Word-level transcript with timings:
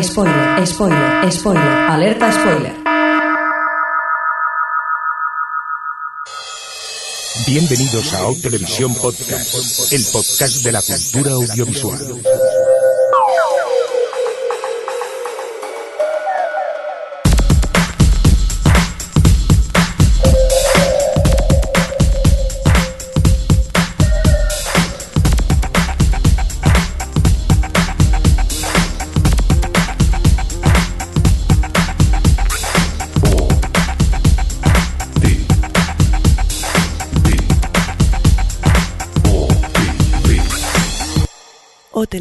Spoiler, 0.00 0.66
spoiler, 0.66 1.30
spoiler, 1.30 1.90
alerta 1.90 2.32
spoiler. 2.32 2.74
Bienvenidos 7.46 8.14
a 8.14 8.26
O 8.26 8.34
Televisión 8.34 8.94
Podcast, 8.94 9.92
el 9.92 10.02
podcast 10.10 10.64
de 10.64 10.72
la 10.72 10.80
cultura 10.80 11.32
audiovisual. 11.32 11.98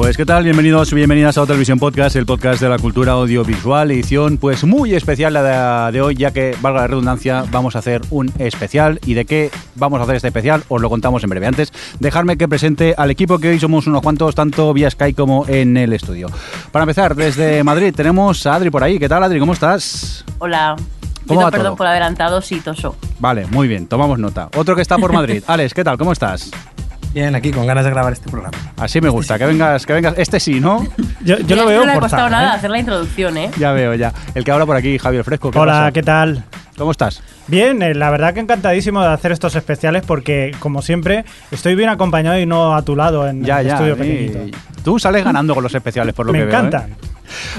Pues 0.00 0.16
qué 0.16 0.24
tal, 0.24 0.44
bienvenidos 0.44 0.90
y 0.92 0.94
bienvenidas 0.94 1.36
a 1.36 1.44
Televisión 1.44 1.78
Podcast, 1.78 2.16
el 2.16 2.24
podcast 2.24 2.62
de 2.62 2.70
la 2.70 2.78
cultura 2.78 3.12
audiovisual, 3.12 3.90
edición 3.90 4.38
pues 4.38 4.64
muy 4.64 4.94
especial 4.94 5.34
la 5.34 5.90
de, 5.92 6.00
hoy, 6.00 6.14
ya 6.14 6.30
que, 6.30 6.56
valga 6.62 6.80
la 6.80 6.86
redundancia, 6.86 7.44
vamos 7.50 7.76
a 7.76 7.80
hacer 7.80 8.00
un 8.08 8.32
especial. 8.38 8.98
¿Y 9.04 9.12
de 9.12 9.26
qué 9.26 9.50
vamos 9.74 10.00
a 10.00 10.04
hacer 10.04 10.16
este 10.16 10.28
especial? 10.28 10.62
Os 10.68 10.80
lo 10.80 10.88
contamos 10.88 11.22
en 11.22 11.28
breve. 11.28 11.46
Antes, 11.46 11.70
dejarme 11.98 12.38
que 12.38 12.48
presente 12.48 12.94
al 12.96 13.10
equipo 13.10 13.38
que 13.38 13.50
hoy 13.50 13.60
somos 13.60 13.86
unos 13.86 14.00
cuantos, 14.00 14.34
tanto 14.34 14.72
vía 14.72 14.90
Skype 14.90 15.14
como 15.14 15.46
en 15.46 15.76
el 15.76 15.92
estudio. 15.92 16.28
Para 16.72 16.84
empezar, 16.84 17.14
desde 17.14 17.62
Madrid 17.62 17.94
tenemos 17.94 18.46
a 18.46 18.54
Adri 18.54 18.70
por 18.70 18.82
ahí. 18.82 18.98
¿Qué 18.98 19.08
tal, 19.08 19.22
Adri? 19.22 19.38
¿Cómo 19.38 19.52
estás? 19.52 20.24
Hola. 20.38 20.76
¿Cómo 21.26 21.40
Pido 21.40 21.50
perdón 21.50 21.66
todo? 21.66 21.76
por 21.76 21.86
adelantado, 21.86 22.40
sí, 22.40 22.58
toso. 22.60 22.96
Vale, 23.18 23.44
muy 23.48 23.68
bien, 23.68 23.86
tomamos 23.86 24.18
nota. 24.18 24.48
Otro 24.56 24.74
que 24.74 24.80
está 24.80 24.96
por 24.96 25.12
Madrid. 25.12 25.44
Alex, 25.46 25.74
¿qué 25.74 25.84
tal? 25.84 25.98
¿Cómo 25.98 26.12
estás? 26.12 26.50
Bien, 27.12 27.34
aquí 27.34 27.50
con 27.50 27.66
ganas 27.66 27.84
de 27.84 27.90
grabar 27.90 28.12
este 28.12 28.30
programa. 28.30 28.56
Así 28.76 29.00
me 29.00 29.08
gusta, 29.08 29.36
que 29.36 29.44
vengas, 29.44 29.84
que 29.84 29.92
vengas. 29.92 30.14
Este 30.16 30.38
sí, 30.38 30.60
¿no? 30.60 30.86
Yo, 31.24 31.36
lo 31.56 31.66
veo 31.66 31.80
No 31.80 31.86
le 31.86 31.92
ha 31.92 32.00
costado 32.00 32.30
nada 32.30 32.52
¿eh? 32.52 32.56
hacer 32.56 32.70
la 32.70 32.78
introducción, 32.78 33.36
¿eh? 33.36 33.50
Ya 33.58 33.72
veo, 33.72 33.94
ya. 33.94 34.12
El 34.34 34.44
que 34.44 34.52
habla 34.52 34.64
por 34.64 34.76
aquí, 34.76 34.96
Javier 34.96 35.24
Fresco. 35.24 35.50
¿qué 35.50 35.58
Hola, 35.58 35.72
pasa? 35.72 35.92
¿qué 35.92 36.02
tal? 36.04 36.44
¿Cómo 36.78 36.92
estás? 36.92 37.20
Bien, 37.48 37.82
eh, 37.82 37.94
la 37.94 38.10
verdad 38.10 38.32
que 38.32 38.38
encantadísimo 38.40 39.02
de 39.02 39.08
hacer 39.08 39.32
estos 39.32 39.56
especiales 39.56 40.04
porque, 40.06 40.54
como 40.60 40.82
siempre, 40.82 41.24
estoy 41.50 41.74
bien 41.74 41.88
acompañado 41.90 42.38
y 42.38 42.46
no 42.46 42.76
a 42.76 42.82
tu 42.82 42.94
lado 42.94 43.26
en 43.28 43.44
Ya, 43.44 43.60
el 43.60 43.66
ya. 43.66 43.72
estudio 43.74 43.94
y- 43.94 43.98
pequeñito. 43.98 44.58
Tú 44.84 44.98
sales 45.00 45.24
ganando 45.24 45.52
con 45.54 45.64
los 45.64 45.74
especiales, 45.74 46.14
por 46.14 46.26
lo 46.26 46.32
Me 46.32 46.38
que 46.38 46.44
veo. 46.44 46.54
¿eh? 46.54 46.58
encantan. 46.58 46.94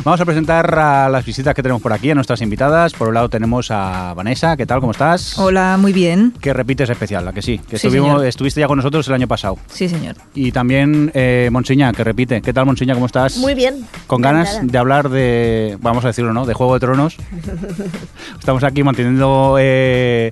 Vamos 0.04 0.20
a 0.22 0.26
presentar 0.26 0.78
a 0.78 1.10
las 1.10 1.26
visitas 1.26 1.54
que 1.54 1.62
tenemos 1.64 1.82
por 1.82 1.94
aquí, 1.94 2.10
a 2.12 2.16
nuestras 2.16 2.42
invitadas. 2.42 2.94
Por 2.94 3.08
un 3.10 3.14
lado 3.14 3.30
tenemos 3.30 3.70
a 3.72 4.14
Vanessa, 4.14 4.56
¿qué 4.58 4.66
tal? 4.66 4.80
¿Cómo 4.80 4.92
estás? 4.92 5.38
Hola, 5.38 5.78
muy 5.80 5.94
bien. 5.94 6.34
Que 6.42 6.54
repites 6.54 6.90
especial, 6.90 7.26
¿la 7.26 7.34
que 7.34 7.42
sí? 7.42 7.58
Que 7.60 7.78
Sí, 7.78 7.88
estuvimos, 7.88 8.10
señor. 8.12 8.26
estuviste 8.26 8.60
ya 8.62 8.68
con 8.68 8.78
nosotros 8.78 9.08
el 9.08 9.14
año 9.14 9.28
pasado. 9.28 9.58
Sí, 9.72 9.88
señor. 9.90 10.16
Y 10.36 10.52
también 10.52 11.12
eh, 11.14 11.50
Monseña, 11.52 11.92
que 11.94 12.04
repite. 12.04 12.42
¿Qué 12.42 12.54
tal, 12.54 12.66
Monseña? 12.66 12.94
¿Cómo 12.94 13.06
estás? 13.06 13.38
Muy 13.38 13.54
bien. 13.54 13.86
Con 14.08 14.22
ganas 14.22 14.60
de 14.62 14.78
hablar 14.78 15.10
de, 15.10 15.78
vamos 15.82 16.04
a 16.06 16.08
decirlo, 16.08 16.34
¿no? 16.34 16.46
De 16.46 16.54
Juego 16.54 16.74
de 16.76 16.80
Tronos. 16.80 17.18
Estamos 18.40 18.64
aquí 18.64 18.84
manteniendo 18.84 19.56
eh, 19.60 20.32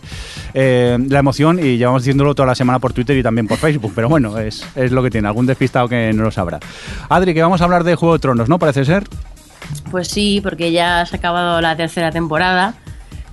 eh, 0.53 0.97
la 1.09 1.19
emoción 1.19 1.59
y 1.59 1.77
llevamos 1.77 2.03
diciéndolo 2.03 2.35
toda 2.35 2.47
la 2.47 2.55
semana 2.55 2.79
por 2.79 2.93
Twitter 2.93 3.17
y 3.17 3.23
también 3.23 3.47
por 3.47 3.57
Facebook. 3.57 3.93
Pero 3.95 4.09
bueno, 4.09 4.37
es, 4.39 4.65
es 4.75 4.91
lo 4.91 5.03
que 5.03 5.09
tiene. 5.09 5.27
Algún 5.27 5.45
despistado 5.45 5.87
que 5.87 6.11
no 6.13 6.23
lo 6.23 6.31
sabrá. 6.31 6.59
Adri, 7.09 7.33
que 7.33 7.41
vamos 7.41 7.61
a 7.61 7.65
hablar 7.65 7.83
de 7.83 7.95
Juego 7.95 8.13
de 8.13 8.19
Tronos, 8.19 8.49
¿no? 8.49 8.59
Parece 8.59 8.85
ser. 8.85 9.03
Pues 9.91 10.07
sí, 10.07 10.39
porque 10.41 10.71
ya 10.71 11.05
se 11.05 11.15
ha 11.15 11.19
acabado 11.19 11.61
la 11.61 11.75
tercera 11.75 12.11
temporada, 12.11 12.75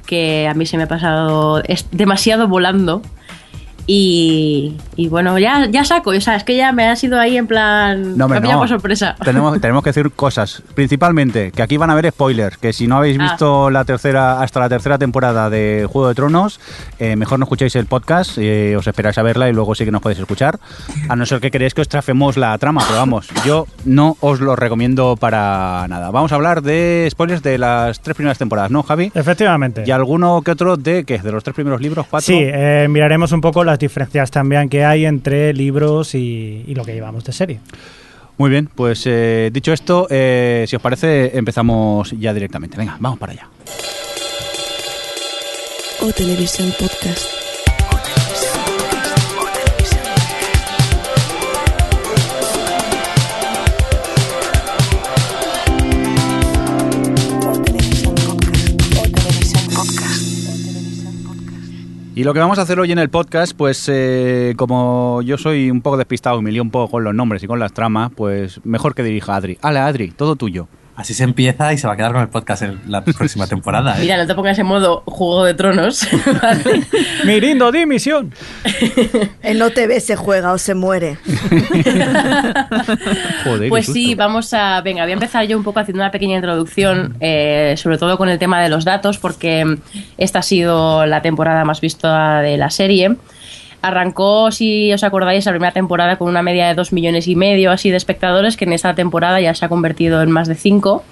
que 0.06 0.48
a 0.48 0.54
mí 0.54 0.66
se 0.66 0.76
me 0.76 0.84
ha 0.84 0.88
pasado 0.88 1.62
demasiado 1.92 2.48
volando. 2.48 3.02
Y, 3.88 4.74
y 4.96 5.08
bueno, 5.08 5.38
ya, 5.38 5.66
ya 5.70 5.84
saco, 5.84 6.10
o 6.10 6.20
sea, 6.20 6.34
es 6.36 6.42
que 6.44 6.56
ya 6.56 6.72
me 6.72 6.88
ha 6.88 6.96
sido 6.96 7.20
ahí 7.20 7.36
en 7.36 7.46
plan. 7.46 8.16
No, 8.18 8.26
me 8.28 8.40
no. 8.40 8.58
por 8.58 8.68
sorpresa. 8.68 9.14
Tenemos, 9.24 9.60
tenemos 9.60 9.82
que 9.84 9.90
decir 9.90 10.10
cosas. 10.10 10.62
Principalmente, 10.74 11.52
que 11.52 11.62
aquí 11.62 11.76
van 11.76 11.90
a 11.90 11.92
haber 11.92 12.10
spoilers. 12.10 12.56
Que 12.58 12.72
si 12.72 12.86
no 12.86 12.96
habéis 12.96 13.16
Ah. 13.20 13.22
visto 13.30 13.70
la 13.70 13.84
tercera 13.84 14.40
hasta 14.42 14.58
la 14.60 14.68
tercera 14.68 14.98
temporada 14.98 15.48
de 15.50 15.86
Juego 15.90 16.08
de 16.08 16.14
Tronos, 16.14 16.60
eh, 16.98 17.14
mejor 17.16 17.38
no 17.38 17.44
escuchéis 17.44 17.76
el 17.76 17.86
podcast. 17.86 18.38
eh, 18.38 18.74
os 18.76 18.86
esperáis 18.86 19.16
a 19.18 19.22
verla 19.22 19.48
y 19.48 19.52
luego 19.52 19.74
sí 19.74 19.84
que 19.84 19.90
nos 19.92 20.02
podéis 20.02 20.18
escuchar. 20.20 20.58
A 21.08 21.14
no 21.16 21.24
ser 21.24 21.40
que 21.40 21.50
queréis 21.50 21.72
que 21.74 21.80
os 21.82 21.88
trafemos 21.88 22.36
la 22.36 22.56
trama. 22.58 22.82
Pero 22.86 22.98
vamos, 22.98 23.28
yo 23.44 23.66
no 23.84 24.16
os 24.20 24.40
lo 24.40 24.56
recomiendo 24.56 25.16
para 25.16 25.86
nada. 25.88 26.10
Vamos 26.10 26.32
a 26.32 26.34
hablar 26.34 26.62
de 26.62 27.06
spoilers 27.10 27.42
de 27.42 27.58
las 27.58 28.00
tres 28.00 28.16
primeras 28.16 28.36
temporadas, 28.38 28.70
¿no, 28.70 28.82
Javi? 28.82 29.12
Efectivamente. 29.14 29.84
Y 29.86 29.90
alguno 29.92 30.42
que 30.42 30.50
otro 30.50 30.76
de, 30.76 31.04
¿qué? 31.04 31.18
¿De 31.18 31.30
los 31.32 31.44
tres 31.44 31.54
primeros 31.54 31.80
libros? 31.80 32.06
¿Cuatro? 32.10 32.26
Sí, 32.26 32.38
eh, 32.42 32.86
miraremos 32.90 33.32
un 33.32 33.40
poco 33.40 33.62
las 33.64 33.75
diferencias 33.78 34.30
también 34.30 34.68
que 34.68 34.84
hay 34.84 35.06
entre 35.06 35.52
libros 35.52 36.14
y, 36.14 36.64
y 36.66 36.74
lo 36.74 36.84
que 36.84 36.94
llevamos 36.94 37.24
de 37.24 37.32
serie. 37.32 37.60
Muy 38.38 38.50
bien, 38.50 38.68
pues 38.74 39.04
eh, 39.06 39.50
dicho 39.52 39.72
esto, 39.72 40.06
eh, 40.10 40.66
si 40.68 40.76
os 40.76 40.82
parece, 40.82 41.36
empezamos 41.38 42.10
ya 42.18 42.34
directamente. 42.34 42.76
Venga, 42.76 42.96
vamos 43.00 43.18
para 43.18 43.32
allá. 43.32 43.48
O 46.02 46.12
Televisión 46.12 46.72
Podcast. 46.78 47.45
Y 62.16 62.24
lo 62.24 62.32
que 62.32 62.40
vamos 62.40 62.58
a 62.58 62.62
hacer 62.62 62.80
hoy 62.80 62.90
en 62.92 62.98
el 62.98 63.10
podcast, 63.10 63.54
pues 63.54 63.90
eh, 63.92 64.54
como 64.56 65.20
yo 65.20 65.36
soy 65.36 65.70
un 65.70 65.82
poco 65.82 65.98
despistado 65.98 66.38
y 66.38 66.42
me 66.42 66.50
lío 66.50 66.62
un 66.62 66.70
poco 66.70 66.92
con 66.92 67.04
los 67.04 67.14
nombres 67.14 67.42
y 67.42 67.46
con 67.46 67.58
las 67.58 67.74
tramas, 67.74 68.10
pues 68.16 68.58
mejor 68.64 68.94
que 68.94 69.02
dirija 69.02 69.34
a 69.34 69.36
Adri. 69.36 69.58
Ale, 69.60 69.80
Adri, 69.80 70.12
todo 70.12 70.34
tuyo. 70.34 70.66
Así 70.96 71.12
se 71.12 71.24
empieza 71.24 71.74
y 71.74 71.78
se 71.78 71.86
va 71.86 71.92
a 71.92 71.96
quedar 71.96 72.12
con 72.12 72.22
el 72.22 72.28
podcast 72.28 72.62
en 72.62 72.80
la 72.86 73.04
próxima 73.04 73.46
temporada. 73.48 73.96
¿eh? 73.98 74.00
Mira, 74.00 74.16
no 74.16 74.26
te 74.26 74.34
pongas 74.34 74.58
en 74.58 74.66
modo 74.66 75.02
Juego 75.04 75.44
de 75.44 75.52
Tronos. 75.52 76.08
¿vale? 76.42 76.86
Mirindo, 77.24 77.70
dimisión. 77.70 78.32
En 79.42 79.62
OTV 79.62 80.00
se 80.00 80.16
juega 80.16 80.52
o 80.52 80.58
se 80.58 80.74
muere. 80.74 81.18
Joder, 83.44 83.68
Pues 83.68 83.86
sí, 83.86 84.14
vamos 84.14 84.52
a. 84.52 84.80
Venga, 84.80 85.02
voy 85.02 85.12
a 85.12 85.14
empezar 85.14 85.46
yo 85.46 85.56
un 85.56 85.62
poco 85.62 85.78
haciendo 85.80 86.02
una 86.02 86.10
pequeña 86.10 86.36
introducción, 86.36 87.16
eh, 87.20 87.74
sobre 87.76 87.98
todo 87.98 88.18
con 88.18 88.28
el 88.28 88.38
tema 88.38 88.60
de 88.62 88.68
los 88.68 88.84
datos, 88.84 89.18
porque 89.18 89.78
esta 90.18 90.40
ha 90.40 90.42
sido 90.42 91.06
la 91.06 91.22
temporada 91.22 91.64
más 91.64 91.80
vista 91.80 92.40
de 92.40 92.56
la 92.56 92.70
serie. 92.70 93.16
Arrancó, 93.86 94.50
si 94.50 94.92
os 94.92 95.04
acordáis, 95.04 95.44
la 95.46 95.52
primera 95.52 95.72
temporada 95.72 96.16
con 96.16 96.28
una 96.28 96.42
media 96.42 96.68
de 96.68 96.74
2 96.74 96.92
millones 96.92 97.28
y 97.28 97.36
medio 97.36 97.70
así 97.70 97.90
de 97.90 97.96
espectadores, 97.96 98.56
que 98.56 98.64
en 98.64 98.72
esta 98.72 98.94
temporada 98.94 99.40
ya 99.40 99.54
se 99.54 99.64
ha 99.64 99.68
convertido 99.68 100.22
en 100.22 100.30
más 100.30 100.48
de 100.48 100.54
5. 100.54 101.04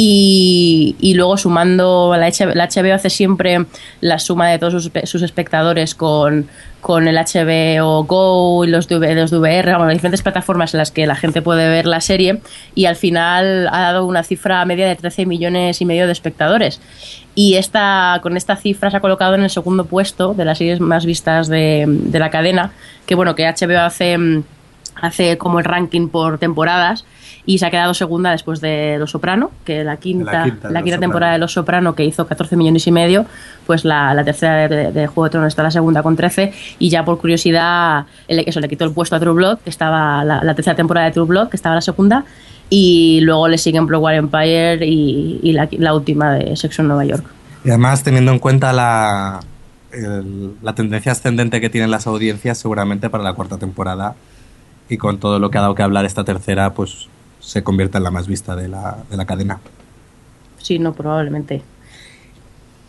Y, 0.00 1.12
luego 1.16 1.36
sumando, 1.36 2.14
la, 2.16 2.26
H- 2.26 2.54
la 2.54 2.68
HBO 2.68 2.94
hace 2.94 3.10
siempre 3.10 3.64
la 4.00 4.18
suma 4.18 4.48
de 4.48 4.58
todos 4.58 4.84
sus, 4.84 4.92
sus 5.04 5.22
espectadores 5.22 5.94
con, 5.94 6.46
con 6.80 7.08
el 7.08 7.16
HBO 7.16 8.04
Go 8.04 8.64
y 8.64 8.68
los, 8.68 8.86
DV 8.86 9.14
los 9.16 9.30
DVR, 9.30 9.64
bueno, 9.72 9.86
las 9.86 9.94
diferentes 9.94 10.22
plataformas 10.22 10.74
en 10.74 10.78
las 10.78 10.92
que 10.92 11.06
la 11.06 11.16
gente 11.16 11.42
puede 11.42 11.68
ver 11.68 11.86
la 11.86 12.00
serie 12.00 12.38
y 12.74 12.84
al 12.84 12.96
final 12.96 13.68
ha 13.72 13.80
dado 13.80 14.04
una 14.06 14.22
cifra 14.22 14.64
media 14.66 14.86
de 14.86 14.94
13 14.94 15.26
millones 15.26 15.80
y 15.80 15.84
medio 15.84 16.06
de 16.06 16.12
espectadores. 16.12 16.80
Y 17.40 17.54
esta, 17.54 18.18
con 18.20 18.36
esta 18.36 18.56
cifra 18.56 18.90
se 18.90 18.96
ha 18.96 19.00
colocado 19.00 19.36
en 19.36 19.44
el 19.44 19.50
segundo 19.50 19.84
puesto 19.84 20.34
de 20.34 20.44
las 20.44 20.58
series 20.58 20.80
más 20.80 21.06
vistas 21.06 21.46
de, 21.46 21.84
de 21.86 22.18
la 22.18 22.30
cadena, 22.30 22.72
que 23.06 23.14
bueno, 23.14 23.36
que 23.36 23.44
HBO 23.44 23.78
hace, 23.78 24.42
hace 24.96 25.38
como 25.38 25.60
el 25.60 25.64
ranking 25.64 26.08
por 26.08 26.38
temporadas 26.38 27.04
y 27.46 27.58
se 27.58 27.66
ha 27.66 27.70
quedado 27.70 27.94
segunda 27.94 28.32
después 28.32 28.60
de 28.60 28.96
Los 28.98 29.12
Soprano, 29.12 29.52
que 29.64 29.84
la 29.84 29.98
quinta, 29.98 30.46
La 30.64 30.70
la 30.70 30.82
quinta 30.82 30.98
temporada 30.98 31.34
de 31.34 31.38
Los 31.38 31.52
Soprano 31.52 31.94
que 31.94 32.04
hizo 32.04 32.26
14 32.26 32.56
millones 32.56 32.88
y 32.88 32.90
medio, 32.90 33.24
pues 33.68 33.84
la, 33.84 34.14
la 34.14 34.24
tercera 34.24 34.66
de, 34.66 34.90
de 34.90 35.06
Juego 35.06 35.26
de 35.26 35.30
Tronos 35.30 35.46
está 35.46 35.62
la 35.62 35.70
segunda 35.70 36.02
con 36.02 36.16
13 36.16 36.52
y 36.80 36.90
ya 36.90 37.04
por 37.04 37.20
curiosidad 37.20 38.06
el, 38.26 38.40
eso 38.40 38.58
le 38.58 38.68
quitó 38.68 38.84
el 38.84 38.90
puesto 38.90 39.14
a 39.14 39.20
True 39.20 39.34
Blood, 39.34 39.58
que 39.60 39.70
estaba 39.70 40.24
la, 40.24 40.42
la 40.42 40.54
tercera 40.56 40.74
temporada 40.74 41.06
de 41.06 41.12
True 41.12 41.26
Blood, 41.26 41.50
que 41.50 41.56
estaba 41.56 41.76
la 41.76 41.82
segunda. 41.82 42.24
Y 42.70 43.20
luego 43.22 43.48
le 43.48 43.56
siguen 43.56 43.86
Pro 43.86 43.98
War 44.00 44.14
Empire 44.14 44.84
y, 44.84 45.40
y 45.42 45.52
la, 45.52 45.68
la 45.78 45.94
última 45.94 46.34
de 46.34 46.54
Sexo 46.54 46.82
en 46.82 46.88
Nueva 46.88 47.06
York. 47.06 47.37
Y 47.64 47.70
además, 47.70 48.02
teniendo 48.02 48.32
en 48.32 48.38
cuenta 48.38 48.72
la, 48.72 49.40
la 50.62 50.74
tendencia 50.74 51.12
ascendente 51.12 51.60
que 51.60 51.70
tienen 51.70 51.90
las 51.90 52.06
audiencias, 52.06 52.58
seguramente 52.58 53.10
para 53.10 53.24
la 53.24 53.32
cuarta 53.32 53.58
temporada 53.58 54.14
y 54.88 54.96
con 54.96 55.18
todo 55.18 55.38
lo 55.38 55.50
que 55.50 55.58
ha 55.58 55.62
dado 55.62 55.74
que 55.74 55.82
hablar 55.82 56.04
esta 56.04 56.24
tercera, 56.24 56.72
pues 56.72 57.08
se 57.40 57.62
convierta 57.62 57.98
en 57.98 58.04
la 58.04 58.10
más 58.10 58.26
vista 58.26 58.56
de 58.56 58.68
la, 58.68 58.98
de 59.10 59.16
la 59.16 59.26
cadena. 59.26 59.60
Sí, 60.58 60.78
no, 60.78 60.92
probablemente. 60.92 61.62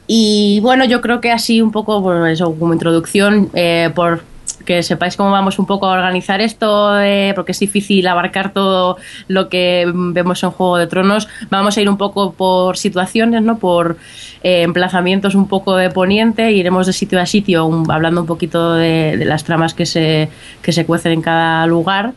Y 0.08 0.60
bueno, 0.62 0.86
yo 0.86 1.02
creo 1.02 1.22
que 1.22 1.32
así 1.32 1.62
un 1.62 1.72
poco, 1.72 2.02
pues 2.02 2.34
eso, 2.34 2.54
como 2.56 2.74
introducción, 2.74 3.50
eh, 3.54 3.92
por 3.94 4.24
que 4.70 4.84
sepáis 4.84 5.18
cómo 5.18 5.32
vamos 5.32 5.58
un 5.58 5.66
poco 5.66 5.88
a 5.88 5.94
organizar 5.94 6.42
esto, 6.42 6.94
de- 6.94 7.32
porque 7.34 7.54
es 7.54 7.60
difícil 7.60 8.06
abarcar 8.08 8.54
todo 8.54 8.98
lo 9.28 9.50
que 9.50 9.92
vemos 9.92 10.44
en 10.44 10.52
Juego 10.52 10.78
de 10.78 10.86
Tronos. 10.86 11.28
Vamos 11.50 11.76
a 11.76 11.82
ir 11.82 11.90
un 11.90 11.98
poco 11.98 12.34
por 12.34 12.78
situaciones, 12.78 13.42
¿no? 13.42 13.58
Por 13.58 13.98
eh, 14.44 14.62
emplazamientos 14.62 15.34
un 15.34 15.48
poco 15.48 15.76
de 15.76 15.90
poniente, 15.90 16.52
iremos 16.52 16.86
de 16.86 16.94
sitio 16.94 17.20
a 17.20 17.26
sitio 17.26 17.66
un- 17.66 17.90
hablando 17.90 18.22
un 18.22 18.28
poquito 18.28 18.76
de, 18.76 19.18
de 19.18 19.26
las 19.26 19.44
tramas 19.44 19.74
que 19.74 19.88
se, 19.88 20.30
que 20.62 20.72
se 20.72 20.86
cuecen 20.86 21.14
en 21.14 21.22
cada 21.24 21.66
lugar. 21.66 22.12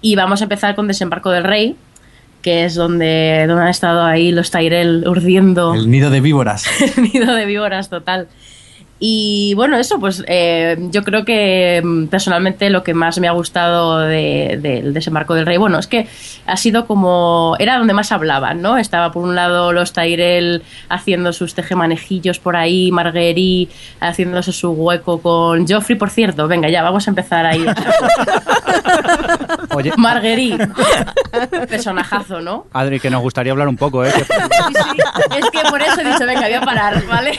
Y 0.00 0.16
vamos 0.16 0.40
a 0.40 0.44
empezar 0.44 0.74
con 0.76 0.88
Desembarco 0.88 1.30
del 1.30 1.44
Rey, 1.44 1.76
que 2.40 2.64
es 2.64 2.74
donde, 2.74 3.44
donde 3.46 3.64
han 3.64 3.68
estado 3.68 4.02
ahí 4.02 4.32
los 4.32 4.50
Tyrell 4.50 5.06
urdiendo 5.06 5.74
El 5.74 5.90
nido 5.90 6.08
de 6.08 6.22
víboras. 6.22 6.64
el 6.96 7.02
nido 7.12 7.34
de 7.34 7.44
víboras 7.44 7.90
total. 7.90 8.28
Y 9.00 9.54
bueno, 9.54 9.76
eso, 9.76 10.00
pues 10.00 10.24
eh, 10.26 10.76
yo 10.90 11.04
creo 11.04 11.24
que 11.24 11.80
mm, 11.84 12.06
personalmente 12.06 12.68
lo 12.68 12.82
que 12.82 12.94
más 12.94 13.18
me 13.20 13.28
ha 13.28 13.32
gustado 13.32 14.00
de- 14.00 14.58
del 14.60 14.92
desembarco 14.92 15.34
del 15.34 15.46
rey, 15.46 15.56
bueno, 15.56 15.78
es 15.78 15.86
que 15.86 16.08
ha 16.46 16.56
sido 16.56 16.86
como, 16.86 17.54
era 17.60 17.78
donde 17.78 17.94
más 17.94 18.10
hablaban, 18.10 18.60
¿no? 18.60 18.76
Estaba 18.76 19.12
por 19.12 19.22
un 19.22 19.36
lado 19.36 19.72
los 19.72 19.92
Tyrell 19.92 20.64
haciendo 20.88 21.32
sus 21.32 21.54
tejemanejillos 21.54 22.40
por 22.40 22.56
ahí, 22.56 22.90
Marguerite 22.90 23.72
haciéndose 24.00 24.50
su 24.52 24.72
hueco 24.72 25.20
con 25.20 25.66
Joffrey, 25.68 25.96
por 25.96 26.10
cierto, 26.10 26.48
venga, 26.48 26.68
ya, 26.68 26.82
vamos 26.82 27.06
a 27.06 27.10
empezar 27.12 27.46
ahí. 27.46 27.64
Oye, 29.74 29.92
Marguerite, 29.96 30.68
personajazo, 31.68 32.40
¿no? 32.40 32.66
Adri, 32.72 32.98
que 32.98 33.10
nos 33.10 33.20
gustaría 33.22 33.52
hablar 33.52 33.68
un 33.68 33.76
poco, 33.76 34.04
¿eh? 34.04 34.10
Sí, 34.12 34.22
sí, 34.24 35.38
es 35.38 35.50
que 35.50 35.60
por 35.70 35.80
eso 35.80 36.00
he 36.00 36.04
dicho, 36.04 36.26
venga, 36.26 36.40
voy 36.42 36.54
a 36.54 36.60
parar, 36.62 37.04
¿vale? 37.06 37.38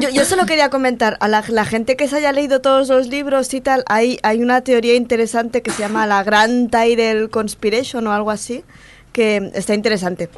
Yo, 0.00 0.09
yo 0.12 0.24
solo 0.24 0.46
quería 0.46 0.70
comentar, 0.70 1.16
a 1.20 1.28
la, 1.28 1.44
la 1.48 1.64
gente 1.64 1.96
que 1.96 2.08
se 2.08 2.16
haya 2.16 2.32
leído 2.32 2.60
todos 2.60 2.88
los 2.88 3.08
libros 3.08 3.52
y 3.54 3.60
tal, 3.60 3.84
hay, 3.86 4.18
hay 4.22 4.42
una 4.42 4.60
teoría 4.62 4.94
interesante 4.94 5.62
que 5.62 5.70
se 5.70 5.80
llama 5.80 6.06
la 6.06 6.22
Grand 6.22 6.70
Tyrell 6.70 7.30
Conspiration 7.30 8.06
o 8.06 8.12
algo 8.12 8.30
así, 8.30 8.64
que 9.12 9.50
está 9.54 9.74
interesante 9.74 10.28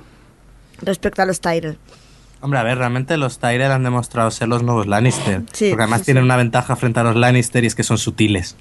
respecto 0.80 1.22
a 1.22 1.26
los 1.26 1.40
Tyrell. 1.40 1.78
Hombre, 2.40 2.58
a 2.58 2.64
ver, 2.64 2.78
realmente 2.78 3.16
los 3.16 3.38
Tyrell 3.38 3.70
han 3.70 3.84
demostrado 3.84 4.30
ser 4.30 4.48
los 4.48 4.62
nuevos 4.62 4.86
Lannister. 4.86 5.42
Sí, 5.52 5.70
porque 5.70 5.84
además 5.84 6.00
sí, 6.00 6.06
tienen 6.06 6.22
sí. 6.22 6.26
una 6.26 6.36
ventaja 6.36 6.74
frente 6.74 7.00
a 7.00 7.04
los 7.04 7.16
Lannister 7.16 7.62
y 7.62 7.68
es 7.68 7.74
que 7.74 7.84
son 7.84 7.98
sutiles. 7.98 8.56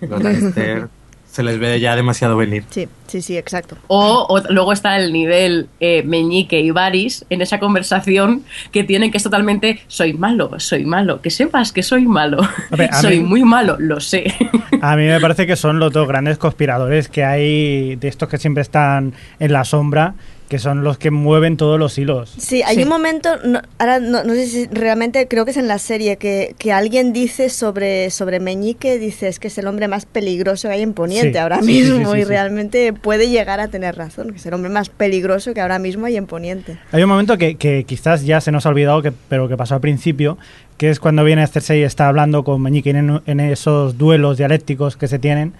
Los 0.00 0.22
Lannister 0.22 0.88
se 1.34 1.42
les 1.42 1.58
ve 1.58 1.80
ya 1.80 1.96
demasiado 1.96 2.36
venir. 2.36 2.62
Sí, 2.70 2.86
sí, 3.08 3.20
sí, 3.20 3.36
exacto. 3.36 3.76
O, 3.88 4.24
o 4.28 4.40
luego 4.52 4.72
está 4.72 4.96
el 4.98 5.12
nivel 5.12 5.66
eh, 5.80 6.04
Meñique 6.04 6.60
y 6.60 6.70
Varys 6.70 7.24
en 7.28 7.42
esa 7.42 7.58
conversación 7.58 8.44
que 8.70 8.84
tienen 8.84 9.10
que 9.10 9.16
es 9.16 9.24
totalmente 9.24 9.80
soy 9.88 10.12
malo, 10.12 10.50
soy 10.60 10.84
malo, 10.84 11.20
que 11.20 11.30
sepas 11.30 11.72
que 11.72 11.82
soy 11.82 12.06
malo, 12.06 12.38
A 12.70 12.76
ver, 12.76 12.90
a 12.92 12.94
soy 13.02 13.18
mí- 13.18 13.26
muy 13.26 13.42
malo, 13.42 13.76
lo 13.80 13.98
sé. 13.98 14.32
A 14.80 14.94
mí 14.96 15.06
me 15.06 15.18
parece 15.20 15.46
que 15.46 15.56
son 15.56 15.78
los 15.80 15.92
dos 15.92 16.06
grandes 16.06 16.38
conspiradores 16.38 17.08
que 17.08 17.24
hay 17.24 17.96
de 17.96 18.06
estos 18.08 18.28
que 18.28 18.36
siempre 18.38 18.60
están 18.62 19.14
en 19.40 19.52
la 19.52 19.64
sombra, 19.64 20.14
que 20.54 20.60
son 20.60 20.84
los 20.84 20.98
que 20.98 21.10
mueven 21.10 21.56
todos 21.56 21.80
los 21.80 21.98
hilos. 21.98 22.32
Sí, 22.38 22.62
hay 22.62 22.76
Sí. 22.76 22.82
un 22.84 22.88
momento, 22.88 23.28
no, 23.44 23.60
ahora 23.78 23.98
no, 23.98 24.22
no 24.22 24.34
sé 24.34 24.46
si 24.46 24.66
realmente, 24.68 25.26
creo 25.26 25.44
que 25.44 25.50
es 25.50 25.56
en 25.56 25.66
la 25.66 25.80
serie, 25.80 26.16
que, 26.16 26.54
que 26.58 26.70
alguien 26.70 27.12
dice 27.12 27.48
sobre, 27.48 28.08
sobre 28.10 28.38
Meñique, 28.38 29.00
dice 29.00 29.26
es 29.26 29.40
que 29.40 29.48
es 29.48 29.58
el 29.58 29.66
hombre 29.66 29.88
más 29.88 30.06
peligroso 30.06 30.68
que 30.68 30.74
hay 30.74 30.82
en 30.82 30.92
Poniente 30.92 31.32
Sí, 31.32 31.38
ahora 31.38 31.60
sí, 31.60 31.64
sí, 31.84 31.90
mismo 31.90 32.12
sí, 32.12 32.18
y 32.18 32.22
sí. 32.22 32.28
realmente 32.28 32.92
puede 32.92 33.28
llegar 33.30 33.58
a 33.58 33.66
tener 33.66 33.96
razón, 33.96 34.30
que 34.30 34.36
es 34.36 34.46
el 34.46 34.54
hombre 34.54 34.70
más 34.70 34.90
peligroso 34.90 35.54
que 35.54 35.60
ahora 35.60 35.80
mismo 35.80 36.06
hay 36.06 36.16
en 36.16 36.26
Poniente. 36.26 36.78
Hay 36.92 37.02
un 37.02 37.08
momento 37.08 37.36
que, 37.36 37.56
que 37.56 37.82
quizás 37.82 38.24
ya 38.24 38.40
se 38.40 38.52
nos 38.52 38.64
ha 38.64 38.68
olvidado, 38.68 39.02
que, 39.02 39.10
pero 39.28 39.48
que 39.48 39.56
pasó 39.56 39.74
al 39.74 39.80
principio, 39.80 40.38
que 40.78 40.88
es 40.90 41.00
cuando 41.00 41.24
viene 41.24 41.44
Cersei 41.48 41.80
y 41.80 41.82
está 41.82 42.06
hablando 42.06 42.44
con 42.44 42.62
Meñique 42.62 42.90
en, 42.90 43.22
en 43.26 43.40
esos 43.40 43.98
duelos 43.98 44.36
dialécticos 44.38 44.96
que 44.96 45.08
se 45.08 45.18
tienen. 45.18 45.52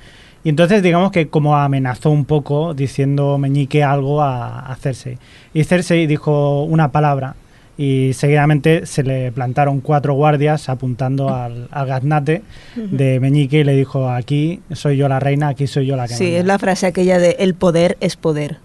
Y 0.45 0.51
entonces 0.51 0.83
digamos 0.83 1.11
que 1.11 1.29
como 1.29 1.57
amenazó 1.57 2.11
un 2.11 2.25
poco 2.27 2.75
diciendo 2.75 3.39
Meñique 3.39 3.83
algo 3.83 4.23
a, 4.23 4.61
a 4.61 4.77
Cersei. 4.77 5.19
Y 5.55 5.65
Cersei 5.65 6.07
dijo 6.07 6.63
una 6.65 6.93
palabra 6.93 7.35
y 7.77 8.13
seguidamente 8.13 8.87
se 8.87 9.03
le 9.03 9.33
plantaron 9.33 9.81
cuatro 9.81 10.15
guardias 10.15 10.69
apuntando 10.69 11.35
al, 11.35 11.67
al 11.73 11.87
gaznate 11.87 12.43
de 12.77 13.19
Meñique 13.21 13.61
y 13.61 13.65
le 13.65 13.75
dijo 13.75 14.09
aquí 14.11 14.61
soy 14.73 14.97
yo 14.99 15.09
la 15.09 15.19
reina, 15.19 15.49
aquí 15.49 15.67
soy 15.67 15.87
yo 15.87 15.97
la 15.97 16.07
que 16.07 16.15
Sí, 16.15 16.25
manda". 16.25 16.39
es 16.39 16.45
la 16.45 16.59
frase 16.59 16.87
aquella 16.87 17.19
de 17.19 17.37
el 17.41 17.55
poder 17.55 17.97
es 18.01 18.15
poder. 18.17 18.59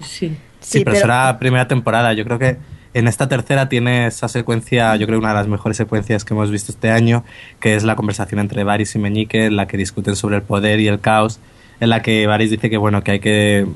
Sí. 0.00 0.36
Sí, 0.60 0.84
pero, 0.84 0.96
será 0.96 1.38
primera 1.38 1.66
temporada. 1.66 2.12
Yo 2.12 2.24
creo 2.24 2.38
que 2.38 2.56
en 2.94 3.08
esta 3.08 3.28
tercera 3.28 3.68
tiene 3.68 4.06
esa 4.06 4.28
secuencia, 4.28 4.94
yo 4.96 5.06
creo 5.06 5.18
una 5.18 5.30
de 5.30 5.34
las 5.34 5.48
mejores 5.48 5.76
secuencias 5.76 6.24
que 6.24 6.34
hemos 6.34 6.50
visto 6.50 6.72
este 6.72 6.90
año, 6.90 7.24
que 7.60 7.74
es 7.74 7.84
la 7.84 7.96
conversación 7.96 8.40
entre 8.40 8.64
Varys 8.64 8.94
y 8.94 8.98
Meñique, 8.98 9.46
en 9.46 9.56
la 9.56 9.66
que 9.66 9.76
discuten 9.76 10.16
sobre 10.16 10.36
el 10.36 10.42
poder 10.42 10.80
y 10.80 10.88
el 10.88 11.00
caos, 11.00 11.40
en 11.80 11.90
la 11.90 12.02
que 12.02 12.26
Varys 12.26 12.50
dice 12.50 12.70
que 12.70 12.76
bueno, 12.76 13.02
que 13.02 13.12
hay 13.12 13.20
que 13.20 13.66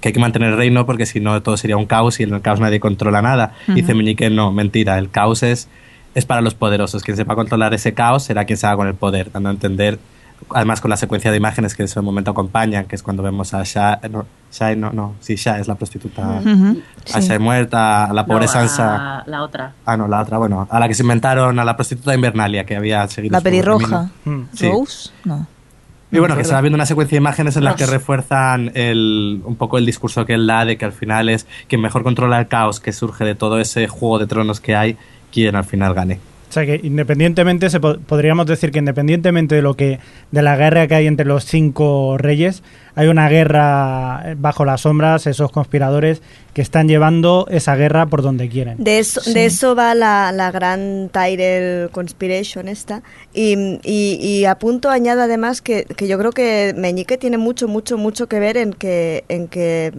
que 0.00 0.08
hay 0.08 0.12
que 0.12 0.20
mantener 0.20 0.50
el 0.50 0.56
reino 0.56 0.86
porque 0.86 1.06
si 1.06 1.20
no 1.20 1.40
todo 1.42 1.56
sería 1.56 1.76
un 1.76 1.86
caos 1.86 2.18
y 2.20 2.24
en 2.24 2.34
el 2.34 2.40
caos 2.40 2.60
nadie 2.60 2.80
controla 2.80 3.22
nada. 3.22 3.54
Dice 3.68 3.94
Meñique, 3.94 4.28
no, 4.30 4.52
mentira, 4.52 4.98
el 4.98 5.10
caos 5.10 5.42
es, 5.42 5.68
es 6.14 6.24
para 6.24 6.40
los 6.40 6.54
poderosos. 6.54 7.02
Quien 7.02 7.16
sepa 7.16 7.34
controlar 7.34 7.74
ese 7.74 7.94
caos 7.94 8.24
será 8.24 8.44
quien 8.44 8.56
se 8.56 8.66
haga 8.66 8.76
con 8.76 8.88
el 8.88 8.94
poder, 8.94 9.30
dando 9.32 9.50
a 9.50 9.52
entender, 9.52 9.98
además 10.54 10.80
con 10.80 10.90
la 10.90 10.96
secuencia 10.96 11.30
de 11.30 11.36
imágenes 11.36 11.74
que 11.74 11.82
en 11.82 11.86
ese 11.86 12.00
momento 12.00 12.30
acompañan, 12.30 12.86
que 12.86 12.96
es 12.96 13.02
cuando 13.02 13.22
vemos 13.22 13.54
a 13.54 13.62
Sha, 13.64 14.00
no, 14.10 14.24
Sha, 14.52 14.74
no, 14.74 14.90
no, 14.92 15.14
sí, 15.20 15.36
Sha 15.36 15.58
es 15.58 15.68
la 15.68 15.74
prostituta, 15.74 16.40
Ujú, 16.40 16.80
a 17.14 17.20
sí. 17.20 17.28
Sha 17.28 17.38
muerta, 17.38 18.04
a 18.06 18.12
la 18.12 18.24
pobre 18.26 18.46
No, 18.46 18.52
Sansa. 18.52 19.18
a 19.20 19.24
La 19.26 19.42
otra. 19.42 19.72
Ah, 19.84 19.96
no, 19.96 20.08
la 20.08 20.22
otra, 20.22 20.38
bueno, 20.38 20.66
a 20.70 20.80
la 20.80 20.88
que 20.88 20.94
se 20.94 21.02
inventaron, 21.02 21.58
a 21.58 21.64
la 21.64 21.76
prostituta 21.76 22.10
de 22.12 22.16
Invernalia, 22.16 22.64
que 22.64 22.76
había 22.76 23.06
seguido 23.08 23.32
La 23.32 23.38
su 23.38 23.44
pelirroja. 23.44 24.10
Mm. 24.24 24.40
Sí. 24.54 24.70
Rose, 24.70 25.10
no. 25.24 25.46
Y 26.10 26.18
bueno, 26.20 26.38
que 26.38 26.44
se 26.44 26.54
va 26.54 26.62
viendo 26.62 26.76
una 26.76 26.86
secuencia 26.86 27.16
de 27.16 27.20
imágenes 27.20 27.56
en 27.58 27.64
las 27.64 27.74
que 27.76 27.84
refuerzan 27.84 28.72
el, 28.74 29.42
un 29.44 29.56
poco 29.56 29.76
el 29.76 29.84
discurso 29.84 30.24
que 30.24 30.32
él 30.32 30.46
da 30.46 30.64
de 30.64 30.78
que 30.78 30.86
al 30.86 30.92
final 30.92 31.28
es 31.28 31.46
quien 31.68 31.82
mejor 31.82 32.02
controla 32.02 32.38
el 32.40 32.48
caos 32.48 32.80
que 32.80 32.92
surge 32.94 33.24
de 33.26 33.34
todo 33.34 33.60
ese 33.60 33.88
juego 33.88 34.18
de 34.18 34.26
tronos 34.26 34.58
que 34.58 34.74
hay, 34.74 34.96
quien 35.30 35.54
al 35.54 35.64
final 35.64 35.92
gane. 35.92 36.18
O 36.48 36.52
sea 36.52 36.64
que 36.64 36.80
independientemente, 36.82 37.68
se 37.68 37.78
po- 37.78 37.98
podríamos 37.98 38.46
decir 38.46 38.70
que 38.70 38.78
independientemente 38.78 39.54
de 39.54 39.62
lo 39.62 39.74
que 39.74 39.98
de 40.30 40.42
la 40.42 40.56
guerra 40.56 40.86
que 40.86 40.94
hay 40.94 41.06
entre 41.06 41.26
los 41.26 41.44
cinco 41.44 42.16
reyes, 42.18 42.62
hay 42.94 43.08
una 43.08 43.28
guerra 43.28 44.34
bajo 44.38 44.64
las 44.64 44.80
sombras, 44.80 45.26
esos 45.26 45.50
conspiradores 45.52 46.22
que 46.54 46.62
están 46.62 46.88
llevando 46.88 47.46
esa 47.50 47.76
guerra 47.76 48.06
por 48.06 48.22
donde 48.22 48.48
quieren. 48.48 48.82
De 48.82 48.98
eso, 48.98 49.20
Sí. 49.20 49.34
de 49.34 49.44
eso 49.44 49.74
va 49.76 49.94
la, 49.94 50.32
la 50.32 50.50
gran 50.50 51.10
Tyrell 51.12 51.90
Conspiration 51.90 52.66
esta. 52.68 53.02
Y, 53.34 53.78
y, 53.84 54.14
y 54.20 54.44
a 54.46 54.54
punto 54.58 54.88
añado 54.90 55.22
además 55.22 55.60
que, 55.60 55.84
que 55.84 56.08
yo 56.08 56.18
creo 56.18 56.32
que 56.32 56.74
Meñique 56.76 57.18
tiene 57.18 57.36
mucho, 57.38 57.68
mucho, 57.68 57.98
mucho 57.98 58.26
que 58.26 58.40
ver 58.40 58.56
en 58.56 58.72
que, 58.72 59.24
en 59.28 59.48
que 59.48 59.92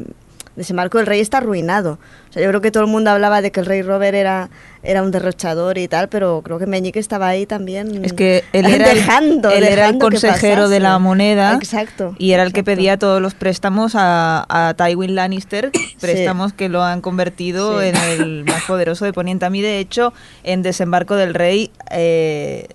Desembarco 0.59 0.97
del 0.97 1.07
Rey 1.07 1.19
está 1.21 1.37
arruinado. 1.37 1.97
O 2.29 2.33
sea, 2.33 2.43
yo 2.43 2.49
creo 2.49 2.59
que 2.61 2.69
todo 2.69 2.83
el 2.83 2.89
mundo 2.89 3.09
hablaba 3.09 3.41
de 3.41 3.49
que 3.51 3.61
el 3.61 3.65
rey 3.65 3.81
Robert 3.81 4.13
era, 4.13 4.49
era 4.83 5.01
un 5.01 5.09
derrochador 5.09 5.77
y 5.77 5.87
tal, 5.87 6.09
pero 6.09 6.41
creo 6.43 6.59
que 6.59 6.67
Meñique 6.67 6.99
estaba 6.99 7.27
ahí 7.29 7.45
también. 7.45 8.03
Es 8.03 8.11
que 8.13 8.43
él 8.53 8.65
era, 8.67 8.91
el- 8.91 8.97
dejando, 8.97 9.49
él 9.49 9.63
era 9.63 9.87
el 9.87 9.97
consejero 9.97 10.67
de 10.69 10.79
la 10.81 10.99
moneda 10.99 11.53
Exacto. 11.55 12.13
y 12.19 12.33
era 12.33 12.43
el 12.43 12.51
que 12.53 12.63
pedía 12.63 12.99
todos 12.99 13.21
los 13.21 13.33
préstamos 13.35 13.93
a, 13.95 14.45
a 14.49 14.73
Tywin 14.75 15.15
Lannister, 15.15 15.71
préstamos 16.01 16.53
que 16.53 16.67
lo 16.69 16.83
han 16.83 17.01
convertido 17.01 17.79
Sí. 17.81 17.87
en 17.87 17.95
el 17.95 18.43
más 18.45 18.63
poderoso 18.65 19.05
de 19.05 19.13
Poniente. 19.13 19.45
A 19.45 19.49
mí, 19.49 19.61
de 19.61 19.79
hecho, 19.79 20.13
en 20.43 20.61
Desembarco 20.61 21.15
del 21.15 21.33
Rey, 21.33 21.71
eh, 21.89 22.67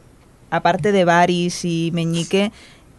aparte 0.51 0.91
de 0.91 1.05
Varys 1.05 1.65
y 1.65 1.91
Meñique, 1.93 2.51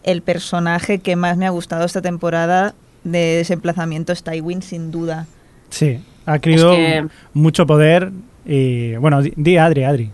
el 0.04 0.22
personaje 0.22 1.00
que 1.00 1.16
más 1.16 1.36
me 1.36 1.46
ha 1.46 1.50
gustado 1.50 1.84
esta 1.84 2.00
temporada 2.00 2.74
de 3.10 3.36
desemplazamiento 3.38 4.12
es 4.12 4.22
Tywin, 4.22 4.62
sin 4.62 4.90
duda. 4.90 5.26
Sí, 5.70 5.98
ha 6.26 6.34
adquirido 6.34 6.72
Es 6.72 6.78
que- 6.78 7.06
mucho 7.32 7.66
poder 7.66 8.12
y 8.44 8.94
bueno, 8.96 9.22
di, 9.22 9.32
di, 9.36 9.56
Adri, 9.56 9.84
Adri. 9.84 10.10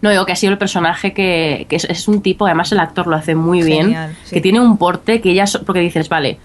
No, 0.00 0.10
digo 0.10 0.24
que 0.26 0.32
ha 0.32 0.36
sido 0.36 0.52
el 0.52 0.58
personaje 0.58 1.12
que, 1.12 1.66
que 1.68 1.76
es, 1.76 1.84
es 1.84 2.08
un 2.08 2.22
tipo, 2.22 2.46
además 2.46 2.70
el 2.72 2.80
actor 2.80 3.06
lo 3.06 3.16
hace 3.16 3.34
muy 3.34 3.62
bien, 3.62 3.94
sí. 4.24 4.34
que 4.36 4.40
tiene 4.40 4.60
un 4.60 4.76
porte 4.78 5.20
que 5.20 5.34
ya, 5.34 5.46
so- 5.46 5.62
porque 5.64 5.80
dices, 5.80 6.08
vale, 6.08 6.38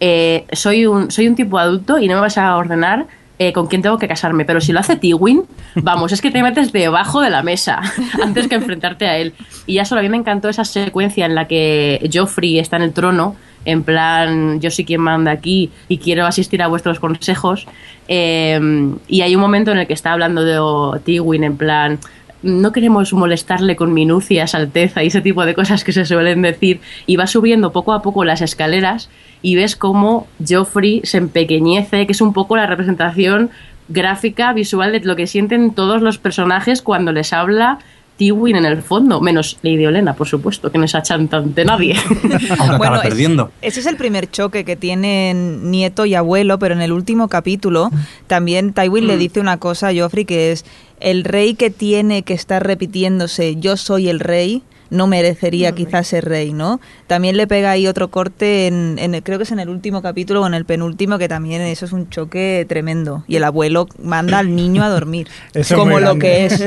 eh, 0.00 0.44
soy, 0.52 0.86
un, 0.86 1.10
soy 1.10 1.28
un 1.28 1.34
tipo 1.34 1.58
adulto 1.58 1.98
y 1.98 2.08
no 2.08 2.14
me 2.16 2.20
vas 2.22 2.38
a 2.38 2.56
ordenar 2.56 3.06
eh, 3.38 3.52
con 3.52 3.66
quién 3.66 3.82
tengo 3.82 3.98
que 3.98 4.08
casarme, 4.08 4.44
pero 4.44 4.60
si 4.60 4.72
lo 4.72 4.80
hace 4.80 4.96
Tywin, 4.96 5.44
vamos, 5.76 6.12
es 6.12 6.20
que 6.20 6.30
te 6.30 6.42
metes 6.42 6.72
debajo 6.72 7.20
de 7.20 7.30
la 7.30 7.42
mesa 7.42 7.80
antes 8.22 8.46
que 8.48 8.54
enfrentarte 8.56 9.06
a 9.06 9.16
él. 9.18 9.32
Y 9.66 9.74
ya 9.74 9.84
solo 9.84 10.00
a 10.00 10.02
mí 10.02 10.08
me 10.08 10.16
encantó 10.16 10.48
esa 10.48 10.64
secuencia 10.64 11.26
en 11.26 11.34
la 11.34 11.46
que 11.48 12.08
Joffrey 12.12 12.58
está 12.58 12.76
en 12.76 12.82
el 12.82 12.92
trono, 12.92 13.36
en 13.64 13.82
plan, 13.82 14.60
yo 14.60 14.70
soy 14.70 14.84
quien 14.84 15.00
manda 15.00 15.30
aquí 15.30 15.70
y 15.88 15.98
quiero 15.98 16.26
asistir 16.26 16.62
a 16.62 16.68
vuestros 16.68 16.98
consejos. 16.98 17.66
eh, 18.08 18.60
y 19.08 19.20
hay 19.22 19.34
un 19.34 19.40
momento 19.40 19.70
en 19.70 19.78
el 19.78 19.86
que 19.86 19.92
está 19.92 20.12
hablando 20.12 20.44
de 20.44 21.00
Tywin, 21.00 21.44
en 21.44 21.56
plan, 21.56 21.98
no 22.42 22.72
queremos 22.72 23.12
molestarle 23.12 23.76
con 23.76 23.94
minucias, 23.94 24.54
alteza 24.54 25.02
y 25.02 25.06
ese 25.06 25.20
tipo 25.20 25.44
de 25.44 25.54
cosas 25.54 25.84
que 25.84 25.92
se 25.92 26.04
suelen 26.04 26.42
decir. 26.42 26.80
Y 27.06 27.16
va 27.16 27.26
subiendo 27.26 27.72
poco 27.72 27.92
a 27.92 28.02
poco 28.02 28.24
las 28.24 28.42
escaleras 28.42 29.08
y 29.42 29.54
ves 29.54 29.76
cómo 29.76 30.26
Joffrey 30.46 31.00
se 31.04 31.18
empequeñece, 31.18 32.06
que 32.06 32.12
es 32.12 32.20
un 32.20 32.32
poco 32.32 32.56
la 32.56 32.66
representación 32.66 33.50
gráfica, 33.88 34.52
visual 34.52 34.92
de 34.92 35.00
lo 35.00 35.16
que 35.16 35.26
sienten 35.26 35.72
todos 35.72 36.02
los 36.02 36.18
personajes 36.18 36.82
cuando 36.82 37.12
les 37.12 37.32
habla 37.32 37.78
Tywin 38.26 38.56
en 38.56 38.64
el 38.66 38.82
fondo, 38.82 39.20
menos 39.20 39.58
Lady 39.62 39.84
Olena, 39.86 40.14
por 40.14 40.28
supusto, 40.28 40.70
que 40.70 40.78
no 40.78 40.84
es 40.84 40.94
achantante 40.94 41.64
nadie. 41.64 41.96
Aunque 42.58 42.76
Bueno, 42.78 43.00
perdiendo. 43.02 43.50
Ese 43.62 43.80
es 43.80 43.86
el 43.86 43.96
primer 43.96 44.30
choque 44.30 44.64
que 44.64 44.76
tienen 44.76 45.70
nieto 45.70 46.06
y 46.06 46.14
abuelo, 46.14 46.58
pero 46.58 46.74
en 46.74 46.82
el 46.82 46.92
último 46.92 47.28
capítulo 47.28 47.90
también 48.26 48.72
Tywin 48.72 49.06
le 49.06 49.16
Mm. 49.16 49.18
dice 49.18 49.40
una 49.40 49.56
cosa 49.58 49.88
a 49.88 49.94
Joffrey 49.94 50.24
que 50.24 50.52
es 50.52 50.64
el 51.00 51.24
rey 51.24 51.54
que 51.54 51.70
tiene 51.70 52.22
que 52.22 52.34
estar 52.34 52.64
repitiéndose 52.66 53.56
yo 53.56 53.76
soy 53.76 54.08
el 54.08 54.20
rey 54.20 54.62
no 54.92 55.06
merecería 55.08 55.72
quizás 55.72 56.06
ser 56.06 56.24
rey, 56.26 56.52
¿no? 56.52 56.80
También 57.06 57.36
le 57.36 57.46
pega 57.48 57.70
ahí 57.72 57.86
otro 57.88 58.10
corte 58.10 58.66
en, 58.68 58.96
en 59.00 59.14
el- 59.16 59.22
creo 59.22 59.38
que 59.38 59.44
es 59.44 59.50
en 59.50 59.58
el 59.58 59.68
último 59.68 60.02
capítulo 60.02 60.42
o 60.42 60.46
en 60.46 60.54
el 60.54 60.64
penúltimo 60.64 61.18
que 61.18 61.28
también 61.28 61.62
eso 61.62 61.84
es 61.86 61.92
un 61.92 62.08
choque 62.10 62.64
tremendo 62.68 63.24
y 63.26 63.36
el 63.36 63.44
abuelo 63.44 63.88
manda 64.02 64.38
al 64.38 64.54
niño 64.54 64.84
a 64.84 64.88
dormir 64.88 65.28
Eso 65.54 65.74
es 65.74 65.78
como 65.80 65.98
lo 65.98 66.18
que 66.18 66.46
es 66.46 66.60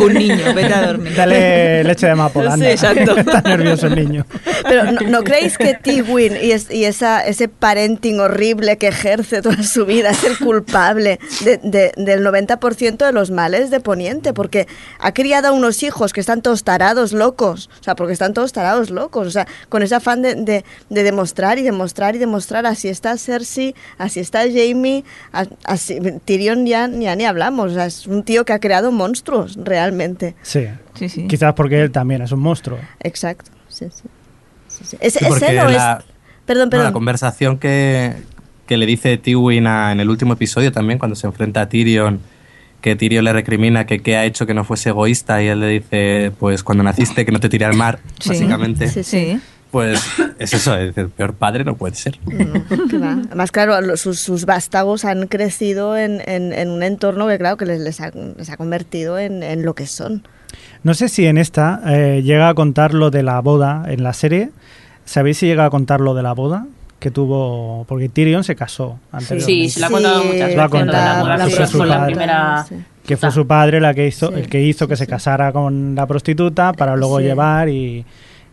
un 0.00 0.14
niño, 0.14 0.54
vete 0.54 0.74
a 0.74 0.86
dormir. 0.86 1.14
Dale 1.14 1.84
leche 1.84 2.06
de 2.08 2.14
mapola. 2.14 2.50
Sí, 2.56 2.64
anda. 2.64 2.70
exacto. 2.72 3.16
Está 3.18 3.40
nervioso 3.42 3.86
el 3.86 3.94
niño. 3.96 4.26
Pero 4.68 4.92
¿no, 4.92 5.00
no 5.02 5.22
creéis 5.22 5.58
que 5.58 5.74
Tywin 5.74 6.32
y, 6.42 6.52
es- 6.52 6.70
y 6.70 6.84
esa, 6.84 7.20
ese 7.26 7.48
parenting 7.48 8.20
horrible 8.20 8.78
que 8.78 8.88
ejerce 8.88 9.42
toda 9.42 9.62
su 9.62 9.84
vida 9.84 10.10
es 10.10 10.24
el 10.24 10.38
culpable 10.38 11.18
de- 11.44 11.58
de- 11.62 11.92
del 11.96 12.24
90% 12.24 13.04
de 13.04 13.12
los 13.12 13.30
males 13.30 13.70
de 13.70 13.80
Poniente? 13.80 14.32
Porque 14.32 14.66
ha 14.98 15.12
criado 15.12 15.48
a 15.48 15.52
unos 15.52 15.82
hijos 15.82 16.12
que 16.14 16.20
están 16.20 16.40
todos 16.40 16.64
tarados 16.64 17.12
locos. 17.66 17.80
O 17.80 17.84
sea, 17.84 17.94
porque 17.96 18.12
están 18.12 18.32
todos 18.34 18.52
tarados 18.52 18.90
locos. 18.90 19.26
O 19.26 19.30
sea, 19.30 19.46
con 19.68 19.82
ese 19.82 19.94
afán 19.94 20.22
de, 20.22 20.34
de- 20.34 20.64
de 20.90 21.02
demostrar 21.02 21.58
y 21.58 21.62
demostrar 21.62 22.16
y 22.16 22.18
demostrar. 22.18 22.66
Así 22.66 22.88
está 22.88 23.16
Cersei, 23.18 23.74
así 23.98 24.20
está 24.20 24.40
Jamie, 24.44 25.04
así, 25.64 25.98
Tyrion 26.24 26.66
ya, 26.66 26.88
ya 26.88 27.14
ni 27.16 27.24
hablamos. 27.24 27.72
O 27.72 27.74
sea, 27.74 27.86
es 27.86 28.06
un 28.06 28.22
tío 28.22 28.44
que 28.44 28.52
ha 28.52 28.58
creado 28.60 28.92
monstruos, 28.92 29.56
realmente. 29.62 30.34
Sí. 30.42 30.66
Sí, 30.94 31.08
sí. 31.08 31.26
Quizás 31.26 31.52
porque 31.54 31.80
él 31.82 31.90
también 31.90 32.22
es 32.22 32.32
un 32.32 32.40
monstruo. 32.40 32.78
Exacto. 33.00 33.50
Sí, 33.68 33.86
sí. 33.92 34.04
Sí, 34.68 34.84
sí. 34.84 34.96
¿Es, 35.00 35.14
Sí, 35.14 35.24
es 35.24 35.42
él 35.42 35.58
o 35.58 35.68
es- 35.68 35.76
la- 35.76 36.04
Perdón, 36.44 36.66
No, 36.66 36.70
perdón. 36.70 36.86
la 36.86 36.92
conversación 36.92 37.58
que, 37.58 38.14
que 38.66 38.76
le 38.76 38.86
dice 38.86 39.18
Tywin 39.18 39.66
a- 39.66 39.90
en 39.92 40.00
el 40.00 40.08
último 40.08 40.34
episodio 40.34 40.70
también, 40.70 40.98
cuando 40.98 41.16
se 41.16 41.26
enfrenta 41.26 41.62
a 41.62 41.68
Tyrion, 41.68 42.20
que 42.86 42.94
Tyrion 42.94 43.24
le 43.24 43.32
recrimina 43.32 43.84
que 43.84 43.98
qué 43.98 44.16
ha 44.16 44.24
hecho 44.24 44.46
que 44.46 44.54
no 44.54 44.62
fuese 44.62 44.90
egoísta 44.90 45.42
y 45.42 45.48
él 45.48 45.58
le 45.58 45.66
dice, 45.66 46.30
pues 46.38 46.62
cuando 46.62 46.84
naciste 46.84 47.26
que 47.26 47.32
no 47.32 47.40
te 47.40 47.48
tiré 47.48 47.64
al 47.64 47.74
mar, 47.74 47.98
Sí. 48.20 48.28
básicamente. 48.28 48.86
Sí, 48.86 49.02
sí. 49.02 49.32
Sí. 49.32 49.40
Pues 49.72 50.00
es 50.38 50.54
eso, 50.54 50.76
es 50.78 50.96
el 50.96 51.08
peor 51.08 51.34
padre 51.34 51.64
no 51.64 51.76
puede 51.76 51.96
ser. 51.96 52.16
No, 52.24 52.86
que 52.88 52.96
va. 52.98 53.12
Además, 53.26 53.50
claro, 53.50 53.96
sus, 53.96 54.20
sus 54.20 54.44
vástagos 54.46 55.04
han 55.04 55.26
crecido 55.26 55.96
en, 55.96 56.22
en- 56.26 56.52
en 56.52 56.70
un 56.70 56.84
entorno 56.84 57.26
que, 57.26 57.36
claro, 57.38 57.56
que 57.56 57.66
les, 57.66 57.80
les 57.80 58.00
ha, 58.00 58.12
les 58.12 58.48
ha 58.50 58.56
convertido 58.56 59.18
en, 59.18 59.42
en 59.42 59.64
lo 59.64 59.74
que 59.74 59.88
son. 59.88 60.22
No 60.84 60.94
sé 60.94 61.08
si 61.08 61.26
en 61.26 61.38
esta 61.38 61.82
eh, 61.86 62.22
llega 62.22 62.48
a 62.48 62.54
contar 62.54 62.94
lo 62.94 63.10
de 63.10 63.24
la 63.24 63.40
boda 63.40 63.82
en 63.88 64.04
la 64.04 64.12
serie. 64.12 64.50
¿Sabéis 65.04 65.38
si 65.38 65.46
llega 65.46 65.64
a 65.64 65.70
contar 65.70 66.00
lo 66.00 66.14
de 66.14 66.22
la 66.22 66.32
boda 66.34 66.66
que 66.98 67.10
tuvo? 67.10 67.84
Porque 67.88 68.08
Tyrion 68.08 68.42
se 68.44 68.54
casó 68.56 68.98
anteriormente. 69.12 69.44
Sí, 69.52 69.68
se 69.68 69.80
lo 69.80 69.86
ha 69.86 69.90
contado 69.90 70.24
muchas 70.24 70.38
Lo 70.38 70.44
ha 70.44 70.46
veces. 70.46 70.56
lo 70.56 70.62
de 70.64 70.68
contado, 70.84 71.28
la 71.28 71.36
la 71.36 71.44
que 71.46 71.50
fue 71.66 71.78
con 71.78 71.88
la 71.88 72.06
primera. 72.06 72.64
Sí. 72.68 72.74
que 73.06 73.16
fue 73.16 73.30
su 73.30 73.46
padre 73.46 73.80
la 73.80 73.94
que 73.94 74.06
hizo, 74.08 74.28
Sí. 74.30 74.34
el 74.40 74.48
que 74.48 74.60
hizo 74.62 74.88
que 74.88 74.96
se 74.96 75.06
casara 75.06 75.52
con 75.52 75.94
la 75.94 76.06
prostituta 76.06 76.72
para 76.72 76.96
luego 76.96 77.18
Sí. 77.18 77.24
llevar 77.24 77.68
y, 77.68 78.04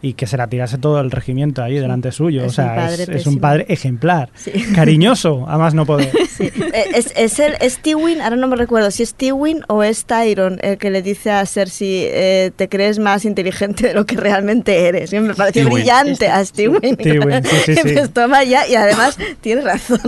y 0.03 0.13
que 0.13 0.27
se 0.27 0.35
la 0.37 0.47
tirase 0.47 0.77
todo 0.77 0.99
el 0.99 1.09
regimiento 1.09 1.63
ahí 1.63 1.79
delante 1.79 2.11
suyo. 2.11 2.43
Es 2.43 2.51
o 2.51 2.55
sea, 2.55 2.65
un 2.71 2.75
padre 2.75 3.03
es, 3.03 3.09
es 3.09 3.25
un 3.25 3.39
padre 3.39 3.65
ejemplar, 3.69 4.29
Sí. 4.35 4.51
cariñoso, 4.75 5.45
a 5.49 5.57
más 5.57 5.73
no 5.73 5.85
poder. 5.85 6.11
Sí. 6.33 6.51
Eh, 6.73 6.85
Es, 6.95 7.13
es, 7.15 7.39
el, 7.39 7.53
es 7.61 7.77
Tywin, 7.79 8.19
ahora 8.21 8.35
no 8.35 8.47
me 8.47 8.55
recuerdo 8.55 8.91
si 8.91 9.03
es 9.03 9.13
Tywin 9.15 9.61
o 9.67 9.81
es 9.83 10.05
Tyron 10.05 10.59
el 10.61 10.77
que 10.77 10.89
le 10.91 11.01
dice 11.01 11.31
a 11.31 11.45
Cersei, 11.45 12.07
eh, 12.11 12.51
te 12.55 12.67
crees 12.69 12.99
más 12.99 13.23
inteligente 13.23 13.87
de 13.87 13.93
lo 13.93 14.05
que 14.05 14.17
realmente 14.17 14.87
eres. 14.87 15.13
Y 15.13 15.19
me 15.19 15.33
pareció 15.35 15.61
Tywin. 15.63 15.73
brillante 15.75 16.27
a 16.27 16.43
Tywin. 16.43 16.97
Tywin, 16.97 17.43
sí, 17.43 17.55
sí, 17.65 17.75
sí. 17.83 17.93
Pues 17.93 18.11
toma 18.13 18.43
ya, 18.43 18.67
y 18.67 18.75
además 18.75 19.17
tiene 19.41 19.61
razón. 19.61 19.99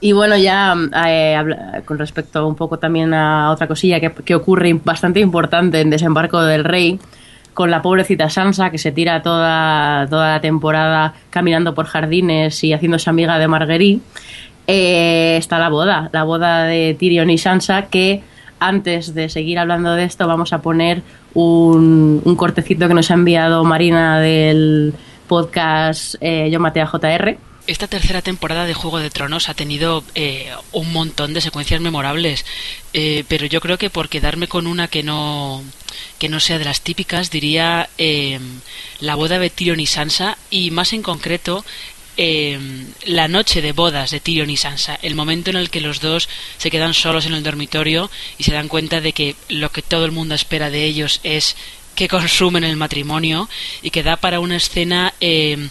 Y 0.00 0.12
bueno, 0.12 0.36
ya 0.36 0.76
eh, 1.06 1.36
con 1.84 1.98
respecto 1.98 2.46
un 2.46 2.54
poco 2.54 2.78
también 2.78 3.12
a 3.14 3.50
otra 3.50 3.66
cosilla 3.66 3.98
que, 3.98 4.12
que 4.12 4.34
ocurre 4.36 4.72
bastante 4.84 5.18
importante 5.18 5.80
en 5.80 5.90
Desembarco 5.90 6.40
del 6.42 6.62
Rey, 6.62 7.00
con 7.58 7.72
la 7.72 7.82
pobrecita 7.82 8.30
Sansa 8.30 8.70
que 8.70 8.78
se 8.78 8.92
tira 8.92 9.20
toda, 9.20 10.06
toda 10.08 10.34
la 10.34 10.40
temporada 10.40 11.14
caminando 11.28 11.74
por 11.74 11.86
jardines 11.86 12.62
y 12.62 12.72
haciéndose 12.72 13.10
amiga 13.10 13.36
de 13.36 13.48
Marguerite, 13.48 14.00
eh, 14.68 15.36
está 15.38 15.58
la 15.58 15.68
boda, 15.68 16.08
la 16.12 16.22
boda 16.22 16.62
de 16.66 16.94
Tyrion 16.96 17.30
y 17.30 17.36
Sansa 17.36 17.86
que 17.86 18.22
antes 18.60 19.12
de 19.12 19.28
seguir 19.28 19.58
hablando 19.58 19.94
de 19.94 20.04
esto 20.04 20.28
vamos 20.28 20.52
a 20.52 20.62
poner 20.62 21.02
un, 21.34 22.22
un 22.24 22.36
cortecito 22.36 22.86
que 22.86 22.94
nos 22.94 23.10
ha 23.10 23.14
enviado 23.14 23.64
Marina 23.64 24.20
del 24.20 24.94
podcast 25.26 26.14
eh, 26.20 26.48
Yo 26.52 26.60
Maté 26.60 26.80
a 26.80 26.86
JR. 26.86 27.38
Esta 27.66 27.88
tercera 27.88 28.22
temporada 28.22 28.66
de 28.66 28.72
Juego 28.74 29.00
de 29.00 29.10
Tronos 29.10 29.48
ha 29.48 29.54
tenido 29.54 30.04
eh, 30.14 30.46
un 30.70 30.92
montón 30.92 31.34
de 31.34 31.40
secuencias 31.40 31.80
memorables, 31.80 32.46
eh, 32.92 33.24
pero 33.26 33.46
yo 33.46 33.60
creo 33.60 33.78
que 33.78 33.90
por 33.90 34.08
quedarme 34.08 34.46
con 34.46 34.68
una 34.68 34.86
que 34.86 35.02
no 35.02 35.64
que 36.18 36.28
no 36.28 36.40
sea 36.40 36.58
de 36.58 36.64
las 36.64 36.80
típicas 36.80 37.30
diría 37.30 37.88
eh, 37.98 38.38
la 39.00 39.14
boda 39.14 39.38
de 39.38 39.50
Tyrion 39.50 39.80
y 39.80 39.86
Sansa 39.86 40.38
y 40.50 40.70
más 40.70 40.92
en 40.92 41.02
concreto 41.02 41.64
eh, 42.20 42.58
la 43.04 43.28
noche 43.28 43.62
de 43.62 43.70
bodas 43.70 44.10
de 44.10 44.18
Tyrion 44.18 44.50
y 44.50 44.56
Sansa, 44.56 44.98
el 45.02 45.14
momento 45.14 45.50
en 45.50 45.56
el 45.56 45.70
que 45.70 45.80
los 45.80 46.00
dos 46.00 46.28
se 46.56 46.70
quedan 46.70 46.92
solos 46.92 47.26
en 47.26 47.34
el 47.34 47.44
dormitorio 47.44 48.10
y 48.38 48.42
se 48.42 48.52
dan 48.52 48.66
cuenta 48.66 49.00
de 49.00 49.12
que 49.12 49.36
lo 49.48 49.70
que 49.70 49.82
todo 49.82 50.04
el 50.04 50.10
mundo 50.10 50.34
espera 50.34 50.68
de 50.68 50.84
ellos 50.84 51.20
es 51.22 51.56
que 51.94 52.08
consumen 52.08 52.64
el 52.64 52.76
matrimonio 52.76 53.48
y 53.82 53.90
que 53.90 54.02
da 54.02 54.16
para 54.16 54.40
una 54.40 54.56
escena 54.56 55.14
eh, 55.20 55.68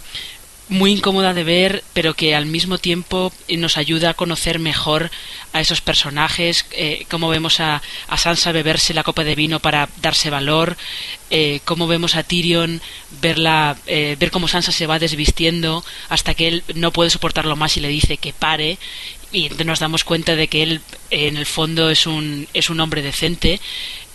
muy 0.69 0.91
incómoda 0.91 1.33
de 1.33 1.43
ver, 1.43 1.83
pero 1.93 2.13
que 2.13 2.35
al 2.35 2.45
mismo 2.45 2.77
tiempo 2.77 3.31
eh, 3.47 3.57
nos 3.57 3.77
ayuda 3.77 4.11
a 4.11 4.13
conocer 4.13 4.59
mejor 4.59 5.11
a 5.53 5.61
esos 5.61 5.81
personajes, 5.81 6.65
eh, 6.71 7.05
cómo 7.09 7.29
vemos 7.29 7.59
a, 7.59 7.81
a 8.07 8.17
Sansa 8.17 8.51
beberse 8.51 8.93
la 8.93 9.03
copa 9.03 9.23
de 9.23 9.35
vino 9.35 9.59
para 9.59 9.89
darse 10.01 10.29
valor, 10.29 10.77
eh, 11.29 11.59
cómo 11.65 11.87
vemos 11.87 12.15
a 12.15 12.23
Tyrion 12.23 12.81
verla, 13.21 13.77
eh, 13.85 14.15
ver 14.19 14.31
cómo 14.31 14.47
Sansa 14.47 14.71
se 14.71 14.87
va 14.87 14.99
desvistiendo 14.99 15.83
hasta 16.07 16.33
que 16.33 16.47
él 16.47 16.63
no 16.73 16.91
puede 16.91 17.09
soportarlo 17.09 17.55
más 17.55 17.75
y 17.75 17.81
le 17.81 17.89
dice 17.89 18.17
que 18.17 18.33
pare. 18.33 18.77
Y 19.33 19.49
nos 19.65 19.79
damos 19.79 20.05
cuenta 20.05 20.37
de 20.37 20.47
que 20.47 20.63
él 20.63 20.81
en 21.09 21.35
el 21.35 21.45
fondo 21.45 21.89
es 21.89 22.07
un, 22.07 22.47
es 22.53 22.69
un 22.69 22.79
hombre 22.79 23.01
decente. 23.01 23.59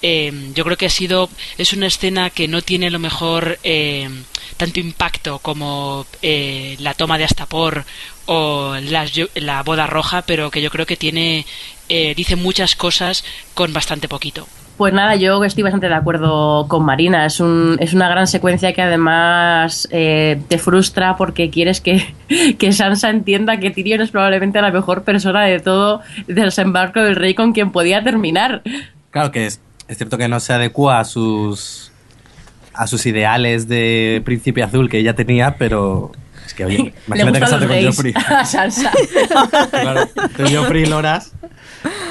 Eh, 0.02 0.32
yo 0.54 0.64
creo 0.64 0.76
que 0.76 0.86
ha 0.86 0.90
sido 0.90 1.28
es 1.58 1.72
una 1.72 1.86
escena 1.86 2.30
que 2.30 2.48
no 2.48 2.60
tiene 2.60 2.88
a 2.88 2.90
lo 2.90 2.98
mejor 2.98 3.58
eh, 3.62 4.08
tanto 4.56 4.80
impacto 4.80 5.38
como 5.38 6.06
eh, 6.22 6.76
la 6.80 6.94
toma 6.94 7.18
de 7.18 7.24
Astapor 7.24 7.84
o 8.26 8.74
yo- 9.12 9.28
la 9.36 9.62
boda 9.62 9.86
roja, 9.86 10.22
pero 10.22 10.50
que 10.50 10.60
yo 10.62 10.70
creo 10.70 10.86
que 10.86 10.96
tiene 10.96 11.46
eh, 11.88 12.14
dice 12.16 12.36
muchas 12.36 12.74
cosas 12.76 13.24
con 13.54 13.72
bastante 13.72 14.08
poquito. 14.08 14.46
Pues 14.78 14.92
nada, 14.94 15.14
yo 15.16 15.44
estoy 15.44 15.62
bastante 15.62 15.88
de 15.88 15.94
acuerdo 15.94 16.66
con 16.66 16.84
Marina. 16.84 17.26
Es, 17.26 17.38
un, 17.40 17.76
es 17.78 17.92
una 17.92 18.08
gran 18.08 18.26
secuencia 18.26 18.72
que 18.72 18.80
además 18.82 19.86
eh, 19.92 20.40
te 20.48 20.58
frustra 20.58 21.16
porque 21.16 21.50
quieres 21.50 21.80
que, 21.80 22.14
que 22.58 22.72
Sansa 22.72 23.10
entienda 23.10 23.58
que 23.58 23.70
Tyrion 23.70 24.00
es 24.00 24.10
probablemente 24.10 24.60
la 24.62 24.70
mejor 24.72 25.04
persona 25.04 25.42
de 25.44 25.60
todo 25.60 26.00
del 26.26 26.46
desembarco 26.46 27.00
del 27.00 27.16
rey 27.16 27.34
con 27.34 27.52
quien 27.52 27.70
podía 27.70 28.02
terminar. 28.02 28.62
Claro 29.10 29.30
que 29.30 29.46
es, 29.46 29.60
es 29.88 29.96
cierto 29.98 30.18
que 30.18 30.28
no 30.28 30.40
se 30.40 30.52
adecua 30.52 30.98
a 31.00 31.04
sus 31.04 31.90
a 32.74 32.86
sus 32.86 33.04
ideales 33.06 33.68
de 33.68 34.22
príncipe 34.24 34.62
azul 34.62 34.88
que 34.88 34.98
ella 34.98 35.14
tenía, 35.14 35.56
pero 35.58 36.10
es 36.46 36.54
que 36.54 36.64
oye, 36.64 36.78
Le 36.78 36.92
imagínate 37.06 37.40
casarte 37.40 37.66
con 37.66 37.84
Joffrey. 37.84 38.14
a 38.28 38.44
Sansa. 38.44 38.90
Claro, 39.70 40.06
te 40.36 40.56
Joffrey 40.56 40.82
y 40.84 40.86
Loras. 40.86 41.32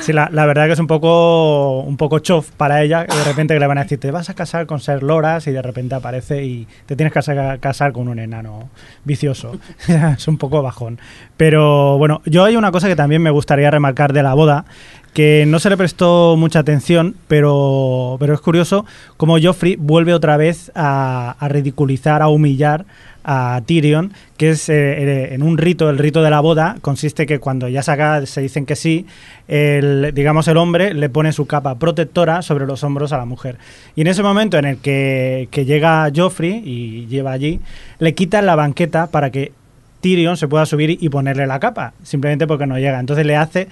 Sí, 0.01 0.11
la, 0.13 0.29
la 0.31 0.45
verdad 0.45 0.65
que 0.65 0.73
es 0.73 0.79
un 0.79 0.87
poco 0.87 1.79
un 1.81 1.95
poco 1.95 2.19
chof 2.19 2.49
para 2.57 2.81
ella, 2.83 3.03
de 3.05 3.23
repente 3.23 3.53
que 3.53 3.59
le 3.59 3.67
van 3.67 3.77
a 3.77 3.83
decir, 3.83 3.99
te 3.99 4.11
vas 4.11 4.29
a 4.29 4.33
casar 4.33 4.65
con 4.65 4.79
Ser 4.81 5.01
Loras 5.03 5.47
y 5.47 5.51
de 5.51 5.61
repente 5.61 5.95
aparece 5.95 6.43
y 6.43 6.67
te 6.87 6.95
tienes 6.95 7.13
que 7.13 7.21
sa- 7.21 7.57
casar 7.59 7.93
con 7.93 8.07
un 8.09 8.19
enano 8.19 8.69
vicioso. 9.05 9.57
es 9.87 10.27
un 10.27 10.37
poco 10.37 10.61
bajón. 10.61 10.99
Pero 11.37 11.97
bueno, 11.97 12.21
yo 12.25 12.43
hay 12.43 12.55
una 12.57 12.71
cosa 12.71 12.87
que 12.87 12.95
también 12.95 13.21
me 13.21 13.29
gustaría 13.31 13.71
remarcar 13.71 14.11
de 14.11 14.23
la 14.23 14.33
boda, 14.33 14.65
que 15.13 15.45
no 15.47 15.59
se 15.59 15.69
le 15.69 15.77
prestó 15.77 16.35
mucha 16.37 16.59
atención, 16.59 17.15
pero, 17.27 18.15
pero 18.19 18.33
es 18.33 18.39
curioso 18.41 18.85
cómo 19.17 19.37
Joffrey 19.41 19.75
vuelve 19.77 20.13
otra 20.13 20.37
vez 20.37 20.71
a, 20.73 21.35
ridiculizar, 21.49 22.21
a 22.21 22.29
humillar 22.29 22.85
a 23.23 23.61
Tyrion, 23.65 24.13
que 24.37 24.49
es 24.51 24.67
eh, 24.69 24.73
eh, 24.73 25.29
en 25.33 25.43
un 25.43 25.57
rito, 25.59 25.89
el 25.89 25.97
rito 25.99 26.23
de 26.23 26.29
la 26.31 26.39
boda, 26.39 26.77
consiste 26.81 27.25
que 27.27 27.39
cuando 27.39 27.67
ya 27.67 27.83
se, 27.83 27.91
acaba- 27.91 28.25
se 28.25 28.41
dicen 28.41 28.65
que 28.65 28.75
sí, 28.75 29.05
el, 29.47 30.11
digamos 30.15 30.47
el 30.47 30.57
hombre 30.57 30.93
le 30.93 31.09
pone 31.09 31.31
su 31.33 31.45
capa 31.45 31.77
protectora 31.77 32.41
sobre 32.41 32.65
los 32.65 32.83
hombros 32.83 33.11
a 33.13 33.17
la 33.17 33.25
mujer. 33.25 33.57
Y 33.95 34.01
en 34.01 34.07
ese 34.07 34.23
momento 34.23 34.57
en 34.57 34.65
el 34.65 34.77
que, 34.77 35.49
que 35.51 35.65
llega 35.65 36.09
Joffrey 36.15 36.63
y 36.65 37.05
lleva 37.07 37.31
allí, 37.31 37.59
le 37.99 38.15
quitan 38.15 38.45
la 38.45 38.55
banqueta 38.55 39.07
para 39.07 39.29
que 39.29 39.51
Tyrion 39.99 40.35
se 40.35 40.47
pueda 40.47 40.65
subir 40.65 40.97
y 40.99 41.09
ponerle 41.09 41.45
la 41.45 41.59
capa, 41.59 41.93
simplemente 42.01 42.47
porque 42.47 42.65
no 42.65 42.79
llega. 42.79 42.99
Entonces 42.99 43.23
le 43.25 43.35
hace 43.35 43.67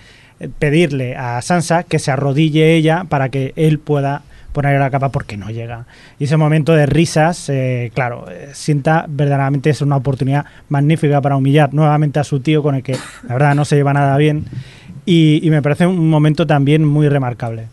pedirle 0.60 1.16
a 1.16 1.42
Sansa 1.42 1.84
que 1.84 2.00
se 2.00 2.12
arrodille 2.12 2.76
ella 2.76 3.06
para 3.10 3.30
que 3.30 3.54
él 3.56 3.80
pueda 3.80 4.24
ponerle 4.54 4.80
la 4.80 4.90
capa 4.90 5.10
porque 5.10 5.38
no 5.38 5.50
llega. 5.50 5.86
Y 6.18 6.26
ese 6.26 6.38
momento 6.38 6.74
de 6.74 6.86
risas, 6.86 7.50
eh, 7.50 7.92
claro, 7.94 8.26
eh, 8.30 8.50
sienta 8.54 9.06
verdaderamente 9.08 9.70
es 9.70 9.82
una 9.82 9.96
oportunidad 9.96 10.46
magnífica 10.70 11.22
para 11.22 11.38
humillar 11.38 11.74
nuevamente 11.74 12.20
a 12.20 12.24
su 12.24 12.40
tío 12.40 12.64
con 12.64 12.76
el 12.76 12.84
que 12.84 12.98
la 13.28 13.34
verdad 13.34 13.56
no 13.56 13.66
se 13.66 13.76
lleva 13.76 13.94
nada 13.94 14.18
bien. 14.18 14.46
Y, 15.06 15.48
me 15.50 15.62
parece 15.62 15.88
un 15.88 16.10
momento 16.10 16.46
también 16.46 16.86
muy 16.86 17.10
remarcable. 17.10 17.68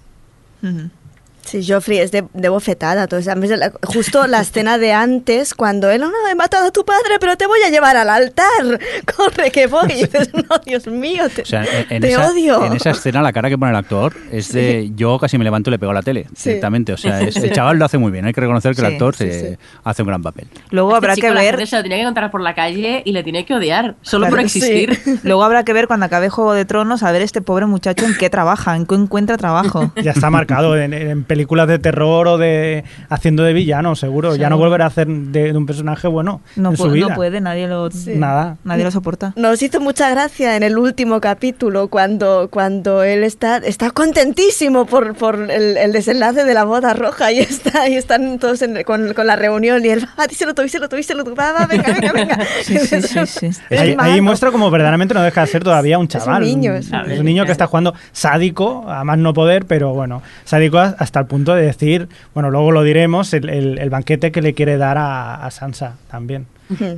Sí, 1.47 1.65
Joffrey 1.67 1.99
es 1.99 2.11
de, 2.13 2.25
de 2.35 2.49
bofetada. 2.49 3.05
A 3.11 3.35
mí 3.37 3.49
la- 3.49 3.73
justo 3.85 4.27
la 4.27 4.41
escena 4.41 4.79
de 4.79 4.93
antes, 4.93 5.55
cuando 5.55 5.89
él, 5.91 6.01
no, 6.01 6.09
no, 6.09 6.29
he 6.31 6.35
matado 6.35 6.67
a 6.67 6.71
tu 6.73 6.85
padre, 6.85 7.19
pero 7.21 7.37
te 7.37 7.47
voy 7.47 7.61
a 7.67 7.71
llevar 7.71 7.97
al 7.97 8.11
altar. 8.11 8.45
Corre, 9.17 9.51
que 9.51 9.67
voy. 9.67 9.91
Y 9.93 9.95
dices, 10.05 10.31
no, 10.35 10.59
Dios 10.65 10.87
mío, 10.89 11.29
te, 11.35 11.43
O 11.43 11.47
sea, 11.47 11.65
en, 11.65 11.87
en 11.89 12.03
te 12.03 12.11
esa, 12.13 12.31
odio. 12.31 12.65
en 12.65 12.73
esa 12.75 12.91
escena 12.91 13.23
la 13.23 13.33
cara 13.33 13.49
que 13.49 13.57
pone 13.57 13.71
el 13.71 13.77
actor 13.77 14.13
es 14.33 14.53
de 14.53 14.91
yo 14.97 15.19
casi 15.19 15.39
me 15.39 15.45
levanto 15.45 15.71
y 15.71 15.73
le 15.73 15.79
pego 15.79 15.93
a 15.93 15.95
la 15.95 16.03
tele 16.03 16.27
Sí. 16.35 16.49
directamente. 16.51 16.93
O 16.93 16.97
sea, 16.97 17.21
es- 17.23 17.35
Sí. 17.35 17.41
el 17.45 17.53
chaval 17.53 17.79
lo 17.79 17.85
hace 17.85 17.99
muy 17.99 18.11
bien. 18.11 18.25
Hay 18.27 18.33
que 18.33 18.41
reconocer 18.41 18.75
que 18.75 18.81
el 18.81 18.87
Sí, 18.89 18.93
actor 18.95 19.15
sí, 19.17 19.25
se 19.31 19.51
sí. 19.51 19.57
hace 19.85 20.03
un 20.03 20.09
gran 20.09 20.23
papel. 20.23 20.49
Luego 20.71 20.91
Este 20.91 20.97
habrá 20.97 21.15
chico, 21.15 21.29
que 21.29 21.35
la 21.35 21.41
ver 21.43 21.51
gente 21.57 21.67
se 21.67 21.77
lo 21.77 21.83
tiene 21.83 21.97
que 21.97 22.03
encontrar 22.03 22.31
por 22.31 22.41
la 22.41 22.55
calle 22.55 23.03
y 23.05 23.13
le 23.13 23.23
tiene 23.23 23.45
que 23.47 23.55
odiar, 23.55 23.95
solo 24.03 24.23
Claro, 24.27 24.37
por 24.37 24.41
existir. 24.45 24.99
Luego 25.23 25.45
habrá 25.45 25.65
que 25.65 25.73
ver 25.73 25.87
cuando 25.87 26.07
acabe 26.07 26.29
Juego 26.29 26.55
de 26.55 26.65
Tronos 26.65 27.03
a 27.05 27.13
ver 27.13 27.23
este 27.23 27.41
pobre 27.41 27.67
muchacho 27.67 28.05
en 28.05 28.17
qué 28.17 28.31
trabaja, 28.31 28.75
en 28.75 28.87
qué 28.87 28.95
encuentra 28.97 29.37
trabajo. 29.37 29.93
Ya 30.03 30.11
está 30.13 30.31
marcado 30.31 30.77
en, 30.77 30.93
en 30.93 31.25
películas 31.37 31.69
de 31.69 31.79
terror 31.79 32.27
o 32.29 32.39
de 32.39 32.83
haciendo 33.11 33.43
de 33.43 33.53
villano, 33.53 33.95
seguro. 33.95 34.37
Ya 34.37 34.49
no 34.49 34.57
volverá 34.57 34.85
a 34.85 34.89
hacer 34.89 35.07
de, 35.07 35.53
de 35.53 35.57
un 35.59 35.67
personaje 35.67 36.09
bueno 36.09 36.41
No, 36.57 36.71
en 36.71 36.77
su 36.79 36.91
vida. 36.91 37.09
no 37.11 37.15
puede, 37.15 37.43
nadie 37.43 37.69
lo, 37.69 37.91
Nada. 38.15 38.57
nadie 38.65 38.85
lo 38.85 38.91
soporta. 38.91 39.35
Nos 39.37 39.61
hizo 39.63 39.81
mucha 39.81 40.09
gracia 40.09 40.57
en 40.57 40.63
el 40.63 40.79
último 40.79 41.21
capítulo 41.21 41.89
cuando, 41.89 42.49
cuando 42.51 43.03
él 43.03 43.23
está, 43.23 43.59
está 43.59 43.91
contentísimo 43.91 44.87
por, 44.87 45.15
por 45.15 45.51
el, 45.51 45.77
el 45.77 45.93
desenlace 45.93 46.45
de 46.45 46.55
la 46.55 46.65
boda 46.65 46.95
roja 46.95 47.31
y 47.33 47.41
está 47.41 47.87
y 47.89 47.97
están 47.97 48.39
todos 48.39 48.63
en- 48.63 48.83
con, 48.85 49.13
con 49.13 49.27
la 49.27 49.37
reunión 49.37 49.85
y 49.85 49.89
él, 49.89 50.07
va, 50.19 50.27
díselo 50.27 50.55
tú, 50.55 50.63
díselo 50.63 50.89
tú, 50.89 50.97
díselo 50.97 51.23
tú, 51.23 51.35
va, 51.35 51.53
va, 51.53 51.67
venga, 51.67 51.93
venga, 51.93 52.13
venga. 52.13 52.39
Sí, 52.63 52.79
sí, 52.79 53.03
sí, 53.03 53.27
sí. 53.27 53.47
Es 53.69 53.81
Ahí, 53.81 53.95
ahí 53.99 54.21
muestra 54.23 54.51
como 54.51 54.71
verdaderamente 54.71 55.13
no 55.13 55.21
deja 55.23 55.43
de 55.43 55.47
ser 55.49 55.63
todavía 55.63 55.99
un 55.99 56.09
chaval. 56.09 56.43
niño, 56.43 56.73
es 56.75 56.91
un 56.91 56.97
un 57.19 57.25
niño 57.25 57.45
que 57.45 57.53
está 57.53 57.67
jugando 57.67 57.93
sádico, 58.13 58.89
a 58.89 59.05
más 59.05 59.19
no 59.19 59.35
poder, 59.35 59.67
pero 59.67 59.93
bueno, 59.93 60.23
sádico 60.45 60.79
hasta 60.79 61.21
el 61.21 61.26
punto 61.27 61.55
de 61.55 61.63
decir, 61.63 62.09
bueno, 62.35 62.51
luego 62.51 62.73
lo 62.73 62.83
diremos, 62.83 63.33
el, 63.35 63.49
el- 63.49 63.79
el 63.79 63.91
banquete 63.91 64.33
que 64.33 64.43
le 64.43 64.55
quiere 64.55 64.77
dar 64.77 64.99
a, 64.99 65.45
a 65.47 65.51
Sansa 65.51 65.97
también 66.11 66.47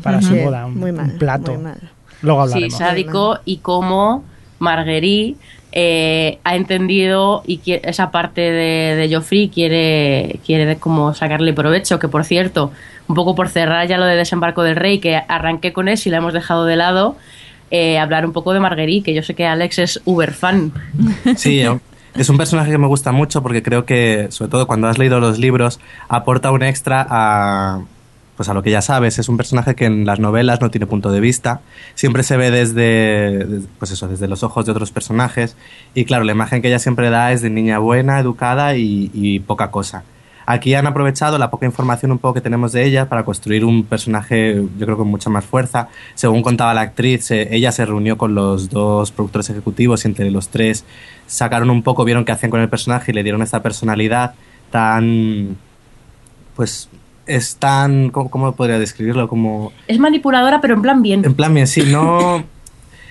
para 0.02 0.22
su 0.22 0.34
Sí, 0.34 0.40
boda, 0.40 0.64
un, 0.66 0.78
muy 0.78 0.92
mal, 0.92 1.10
un 1.12 1.18
plato. 1.18 1.52
muy 1.54 1.62
mal. 1.62 1.78
Luego 2.22 2.46
Sí, 2.46 2.52
hablaremos. 2.54 2.78
sádico 2.78 3.38
y 3.44 3.58
cómo 3.58 4.24
Marguerite 4.58 5.38
eh, 5.72 6.38
ha 6.44 6.56
entendido 6.56 7.42
y 7.46 7.58
qui- 7.60 7.80
esa 7.82 8.10
parte 8.10 8.40
de, 8.40 8.96
de 8.96 9.14
Joffrey 9.14 9.48
quiere, 9.50 10.40
quiere 10.44 10.76
como 10.76 11.12
sacarle 11.14 11.52
provecho, 11.52 11.98
que 11.98 12.08
por 12.08 12.24
cierto, 12.24 12.72
un 13.06 13.14
poco 13.14 13.34
por 13.34 13.48
cerrar 13.48 13.86
ya 13.86 13.98
lo 13.98 14.06
de 14.06 14.16
desembarco 14.16 14.62
del 14.62 14.76
rey, 14.76 14.98
que 14.98 15.16
arranqué 15.16 15.72
con 15.72 15.88
eso 15.88 16.08
y 16.08 16.12
la 16.12 16.18
hemos 16.18 16.32
dejado 16.32 16.64
de 16.64 16.76
lado, 16.76 17.16
eh, 17.70 17.98
hablar 17.98 18.24
un 18.24 18.32
poco 18.32 18.54
de 18.54 18.60
Marguerite, 18.60 19.04
que 19.04 19.14
yo 19.14 19.22
sé 19.22 19.34
que 19.34 19.46
Alex 19.46 19.78
es 19.78 20.00
uber 20.06 20.32
fan. 20.32 20.72
Sí, 21.36 21.60
yo- 21.62 21.80
es 22.18 22.28
un 22.28 22.36
personaje 22.36 22.70
que 22.70 22.78
me 22.78 22.86
gusta 22.86 23.12
mucho 23.12 23.42
porque 23.42 23.62
creo 23.62 23.84
que, 23.84 24.26
sobre 24.30 24.50
todo 24.50 24.66
cuando 24.66 24.88
has 24.88 24.98
leído 24.98 25.20
los 25.20 25.38
libros, 25.38 25.80
aporta 26.08 26.50
un 26.50 26.62
extra 26.62 27.06
a, 27.08 27.80
pues 28.36 28.48
a 28.48 28.54
lo 28.54 28.62
que 28.62 28.70
ya 28.70 28.82
sabes. 28.82 29.18
Es 29.18 29.28
un 29.28 29.36
personaje 29.36 29.74
que 29.74 29.84
en 29.86 30.04
las 30.06 30.20
novelas 30.20 30.60
no 30.60 30.70
tiene 30.70 30.86
punto 30.86 31.10
de 31.10 31.20
vista. 31.20 31.60
Siempre 31.94 32.22
se 32.22 32.36
ve 32.36 32.50
desde, 32.50 33.62
pues 33.78 33.90
eso, 33.90 34.08
desde 34.08 34.28
los 34.28 34.42
ojos 34.42 34.66
de 34.66 34.72
otros 34.72 34.90
personajes. 34.90 35.56
Y 35.94 36.04
claro, 36.04 36.24
la 36.24 36.32
imagen 36.32 36.62
que 36.62 36.68
ella 36.68 36.78
siempre 36.78 37.10
da 37.10 37.32
es 37.32 37.42
de 37.42 37.50
niña 37.50 37.78
buena, 37.78 38.20
educada 38.20 38.76
y, 38.76 39.40
poca 39.46 39.70
cosa. 39.70 40.04
Aquí 40.50 40.74
han 40.74 40.86
aprovechado 40.86 41.36
la 41.36 41.50
poca 41.50 41.66
información 41.66 42.10
un 42.10 42.18
poco 42.18 42.34
que 42.34 42.40
tenemos 42.40 42.72
de 42.72 42.82
ella 42.86 43.08
para 43.10 43.22
construir 43.22 43.66
un 43.66 43.84
personaje, 43.84 44.62
yo 44.78 44.86
creo, 44.86 44.96
con 44.96 45.06
mucha 45.08 45.28
más 45.28 45.44
fuerza. 45.44 45.88
Según 46.14 46.40
contaba 46.42 46.72
la 46.72 46.80
actriz, 46.80 47.26
se- 47.26 47.54
ella 47.54 47.70
se 47.70 47.84
reunió 47.84 48.16
con 48.16 48.34
los 48.34 48.70
dos 48.70 49.10
productores 49.12 49.50
ejecutivos 49.50 50.04
y 50.04 50.08
entre 50.08 50.30
los 50.30 50.48
tres 50.48 50.86
sacaron 51.28 51.70
un 51.70 51.82
poco, 51.84 52.04
vieron 52.04 52.24
qué 52.24 52.32
hacían 52.32 52.50
con 52.50 52.60
el 52.60 52.68
personaje 52.68 53.12
y 53.12 53.14
le 53.14 53.22
dieron 53.22 53.42
esta 53.42 53.62
personalidad 53.62 54.34
tan... 54.70 55.56
Pues 56.56 56.88
es 57.26 57.56
tan... 57.56 58.10
¿Cómo, 58.10 58.30
cómo 58.30 58.52
podría 58.56 58.80
describirlo? 58.80 59.28
Como... 59.28 59.72
Es 59.86 60.00
manipuladora, 60.00 60.60
pero 60.60 60.74
en 60.74 60.82
plan 60.82 61.02
bien. 61.02 61.24
En 61.24 61.34
plan 61.34 61.54
bien, 61.54 61.68
sí, 61.68 61.82
no... 61.82 62.44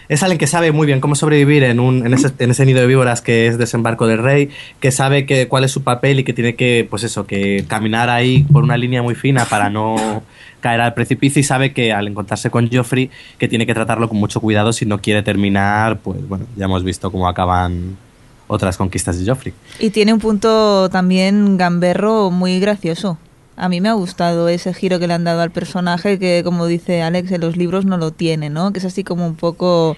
Es 0.10 0.24
alguien 0.24 0.38
que 0.38 0.48
sabe 0.48 0.72
muy 0.72 0.88
bien 0.88 1.02
cómo 1.02 1.16
sobrevivir 1.16 1.64
en, 1.64 1.82
un, 1.82 2.06
en, 2.06 2.14
ese, 2.14 2.32
en 2.40 2.52
ese 2.52 2.66
nido 2.66 2.80
de 2.80 2.88
víboras 2.88 3.22
que 3.22 3.48
es 3.48 3.58
desembarco 3.58 4.08
del 4.08 4.20
rey, 4.20 4.50
que 4.80 4.92
sabe 4.92 5.26
que, 5.26 5.50
cuál 5.50 5.66
es 5.66 5.72
su 5.72 5.84
papel 5.84 6.20
y 6.20 6.24
que 6.24 6.32
tiene 6.32 6.56
que, 6.56 6.88
pues 6.90 7.04
eso, 7.04 7.28
que 7.28 7.66
caminar 7.68 8.10
ahí 8.10 8.46
por 8.46 8.64
una 8.64 8.78
línea 8.78 9.02
muy 9.02 9.16
fina 9.16 9.44
para 9.44 9.70
no 9.70 10.24
caer 10.62 10.80
al 10.80 10.94
precipicio 10.94 11.42
y 11.42 11.44
sabe 11.44 11.74
que 11.74 11.92
al 11.92 12.08
encontrarse 12.08 12.50
con 12.50 12.70
Joffrey 12.72 13.10
que 13.38 13.50
tiene 13.50 13.66
que 13.66 13.74
tratarlo 13.74 14.08
con 14.08 14.18
mucho 14.18 14.40
cuidado 14.40 14.72
si 14.72 14.86
no 14.86 15.00
quiere 15.02 15.24
terminar, 15.24 16.00
pues 16.00 16.26
bueno, 16.26 16.46
ya 16.56 16.66
hemos 16.66 16.86
visto 16.86 17.12
cómo 17.12 17.28
acaban 17.28 17.98
otras 18.48 18.78
conquistas 18.78 19.20
de 19.20 19.30
Joffrey. 19.30 19.54
Y 19.80 19.90
tiene 19.90 20.14
un 20.14 20.20
punto 20.20 20.90
también 20.90 21.58
gamberro 21.58 22.32
muy 22.32 22.60
gracioso. 22.60 23.18
A 23.56 23.70
mí 23.70 23.82
me 23.82 23.90
ha 23.90 23.94
gustado 23.94 24.50
ese 24.50 24.74
giro 24.74 25.00
que 25.00 25.08
le 25.08 25.14
han 25.14 25.24
dado 25.24 25.42
al 25.42 25.52
personaje 25.52 26.20
que, 26.20 26.42
como 26.44 26.68
dice 26.68 27.02
Alex, 27.02 27.32
en 27.32 27.42
los 27.42 27.58
libros 27.58 27.86
no 27.86 27.98
lo 27.98 28.12
tiene, 28.12 28.50
¿no? 28.50 28.72
Que 28.72 28.80
es 28.80 28.86
así 28.86 29.04
como 29.04 29.26
un 29.26 29.36
poco... 29.36 29.98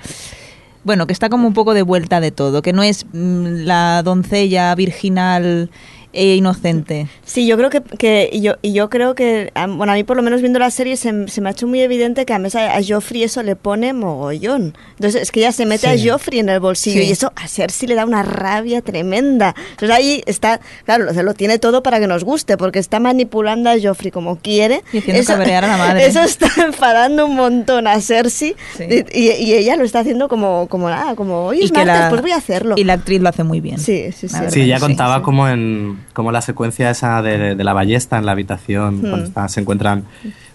Bueno, 0.85 1.07
que 1.07 1.13
está 1.13 1.27
como 1.27 1.45
un 1.45 1.53
poco 1.53 1.73
de 1.73 1.81
vuelta 1.81 2.21
de 2.21 2.31
todo, 2.31 2.61
que 2.61 2.71
no 2.71 2.83
es 2.83 3.05
mm, 3.11 3.65
la 3.65 4.01
doncella 4.01 4.73
virginal 4.75 5.69
e 6.11 6.35
inocente. 6.35 7.07
Sí, 7.23 7.45
yo 7.45 7.55
creo 7.57 7.69
que, 7.69 7.81
que 7.81 8.29
y 8.31 8.41
yo, 8.41 8.53
y 8.61 8.73
yo 8.73 8.89
creo 8.89 9.13
que, 9.15 9.51
bueno, 9.55 9.91
a 9.93 9.95
mí 9.95 10.03
por 10.03 10.17
lo 10.17 10.23
menos 10.23 10.41
viendo 10.41 10.57
la 10.59 10.71
serie 10.71 10.97
se, 10.97 11.27
se 11.27 11.41
me 11.41 11.49
ha 11.49 11.51
hecho 11.51 11.67
muy 11.67 11.81
evidente 11.81 12.25
que 12.25 12.33
a, 12.33 12.39
mesa, 12.39 12.75
a 12.75 12.79
Joffrey 12.83 13.23
eso 13.23 13.43
le 13.43 13.55
pone 13.55 13.93
mogollón. 13.93 14.75
Entonces 14.95 15.21
es 15.21 15.31
que 15.31 15.41
ella 15.41 15.51
se 15.51 15.65
mete 15.65 15.87
Sí. 15.97 16.09
a 16.09 16.11
Joffrey 16.13 16.39
en 16.39 16.49
el 16.49 16.59
bolsillo 16.59 17.01
Sí. 17.01 17.07
y 17.07 17.11
eso 17.11 17.31
a 17.35 17.47
Cersei 17.47 17.87
le 17.87 17.95
da 17.95 18.05
una 18.05 18.23
rabia 18.23 18.81
tremenda. 18.81 19.53
Entonces 19.71 19.95
ahí 19.95 20.23
está, 20.25 20.59
claro, 20.85 21.13
se 21.13 21.23
lo 21.23 21.33
tiene 21.33 21.59
todo 21.59 21.83
para 21.83 21.99
que 21.99 22.07
nos 22.07 22.23
guste, 22.23 22.57
porque 22.57 22.79
está 22.79 22.99
manipulando 22.99 23.69
a 23.69 23.75
Joffrey 23.81 24.11
como 24.11 24.37
quiere. 24.37 24.81
Y 24.91 24.97
haciendo 24.99 25.23
cabrear 25.25 25.63
a 25.65 25.67
la 25.67 25.77
madre. 25.77 26.05
Eso 26.07 26.21
está 26.23 26.47
enfadando 26.57 27.25
un 27.27 27.35
montón 27.35 27.85
a 27.87 28.01
Cersei 28.01 28.55
Sí. 28.77 28.83
y, 29.13 29.19
y- 29.19 29.31
y 29.49 29.53
ella 29.53 29.75
lo 29.75 29.83
está 29.85 29.99
haciendo 29.99 30.27
como, 30.27 30.67
como 30.69 30.89
nada, 30.89 31.15
como, 31.15 31.45
oye, 31.45 31.61
Y 31.61 31.65
es 31.65 31.71
martes, 31.71 31.87
la- 31.99 32.09
pues 32.09 32.21
voy 32.21 32.31
a 32.31 32.37
hacerlo. 32.37 32.75
Y 32.77 32.83
la 32.83 32.93
actriz 32.93 33.21
lo 33.21 33.29
hace 33.29 33.43
muy 33.43 33.61
bien. 33.61 33.77
Sí, 33.79 34.11
sí, 34.11 34.27
sí. 34.27 34.35
Sí, 34.49 34.65
ya 34.67 34.79
contaba 34.79 35.17
sí. 35.17 35.21
como 35.23 35.47
en 35.47 35.98
como 36.13 36.31
la 36.31 36.41
secuencia 36.41 36.89
esa 36.89 37.21
de, 37.21 37.55
de 37.55 37.63
la 37.63 37.73
ballesta 37.73 38.17
en 38.17 38.25
la 38.25 38.31
habitación, 38.33 38.97
Hmm. 38.97 39.09
cuando 39.09 39.25
está- 39.27 39.47
se 39.49 39.61
encuentran 39.61 40.03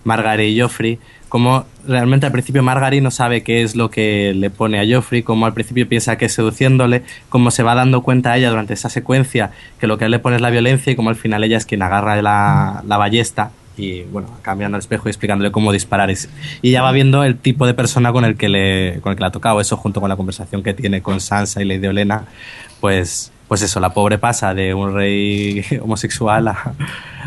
Margaret 0.05 0.49
y 0.49 0.61
Joffrey, 0.61 0.99
como 1.29 1.65
realmente 1.87 2.27
al 2.27 2.33
principio 2.33 2.63
Margaret 2.63 3.03
no 3.03 3.11
sabe 3.11 3.43
qué 3.43 3.63
es 3.63 3.75
lo 3.75 3.91
que 3.91 4.33
le 4.37 4.51
pone 4.51 4.79
a 4.79 4.85
Joffrey, 4.97 5.23
como 5.23 5.47
al 5.47 5.53
principio 5.55 5.89
piensa 5.89 6.17
que 6.17 6.27
es 6.27 6.33
seduciéndole, 6.35 7.03
como 7.29 7.51
se 7.51 7.63
va 7.63 7.75
dando 7.75 8.03
cuenta 8.03 8.37
ella 8.37 8.51
durante 8.51 8.75
esa 8.75 8.89
secuencia 8.89 9.51
que 9.81 9.87
lo 9.87 9.99
que 9.99 10.05
a 10.05 10.07
él 10.07 10.11
le 10.13 10.19
pone 10.21 10.37
es 10.37 10.43
la 10.43 10.51
violencia 10.51 10.93
y 10.93 10.97
como 10.97 11.09
al 11.11 11.17
final 11.17 11.43
ella 11.43 11.57
es 11.57 11.67
quien 11.67 11.83
agarra 11.83 12.21
la, 12.23 12.83
la 12.87 12.97
ballesta 12.97 13.51
y 13.77 14.03
bueno, 14.03 14.29
cambiando 14.43 14.77
el 14.77 14.81
espejo 14.81 15.09
y 15.09 15.11
explicándole 15.11 15.51
cómo 15.51 15.73
disparar 15.73 16.09
y, 16.09 16.15
y 16.63 16.71
ya 16.71 16.83
va 16.83 16.93
viendo 16.93 17.25
el 17.25 17.37
tipo 17.37 17.67
de 17.67 17.75
persona 17.75 18.13
con 18.13 18.25
el 18.25 18.37
que 18.37 18.49
le, 18.49 19.01
con 19.01 19.11
el 19.11 19.17
que 19.17 19.23
le 19.23 19.27
ha 19.27 19.33
tocado 19.33 19.61
eso 19.61 19.77
junto 19.77 20.01
con 20.01 20.09
la 20.09 20.15
conversación 20.17 20.63
que 20.63 20.75
tiene 20.75 21.03
con 21.03 21.21
Sansa 21.21 21.61
y 21.61 21.65
Lady 21.65 21.89
Olena 21.89 22.23
pues 22.81 23.33
pues 23.49 23.63
eso, 23.63 23.81
la 23.81 23.91
pobre 23.91 24.19
pasa 24.19 24.55
de 24.55 24.75
un 24.75 24.95
rey 24.95 25.65
homosexual 25.83 26.49
a, 26.49 26.73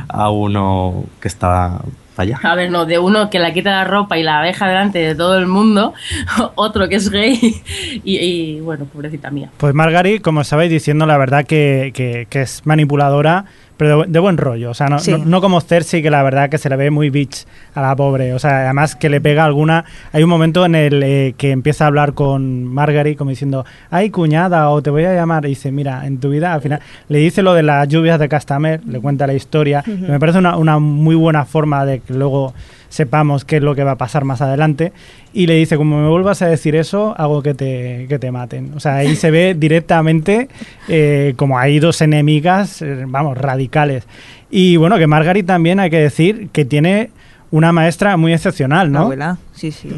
a 0.10 0.30
uno 0.30 1.04
que 1.22 1.28
está 1.28 1.80
allá. 2.18 2.40
A 2.42 2.56
ver, 2.56 2.72
no, 2.72 2.86
de 2.88 2.98
uno 2.98 3.30
que 3.30 3.38
la 3.38 3.54
quita 3.54 3.70
la 3.70 3.84
ropa 3.84 4.18
y 4.18 4.24
la 4.24 4.42
deja 4.42 4.68
delante 4.68 4.98
de 5.00 5.14
todo 5.14 5.38
el 5.38 5.46
mundo, 5.46 5.94
otro 6.56 6.90
que 6.90 6.96
es 6.96 7.10
gay 7.12 7.62
y, 8.04 8.18
y, 8.18 8.60
bueno, 8.62 8.86
pobrecita 8.86 9.30
mía. 9.30 9.50
Pues 9.58 9.74
Margaret, 9.76 10.22
como 10.24 10.44
sabéis, 10.44 10.72
diciendo 10.72 11.06
la 11.06 11.18
verdad 11.18 11.46
que, 11.46 11.92
que- 11.94 12.26
que 12.30 12.42
es 12.42 12.66
manipuladora, 12.66 13.46
pero 13.78 14.02
de, 14.04 14.12
de 14.12 14.20
buen 14.20 14.38
rollo. 14.38 14.72
O 14.72 14.74
sea, 14.74 14.88
no, 14.90 15.00
Sí. 15.00 15.12
no, 15.12 15.20
no 15.20 15.42
como 15.42 15.62
Cersei, 15.62 16.02
que 16.02 16.10
la 16.10 16.24
verdad 16.24 16.50
que 16.50 16.58
se 16.58 16.68
le 16.70 16.76
ve 16.76 16.90
muy 16.92 17.10
bitch 17.10 17.46
a 17.76 17.82
la 17.82 17.96
pobre. 17.96 18.34
O 18.34 18.40
sea, 18.40 18.66
además 18.66 18.96
que 18.96 19.10
le 19.10 19.22
pega 19.22 19.46
alguna... 19.46 19.86
Hay 20.12 20.24
un 20.24 20.30
momento 20.30 20.66
en 20.66 20.76
el 20.76 21.04
eh, 21.04 21.36
que 21.38 21.52
empieza 21.52 21.84
a 21.84 21.88
hablar 21.88 22.14
con 22.14 22.66
Margaret 22.66 23.18
como 23.18 23.30
diciendo, 23.30 23.66
ay 23.92 24.10
cuñada, 24.10 24.70
o 24.70 24.82
te 24.82 24.90
voy 24.90 25.06
a 25.06 25.14
llamar. 25.14 25.46
Y 25.46 25.50
dice, 25.50 25.72
mira, 25.72 26.06
en 26.06 26.20
tu 26.20 26.30
vida, 26.30 26.54
al 26.54 26.62
final, 26.62 26.80
le 27.08 27.20
dice 27.20 27.42
lo 27.44 27.54
de 27.54 27.64
las 27.64 27.88
lluvias 27.88 28.20
de 28.20 28.28
Castamer, 28.28 28.82
le 28.88 29.00
cuenta 29.00 29.28
la 29.28 29.34
historia. 29.34 29.84
me 29.86 30.20
parece 30.20 30.40
una, 30.40 30.58
una 30.58 30.80
muy 30.80 31.16
buena 31.16 31.46
forma 31.46 31.86
de 31.86 32.00
que 32.00 32.14
luego 32.14 32.54
sepamos 32.90 33.46
qué 33.46 33.58
es 33.58 33.64
lo 33.64 33.76
que 33.76 33.84
va 33.84 33.92
a 33.92 33.98
pasar 33.98 34.24
más 34.26 34.42
adelante. 34.42 34.94
Y 35.34 35.48
le 35.48 35.56
dice, 35.56 35.78
como 35.78 36.02
me 36.02 36.08
vuelvas 36.08 36.42
a 36.42 36.48
decir 36.48 36.76
eso, 36.76 37.14
hago 37.18 37.44
que 37.44 37.54
te, 37.54 38.06
que 38.10 38.20
te 38.20 38.32
maten. 38.32 38.74
O 38.76 38.80
sea, 38.80 38.96
ahí 38.96 39.16
se 39.16 39.32
ve 39.32 39.56
directamente 39.58 40.50
eh, 40.88 41.34
como 41.38 41.60
hay 41.60 41.80
dos 41.80 42.02
enemigas, 42.02 42.82
eh, 42.82 43.06
vamos, 43.08 43.38
radicales. 43.38 44.08
Y 44.50 44.78
bueno, 44.78 44.98
que 44.98 45.08
Margaret 45.08 45.46
también 45.46 45.80
hay 45.80 45.90
que 45.90 46.00
decir 46.00 46.50
que 46.52 46.66
tiene 46.66 47.12
una 47.52 47.72
maestra 47.72 48.18
muy 48.18 48.34
excepcional, 48.34 48.92
La 48.92 49.00
¿no? 49.00 49.06
abuela, 49.06 49.38
sí, 49.54 49.72
sí. 49.72 49.90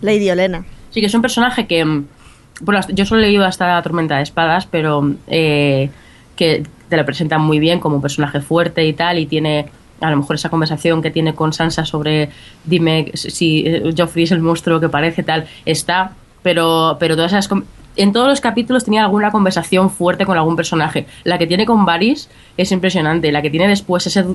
Lady 0.00 0.30
Olena. 0.30 0.64
Sí, 0.90 1.00
que 1.00 1.06
es 1.06 1.14
un 1.14 1.22
personaje 1.22 1.66
que, 1.66 1.84
mm, 1.84 2.04
bueno, 2.62 2.80
yo 2.92 3.04
solo 3.04 3.20
he 3.20 3.24
leído 3.24 3.44
hasta 3.44 3.66
la 3.66 3.82
Tormenta 3.82 4.16
de 4.16 4.22
Espadas, 4.22 4.66
pero 4.66 5.14
eh, 5.26 5.90
que 6.36 6.62
te 6.88 6.96
la 6.96 7.04
presentan 7.04 7.42
muy 7.42 7.58
bien 7.58 7.80
como 7.80 7.96
un 7.96 8.02
personaje 8.02 8.40
fuerte 8.40 8.86
y 8.86 8.92
tal, 8.92 9.18
y 9.18 9.26
tiene 9.26 9.66
a 10.00 10.10
lo 10.10 10.16
mejor 10.16 10.36
esa 10.36 10.48
conversación 10.48 11.02
que 11.02 11.10
tiene 11.10 11.34
con 11.34 11.52
Sansa 11.52 11.84
sobre 11.84 12.30
dime 12.64 13.10
si 13.14 13.64
eh, 13.66 13.94
Joffrey 13.96 14.24
es 14.24 14.32
el 14.32 14.40
monstruo 14.40 14.80
que 14.80 14.88
parece 14.88 15.22
tal, 15.22 15.46
está, 15.64 16.12
pero, 16.42 16.96
pero 17.00 17.16
todas 17.16 17.32
esas... 17.32 17.48
En 17.96 18.12
todos 18.12 18.28
los 18.28 18.42
capítulos 18.42 18.84
tenía 18.84 19.02
alguna 19.02 19.30
conversación 19.30 19.88
fuerte 19.88 20.26
con 20.26 20.36
algún 20.36 20.54
personaje. 20.54 21.06
La 21.24 21.38
que 21.38 21.46
tiene 21.46 21.64
con 21.64 21.86
Varys 21.86 22.28
es 22.58 22.70
impresionante. 22.70 23.32
La 23.32 23.40
que 23.40 23.48
tiene 23.48 23.68
después 23.68 24.06
ese, 24.06 24.26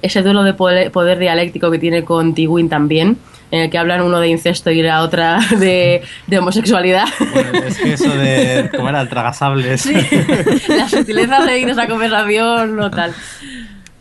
ese 0.00 0.22
duelo 0.22 0.44
de 0.44 0.54
poder, 0.54 0.92
poder 0.92 1.18
dialéctico 1.18 1.72
que 1.72 1.78
tiene 1.80 2.04
con 2.04 2.34
Tywin 2.34 2.68
también, 2.68 3.18
en 3.50 3.62
el 3.62 3.70
que 3.70 3.78
hablan 3.78 4.02
uno 4.02 4.20
de 4.20 4.28
incesto 4.28 4.70
y 4.70 4.82
la 4.82 5.02
otra 5.02 5.40
de, 5.58 6.02
de 6.26 6.38
homosexualidad. 6.38 7.06
Bueno, 7.32 7.58
es 7.66 7.78
que 7.78 7.92
eso 7.94 8.10
de. 8.10 8.70
¿Cómo 8.76 8.88
era? 8.88 9.00
El 9.00 9.08
tragasables. 9.08 9.86
la 10.68 10.88
sutileza 10.88 11.44
de 11.44 11.58
ir 11.58 11.68
esa 11.68 11.86
conversación 11.88 12.76
no 12.76 12.90
tal. 12.90 13.12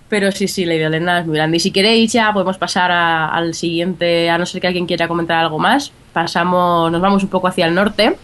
Pero 0.10 0.32
sí, 0.32 0.48
sí, 0.48 0.66
Lady 0.66 0.82
Elena 0.82 1.20
es 1.20 1.28
muy 1.28 1.36
grande. 1.36 1.58
Y 1.58 1.60
si 1.60 1.72
queréis 1.72 2.12
ya 2.12 2.34
podemos 2.34 2.58
pasar 2.58 2.92
al 2.92 3.54
siguiente, 3.54 4.30
a 4.30 4.38
no 4.38 4.46
ser 4.46 4.60
que 4.60 4.68
alguien 4.68 4.88
quiera 4.88 5.08
comentar 5.08 5.38
algo 5.38 5.60
más. 5.60 5.92
Pasamos, 6.14 6.92
nos 6.92 7.00
vamos 7.00 7.24
un 7.24 7.30
poco 7.30 7.48
hacia 7.48 7.68
el 7.68 7.76
norte 7.76 8.18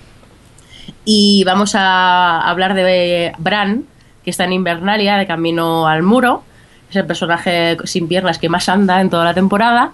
y 1.05 1.43
vamos 1.43 1.75
a 1.75 2.41
hablar 2.41 2.73
de 2.73 3.33
Bran, 3.37 3.85
que 4.23 4.31
está 4.31 4.45
en 4.45 4.53
Invernalia, 4.53 5.17
de 5.17 5.27
camino 5.27 5.87
al 5.87 6.01
muro. 6.01 6.43
Es 6.89 6.95
el 6.95 7.05
personaje 7.05 7.77
sin 7.83 8.07
piernas 8.07 8.39
que 8.39 8.49
más 8.49 8.67
anda 8.67 8.99
en 9.01 9.11
toda 9.11 9.23
la 9.23 9.33
temporada. 9.35 9.93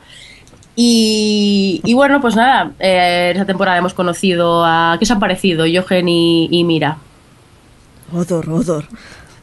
Y, 0.73 1.81
bueno, 1.93 2.21
pues 2.21 2.35
nada, 2.35 2.71
eh, 2.79 3.31
en 3.31 3.37
esa 3.37 3.45
temporada 3.45 3.77
hemos 3.77 3.93
conocido 3.93 4.63
a... 4.65 4.95
¿Qué 4.97 5.03
os 5.03 5.11
ha 5.11 5.19
parecido? 5.19 5.65
Jochen 5.71 6.07
y, 6.07 6.47
y 6.49 6.63
Mira. 6.63 6.97
Odor, 8.13 8.49
odor. 8.49 8.85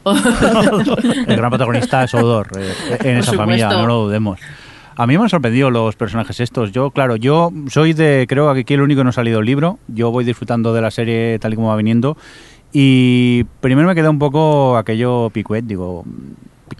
El 1.27 1.35
gran 1.35 1.49
protagonista 1.49 2.03
es 2.03 2.13
Odor 2.13 2.47
eh, 2.57 2.97
en 3.03 3.17
esa 3.17 3.33
familia, 3.33 3.69
no 3.69 3.85
lo 3.85 3.95
dudemos. 4.05 4.39
A 4.95 5.07
mí 5.07 5.17
me 5.17 5.23
han 5.23 5.29
sorprendido 5.29 5.71
los 5.71 5.95
personajes 5.95 6.39
estos. 6.41 6.73
Yo, 6.73 6.91
claro, 6.91 7.15
yo 7.15 7.53
soy 7.69 7.93
de, 7.93 8.25
creo 8.27 8.53
que 8.53 8.61
aquí 8.61 8.73
el 8.73 8.81
único 8.81 8.99
que 8.99 9.03
no 9.05 9.11
ha 9.11 9.13
salido 9.13 9.39
el 9.39 9.45
libro. 9.45 9.79
Yo 9.87 10.11
voy 10.11 10.25
disfrutando 10.25 10.73
de 10.73 10.81
la 10.81 10.91
serie 10.91 11.39
tal 11.39 11.53
y 11.53 11.55
como 11.55 11.69
va 11.69 11.77
viniendo. 11.77 12.17
Y 12.73 13.45
primero 13.61 13.87
me 13.87 13.95
queda 13.95 14.09
un 14.09 14.19
poco 14.19 14.77
aquello 14.77 15.29
picuet, 15.29 15.63
digo, 15.63 16.03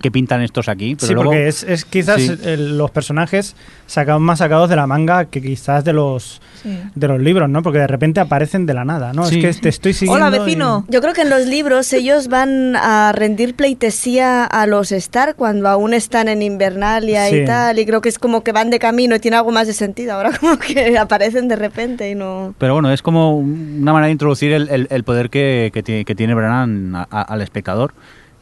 ¿qué 0.02 0.12
pintan 0.12 0.42
estos 0.42 0.70
aquí? 0.70 0.96
Pero 0.96 1.08
sí, 1.08 1.14
luego, 1.14 1.30
porque 1.32 1.48
es, 1.48 1.64
es 1.64 1.86
quizás 1.86 2.22
Sí. 2.22 2.32
el- 2.44 2.78
los 2.78 2.92
personajes 2.92 3.56
sacados 3.88 4.22
más 4.22 4.40
sacados 4.40 4.70
de 4.70 4.76
la 4.76 4.88
manga 4.88 5.26
que 5.26 5.42
quizás 5.42 5.84
de 5.84 5.94
los 5.94 6.42
Sí. 6.64 6.78
de 6.96 7.08
los 7.08 7.20
libros, 7.22 7.50
¿no? 7.50 7.64
Porque 7.64 7.80
de 7.80 7.88
repente 7.88 8.20
aparecen 8.20 8.66
de 8.66 8.74
la 8.74 8.84
nada, 8.86 9.14
¿no? 9.14 9.26
Sí. 9.26 9.44
Es 9.46 9.56
que 9.58 9.62
te 9.64 9.70
estoy 9.70 9.94
siguiendo. 9.94 10.26
Hola, 10.26 10.36
y- 10.36 10.40
vecino. 10.40 10.86
Yo 10.90 11.02
creo 11.02 11.14
que 11.14 11.22
en 11.22 11.30
los 11.30 11.46
libros 11.46 11.92
ellos 11.94 12.28
van 12.28 12.76
a 12.76 13.12
rendir 13.14 13.56
pleitesía 13.56 14.44
a 14.46 14.66
los 14.68 14.92
Stark 14.92 15.36
cuando 15.36 15.70
aún 15.70 15.94
están 15.94 16.28
en 16.28 16.42
Invernalia 16.42 17.28
Sí. 17.30 17.38
y 17.38 17.46
tal, 17.46 17.80
y 17.80 17.86
creo 17.86 18.02
que 18.02 18.10
es 18.10 18.20
como 18.20 18.44
que 18.44 18.52
van 18.52 18.70
de 18.70 18.80
camino 18.80 19.16
y 19.16 19.20
tiene 19.20 19.38
algo 19.38 19.52
más 19.52 19.68
de 19.68 19.74
sentido. 19.74 20.14
Ahora 20.14 20.32
como 20.40 20.58
que 20.60 20.98
aparecen 20.98 21.48
de 21.48 21.56
repente 21.56 22.10
y 22.10 22.16
no... 22.16 22.54
Pero 22.58 22.74
bueno, 22.74 22.92
es 22.92 23.02
como 23.02 23.38
una 23.38 23.94
manera 23.94 24.08
de 24.08 24.12
introducir 24.12 24.52
el, 24.52 24.70
el- 24.70 24.88
el 24.90 25.04
poder 25.04 25.30
que, 25.30 25.72
que 25.74 25.82
tiene, 25.82 26.06
que 26.06 26.16
tiene 26.16 26.34
Bran 26.36 26.96
a- 26.96 27.08
a- 27.10 27.22
al 27.22 27.42
espectador. 27.42 27.94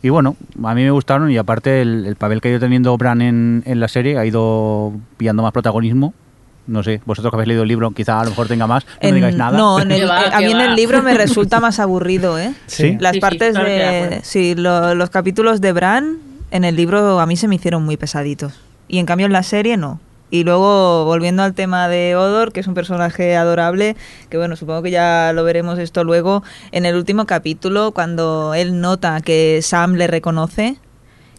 Y 0.08 0.10
bueno, 0.10 0.38
a 0.64 0.74
mí 0.74 0.84
me 0.86 0.92
gustaron 0.92 1.30
y 1.30 1.36
aparte 1.38 1.82
el, 1.82 2.06
el 2.06 2.16
papel 2.16 2.40
que 2.40 2.48
ha 2.48 2.52
ido 2.52 2.62
teniendo 2.62 2.96
Bran 2.98 3.22
en, 3.22 3.62
en 3.66 3.82
la 3.82 3.90
serie 3.90 4.18
ha 4.18 4.26
ido 4.26 4.94
pillando 5.18 5.44
más 5.44 5.52
protagonismo. 5.52 6.14
No 6.66 6.82
sé, 6.82 7.02
vosotros 7.06 7.30
que 7.30 7.36
habéis 7.36 7.50
leído 7.50 7.64
el 7.64 7.68
libro, 7.68 7.92
quizá 7.92 8.22
a 8.22 8.24
lo 8.24 8.30
mejor 8.30 8.48
tenga 8.48 8.68
más, 8.68 8.86
no 8.86 8.92
me 9.02 9.10
En- 9.10 9.16
digáis 9.16 9.36
nada. 9.36 9.58
No, 9.58 9.82
en 9.82 9.92
el- 9.92 10.10
va, 10.10 10.22
a 10.34 10.40
mí 10.40 10.50
en 10.52 10.62
el 10.62 10.76
libro 10.76 11.04
me 11.04 11.14
resulta 11.18 11.60
más 11.60 11.80
aburrido, 11.82 12.40
¿eh? 12.40 12.54
Sí. 12.68 12.96
Las 13.02 13.12
Sí, 13.12 13.18
sí, 13.18 13.20
partes 13.22 13.52
claro 13.52 13.68
de. 13.68 14.20
Sí, 14.24 14.56
lo- 14.56 14.96
los 14.96 15.10
capítulos 15.10 15.60
de 15.60 15.74
Bran 15.74 16.18
en 16.52 16.64
el 16.64 16.78
libro 16.78 17.20
a 17.20 17.26
mí 17.26 17.36
se 17.36 17.50
me 17.50 17.56
hicieron 17.56 17.84
muy 17.84 17.98
pesaditos. 17.98 18.54
Y 18.88 19.00
en 19.00 19.06
cambio 19.06 19.26
en 19.26 19.34
la 19.34 19.44
serie 19.44 19.76
no. 19.76 20.00
Y 20.30 20.44
luego, 20.44 21.06
volviendo 21.06 21.44
al 21.44 21.54
tema 21.54 21.88
de 21.88 22.16
Odor, 22.16 22.52
que 22.52 22.60
es 22.60 22.68
un 22.68 22.74
personaje 22.74 23.38
adorable, 23.38 23.96
que 24.30 24.38
bueno, 24.38 24.56
supongo 24.56 24.82
que 24.82 24.92
ya 24.92 25.32
lo 25.34 25.44
veremos 25.44 25.80
esto 25.80 26.04
luego, 26.04 26.44
en 26.72 26.86
el 26.86 26.96
último 26.96 27.26
capítulo, 27.26 27.92
cuando 27.92 28.54
él 28.54 28.82
nota 28.82 29.22
que 29.22 29.62
Sam 29.62 29.94
le 29.94 30.08
reconoce, 30.08 30.78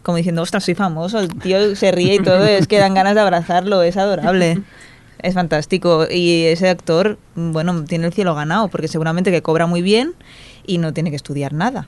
como 0.01 0.17
diciendo, 0.17 0.41
ostras, 0.41 0.63
soy 0.63 0.73
famoso, 0.73 1.19
el 1.19 1.29
tío 1.35 1.75
se 1.75 1.91
ríe 1.91 2.15
y 2.15 2.19
todo, 2.19 2.43
es 2.45 2.67
que 2.67 2.79
dan 2.79 2.95
ganas 2.95 3.13
de 3.13 3.21
abrazarlo, 3.21 3.83
es 3.83 3.95
adorable. 3.97 4.61
Es 5.21 5.33
fantástico. 5.33 6.07
Y 6.09 6.45
ese 6.45 6.69
actor, 6.69 7.19
bueno, 7.35 7.83
tiene 7.83 8.07
el 8.07 8.13
cielo 8.13 8.33
ganado, 8.35 8.69
porque 8.69 8.87
seguramente 8.87 9.31
que 9.31 9.41
cobra 9.41 9.67
muy 9.67 9.81
bien 9.81 10.13
y 10.65 10.77
no 10.77 10.93
tiene 10.93 11.09
que 11.09 11.17
estudiar 11.17 11.53
nada. 11.53 11.87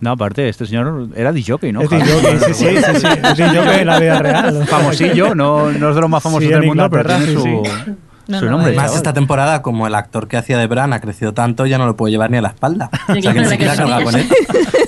No, 0.00 0.12
aparte, 0.12 0.48
este 0.48 0.64
señor 0.66 1.08
era 1.16 1.32
DJ, 1.32 1.72
¿no? 1.72 1.80
Es 1.82 1.90
DJ, 1.90 2.04
sí, 2.06 2.54
sí, 2.54 2.54
sí, 2.54 3.00
sí, 3.00 3.06
es 3.06 3.36
DJ 3.36 3.80
en 3.80 3.86
la 3.86 3.98
vida 3.98 4.18
real. 4.20 4.64
Famosillo, 4.66 5.34
no, 5.34 5.72
no 5.72 5.88
es 5.88 5.94
de 5.94 6.00
los 6.00 6.10
más 6.10 6.22
famosos 6.22 6.44
Sí, 6.44 6.50
del 6.50 6.62
mundo, 6.62 6.88
pero 6.88 7.08
tiene 7.08 7.26
sí, 7.26 7.34
su, 7.34 7.42
sí. 7.42 7.92
No, 8.28 8.38
su 8.38 8.44
no, 8.44 8.50
nombre. 8.52 8.68
Además, 8.68 8.94
esta 8.94 9.12
temporada, 9.12 9.62
como 9.62 9.86
el 9.86 9.94
actor 9.94 10.28
que 10.28 10.36
hacía 10.36 10.58
de 10.58 10.66
Bran 10.66 10.92
ha 10.92 11.00
crecido 11.00 11.32
tanto, 11.32 11.66
ya 11.66 11.78
no 11.78 11.86
lo 11.86 11.96
puedo 11.96 12.10
llevar 12.10 12.30
ni 12.30 12.36
a 12.36 12.42
la 12.42 12.48
espalda. 12.48 12.90
Sí, 13.06 13.18
o 13.18 13.22
sea, 13.22 13.32
que 13.32 13.40
ni 13.40 13.46
siquiera 13.46 13.72
sí. 13.74 13.78
carga 13.78 14.04
con 14.04 14.14
él. 14.14 14.28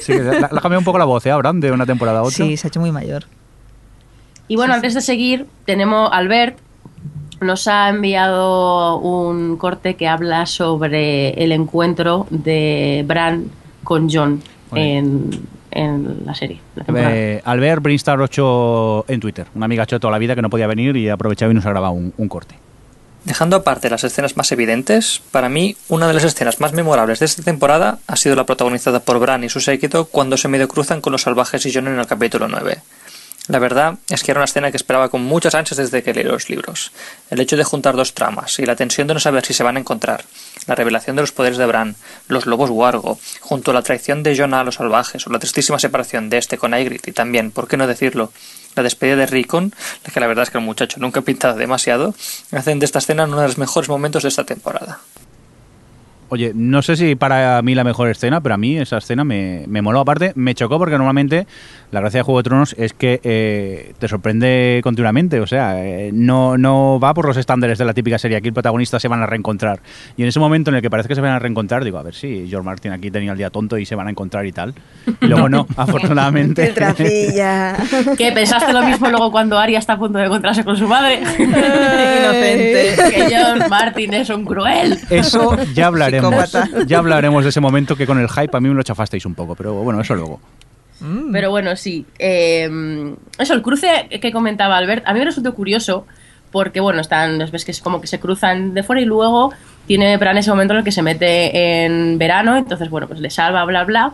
Sí, 0.01 0.13
le, 0.13 0.37
ha 0.39 0.49
cambiado 0.49 0.79
un 0.79 0.85
poco 0.85 0.99
la 0.99 1.05
voz, 1.05 1.27
¿eh? 1.27 1.31
a 1.31 1.37
Bran, 1.37 1.61
de 1.61 1.73
una 1.73 1.87
temporada 1.87 2.21
a 2.21 2.23
otra. 2.23 2.47
Sí, 2.47 2.57
se 2.57 2.67
ha 2.67 2.69
hecho 2.69 2.81
muy 2.81 2.93
mayor. 2.93 3.25
Y 4.47 4.57
bueno, 4.57 4.75
antes 4.75 4.95
de 4.95 5.01
seguir, 5.01 5.47
tenemos 5.65 6.11
Albert. 6.13 6.59
Nos 7.41 7.69
ha 7.69 7.89
enviado 7.89 8.99
un 8.99 9.57
corte 9.57 9.95
que 9.95 10.07
habla 10.07 10.45
sobre 10.47 11.31
el 11.43 11.53
encuentro 11.53 12.27
de 12.31 13.05
Bran 13.07 13.51
con 13.83 14.09
John. 14.11 14.43
En, 14.75 15.31
en 15.71 16.23
la 16.25 16.35
serie. 16.35 16.61
la. 16.75 17.15
Eh, 17.15 17.43
Albert 17.45 17.83
Brinstar 17.83 18.21
8 18.21 19.05
en 19.09 19.21
Twitter, 19.21 19.47
una 19.55 19.67
amiga 19.67 19.85
hecho 19.85 19.97
de 19.97 20.01
toda 20.01 20.13
la 20.13 20.19
vida 20.19 20.35
que 20.35 20.43
no 20.43 20.51
podía 20.51 20.67
venir 20.67 20.97
y 20.97 21.09
aprovechaba 21.09 21.53
y 21.53 21.55
nos 21.55 21.67
ha 21.67 21.71
grabado 21.71 21.93
un, 21.93 22.13
un 22.17 22.29
corte. 22.29 22.57
Dejando 23.25 23.57
aparte 23.57 23.91
las 23.91 24.03
escenas 24.03 24.37
más 24.39 24.51
evidentes, 24.51 25.21
para 25.31 25.51
mí 25.51 25.77
una 25.89 26.09
de 26.09 26.15
las 26.15 26.25
escenas 26.25 26.59
más 26.59 26.73
memorables 26.73 27.19
de 27.19 27.27
esta 27.27 27.43
temporada 27.43 27.99
ha 28.07 28.17
sido 28.17 28.35
la 28.35 28.47
protagonizada 28.47 29.01
por 29.01 29.19
Bran 29.19 29.45
y 29.45 29.51
su 29.51 29.61
séquito 29.61 30.07
cuando 30.07 30.39
se 30.39 30.49
medio 30.49 30.69
cruzan 30.69 31.03
con 31.03 31.13
los 31.13 31.23
salvajes 31.23 31.67
y 31.67 31.73
Jon 31.73 31.89
en 31.89 31.99
el 31.99 32.07
capítulo 32.07 32.49
9. 32.49 32.79
La 33.49 33.59
verdad 33.59 33.99
es 34.09 34.23
que 34.23 34.31
era 34.31 34.41
una 34.41 34.45
escena 34.45 34.71
que 34.71 34.77
esperaba 34.77 35.09
con 35.09 35.23
muchas 35.23 35.55
ansias 35.55 35.77
desde 35.77 36.03
que 36.03 36.15
leí 36.15 36.25
los 36.25 36.49
libros. 36.49 36.93
El 37.31 37.41
hecho 37.41 37.57
de 37.57 37.65
juntar 37.65 37.97
dos 37.97 38.15
tramas 38.15 38.59
y 38.59 38.65
la 38.65 38.77
tensión 38.77 39.09
de 39.09 39.15
no 39.15 39.21
saber 39.21 39.45
si 39.45 39.53
se 39.53 39.65
van 39.65 39.77
a 39.77 39.81
encontrar, 39.81 40.25
la 40.67 40.75
revelación 40.75 41.17
de 41.17 41.23
los 41.23 41.33
poderes 41.33 41.59
de 41.59 41.67
Bran, 41.67 41.97
los 42.29 42.47
lobos 42.47 42.71
Wargo, 42.71 43.19
junto 43.41 43.71
a 43.71 43.75
la 43.75 43.83
traición 43.83 44.23
de 44.23 44.37
Jon 44.37 44.55
a 44.55 44.65
los 44.65 44.77
salvajes 44.77 45.27
o 45.27 45.31
la 45.31 45.39
tristísima 45.39 45.79
separación 45.79 46.31
de 46.31 46.39
este 46.39 46.59
con 46.59 46.75
Ygritte 46.75 47.11
y 47.11 47.13
también, 47.13 47.51
por 47.51 47.69
qué 47.69 47.77
no 47.77 47.87
decirlo, 47.87 48.33
la 48.77 48.83
despedida 48.83 49.17
de 49.17 49.27
Rickon, 49.27 49.75
la 50.05 50.13
que 50.13 50.21
la 50.21 50.27
verdad 50.27 50.45
es 50.45 50.51
que 50.51 50.59
el 50.59 50.65
muchacho 50.65 51.01
nunca 51.01 51.21
ha 51.21 51.25
pintado 51.25 51.57
demasiado, 51.57 52.15
hacen 52.53 52.79
de 52.79 52.87
esta 52.87 53.01
escena 53.01 53.25
uno 53.25 53.41
de 53.41 53.49
los 53.49 53.59
mejores 53.59 53.89
momentos 53.89 54.23
de 54.23 54.29
esta 54.29 54.45
temporada. 54.45 55.01
Oye, 56.31 56.53
no 56.55 56.81
sé 56.81 56.97
si 56.97 57.17
para 57.17 57.61
mí 57.63 57.75
la 57.75 57.85
mejor 57.85 58.09
escena, 58.09 58.41
pero 58.41 58.55
a 58.55 58.59
mí 58.59 58.79
esa 58.79 58.99
escena 58.99 59.25
me, 59.25 59.65
me 59.67 59.83
moló. 59.83 60.01
Aparte, 60.01 60.33
me 60.37 60.55
chocó 60.55 60.79
porque 60.79 60.97
normalmente 60.97 61.47
la 61.91 61.99
gracia 61.99 62.19
de 62.19 62.23
Juego 62.23 62.39
de 62.39 62.45
Tronos 62.45 62.75
es 62.79 62.93
que 62.93 63.21
eh, 63.25 63.95
te 63.99 64.07
sorprende 64.07 64.81
continuamente. 64.85 65.41
O 65.41 65.47
sea, 65.49 65.85
eh, 65.85 66.11
no, 66.13 66.57
no 66.57 67.01
va 67.01 67.15
por 67.15 67.27
los 67.27 67.37
estándares 67.37 67.79
de 67.79 67.85
la 67.85 67.95
típica 67.95 68.17
serie. 68.17 68.37
Aquí 68.37 68.47
el 68.47 68.55
protagonista 68.55 69.01
se 69.01 69.09
van 69.09 69.23
a 69.23 69.27
reencontrar. 69.27 69.81
Y 70.17 70.23
en 70.23 70.29
ese 70.29 70.39
momento 70.39 70.71
en 70.71 70.77
el 70.77 70.83
que 70.83 70.91
parece 70.91 71.09
que 71.09 71.17
se 71.17 71.21
van 71.21 71.33
a 71.33 71.41
reencontrar, 71.41 71.83
digo, 71.83 71.99
a 71.99 72.03
ver 72.03 72.15
si 72.15 72.47
George 72.49 72.65
Martin 72.65 72.93
aquí 72.93 73.11
tenía 73.11 73.33
el 73.33 73.39
día 73.39 73.51
tonto 73.51 73.77
y 73.77 73.85
se 73.85 73.97
van 73.97 74.07
a 74.07 74.11
encontrar 74.11 74.47
y 74.47 74.53
tal. 74.53 74.73
Y 75.21 75.27
luego 75.27 75.49
no, 75.49 75.67
afortunadamente. 75.77 76.69
El 76.69 76.75
trafilla. 76.75 77.77
¿Qué? 78.17 78.31
¿Pensaste 78.31 78.73
lo 78.73 78.83
mismo 78.83 79.09
luego 79.09 79.33
cuando 79.33 79.59
Arya 79.59 79.81
está 79.81 79.95
a 79.95 79.99
punto 79.99 80.19
de 80.19 80.27
encontrarse 80.27 80.65
con 80.65 80.77
su 80.77 80.87
madre? 80.87 81.21
Inocente. 81.39 82.95
que 83.11 83.37
John 83.37 83.69
Martin 83.69 84.15
es 84.15 84.31
un 84.31 84.45
cruel. 84.45 84.97
Eso 85.11 85.57
ya 85.75 85.89
hablaremos. 85.89 86.20
Psicópata. 86.21 86.69
Ya 86.87 86.99
hablaremos 86.99 87.43
de 87.45 87.51
ese 87.51 87.61
momento 87.61 87.97
que 87.97 88.07
con 88.07 88.19
el 88.19 88.29
hype 88.29 88.57
a 88.57 88.61
mí 88.61 88.69
me 88.69 88.75
lo 88.75 88.83
chafasteis 88.83 89.25
un 89.27 89.35
poco, 89.35 89.55
pero 89.55 89.75
bueno, 89.75 90.01
eso 90.01 90.15
luego. 90.15 90.41
Pero 91.33 91.51
bueno, 91.51 91.77
sí. 91.77 92.05
eh, 92.19 92.69
eso, 93.39 93.55
el 93.55 93.63
cruce 93.63 94.09
que 94.21 94.33
comentaba 94.33 94.77
Albert, 94.77 95.05
a 95.07 95.15
mí 95.15 95.19
me 95.19 95.25
resultó 95.25 95.55
curioso 95.55 96.07
porque, 96.51 96.81
bueno, 96.81 97.01
están, 97.01 97.39
ves 97.39 97.65
que 97.65 97.71
es 97.71 97.81
como 97.81 98.01
que 98.01 98.07
se 98.07 98.19
cruzan 98.21 98.75
de 98.75 98.83
fuera 98.83 99.01
y 99.01 99.05
luego 99.05 99.53
tiene 99.87 100.17
Bran 100.17 100.37
ese 100.37 100.51
momento 100.51 100.75
en 100.75 100.79
el 100.79 100.85
que 100.85 100.93
se 100.93 101.03
mete 101.03 101.85
en 101.85 102.19
verano, 102.19 102.57
entonces, 102.57 102.91
bueno, 102.91 103.07
pues 103.07 103.21
le 103.21 103.31
salva, 103.31 103.65
bla, 103.65 103.85
bla. 103.85 104.13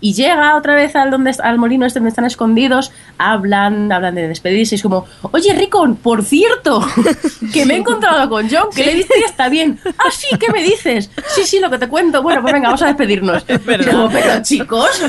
Y 0.00 0.12
llega 0.12 0.56
otra 0.56 0.74
vez 0.74 0.94
al, 0.94 1.10
donde, 1.10 1.34
al 1.42 1.58
molino 1.58 1.86
este 1.86 2.00
donde 2.00 2.10
están 2.10 2.26
escondidos, 2.26 2.92
hablan, 3.16 3.90
hablan 3.90 4.14
de 4.14 4.28
despedirse, 4.28 4.74
y 4.74 4.76
es 4.76 4.82
como, 4.82 5.06
oye 5.32 5.54
Rickon, 5.54 5.96
por 5.96 6.22
cierto, 6.22 6.86
que 7.52 7.64
me 7.64 7.74
he 7.74 7.76
encontrado 7.78 8.28
con 8.28 8.48
John, 8.50 8.68
que 8.74 8.84
le 8.84 8.94
dice 8.94 9.14
que 9.18 9.24
está 9.24 9.48
bien. 9.48 9.78
Ah, 9.98 10.10
sí, 10.10 10.26
¿qué 10.38 10.52
me 10.52 10.62
dices? 10.62 11.10
Sí, 11.34 11.44
sí, 11.44 11.60
lo 11.60 11.70
que 11.70 11.78
te 11.78 11.88
cuento. 11.88 12.22
Bueno, 12.22 12.42
pues 12.42 12.52
venga, 12.52 12.68
vamos 12.68 12.82
a 12.82 12.88
despedirnos. 12.88 13.44
Pero 13.66 14.10
chicos, 14.42 14.90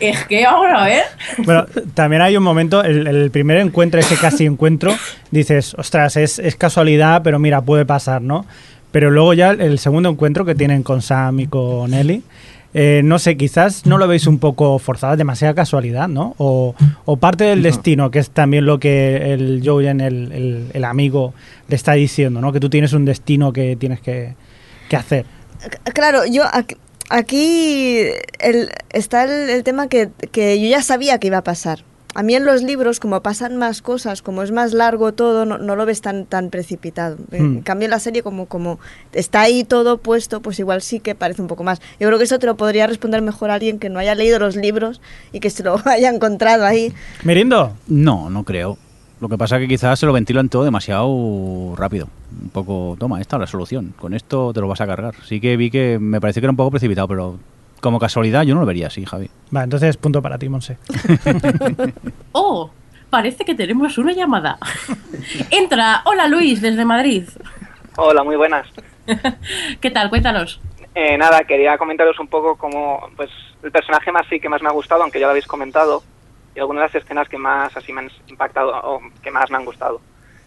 es 0.00 0.24
que 0.24 0.46
ahora, 0.46 0.82
a 0.82 0.86
ver. 0.86 1.04
Bueno, 1.38 1.66
también 1.92 2.22
hay 2.22 2.36
un 2.36 2.42
momento, 2.42 2.82
el, 2.82 3.06
el 3.06 3.30
primer 3.30 3.58
encuentro, 3.58 4.00
ese 4.00 4.16
casi 4.16 4.46
encuentro, 4.46 4.94
dices, 5.30 5.74
ostras, 5.74 6.16
es, 6.16 6.38
es 6.38 6.56
casualidad, 6.56 7.22
pero 7.22 7.38
mira, 7.38 7.60
puede 7.60 7.84
pasar, 7.84 8.22
¿no? 8.22 8.46
Pero 8.90 9.10
luego 9.10 9.34
ya 9.34 9.50
el 9.50 9.78
segundo 9.78 10.08
encuentro 10.08 10.44
que 10.44 10.54
tienen 10.54 10.82
con 10.82 11.02
Sam 11.02 11.40
y 11.40 11.46
con 11.46 11.94
Ellie, 11.94 12.22
eh, 12.74 13.00
no 13.04 13.18
sé, 13.18 13.36
quizás 13.36 13.84
no 13.86 13.98
lo 13.98 14.06
veis 14.06 14.26
un 14.26 14.38
poco 14.38 14.78
forzado, 14.78 15.16
demasiada 15.16 15.54
casualidad, 15.54 16.08
¿no? 16.08 16.34
O, 16.38 16.74
o 17.04 17.16
parte 17.16 17.44
del 17.44 17.62
destino, 17.62 18.10
que 18.10 18.20
es 18.20 18.30
también 18.30 18.64
lo 18.66 18.78
que 18.78 19.32
el 19.32 19.62
Jojen, 19.64 20.00
el, 20.00 20.30
el, 20.32 20.66
el 20.72 20.84
amigo, 20.84 21.34
le 21.68 21.76
está 21.76 21.92
diciendo, 21.94 22.40
¿no? 22.40 22.52
Que 22.52 22.60
tú 22.60 22.70
tienes 22.70 22.92
un 22.92 23.04
destino 23.04 23.52
que 23.52 23.76
tienes 23.76 24.00
que, 24.00 24.34
que 24.88 24.96
hacer. 24.96 25.26
Claro, 25.94 26.20
yo 26.30 26.44
aquí, 26.52 26.76
aquí 27.10 27.98
el- 28.38 28.70
está 28.90 29.24
el, 29.24 29.50
el 29.50 29.62
tema 29.64 29.88
que, 29.88 30.08
que 30.32 30.60
yo 30.60 30.68
ya 30.68 30.82
sabía 30.82 31.18
que 31.18 31.26
iba 31.26 31.38
a 31.38 31.44
pasar. 31.44 31.80
A 32.14 32.22
mí 32.24 32.34
en 32.34 32.44
los 32.44 32.62
libros, 32.62 32.98
como 32.98 33.22
pasan 33.22 33.56
más 33.56 33.82
cosas, 33.82 34.20
como 34.20 34.42
es 34.42 34.50
más 34.50 34.72
largo 34.72 35.12
todo, 35.12 35.44
no, 35.46 35.58
no 35.58 35.76
lo 35.76 35.86
ves 35.86 36.00
tan, 36.00 36.26
tan 36.26 36.50
precipitado. 36.50 37.16
En 37.30 37.58
Hmm. 37.58 37.60
cambio, 37.60 37.84
en 37.86 37.90
la 37.92 38.00
serie, 38.00 38.22
como, 38.22 38.46
como 38.46 38.80
está 39.12 39.42
ahí 39.42 39.62
todo 39.62 39.98
puesto, 39.98 40.40
pues 40.40 40.58
igual 40.58 40.82
sí 40.82 40.98
que 41.00 41.14
parece 41.14 41.40
un 41.40 41.48
poco 41.48 41.62
más. 41.62 41.80
Yo 42.00 42.08
creo 42.08 42.18
que 42.18 42.24
eso 42.24 42.38
te 42.40 42.46
lo 42.46 42.56
podría 42.56 42.86
responder 42.88 43.22
mejor 43.22 43.50
alguien 43.50 43.78
que 43.78 43.88
no 43.90 43.98
haya 44.00 44.14
leído 44.16 44.38
los 44.40 44.56
libros 44.56 45.00
y 45.32 45.38
que 45.40 45.50
se 45.50 45.62
lo 45.62 45.80
haya 45.86 46.10
encontrado 46.10 46.64
ahí. 46.66 46.92
Mirindo, 47.22 47.74
No, 47.86 48.28
no 48.28 48.44
creo. 48.44 48.76
Lo 49.20 49.28
que 49.28 49.36
pasa 49.36 49.56
es 49.56 49.60
que 49.62 49.68
quizás 49.68 49.98
se 49.98 50.06
lo 50.06 50.14
ventilan 50.14 50.48
todo 50.48 50.64
demasiado 50.64 51.74
rápido. 51.76 52.08
Un 52.42 52.48
poco, 52.48 52.96
toma, 52.98 53.20
esta 53.20 53.36
es 53.36 53.40
la 53.40 53.46
solución. 53.46 53.92
Con 53.98 54.14
esto 54.14 54.52
te 54.54 54.60
lo 54.62 54.66
vas 54.68 54.80
a 54.80 54.86
cargar. 54.86 55.14
Sí 55.28 55.40
que 55.42 55.56
vi 55.58 55.70
que 55.70 55.98
me 56.00 56.20
parece 56.22 56.40
que 56.40 56.46
era 56.46 56.50
un 56.52 56.56
poco 56.56 56.70
precipitado, 56.70 57.06
pero 57.06 57.38
como 57.80 57.98
casualidad 57.98 58.42
yo 58.42 58.54
no 58.54 58.60
lo 58.60 58.66
vería 58.66 58.86
así, 58.88 59.04
Javi. 59.04 59.28
va, 59.54 59.64
entonces 59.64 59.96
punto 59.96 60.20
para 60.22 60.38
ti, 60.38 60.48
Monse. 60.48 60.78
Oh, 62.32 62.70
parece 63.10 63.44
que 63.44 63.54
tenemos 63.54 63.98
una 63.98 64.12
llamada. 64.12 64.58
Entra, 65.50 66.02
hola 66.04 66.28
Luis, 66.28 66.60
desde 66.60 66.84
Madrid. 66.84 67.24
Hola, 67.96 68.22
muy 68.22 68.36
buenas. 68.36 68.66
¿Qué 69.80 69.90
tal? 69.90 70.10
Cuéntanos. 70.10 70.60
Eh, 70.94 71.16
nada, 71.18 71.42
quería 71.44 71.76
comentaros 71.78 72.18
un 72.18 72.28
poco 72.28 72.56
como 72.56 73.00
pues 73.16 73.30
el 73.62 73.70
personaje 73.70 74.10
más 74.12 74.26
sí 74.28 74.40
que 74.40 74.48
más 74.48 74.62
me 74.62 74.68
ha 74.68 74.72
gustado, 74.72 75.02
aunque 75.02 75.20
ya 75.20 75.26
lo 75.26 75.30
habéis 75.30 75.46
comentado, 75.46 76.02
y 76.54 76.60
algunas 76.60 76.82
de 76.82 76.98
las 76.98 77.04
escenas 77.04 77.28
que 77.28 77.38
más 77.38 77.76
así 77.76 77.92
me 77.92 78.00
han 78.02 78.10
impactado 78.28 78.72
o 78.84 79.00
que 79.22 79.30
más 79.30 79.50
me 79.50 79.56
han 79.58 79.64
gustado. 79.64 80.00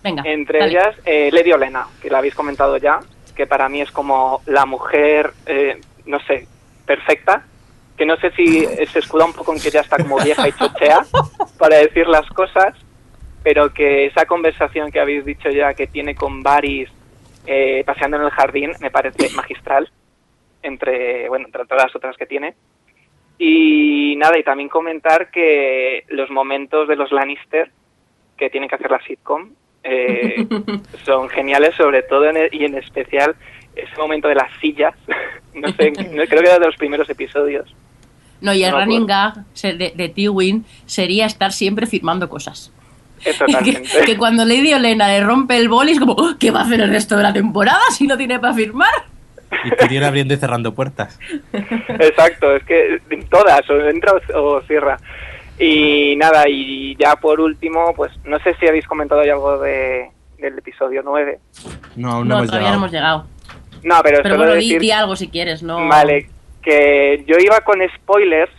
Venga. 0.03 0.23
Entre 0.25 0.59
dale. 0.59 0.71
ellas, 0.71 0.95
eh, 1.05 1.29
Lady 1.31 1.51
Olena, 1.53 1.87
que 2.01 2.09
la 2.09 2.17
habéis 2.17 2.35
comentado 2.35 2.75
ya, 2.77 2.99
que 3.35 3.47
para 3.47 3.69
mí 3.69 3.81
es 3.81 3.91
como 3.91 4.41
la 4.45 4.65
mujer, 4.65 5.31
eh, 5.45 5.79
no 6.05 6.19
sé, 6.21 6.47
perfecta, 6.85 7.45
que 7.97 8.05
no 8.05 8.17
sé 8.17 8.31
si 8.31 8.65
se 8.87 8.99
escuda 8.99 9.25
un 9.25 9.33
poco 9.33 9.53
en 9.53 9.59
que 9.61 9.69
ya 9.69 9.81
está 9.81 9.97
como 9.97 10.17
vieja 10.23 10.47
y 10.47 10.51
chochea 10.53 11.01
para 11.59 11.77
decir 11.77 12.07
las 12.07 12.27
cosas, 12.29 12.73
pero 13.43 13.73
que 13.73 14.05
esa 14.05 14.25
conversación 14.25 14.91
que 14.91 14.99
habéis 14.99 15.25
dicho 15.25 15.49
ya 15.49 15.73
que 15.73 15.87
tiene 15.87 16.15
con 16.15 16.41
Varys 16.41 16.89
eh, 17.45 17.83
paseando 17.85 18.17
en 18.17 18.23
el 18.23 18.31
jardín 18.31 18.71
me 18.79 18.89
parece 18.89 19.29
magistral, 19.35 19.89
entre, 20.61 21.27
bueno, 21.29 21.45
entre 21.45 21.65
todas 21.65 21.83
las 21.85 21.95
otras 21.95 22.15
que 22.17 22.25
tiene. 22.25 22.55
Y 23.37 24.15
nada, 24.17 24.37
y 24.37 24.43
también 24.43 24.69
comentar 24.69 25.29
que 25.31 26.05
los 26.09 26.29
momentos 26.29 26.87
de 26.87 26.95
los 26.95 27.11
Lannister 27.11 27.71
que 28.37 28.49
tienen 28.49 28.69
que 28.69 28.75
hacer 28.75 28.89
la 28.91 29.01
sitcom 29.01 29.51
eh, 29.83 30.45
son 31.05 31.29
geniales, 31.29 31.75
sobre 31.75 32.03
todo 32.03 32.25
en 32.29 32.37
el- 32.37 32.53
y 32.53 32.63
en 32.65 32.75
especial 32.77 33.35
ese 33.75 33.95
momento 33.97 34.27
de 34.27 34.36
las 34.36 34.49
sillas. 34.62 34.93
no 35.53 35.69
sé, 35.73 35.91
no- 35.97 36.23
creo 36.27 36.41
que 36.41 36.47
era 36.49 36.59
de 36.59 36.65
los 36.65 36.75
primeros 36.75 37.09
episodios. 37.09 37.73
No, 38.41 38.53
y 38.53 38.63
el 38.63 38.71
No 38.71 38.79
running 38.81 39.05
gag 39.05 39.36
de, 39.62 39.93
de 39.95 40.09
Tywin 40.09 40.65
sería 40.86 41.25
estar 41.25 41.51
siempre 41.53 41.86
firmando 41.88 42.27
cosas. 42.29 42.71
Que, 43.23 43.81
que 44.05 44.17
cuando 44.17 44.43
Lady 44.43 44.73
Olena 44.73 45.07
le 45.07 45.21
rompe 45.23 45.55
el 45.57 45.69
boli 45.69 45.93
es 45.93 45.99
como, 45.99 46.12
"Oh, 46.12 46.33
¿qué 46.38 46.51
va 46.51 46.59
a 46.59 46.63
hacer 46.63 46.81
el 46.81 46.89
resto 46.89 47.15
de 47.15 47.23
la 47.23 47.31
temporada 47.31 47.79
si 47.91 48.05
no 48.05 48.17
tiene 48.17 48.38
para 48.38 48.53
firmar? 48.53 48.89
Y 49.63 49.69
Tyrion 49.77 50.03
abriendo 50.03 50.33
y 50.33 50.38
cerrando 50.38 50.73
puertas. 50.73 51.17
Exacto, 51.53 52.53
es 52.53 52.63
que 52.65 52.99
todas, 53.29 53.62
o 53.69 53.79
entra 53.88 54.12
o, 54.36 54.62
cierra. 54.63 54.97
Y 55.59 56.15
nada, 56.17 56.49
y 56.49 56.97
ya 56.97 57.15
por 57.15 57.39
último, 57.39 57.93
pues 57.95 58.12
no 58.25 58.39
sé 58.39 58.55
si 58.59 58.67
habéis 58.67 58.86
comentado 58.88 59.23
ya 59.23 59.33
algo 59.33 59.57
de, 59.59 60.09
del 60.39 60.57
episodio 60.57 61.01
9. 61.05 61.39
No, 61.95 62.12
aún 62.12 62.27
No, 62.27 62.36
no, 62.36 62.38
hemos 62.39 62.47
todavía 62.49 62.71
no 62.71 62.75
llegado. 62.75 62.75
hemos 62.75 62.91
llegado. 62.91 63.27
No, 63.83 63.99
pero, 64.03 64.17
Pero 64.23 64.35
solo 64.35 64.37
bueno, 64.37 64.53
decir... 64.55 64.79
di 64.79 64.91
algo 64.91 65.15
si 65.15 65.27
quieres, 65.29 65.61
¿no? 65.61 65.87
Vale, 65.87 66.27
que 66.61 67.23
yo 67.27 67.35
iba 67.39 67.59
con 67.61 67.79
spoilers, 67.97 68.51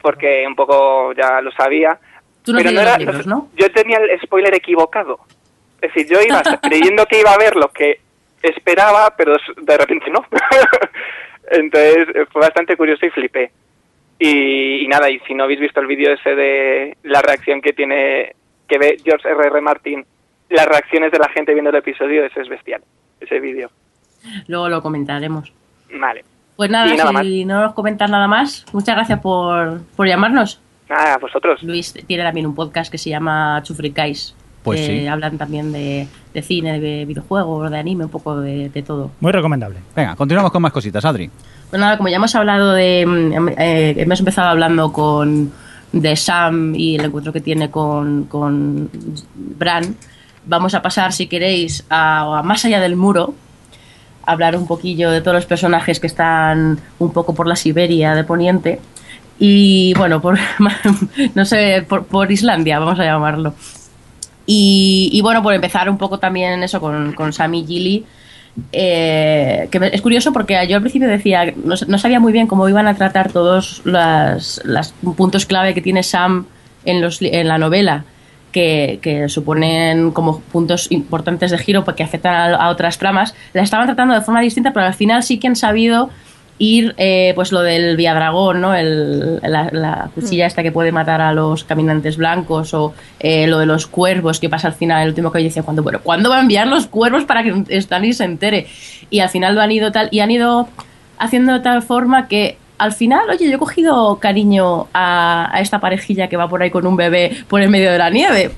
porque 0.00 0.44
un 0.46 0.54
poco 0.54 1.12
ya 1.14 1.40
lo 1.40 1.50
sabía. 1.52 1.98
Tú 2.44 2.52
no 2.52 2.58
pero 2.58 2.70
tienes 2.70 2.86
era- 2.86 2.98
libros, 2.98 3.26
¿no? 3.26 3.48
Yo 3.56 3.70
tenía 3.72 3.98
el 3.98 4.20
spoiler 4.20 4.54
equivocado. 4.54 5.18
Es 5.80 5.92
decir, 5.92 6.08
yo 6.08 6.20
iba 6.22 6.40
creyendo 6.62 7.04
que 7.06 7.20
iba 7.20 7.32
a 7.32 7.38
ver 7.38 7.56
lo 7.56 7.68
que 7.72 8.00
esperaba, 8.42 9.12
pero 9.16 9.36
de 9.60 9.76
repente 9.76 10.10
no. 10.10 10.24
Entonces 11.50 12.08
fue 12.32 12.42
bastante 12.42 12.76
curioso 12.76 13.06
y 13.06 13.10
flipé. 13.10 13.50
Y, 14.18 14.84
y 14.84 14.88
nada, 14.88 15.10
y 15.10 15.18
si 15.20 15.34
no 15.34 15.44
habéis 15.44 15.60
visto 15.60 15.80
el 15.80 15.86
vídeo 15.86 16.12
ese 16.12 16.34
de 16.34 16.96
la 17.02 17.20
reacción 17.22 17.60
que 17.60 17.72
tiene, 17.72 18.34
que 18.68 18.78
ve 18.78 18.96
George 19.04 19.28
R.R. 19.28 19.60
Martin, 19.60 20.04
las 20.48 20.66
reacciones 20.66 21.12
de 21.12 21.18
la 21.18 21.28
gente 21.28 21.52
viendo 21.52 21.70
el 21.70 21.76
episodio, 21.76 22.24
ese 22.24 22.40
es 22.40 22.48
bestial, 22.48 22.82
ese 23.20 23.40
vídeo. 23.40 23.70
Luego 24.46 24.68
lo 24.68 24.82
comentaremos. 24.82 25.52
Vale. 26.00 26.24
Pues 26.56 26.70
nada, 26.70 26.92
Y 26.92 26.96
nada 26.96 27.22
si 27.22 27.44
no 27.44 27.60
nos 27.60 27.74
comentas 27.74 28.10
nada 28.10 28.26
más, 28.26 28.64
muchas 28.72 28.94
gracias 28.96 29.20
por, 29.20 29.82
por 29.94 30.06
llamarnos. 30.08 30.60
Nada, 30.88 31.14
a 31.14 31.18
vosotros. 31.18 31.62
Luis 31.62 31.92
tiene 32.06 32.22
también 32.22 32.46
un 32.46 32.54
podcast 32.54 32.90
que 32.90 32.98
se 32.98 33.10
llama 33.10 33.60
Chufricais. 33.62 34.34
Pues 34.62 34.80
que 34.80 35.00
sí. 35.00 35.06
hablan 35.06 35.38
también 35.38 35.70
de, 35.70 36.08
de 36.34 36.42
cine, 36.42 36.80
de 36.80 37.04
videojuegos, 37.04 37.70
de 37.70 37.78
anime, 37.78 38.04
un 38.04 38.10
poco 38.10 38.40
de, 38.40 38.68
de 38.68 38.82
todo. 38.82 39.12
Muy 39.20 39.30
recomendable. 39.30 39.78
Venga, 39.94 40.16
continuamos 40.16 40.50
con 40.50 40.60
más 40.62 40.72
cositas, 40.72 41.04
Adri. 41.04 41.30
Pues 41.70 41.78
nada, 41.80 41.96
como 41.96 42.08
ya 42.08 42.16
hemos 42.16 42.34
hablado 42.34 42.72
de. 42.72 43.04
mm, 43.06 43.48
eh, 43.58 43.94
hemos 43.98 44.18
empezado 44.18 44.48
hablando 44.48 44.92
con. 44.92 45.52
de 45.92 46.16
Sam 46.16 46.74
y 46.74 46.96
el 46.96 47.04
encuentro 47.04 47.32
que 47.32 47.40
tiene 47.40 47.70
con, 47.70 48.24
con 48.24 48.90
Bran. 49.34 49.94
Vamos 50.46 50.74
a 50.74 50.82
pasar, 50.82 51.12
si 51.12 51.26
queréis, 51.28 51.84
a, 51.88 52.38
a 52.38 52.42
más 52.42 52.64
allá 52.64 52.80
del 52.80 52.96
muro. 52.96 53.34
Hablar 54.26 54.56
un 54.56 54.66
poquillo 54.66 55.10
de 55.10 55.20
todos 55.20 55.36
los 55.36 55.46
personajes 55.46 56.00
que 56.00 56.06
están 56.06 56.78
un 56.98 57.12
poco 57.12 57.34
por 57.34 57.46
la 57.46 57.56
Siberia 57.56 58.14
de 58.14 58.24
Poniente. 58.24 58.80
Y 59.38 59.94
bueno, 59.94 60.20
por. 60.20 60.38
no 61.34 61.44
sé, 61.44 61.86
por, 61.88 62.30
Islandia, 62.30 62.78
vamos 62.78 62.98
a 62.98 63.04
llamarlo. 63.04 63.54
Y, 64.48 65.20
bueno, 65.22 65.42
por 65.42 65.54
empezar 65.54 65.90
un 65.90 65.98
poco 65.98 66.18
también 66.18 66.62
eso 66.62 66.80
con, 66.80 67.12
con 67.14 67.32
Sam 67.32 67.54
y 67.54 67.66
Gilly. 67.66 68.04
eh, 68.72 69.68
que 69.70 69.90
es 69.92 70.00
curioso 70.00 70.32
porque 70.32 70.66
yo 70.68 70.76
al 70.76 70.82
principio 70.82 71.08
decía, 71.08 71.52
no, 71.56 71.74
no 71.86 71.98
sabía 71.98 72.20
muy 72.20 72.32
bien 72.32 72.46
cómo 72.46 72.68
iban 72.68 72.86
a 72.86 72.94
tratar 72.94 73.32
todos 73.32 73.82
los 73.84 74.62
las 74.64 74.94
puntos 75.16 75.46
clave 75.46 75.74
que 75.74 75.82
tiene 75.82 76.02
Sam 76.02 76.46
en, 76.84 77.02
los, 77.02 77.20
en 77.20 77.48
la 77.48 77.58
novela, 77.58 78.04
que, 78.52 78.98
que 79.02 79.28
suponen 79.28 80.10
como 80.12 80.40
puntos 80.40 80.90
importantes 80.90 81.50
de 81.50 81.58
giro 81.58 81.84
porque 81.84 82.02
afectan 82.02 82.54
a, 82.54 82.56
a 82.56 82.70
otras 82.70 82.98
tramas. 82.98 83.34
La 83.52 83.62
estaban 83.62 83.86
tratando 83.86 84.14
de 84.14 84.20
forma 84.20 84.40
distinta, 84.40 84.72
pero 84.72 84.86
al 84.86 84.94
final 84.94 85.22
sí 85.22 85.38
que 85.38 85.48
han 85.48 85.56
sabido 85.56 86.10
ir, 86.58 86.94
eh, 86.96 87.32
pues 87.34 87.52
lo 87.52 87.60
del 87.60 87.96
Viadragón, 87.96 88.62
¿no? 88.62 88.74
El, 88.74 89.36
la, 89.42 89.68
la 89.72 90.10
cuchilla 90.14 90.46
esta 90.46 90.62
que 90.62 90.72
puede 90.72 90.90
matar 90.90 91.20
a 91.20 91.34
los 91.34 91.64
caminantes 91.64 92.16
blancos 92.16 92.72
o 92.72 92.94
eh, 93.20 93.46
lo 93.46 93.58
de 93.58 93.66
los 93.66 93.86
cuervos 93.86 94.40
que 94.40 94.48
pasa 94.48 94.68
al 94.68 94.74
final, 94.74 95.02
el 95.02 95.08
último 95.10 95.30
que 95.30 95.40
dice, 95.40 95.62
¿cuándo, 95.62 95.82
bueno, 95.82 96.00
¿cuándo 96.02 96.30
va 96.30 96.38
a 96.38 96.40
enviar 96.40 96.66
los 96.66 96.86
cuervos 96.86 97.24
para 97.24 97.42
que 97.42 97.80
Stannis 97.80 98.16
se 98.16 98.24
entere? 98.24 98.68
Y 99.10 99.20
al 99.20 99.28
final 99.28 99.54
lo 99.54 99.60
han 99.60 99.70
ido 99.70 99.92
tal, 99.92 100.08
y 100.10 100.20
han 100.20 100.30
ido 100.30 100.66
haciendo 101.18 101.52
de 101.52 101.60
tal 101.60 101.82
forma 101.82 102.26
que 102.26 102.56
al 102.78 102.92
final, 102.92 103.28
oye, 103.30 103.48
yo 103.48 103.56
he 103.56 103.58
cogido 103.58 104.16
cariño 104.18 104.86
a, 104.92 105.48
a 105.54 105.60
esta 105.60 105.80
parejilla 105.80 106.28
que 106.28 106.36
va 106.36 106.48
por 106.48 106.62
ahí 106.62 106.70
con 106.70 106.86
un 106.86 106.96
bebé 106.96 107.36
por 107.48 107.60
el 107.60 107.70
medio 107.70 107.90
de 107.92 107.98
la 107.98 108.10
nieve. 108.10 108.50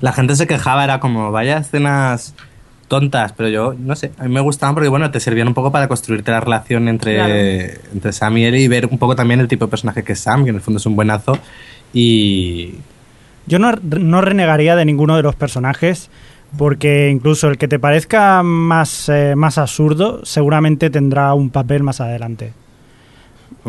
La 0.00 0.12
gente 0.12 0.36
se 0.36 0.46
quejaba, 0.46 0.84
era 0.84 1.00
como, 1.00 1.30
vaya 1.32 1.58
escenas 1.58 2.34
tontas, 2.88 3.32
pero 3.32 3.48
yo, 3.48 3.74
no 3.78 3.96
sé, 3.96 4.12
a 4.18 4.24
mí 4.24 4.28
me 4.32 4.40
gustaban 4.40 4.74
porque, 4.74 4.88
bueno, 4.88 5.10
te 5.10 5.18
servían 5.20 5.48
un 5.48 5.54
poco 5.54 5.72
para 5.72 5.88
construirte 5.88 6.30
la 6.30 6.40
relación 6.40 6.86
entre, 6.88 7.14
Claro. 7.16 7.34
entre 7.92 8.12
Sam 8.12 8.36
y 8.38 8.44
Ellie 8.44 8.60
y 8.62 8.68
ver 8.68 8.86
un 8.86 8.98
poco 8.98 9.16
también 9.16 9.40
el 9.40 9.48
tipo 9.48 9.64
de 9.64 9.70
personaje 9.70 10.04
que 10.04 10.12
es 10.12 10.20
Sam, 10.20 10.44
que 10.44 10.50
en 10.50 10.56
el 10.56 10.60
fondo 10.62 10.78
es 10.78 10.86
un 10.86 10.94
buenazo. 10.94 11.38
Y 11.92 12.74
Yo 13.46 13.58
no, 13.58 13.72
no 13.72 14.20
renegaría 14.20 14.76
de 14.76 14.84
ninguno 14.84 15.16
de 15.16 15.22
los 15.22 15.34
personajes, 15.34 16.10
porque 16.58 17.08
incluso 17.10 17.48
el 17.48 17.58
que 17.58 17.66
te 17.68 17.78
parezca 17.78 18.42
más, 18.44 19.08
eh, 19.08 19.34
más 19.36 19.58
absurdo 19.58 20.24
seguramente 20.24 20.90
tendrá 20.90 21.32
un 21.34 21.50
papel 21.50 21.82
más 21.82 22.00
adelante. 22.00 22.52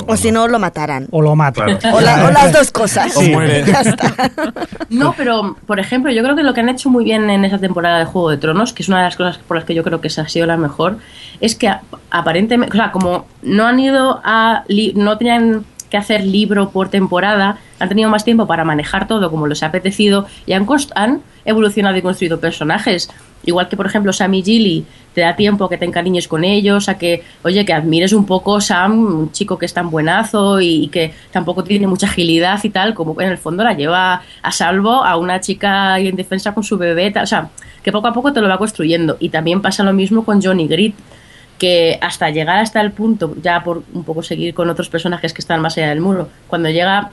O 0.05 0.15
si 0.15 0.31
no, 0.31 0.47
lo 0.47 0.59
matarán. 0.59 1.07
O 1.11 1.21
lo 1.21 1.35
mata. 1.35 1.65
O, 1.91 1.99
la- 2.01 2.25
o 2.25 2.31
las 2.31 2.53
dos 2.53 2.71
cosas. 2.71 3.13
Sí. 3.13 3.29
O 3.31 3.33
muere. 3.33 3.63
Ya 3.65 3.81
está. 3.81 4.13
No, 4.89 5.13
pero 5.17 5.55
por 5.65 5.79
ejemplo, 5.79 6.11
yo 6.11 6.21
creo 6.23 6.35
que 6.35 6.43
lo 6.43 6.53
que 6.53 6.61
han 6.61 6.69
hecho 6.69 6.89
muy 6.89 7.03
bien 7.03 7.29
en 7.29 7.43
esa 7.45 7.57
temporada 7.57 7.97
de 7.99 8.05
Juego 8.05 8.29
de 8.29 8.37
Tronos, 8.37 8.73
que 8.73 8.83
es 8.83 8.89
una 8.89 8.97
de 8.99 9.03
las 9.05 9.15
cosas 9.17 9.37
por 9.39 9.57
las 9.57 9.65
que 9.65 9.73
yo 9.73 9.83
creo 9.83 9.99
que 9.99 10.07
esa 10.07 10.21
ha 10.23 10.29
sido 10.29 10.45
la 10.45 10.57
mejor, 10.57 10.97
es 11.41 11.55
que 11.55 11.71
aparentemente, 12.11 12.75
o 12.77 12.79
sea, 12.79 12.91
como 12.91 13.25
no 13.41 13.65
han 13.67 13.79
ido 13.79 14.21
a, 14.23 14.63
no 14.95 15.17
tenían 15.17 15.65
que 15.89 15.97
hacer 15.97 16.25
libro 16.25 16.69
por 16.69 16.89
temporada, 16.89 17.57
han 17.79 17.89
tenido 17.89 18.09
más 18.09 18.23
tiempo 18.25 18.45
para 18.45 18.63
manejar 18.65 19.07
todo 19.07 19.31
como 19.31 19.47
les 19.47 19.63
ha 19.63 19.67
apetecido 19.67 20.27
y 20.45 20.53
han, 20.53 20.67
han 20.95 21.21
evolucionado 21.45 21.95
y 21.97 22.01
construido 22.01 22.39
personajes. 22.39 23.09
Igual 23.45 23.69
que, 23.69 23.77
por 23.77 23.85
ejemplo, 23.85 24.11
Sam 24.11 24.33
y 24.33 24.43
Gilly, 24.43 24.85
te 25.17 25.21
da 25.21 25.35
tiempo 25.35 25.65
a 25.65 25.69
que 25.69 25.79
te 25.79 25.85
encariñes 25.85 26.27
con 26.27 26.43
ellos, 26.43 26.87
a 26.89 26.99
que, 26.99 27.23
oye, 27.43 27.65
que 27.65 27.73
admires 27.73 28.13
un 28.13 28.27
poco 28.27 28.61
Sam, 28.61 28.99
un 28.99 29.31
chico 29.31 29.57
que 29.57 29.65
es 29.65 29.73
tan 29.73 29.89
buenazo 29.89 30.61
y, 30.61 30.83
y 30.83 30.87
que 30.89 31.11
tampoco 31.31 31.63
tiene 31.63 31.87
mucha 31.87 32.05
agilidad 32.05 32.63
y 32.63 32.69
tal, 32.69 32.93
como 32.93 33.19
en 33.19 33.29
el 33.29 33.39
fondo 33.39 33.63
la 33.63 33.73
lleva 33.73 34.21
a 34.43 34.51
salvo 34.51 35.03
a 35.03 35.17
una 35.17 35.41
chica 35.41 35.97
en 35.97 36.15
defensa 36.15 36.53
con 36.53 36.63
su 36.63 36.77
bebé, 36.77 37.11
o 37.19 37.25
sea, 37.25 37.49
que 37.81 37.91
poco 37.91 38.09
a 38.09 38.13
poco 38.13 38.31
te 38.31 38.41
lo 38.41 38.47
va 38.47 38.59
construyendo. 38.59 39.17
Y 39.19 39.29
también 39.29 39.59
pasa 39.59 39.81
lo 39.83 39.91
mismo 39.91 40.23
con 40.23 40.39
Johnny 40.39 40.67
Grit, 40.67 40.93
que 41.57 41.97
hasta 41.99 42.29
llegar 42.29 42.59
hasta 42.59 42.79
el 42.79 42.91
punto, 42.91 43.33
ya 43.41 43.63
por 43.63 43.81
un 43.95 44.03
poco 44.03 44.21
seguir 44.21 44.53
con 44.53 44.69
otros 44.69 44.87
personajes 44.87 45.33
que 45.33 45.41
están 45.41 45.61
más 45.61 45.75
allá 45.79 45.89
del 45.89 45.99
muro, 45.99 46.29
cuando 46.45 46.69
llega 46.69 47.09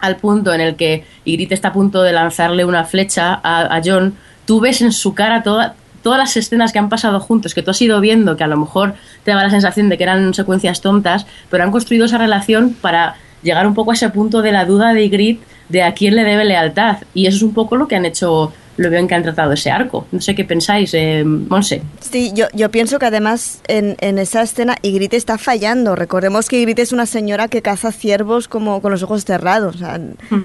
al 0.00 0.14
punto 0.18 0.54
en 0.54 0.60
el 0.60 0.76
que 0.76 1.02
Ygritte 1.24 1.54
está 1.54 1.68
a 1.68 1.72
punto 1.72 2.00
de 2.02 2.12
lanzarle 2.12 2.64
una 2.64 2.84
flecha 2.84 3.40
a 3.42 3.80
John, 3.84 4.14
tú 4.46 4.60
ves 4.60 4.82
en 4.82 4.92
su 4.92 5.14
cara 5.14 5.42
toda- 5.42 5.74
todas 6.02 6.18
las 6.18 6.36
escenas 6.36 6.72
que 6.72 6.78
han 6.78 6.88
pasado 6.88 7.20
juntos, 7.20 7.54
que 7.54 7.62
tú 7.62 7.70
has 7.70 7.82
ido 7.82 8.00
viendo, 8.00 8.36
que 8.36 8.44
a 8.44 8.48
lo 8.48 8.56
mejor 8.56 8.94
te 9.24 9.30
daba 9.30 9.44
la 9.44 9.50
sensación 9.50 9.88
de 9.88 9.98
que 9.98 10.04
eran 10.04 10.34
secuencias 10.34 10.80
tontas, 10.80 11.26
pero 11.50 11.64
han 11.64 11.70
construido 11.70 12.06
esa 12.06 12.18
relación 12.18 12.74
para 12.80 13.16
llegar 13.42 13.66
un 13.66 13.74
poco 13.74 13.90
a 13.90 13.94
ese 13.94 14.08
punto 14.10 14.42
de 14.42 14.52
la 14.52 14.64
duda 14.64 14.92
de 14.92 15.04
Ygritte 15.04 15.44
de 15.68 15.82
a 15.82 15.94
quién 15.94 16.16
le 16.16 16.24
debe 16.24 16.44
lealtad. 16.44 16.98
Y 17.14 17.26
eso 17.26 17.38
es 17.38 17.42
un 17.42 17.54
poco 17.54 17.76
lo 17.76 17.88
que 17.88 17.96
han 17.96 18.04
hecho, 18.04 18.52
lo 18.76 18.88
bien 18.88 19.06
que 19.08 19.14
han 19.14 19.22
tratado 19.22 19.52
ese 19.52 19.70
arco. 19.70 20.06
No 20.10 20.20
sé 20.20 20.34
qué 20.34 20.44
pensáis, 20.44 20.94
eh, 20.94 21.22
Monse. 21.24 21.82
Sí, 22.00 22.32
yo, 22.34 22.46
yo 22.54 22.70
pienso 22.70 22.98
que 22.98 23.06
además 23.06 23.60
en, 23.68 23.96
en 24.00 24.18
esa 24.18 24.40
escena 24.42 24.76
Ygritte 24.82 25.16
está 25.16 25.36
fallando. 25.38 25.96
Recordemos 25.96 26.48
que 26.48 26.58
Ygritte 26.60 26.80
es 26.82 26.92
una 26.92 27.04
señora 27.06 27.48
que 27.48 27.60
caza 27.62 27.92
ciervos 27.92 28.48
como 28.48 28.80
con 28.80 28.90
los 28.92 29.02
ojos 29.02 29.24
cerrados. 29.24 29.76
O 29.76 29.78
sea, 29.78 30.00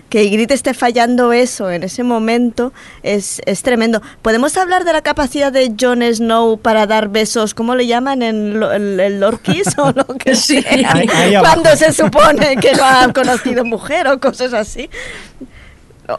que 0.10 0.24
Ygritte 0.26 0.54
esté 0.54 0.74
fallando 0.74 1.32
eso 1.34 1.72
en 1.72 1.84
ese 1.84 2.04
momento 2.04 2.74
es, 3.04 3.42
es 3.46 3.62
tremendo. 3.64 4.02
¿Podemos 4.22 4.58
hablar 4.58 4.84
de 4.84 4.92
la 4.94 5.02
capacidad 5.02 5.52
de 5.52 5.74
Jon 5.80 6.02
Snow 6.04 6.58
para 6.58 6.88
dar 6.88 7.08
besos, 7.10 7.54
¿cómo 7.54 7.76
le 7.76 7.88
llaman? 7.88 8.22
¿En 8.22 8.60
lo- 8.60 8.74
el, 8.74 9.00
el 9.00 9.24
o 9.24 9.32
lo 9.32 10.06
que 10.18 10.36
Sí. 10.36 10.62
sea? 10.62 10.92
Ahí- 10.94 11.08
ahí 11.14 11.36
abajo. 11.36 11.62
Cuando 11.62 11.78
se 11.78 11.94
supone 11.94 12.58
que 12.58 12.74
no 12.74 12.84
ha 12.84 13.14
conocido 13.14 13.64
mujer 13.64 14.08
o 14.08 14.20
cosas 14.20 14.54
así. 14.54 14.90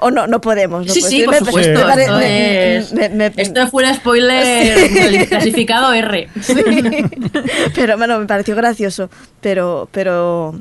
O 0.00 0.10
no, 0.10 0.26
no 0.26 0.40
podemos. 0.40 0.86
No 0.86 0.92
Sí, 0.92 1.00
sí, 1.00 1.22
por 1.24 1.36
supuesto. 1.36 1.72
me 1.86 2.02
esto, 2.02 2.16
me- 2.18 2.76
es, 2.76 2.92
me- 3.12 3.32
esto 3.36 3.68
fue 3.68 3.84
un 3.88 3.94
spoiler 3.94 5.26
clasificado 5.28 5.92
R. 5.92 6.28
Sí. 6.40 6.54
pero 7.74 7.96
bueno, 7.96 8.18
me 8.18 8.26
pareció 8.26 8.56
gracioso. 8.56 9.08
Pero, 9.40 9.88
pero, 9.92 10.54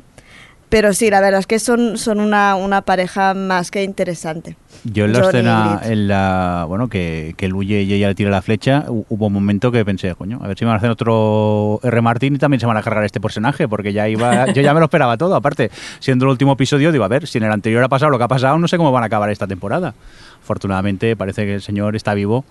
pero 0.68 0.92
sí, 0.92 1.10
la 1.10 1.20
verdad 1.20 1.40
es 1.40 1.46
que 1.46 1.58
son, 1.58 1.96
son 1.98 2.20
una, 2.20 2.56
una 2.56 2.82
pareja 2.82 3.34
más 3.34 3.70
que 3.70 3.82
interesante. 3.84 4.56
Yo 4.84 5.04
en 5.06 5.12
la 5.12 5.18
Johnny 5.20 5.28
escena, 5.38 5.80
en 5.84 6.06
la, 6.08 6.64
bueno, 6.68 6.88
que, 6.88 7.34
que 7.36 7.46
él 7.46 7.54
huye 7.54 7.82
y 7.82 7.92
ella 7.94 8.08
le 8.08 8.14
tira 8.14 8.30
la 8.30 8.42
flecha, 8.42 8.84
hu- 8.86 9.04
hubo 9.08 9.26
un 9.26 9.32
momento 9.32 9.72
que 9.72 9.84
pensé, 9.84 10.14
coño, 10.14 10.38
a 10.42 10.46
ver 10.48 10.58
si 10.58 10.64
van 10.64 10.74
a 10.74 10.76
hacer 10.78 10.90
otro 10.90 11.80
R. 11.82 12.00
Martin 12.02 12.34
y 12.36 12.38
también 12.38 12.60
se 12.60 12.66
van 12.66 12.76
a 12.76 12.82
cargar 12.82 13.04
este 13.04 13.20
personaje, 13.20 13.66
porque 13.68 13.92
ya 13.92 14.08
iba, 14.08 14.46
yo 14.52 14.62
ya 14.62 14.74
me 14.74 14.80
lo 14.80 14.86
esperaba 14.86 15.16
todo. 15.16 15.34
Aparte, 15.34 15.70
siendo 15.98 16.24
el 16.26 16.30
último 16.32 16.52
episodio, 16.52 16.92
digo, 16.92 17.04
a 17.04 17.08
ver, 17.08 17.26
si 17.26 17.38
en 17.38 17.44
el 17.44 17.52
anterior 17.52 17.82
ha 17.82 17.88
pasado 17.88 18.10
lo 18.10 18.18
que 18.18 18.24
ha 18.24 18.28
pasado, 18.28 18.58
no 18.58 18.68
sé 18.68 18.76
cómo 18.76 18.92
van 18.92 19.02
a 19.02 19.06
acabar 19.06 19.30
esta 19.30 19.46
temporada. 19.46 19.94
Afortunadamente, 20.42 21.16
parece 21.16 21.44
que 21.46 21.54
el 21.54 21.62
señor 21.62 21.96
está 21.96 22.14
vivo 22.14 22.44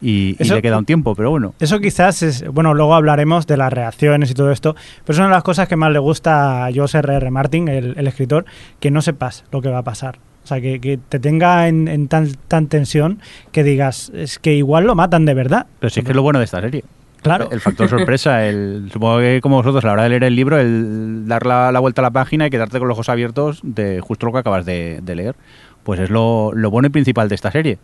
y, 0.00 0.36
y 0.38 0.48
le 0.48 0.62
queda 0.62 0.78
un 0.78 0.84
tiempo, 0.84 1.14
pero 1.14 1.30
bueno. 1.30 1.54
Eso 1.58 1.80
quizás 1.80 2.22
es, 2.22 2.46
bueno, 2.48 2.74
luego 2.74 2.94
hablaremos 2.94 3.46
de 3.46 3.56
las 3.56 3.72
reacciones 3.72 4.30
y 4.30 4.34
todo 4.34 4.50
esto, 4.50 4.74
pero 5.04 5.14
es 5.14 5.18
una 5.18 5.28
de 5.28 5.34
las 5.34 5.42
cosas 5.42 5.68
que 5.68 5.76
más 5.76 5.92
le 5.92 5.98
gusta 5.98 6.66
a 6.66 6.72
George 6.72 6.98
R. 6.98 7.14
R. 7.14 7.30
Martin, 7.30 7.68
el, 7.68 7.94
el 7.96 8.06
escritor, 8.06 8.44
que 8.80 8.90
no 8.90 9.02
sepas 9.02 9.44
lo 9.50 9.62
que 9.62 9.68
va 9.68 9.78
a 9.78 9.82
pasar. 9.82 10.18
O 10.44 10.48
sea, 10.48 10.60
que, 10.60 10.80
que 10.80 10.96
te 10.96 11.18
tenga 11.18 11.66
en, 11.66 11.88
en 11.88 12.06
tan, 12.06 12.32
tan 12.46 12.68
tensión 12.68 13.20
que 13.50 13.64
digas, 13.64 14.12
es 14.14 14.38
que 14.38 14.54
igual 14.54 14.84
lo 14.84 14.94
matan 14.94 15.24
de 15.24 15.34
verdad. 15.34 15.66
Pero 15.80 15.90
si 15.90 16.00
es 16.00 16.04
que 16.04 16.12
es 16.12 16.16
lo 16.16 16.22
bueno 16.22 16.38
de 16.38 16.44
esta 16.44 16.60
serie. 16.60 16.84
Claro. 17.20 17.48
El 17.50 17.60
factor 17.60 17.88
sorpresa, 17.88 18.46
el, 18.46 18.88
supongo 18.92 19.18
que 19.18 19.40
como 19.40 19.56
vosotros 19.56 19.82
a 19.82 19.88
la 19.88 19.92
hora 19.94 20.02
de 20.04 20.10
leer 20.10 20.22
el 20.22 20.36
libro, 20.36 20.56
el 20.60 21.26
dar 21.26 21.46
la, 21.46 21.72
la 21.72 21.80
vuelta 21.80 22.00
a 22.00 22.04
la 22.04 22.12
página 22.12 22.46
y 22.46 22.50
quedarte 22.50 22.78
con 22.78 22.86
los 22.86 22.94
ojos 22.94 23.08
abiertos 23.08 23.58
de 23.64 24.00
justo 24.00 24.26
lo 24.26 24.32
que 24.32 24.38
acabas 24.38 24.64
de, 24.64 25.00
de 25.02 25.14
leer. 25.16 25.34
Pues 25.82 25.98
es 25.98 26.10
lo, 26.10 26.52
lo 26.54 26.70
bueno 26.70 26.86
y 26.86 26.90
principal 26.90 27.28
de 27.28 27.34
esta 27.34 27.50
serie. 27.50 27.78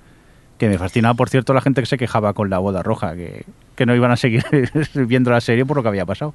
Que 0.63 0.69
me 0.69 0.79
fascina, 0.79 1.13
por 1.15 1.29
cierto, 1.29 1.55
la 1.55 1.61
gente 1.61 1.83
que 1.83 1.87
se 1.87 1.99
quejaba 1.99 2.35
con 2.35 2.49
la 2.49 2.61
boda 2.61 2.85
roja, 2.85 3.17
que, 3.17 3.47
que 3.75 3.85
no 3.85 3.97
iban 3.97 4.13
a 4.13 4.17
seguir 4.17 4.45
viendo 4.95 5.33
la 5.33 5.41
serie 5.41 5.67
por 5.67 5.77
lo 5.77 5.83
que 5.83 5.89
había 5.89 6.07
pasado. 6.07 6.35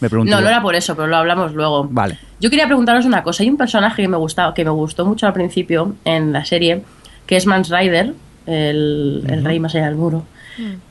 Me 0.00 0.10
pregunto. 0.10 0.34
No, 0.34 0.40
no 0.40 0.48
era 0.48 0.60
por 0.60 0.74
eso, 0.74 0.96
pero 0.96 1.06
lo 1.06 1.16
hablamos 1.16 1.54
luego. 1.54 1.86
Vale. 1.88 2.18
Yo 2.40 2.50
quería 2.50 2.66
preguntaros 2.66 3.06
una 3.06 3.22
cosa. 3.22 3.44
Hay 3.44 3.50
un 3.50 3.56
personaje 3.56 4.02
que 4.02 4.08
me 4.08 4.16
gustaba, 4.16 4.52
que 4.52 4.64
me 4.64 4.72
gustó 4.72 5.06
mucho 5.06 5.28
al 5.28 5.32
principio 5.32 5.94
en 6.04 6.32
la 6.32 6.44
serie, 6.44 6.82
que 7.24 7.36
es 7.36 7.46
Mans 7.46 7.70
Rider, 7.70 8.14
el, 8.46 9.22
el 9.28 9.44
rey 9.44 9.60
más 9.60 9.76
allá 9.76 9.86
del 9.86 9.94
muro. 9.94 10.24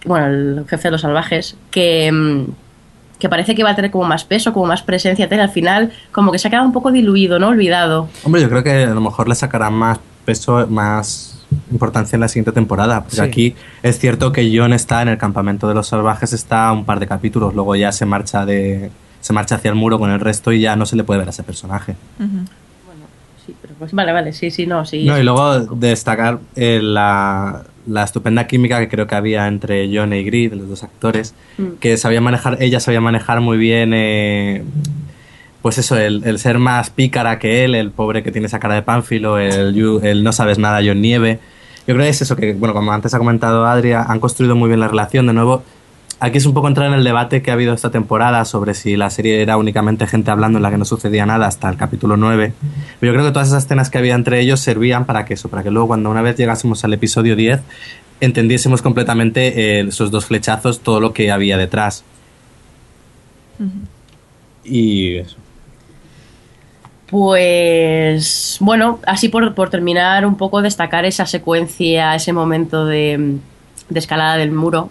Bueno, 0.05 0.27
el 0.27 0.65
jefe 0.69 0.87
de 0.87 0.91
los 0.91 1.01
salvajes, 1.01 1.57
que, 1.69 2.09
mm, 2.09 2.45
que 3.19 3.27
parece 3.27 3.53
que 3.53 3.65
va 3.65 3.71
a 3.71 3.75
tener 3.75 3.91
como 3.91 4.05
más 4.05 4.23
peso, 4.23 4.53
como 4.53 4.67
más 4.67 4.81
presencia, 4.81 5.27
tal, 5.27 5.41
al 5.41 5.49
final 5.49 5.91
como 6.13 6.31
que 6.31 6.39
se 6.39 6.47
ha 6.47 6.51
quedado 6.51 6.65
un 6.65 6.71
poco 6.71 6.93
diluido, 6.93 7.37
¿no? 7.37 7.49
Olvidado. 7.49 8.07
Hombre, 8.23 8.41
yo 8.41 8.47
creo 8.47 8.63
que 8.63 8.85
a 8.85 8.93
lo 8.93 9.01
mejor 9.01 9.27
le 9.27 9.35
sacarán 9.35 9.73
más 9.73 9.99
peso, 10.23 10.65
más 10.67 11.36
importancia 11.71 12.15
en 12.17 12.21
la 12.21 12.27
siguiente 12.27 12.51
temporada. 12.51 13.01
Porque 13.01 13.15
Sí. 13.17 13.21
aquí 13.21 13.55
es 13.83 13.99
cierto 13.99 14.31
que 14.31 14.51
John 14.55 14.73
está 14.73 15.01
en 15.01 15.07
el 15.09 15.17
campamento 15.17 15.67
de 15.67 15.73
los 15.73 15.87
salvajes, 15.87 16.33
está 16.33 16.71
un 16.71 16.85
par 16.85 16.99
de 16.99 17.07
capítulos, 17.07 17.53
luego 17.55 17.75
ya 17.75 17.91
se 17.91 18.05
marcha 18.05 18.45
de 18.45 18.89
se 19.19 19.33
marcha 19.33 19.55
hacia 19.55 19.69
el 19.69 19.75
muro 19.75 19.99
con 19.99 20.09
el 20.11 20.19
resto 20.19 20.51
y 20.53 20.61
ya 20.61 20.75
no 20.75 20.85
se 20.85 20.95
le 20.95 21.03
puede 21.03 21.17
ver 21.19 21.27
a 21.27 21.31
ese 21.31 21.43
personaje. 21.43 21.95
Sí, 23.45 23.55
pero 23.61 23.73
pues 23.79 23.91
vale, 23.93 24.11
vale, 24.13 24.33
sí, 24.33 24.51
sí, 24.51 24.65
no, 24.65 24.85
sí. 24.85 25.05
No, 25.05 25.17
y 25.17 25.23
luego 25.23 25.59
destacar 25.59 26.39
eh, 26.55 26.79
la, 26.81 27.63
la 27.87 28.03
estupenda 28.03 28.45
química 28.47 28.79
que 28.79 28.89
creo 28.89 29.07
que 29.07 29.15
había 29.15 29.47
entre 29.47 29.89
John 29.93 30.13
y 30.13 30.23
Grid, 30.23 30.53
los 30.53 30.67
dos 30.69 30.83
actores, 30.83 31.33
Mm. 31.57 31.77
que 31.79 31.97
sabía 31.97 32.21
manejar, 32.21 32.57
ella 32.61 32.79
sabía 32.79 33.01
manejar 33.01 33.41
muy 33.41 33.57
bien, 33.57 33.91
eh, 33.93 34.63
pues 35.67 35.79
eso, 35.79 35.97
el, 35.97 36.23
el 36.23 36.39
ser 36.39 36.59
más 36.59 36.89
pícara 36.89 37.39
que 37.39 37.65
él, 37.65 37.75
el 37.75 37.91
pobre 37.91 38.23
que 38.23 38.31
tiene 38.31 38.47
esa 38.47 38.57
cara 38.57 38.75
de 38.75 38.83
pánfilo, 38.83 39.37
el, 39.37 40.23
no 40.23 40.31
sabes 40.31 40.59
nada, 40.59 40.79
John 40.81 41.01
Nieve. 41.01 41.41
Yo 41.85 41.93
creo 41.93 42.05
que 42.05 42.09
es 42.09 42.21
eso 42.21 42.37
que, 42.37 42.53
bueno, 42.53 42.73
como 42.73 42.93
antes 42.93 43.13
ha 43.13 43.17
comentado 43.17 43.65
Adria, 43.65 44.01
han 44.01 44.21
construido 44.21 44.55
muy 44.55 44.69
bien 44.69 44.79
la 44.79 44.87
relación. 44.87 45.27
De 45.27 45.33
nuevo, 45.33 45.63
aquí 46.21 46.37
es 46.37 46.45
un 46.45 46.53
poco 46.53 46.69
entrar 46.69 46.87
en 46.87 46.93
el 46.93 47.03
debate 47.03 47.41
que 47.41 47.51
ha 47.51 47.55
habido 47.55 47.73
esta 47.73 47.91
temporada 47.91 48.45
sobre 48.45 48.75
si 48.75 48.95
la 48.95 49.09
serie 49.09 49.41
era 49.41 49.57
únicamente 49.57 50.07
gente 50.07 50.31
hablando 50.31 50.57
en 50.57 50.63
la 50.63 50.71
que 50.71 50.77
no 50.77 50.85
sucedía 50.85 51.25
nada 51.25 51.47
hasta 51.47 51.69
el 51.69 51.75
capítulo 51.75 52.15
9. 52.15 52.53
Pero 53.01 53.11
yo 53.11 53.13
creo 53.13 53.25
que 53.25 53.33
todas 53.33 53.49
esas 53.49 53.65
escenas 53.65 53.89
que 53.89 53.97
había 53.97 54.15
entre 54.15 54.39
ellos 54.39 54.61
servían 54.61 55.03
para 55.03 55.25
que 55.25 55.33
eso, 55.33 55.49
para 55.49 55.63
que 55.63 55.69
luego 55.69 55.89
cuando 55.89 56.09
una 56.09 56.21
vez 56.21 56.37
llegásemos 56.37 56.85
al 56.85 56.93
episodio 56.93 57.35
10 57.35 57.59
entendiésemos 58.21 58.81
completamente 58.81 59.79
eh, 59.79 59.81
esos 59.81 60.11
dos 60.11 60.27
flechazos, 60.27 60.79
todo 60.79 61.01
lo 61.01 61.11
que 61.11 61.29
había 61.29 61.57
detrás. 61.57 62.05
Y 64.63 65.17
eso. 65.17 65.35
Pues 67.09 68.57
bueno, 68.59 68.99
así 69.05 69.29
por, 69.29 69.53
por 69.55 69.69
terminar 69.69 70.25
un 70.25 70.35
poco, 70.37 70.61
destacar 70.61 71.05
esa 71.05 71.25
secuencia, 71.25 72.15
ese 72.15 72.33
momento 72.33 72.85
de, 72.85 73.37
escalada 73.93 74.37
del 74.37 74.51
muro, 74.51 74.89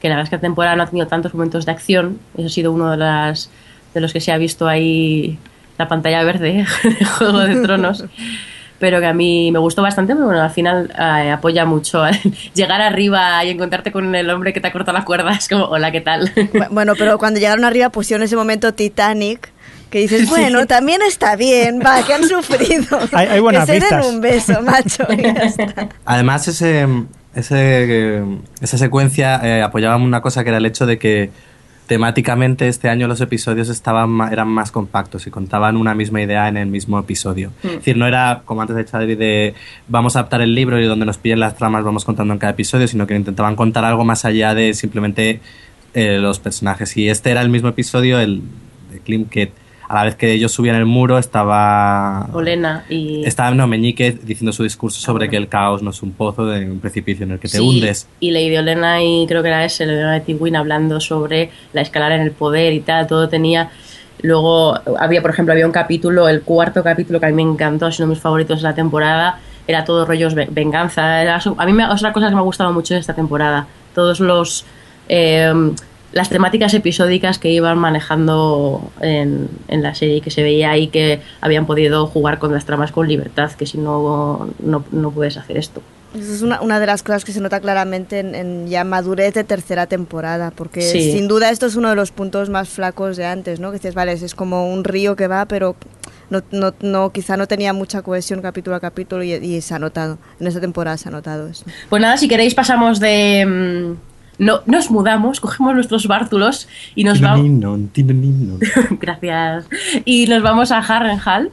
que 0.00 0.08
la 0.08 0.16
verdad 0.16 0.24
es 0.24 0.30
que 0.30 0.36
la 0.36 0.40
temporada 0.42 0.76
no 0.76 0.82
ha 0.82 0.86
tenido 0.86 1.06
tantos 1.06 1.34
momentos 1.34 1.66
de 1.66 1.72
acción, 1.72 2.18
eso 2.36 2.46
ha 2.46 2.50
sido 2.50 2.72
uno 2.72 2.90
de, 2.90 2.96
las, 2.98 3.50
los 3.94 4.12
que 4.12 4.20
se 4.20 4.32
ha 4.32 4.38
visto 4.38 4.68
ahí 4.68 5.38
la 5.78 5.88
pantalla 5.88 6.22
verde 6.24 6.66
de 6.84 7.04
Juego 7.04 7.40
de 7.40 7.56
Tronos, 7.62 8.04
pero 8.78 9.00
que 9.00 9.06
a 9.06 9.14
mí 9.14 9.50
me 9.50 9.58
gustó 9.58 9.80
bastante, 9.82 10.14
pero 10.14 10.26
bueno, 10.26 10.42
al 10.42 10.50
final 10.50 10.92
eh, 10.98 11.30
apoya 11.30 11.64
mucho 11.64 12.02
llegar 12.54 12.80
arriba 12.82 13.42
y 13.44 13.50
encontrarte 13.50 13.92
con 13.92 14.14
el 14.14 14.28
hombre 14.30 14.52
que 14.52 14.60
te 14.60 14.68
ha 14.68 14.72
cortado 14.72 14.98
la 14.98 15.04
cuerda, 15.04 15.32
es 15.32 15.48
como, 15.48 15.64
hola, 15.64 15.90
¿qué 15.90 16.00
tal? 16.02 16.32
Bu- 16.34 16.68
Bueno, 16.70 16.92
pero 16.98 17.18
cuando 17.18 17.40
llegaron 17.40 17.64
arriba 17.64 17.88
pusieron 17.90 18.22
ese 18.24 18.36
momento 18.36 18.74
Titanic 18.74 19.50
que 19.90 20.00
dices, 20.00 20.28
bueno, 20.28 20.66
también 20.66 21.00
está 21.02 21.36
bien, 21.36 21.80
va, 21.84 22.02
que 22.04 22.14
han 22.14 22.24
sufrido. 22.24 22.98
Hay- 23.12 23.28
hay 23.28 23.40
buenas 23.40 23.66
que 23.70 23.80
se 23.80 23.86
den 23.94 24.04
un 24.04 24.20
beso, 24.20 24.60
macho. 24.64 25.04
y 25.10 25.22
ya 25.22 25.30
está. 25.32 25.88
Además, 26.04 26.48
ese, 26.48 26.86
ese, 27.34 28.22
esa 28.60 28.78
secuencia 28.78 29.40
eh, 29.44 29.62
apoyaba 29.62 29.96
una 29.96 30.20
cosa 30.20 30.42
que 30.42 30.48
era 30.50 30.58
el 30.58 30.66
hecho 30.66 30.86
de 30.86 30.98
que 30.98 31.30
temáticamente 31.86 32.66
este 32.66 32.88
año 32.88 33.06
los 33.06 33.20
episodios 33.20 33.68
estaban 33.68 34.20
eran 34.32 34.48
más 34.48 34.72
compactos 34.72 35.26
y 35.28 35.30
contaban 35.30 35.76
una 35.76 35.94
misma 35.94 36.20
idea 36.20 36.48
en 36.48 36.56
el 36.56 36.66
mismo 36.66 36.98
episodio. 36.98 37.52
Mm. 37.62 37.66
Es 37.68 37.72
decir, 37.76 37.96
no 37.96 38.08
era, 38.08 38.42
como 38.44 38.60
antes 38.62 38.74
ha 38.76 38.80
dicho 38.80 38.96
Adri, 38.96 39.14
de 39.14 39.54
vamos 39.86 40.16
a 40.16 40.20
adaptar 40.20 40.40
el 40.40 40.52
libro 40.54 40.80
y 40.80 40.84
donde 40.86 41.06
nos 41.06 41.18
pillen 41.18 41.38
las 41.38 41.56
tramas 41.56 41.84
vamos 41.84 42.04
contando 42.04 42.32
en 42.34 42.40
cada 42.40 42.52
episodio, 42.54 42.88
sino 42.88 43.06
que 43.06 43.14
intentaban 43.14 43.54
contar 43.54 43.84
algo 43.84 44.04
más 44.04 44.24
allá 44.24 44.52
de 44.54 44.74
simplemente 44.74 45.40
eh, 45.94 46.18
los 46.18 46.40
personajes. 46.40 46.96
Y 46.96 47.08
este 47.08 47.30
era 47.30 47.40
el 47.40 47.50
mismo 47.50 47.68
episodio, 47.68 48.18
el 48.18 48.42
de 48.90 48.98
Klim, 48.98 49.26
que 49.26 49.52
a 49.88 49.94
la 49.94 50.04
vez 50.04 50.14
que 50.16 50.32
ellos 50.32 50.52
subían 50.52 50.76
el 50.76 50.86
muro 50.86 51.18
estaba... 51.18 52.28
Olena 52.32 52.84
y... 52.88 53.24
Estaba 53.24 53.50
no, 53.52 53.66
Meñique 53.66 54.12
diciendo 54.22 54.52
su 54.52 54.62
discurso 54.62 55.00
sobre 55.00 55.28
que 55.28 55.36
el 55.36 55.48
caos 55.48 55.82
no 55.82 55.90
es 55.90 56.02
un 56.02 56.12
pozo 56.12 56.46
de 56.46 56.68
un 56.70 56.80
precipicio 56.80 57.24
en 57.24 57.32
el 57.32 57.38
que 57.38 57.48
te 57.48 57.58
Sí, 57.58 57.62
hundes. 57.64 58.08
Y 58.20 58.30
Lady 58.32 58.56
Olena 58.56 59.02
y 59.02 59.26
creo 59.26 59.42
que 59.42 59.48
era 59.48 59.64
ese, 59.64 59.84
Elena 59.84 60.12
de 60.12 60.20
Tywin, 60.20 60.56
hablando 60.56 61.00
sobre 61.00 61.50
la 61.72 61.82
escalada 61.82 62.14
en 62.16 62.22
el 62.22 62.32
poder 62.32 62.72
y 62.72 62.80
tal, 62.80 63.06
todo 63.06 63.28
tenía 63.28 63.70
Luego 64.22 64.78
había, 64.98 65.20
por 65.20 65.30
ejemplo, 65.30 65.52
había 65.52 65.66
un 65.66 65.72
capítulo, 65.72 66.26
el 66.26 66.40
cuarto 66.40 66.82
capítulo 66.82 67.20
que 67.20 67.26
a 67.26 67.28
mí 67.28 67.34
me 67.34 67.42
encantó, 67.52 67.86
es 67.88 67.98
uno 67.98 68.08
de 68.08 68.14
mis 68.14 68.18
favoritos 68.22 68.62
de 68.62 68.68
la 68.68 68.74
temporada, 68.74 69.38
era 69.66 69.84
todo 69.84 70.06
rollos 70.06 70.34
ve- 70.34 70.48
venganza. 70.50 71.20
Era, 71.20 71.36
a 71.36 71.66
mí 71.66 71.72
me, 71.74 71.84
es 71.84 72.00
una 72.00 72.14
cosa 72.14 72.28
que 72.30 72.34
me 72.34 72.40
ha 72.40 72.44
gustado 72.44 72.72
mucho 72.72 72.94
de 72.94 73.00
esta 73.00 73.12
temporada. 73.14 73.66
Todos 73.94 74.20
los 74.20 74.64
eh, 75.10 75.52
las 76.12 76.28
temáticas 76.30 76.72
episódicas 76.74 77.38
que 77.38 77.50
iban 77.50 77.78
manejando 77.78 78.90
en, 79.00 79.48
en 79.68 79.82
la 79.82 79.94
serie 79.94 80.16
y 80.16 80.20
que 80.20 80.30
se 80.30 80.42
veía 80.42 80.70
ahí 80.70 80.88
que 80.88 81.20
habían 81.40 81.66
podido 81.66 82.06
jugar 82.06 82.38
con 82.38 82.52
las 82.52 82.64
tramas 82.64 82.92
con 82.92 83.06
libertad, 83.08 83.50
que 83.52 83.66
si 83.66 83.78
no, 83.78 84.48
no, 84.60 84.84
no 84.92 85.10
puedes 85.10 85.36
hacer 85.36 85.56
esto. 85.58 85.82
Esa 86.14 86.32
es 86.32 86.40
una, 86.40 86.62
una 86.62 86.80
de 86.80 86.86
las 86.86 87.02
cosas 87.02 87.24
que 87.26 87.32
se 87.32 87.40
nota 87.42 87.60
claramente 87.60 88.20
en, 88.20 88.34
en 88.34 88.68
ya 88.68 88.84
madurez 88.84 89.34
de 89.34 89.44
tercera 89.44 89.86
temporada, 89.86 90.50
porque 90.50 90.80
Sí. 90.80 91.12
sin 91.12 91.28
duda 91.28 91.50
esto 91.50 91.66
es 91.66 91.76
uno 91.76 91.90
de 91.90 91.96
los 91.96 92.10
puntos 92.12 92.48
más 92.48 92.68
flacos 92.70 93.18
de 93.18 93.26
antes, 93.26 93.60
¿no? 93.60 93.70
Que 93.70 93.78
dices, 93.78 93.94
vale, 93.94 94.12
es 94.12 94.34
como 94.34 94.72
un 94.72 94.84
río 94.84 95.14
que 95.16 95.26
va, 95.26 95.44
pero 95.44 95.76
no, 96.30 96.42
no, 96.52 96.72
no, 96.80 97.10
quizá 97.10 97.36
no 97.36 97.46
tenía 97.46 97.74
mucha 97.74 98.00
cohesión 98.00 98.40
capítulo 98.40 98.76
a 98.76 98.80
capítulo 98.80 99.24
y, 99.24 99.32
y 99.34 99.60
se 99.60 99.74
ha 99.74 99.78
notado, 99.78 100.16
en 100.40 100.46
esta 100.46 100.60
temporada 100.60 100.96
se 100.96 101.08
ha 101.08 101.12
notado 101.12 101.48
eso. 101.48 101.64
Pues 101.90 102.00
nada, 102.00 102.16
si 102.16 102.28
queréis 102.28 102.54
pasamos 102.54 102.98
de... 102.98 103.44
mm, 103.44 104.15
No, 104.38 104.60
nos 104.66 104.90
mudamos, 104.90 105.40
cogemos 105.40 105.74
nuestros 105.74 106.06
bártulos 106.06 106.68
y 106.94 107.04
nos 107.04 107.20
vamos... 107.20 107.42
Tinoninon, 107.42 107.88
tinoninon. 107.88 108.58
Gracias. 109.00 109.64
Y 110.04 110.26
nos 110.26 110.42
vamos 110.42 110.70
a 110.72 110.78
Harrenhal 110.78 111.50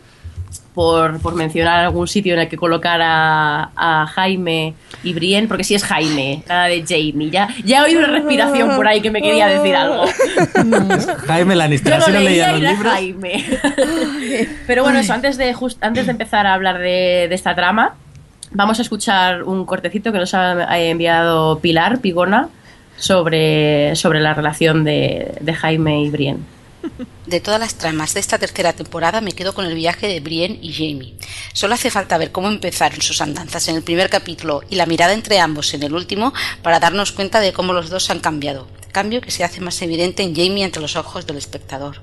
por, 0.74 1.20
por 1.20 1.36
mencionar 1.36 1.86
algún 1.86 2.08
sitio 2.08 2.34
en 2.34 2.40
el 2.42 2.50
que 2.50 2.58
colocar 2.58 3.00
a, 3.02 3.70
a 3.76 4.08
Jaime 4.08 4.74
y 5.04 5.14
Brienne, 5.14 5.48
porque 5.48 5.64
si 5.64 5.76
es 5.76 5.84
Jaime, 5.84 6.44
nada 6.50 6.66
de 6.66 6.84
Jamie. 6.86 7.30
Ya, 7.30 7.48
ya 7.64 7.80
he 7.82 7.84
oído 7.86 8.00
una 8.00 8.10
respiración 8.10 8.76
por 8.76 8.88
ahí 8.88 9.00
que 9.00 9.12
me 9.12 9.22
quería 9.22 9.48
decir 9.48 9.76
algo. 9.76 10.06
Jaime 11.28 11.56
Lannister, 11.56 11.94
así 11.94 12.12
no 12.12 12.20
leía 12.20 12.52
los 12.54 12.62
libros. 12.62 12.94
Jaime. 12.94 13.46
Pero 14.68 14.84
bueno, 14.84 15.00
eso, 15.00 15.14
antes 15.14 15.38
de, 15.38 15.54
just- 15.54 15.82
antes 15.84 16.06
de 16.06 16.12
empezar 16.12 16.48
a 16.48 16.54
hablar 16.54 16.80
de, 16.80 17.28
de 17.30 17.36
esta 17.36 17.56
trama, 17.56 17.94
vamos 18.52 18.80
a 18.80 18.82
escuchar 18.82 19.44
un 19.44 19.66
cortecito 19.66 20.12
que 20.12 20.18
nos 20.20 20.34
ha 20.34 20.80
enviado 20.80 21.60
Pilar 21.60 22.00
Pigona 22.00 22.50
sobre, 23.04 23.97
sobre 23.97 24.22
la 24.22 24.34
relación 24.34 24.86
de, 24.86 25.36
de 25.41 25.54
Jaime 25.54 26.04
y 26.04 26.10
Brienne. 26.10 26.39
De 27.26 27.39
todas 27.39 27.59
las 27.59 27.76
tramas 27.76 28.13
de 28.13 28.19
esta 28.19 28.38
tercera 28.38 28.74
temporada 28.74 29.21
me 29.21 29.32
quedo 29.32 29.53
con 29.53 29.65
el 29.65 29.76
viaje 29.76 30.07
de 30.07 30.19
Brienne 30.19 30.59
y 30.61 30.74
Jamie. 30.74 31.15
Solo 31.53 31.76
hace 31.76 31.89
falta 31.89 32.17
ver 32.17 32.34
cómo 32.34 32.49
empezaron 32.49 33.01
sus 33.01 33.21
andanzas 33.21 33.69
en 33.69 33.78
el 33.78 33.84
primer 33.84 34.09
capítulo 34.09 34.61
y 34.69 34.76
la 34.76 34.86
mirada 34.86 35.13
entre 35.13 35.39
ambos 35.39 35.74
en 35.74 35.84
el 35.84 35.93
último 35.93 36.34
para 36.61 36.82
darnos 36.82 37.13
cuenta 37.13 37.39
de 37.39 37.53
cómo 37.53 37.71
los 37.71 37.89
dos 37.89 38.09
han 38.09 38.19
cambiado. 38.19 38.67
Cambio 38.91 39.21
que 39.21 39.32
se 39.32 39.45
hace 39.45 39.61
más 39.61 39.82
evidente 39.82 40.21
en 40.21 40.36
Jamie 40.36 40.65
ante 40.65 40.82
los 40.82 40.97
ojos 40.97 41.26
del 41.26 41.38
espectador. 41.38 42.01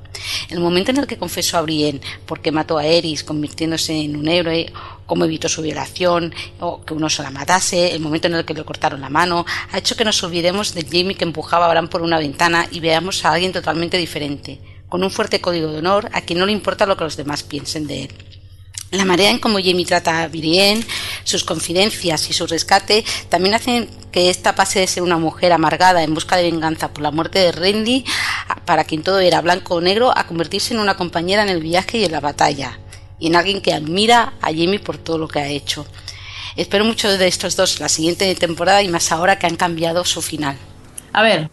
El 0.48 0.58
momento 0.58 0.90
en 0.90 0.96
el 0.96 1.06
que 1.06 1.18
confesó 1.18 1.58
a 1.58 1.62
Brienne 1.62 2.00
porque 2.24 2.50
mató 2.50 2.78
a 2.78 2.86
Eris 2.86 3.22
convirtiéndose 3.22 3.94
en 4.00 4.16
un 4.16 4.26
héroe, 4.26 4.72
cómo 5.04 5.26
evitó 5.26 5.50
su 5.50 5.60
violación 5.60 6.34
o 6.60 6.82
que 6.82 6.94
uno 6.94 7.10
se 7.10 7.22
la 7.22 7.30
matase, 7.30 7.94
el 7.94 8.00
momento 8.00 8.28
en 8.28 8.36
el 8.36 8.46
que 8.46 8.54
le 8.54 8.64
cortaron 8.64 9.02
la 9.02 9.10
mano, 9.10 9.44
ha 9.70 9.78
hecho 9.78 9.96
que 9.96 10.04
nos 10.04 10.22
olvidemos 10.24 10.72
de 10.72 10.82
Jamie 10.82 11.14
que 11.14 11.24
empujaba 11.24 11.66
a 11.66 11.68
Bran 11.68 11.88
por 11.88 12.00
una 12.00 12.18
ventana 12.18 12.66
y 12.70 12.80
veamos 12.80 13.24
a 13.24 13.32
alguien 13.32 13.52
totalmente 13.52 13.98
diferente, 13.98 14.60
con 14.90 15.02
un 15.02 15.10
fuerte 15.10 15.40
código 15.40 15.72
de 15.72 15.78
honor 15.78 16.10
a 16.12 16.20
quien 16.20 16.38
no 16.38 16.44
le 16.44 16.52
importa 16.52 16.84
lo 16.84 16.98
que 16.98 17.04
los 17.04 17.16
demás 17.16 17.42
piensen 17.42 17.86
de 17.86 18.02
él. 18.02 18.10
La 18.90 19.04
manera 19.04 19.30
en 19.30 19.38
cómo 19.38 19.58
Jamie 19.58 19.86
trata 19.86 20.20
a 20.20 20.28
Brienne, 20.28 20.84
sus 21.22 21.44
confidencias 21.44 22.28
y 22.28 22.32
su 22.32 22.46
rescate 22.48 23.04
también 23.28 23.54
hacen 23.54 23.88
que 24.10 24.30
ésta 24.30 24.56
pase 24.56 24.80
de 24.80 24.88
ser 24.88 25.04
una 25.04 25.16
mujer 25.16 25.52
amargada 25.52 26.02
en 26.02 26.12
busca 26.12 26.36
de 26.36 26.50
venganza 26.50 26.92
por 26.92 27.04
la 27.04 27.12
muerte 27.12 27.38
de 27.38 27.52
Renly, 27.52 28.04
para 28.64 28.82
quien 28.82 29.04
todo 29.04 29.20
era 29.20 29.42
blanco 29.42 29.76
o 29.76 29.80
negro, 29.80 30.12
a 30.16 30.26
convertirse 30.26 30.74
en 30.74 30.80
una 30.80 30.96
compañera 30.96 31.44
en 31.44 31.50
el 31.50 31.62
viaje 31.62 31.98
y 31.98 32.04
en 32.04 32.10
la 32.10 32.18
batalla, 32.18 32.80
y 33.20 33.28
en 33.28 33.36
alguien 33.36 33.60
que 33.60 33.72
admira 33.72 34.32
a 34.42 34.46
Jamie 34.46 34.80
por 34.80 34.98
todo 34.98 35.18
lo 35.18 35.28
que 35.28 35.38
ha 35.38 35.46
hecho. 35.46 35.86
Espero 36.56 36.84
mucho 36.84 37.16
de 37.16 37.28
estos 37.28 37.54
dos 37.54 37.78
la 37.78 37.88
siguiente 37.88 38.34
temporada 38.34 38.82
y 38.82 38.88
más 38.88 39.12
ahora 39.12 39.38
que 39.38 39.46
han 39.46 39.56
cambiado 39.56 40.04
su 40.04 40.20
final. 40.20 40.56
A 41.12 41.22
ver, 41.22 41.48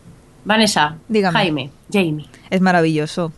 Vanessa, 0.47 0.95
Dígame. 1.09 1.37
Jaime, 1.37 1.69
Jamie. 1.91 2.25
Es 2.49 2.61
maravilloso. 2.61 3.33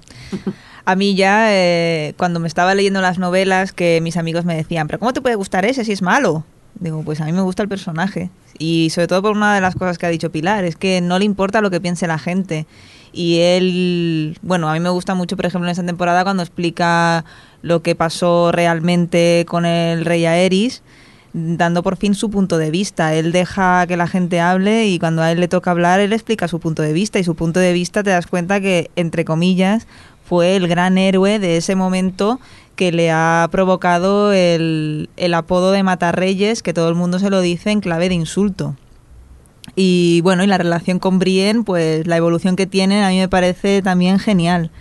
A 0.85 0.95
mí 0.95 1.15
ya, 1.15 1.47
eh, 1.51 2.13
cuando 2.17 2.39
me 2.39 2.47
estaba 2.47 2.75
leyendo 2.75 3.01
las 3.01 3.17
novelas, 3.17 3.73
que 3.73 3.99
mis 4.01 4.15
amigos 4.15 4.45
me 4.45 4.55
decían, 4.55 4.85
pero 4.87 4.99
¿cómo 4.99 5.11
te 5.11 5.19
puede 5.19 5.35
gustar 5.35 5.65
ese 5.65 5.83
si 5.83 5.91
es 5.91 6.03
malo? 6.03 6.45
Digo, 6.75 7.01
pues 7.03 7.19
a 7.19 7.25
mí 7.25 7.31
me 7.31 7.41
gusta 7.41 7.63
el 7.63 7.69
personaje. 7.69 8.29
Y 8.59 8.91
sobre 8.91 9.07
todo 9.07 9.23
por 9.23 9.31
una 9.31 9.55
de 9.55 9.61
las 9.61 9.73
cosas 9.73 9.97
que 9.97 10.05
ha 10.05 10.09
dicho 10.09 10.31
Pilar, 10.31 10.65
es 10.65 10.75
que 10.75 11.01
no 11.01 11.17
le 11.17 11.25
importa 11.25 11.61
lo 11.61 11.71
que 11.71 11.81
piense 11.81 12.05
la 12.05 12.19
gente. 12.19 12.67
Y 13.11 13.39
él, 13.39 14.37
bueno, 14.43 14.69
a 14.69 14.73
mí 14.73 14.79
me 14.79 14.89
gusta 14.89 15.15
mucho, 15.15 15.35
por 15.35 15.47
ejemplo, 15.47 15.67
en 15.67 15.71
esta 15.71 15.85
temporada 15.85 16.23
cuando 16.23 16.43
explica 16.43 17.25
lo 17.63 17.81
que 17.81 17.95
pasó 17.95 18.51
realmente 18.51 19.45
con 19.47 19.65
el 19.65 20.05
rey 20.05 20.27
Aerys, 20.27 20.83
dando 21.33 21.83
por 21.83 21.97
fin 21.97 22.15
su 22.15 22.29
punto 22.29 22.57
de 22.57 22.71
vista. 22.71 23.13
Él 23.13 23.31
deja 23.31 23.85
que 23.87 23.97
la 23.97 24.07
gente 24.07 24.39
hable 24.39 24.87
y 24.87 24.99
cuando 24.99 25.21
a 25.21 25.31
él 25.31 25.39
le 25.39 25.47
toca 25.47 25.71
hablar, 25.71 25.99
él 25.99 26.13
explica 26.13 26.47
su 26.47 26.59
punto 26.59 26.81
de 26.81 26.93
vista 26.93 27.19
y 27.19 27.23
su 27.23 27.35
punto 27.35 27.59
de 27.59 27.73
vista 27.73 28.03
te 28.03 28.09
das 28.09 28.27
cuenta 28.27 28.59
que, 28.61 28.89
entre 28.95 29.25
comillas, 29.25 29.87
fue 30.25 30.55
el 30.55 30.67
gran 30.67 30.97
héroe 30.97 31.39
de 31.39 31.57
ese 31.57 31.75
momento 31.75 32.39
que 32.75 32.91
le 32.91 33.11
ha 33.11 33.47
provocado 33.51 34.31
el, 34.31 35.09
el 35.17 35.33
apodo 35.33 35.71
de 35.71 35.83
Matarreyes, 35.83 36.63
que 36.63 36.73
todo 36.73 36.87
el 36.89 36.95
mundo 36.95 37.19
se 37.19 37.29
lo 37.29 37.41
dice 37.41 37.71
en 37.71 37.81
clave 37.81 38.09
de 38.09 38.15
insulto. 38.15 38.75
Y 39.75 40.21
bueno, 40.21 40.43
y 40.43 40.47
la 40.47 40.57
relación 40.57 40.99
con 40.99 41.19
Brienne, 41.19 41.63
pues 41.63 42.07
la 42.07 42.17
evolución 42.17 42.55
que 42.55 42.67
tiene 42.67 43.03
a 43.03 43.09
mí 43.09 43.19
me 43.19 43.27
parece 43.27 43.81
también 43.81 44.19
genial. 44.19 44.71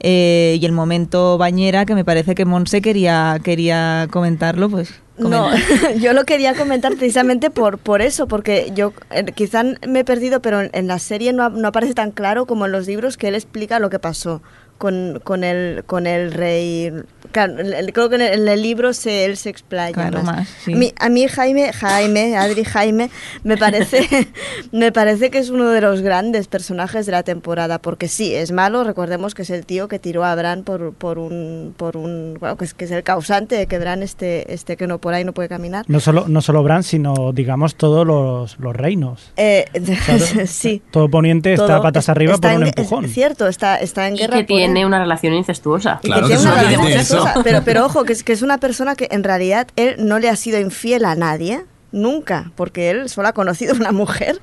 Eh, 0.00 0.58
y 0.60 0.64
el 0.66 0.72
momento 0.72 1.38
bañera, 1.38 1.84
que 1.86 1.94
me 1.94 2.04
parece 2.04 2.34
que 2.34 2.44
Monse 2.44 2.80
quería, 2.80 3.38
quería 3.42 4.08
comentarlo, 4.10 4.68
pues... 4.68 5.05
No, 5.18 5.50
yo 6.00 6.12
lo 6.12 6.24
quería 6.24 6.54
comentar 6.54 6.94
precisamente 6.94 7.50
por, 7.50 7.78
por 7.78 8.02
eso, 8.02 8.28
porque 8.28 8.70
yo 8.74 8.92
eh, 9.10 9.24
quizá 9.34 9.62
me 9.86 10.00
he 10.00 10.04
perdido, 10.04 10.40
pero 10.40 10.60
en, 10.60 10.70
en 10.72 10.86
la 10.86 10.98
serie 10.98 11.32
no, 11.32 11.48
no 11.48 11.68
aparece 11.68 11.94
tan 11.94 12.10
claro 12.10 12.46
como 12.46 12.66
en 12.66 12.72
los 12.72 12.86
libros 12.86 13.16
que 13.16 13.28
él 13.28 13.34
explica 13.34 13.78
lo 13.78 13.90
que 13.90 13.98
pasó 13.98 14.42
con, 14.78 15.20
con, 15.24 15.44
el, 15.44 15.84
con 15.86 16.06
el 16.06 16.32
rey. 16.32 16.92
Claro, 17.32 17.58
el- 17.60 17.72
el- 17.74 17.92
creo 17.92 18.08
que 18.08 18.16
en 18.16 18.22
el, 18.22 18.40
en 18.42 18.48
el 18.48 18.62
libro 18.62 18.92
se, 18.92 19.24
él 19.24 19.36
se 19.36 19.50
explaya 19.50 19.92
Claro, 19.92 20.22
más, 20.22 20.48
sí. 20.64 20.72
A, 20.72 20.76
mí, 20.76 20.92
a 20.98 21.08
mí 21.08 21.26
Jaime, 21.28 21.72
Jaime, 21.72 22.36
Adri 22.36 22.64
Jaime, 22.64 23.10
me 23.42 23.56
parece, 23.56 24.06
me 24.72 24.92
parece 24.92 25.30
que 25.30 25.38
es 25.38 25.50
uno 25.50 25.68
de 25.70 25.80
los 25.80 26.00
grandes 26.02 26.46
personajes 26.48 27.04
de 27.06 27.12
la 27.12 27.22
temporada, 27.22 27.78
porque 27.78 28.08
sí, 28.08 28.34
es 28.34 28.52
malo, 28.52 28.84
recordemos 28.84 29.34
que 29.34 29.42
es 29.42 29.50
el 29.50 29.66
tío 29.66 29.88
que 29.88 29.98
tiró 29.98 30.24
a 30.24 30.34
Bran 30.34 30.62
por, 30.62 30.92
por 30.94 31.18
un, 31.18 31.74
por 31.76 31.96
un 31.96 32.36
bueno, 32.40 32.56
que, 32.56 32.64
es, 32.64 32.74
que 32.74 32.84
es 32.84 32.90
el 32.90 33.02
causante 33.02 33.56
de 33.56 33.66
que 33.66 33.78
Bran 33.78 34.02
esté, 34.02 34.52
esté 34.52 34.76
que 34.76 34.86
no 34.86 34.98
por 34.98 35.14
ahí 35.14 35.24
no 35.24 35.32
puede 35.32 35.48
caminar. 35.48 35.84
No 35.88 36.00
solo, 36.00 36.26
no 36.28 36.40
solo 36.42 36.62
Bran, 36.62 36.82
sino, 36.82 37.32
digamos, 37.32 37.74
todos 37.76 38.06
los, 38.06 38.58
los 38.58 38.74
reinos. 38.76 39.32
Eh, 39.36 39.64
sí. 40.46 40.82
Todo 40.90 41.08
Poniente 41.08 41.52
está 41.52 41.66
Todo 41.66 41.82
patas 41.82 42.04
es- 42.04 42.08
arriba 42.08 42.34
está 42.34 42.48
por 42.50 42.56
un 42.58 42.62
en- 42.62 42.68
es 42.68 42.76
empujón. 42.78 43.08
cierto, 43.08 43.46
está, 43.48 43.76
está 43.76 44.06
en 44.08 44.14
Y 44.16 44.18
guerra 44.18 44.36
que 44.38 44.44
por. 44.44 44.60
Tiene 44.74 44.86
una 44.86 44.98
relación 44.98 45.34
incestuosa. 45.34 46.00
Y 46.02 46.12
que 46.12 46.20
tiene 46.22 46.40
una 46.42 46.54
relación 46.62 46.84
incestuosa, 46.86 47.34
pero, 47.44 47.62
pero 47.64 47.84
ojo, 47.86 48.04
que 48.04 48.12
es, 48.12 48.22
que 48.22 48.32
es 48.32 48.42
una 48.42 48.58
persona 48.58 48.94
que 48.96 49.08
en 49.10 49.24
realidad 49.24 49.68
él 49.76 49.96
no 49.98 50.18
le 50.18 50.28
ha 50.28 50.36
sido 50.36 50.58
infiel 50.60 51.04
a 51.04 51.14
nadie, 51.14 51.64
nunca, 51.92 52.50
porque 52.56 52.90
él 52.90 53.08
solo 53.08 53.28
ha 53.28 53.32
conocido 53.32 53.72
a 53.74 53.76
una 53.76 53.92
mujer 53.92 54.40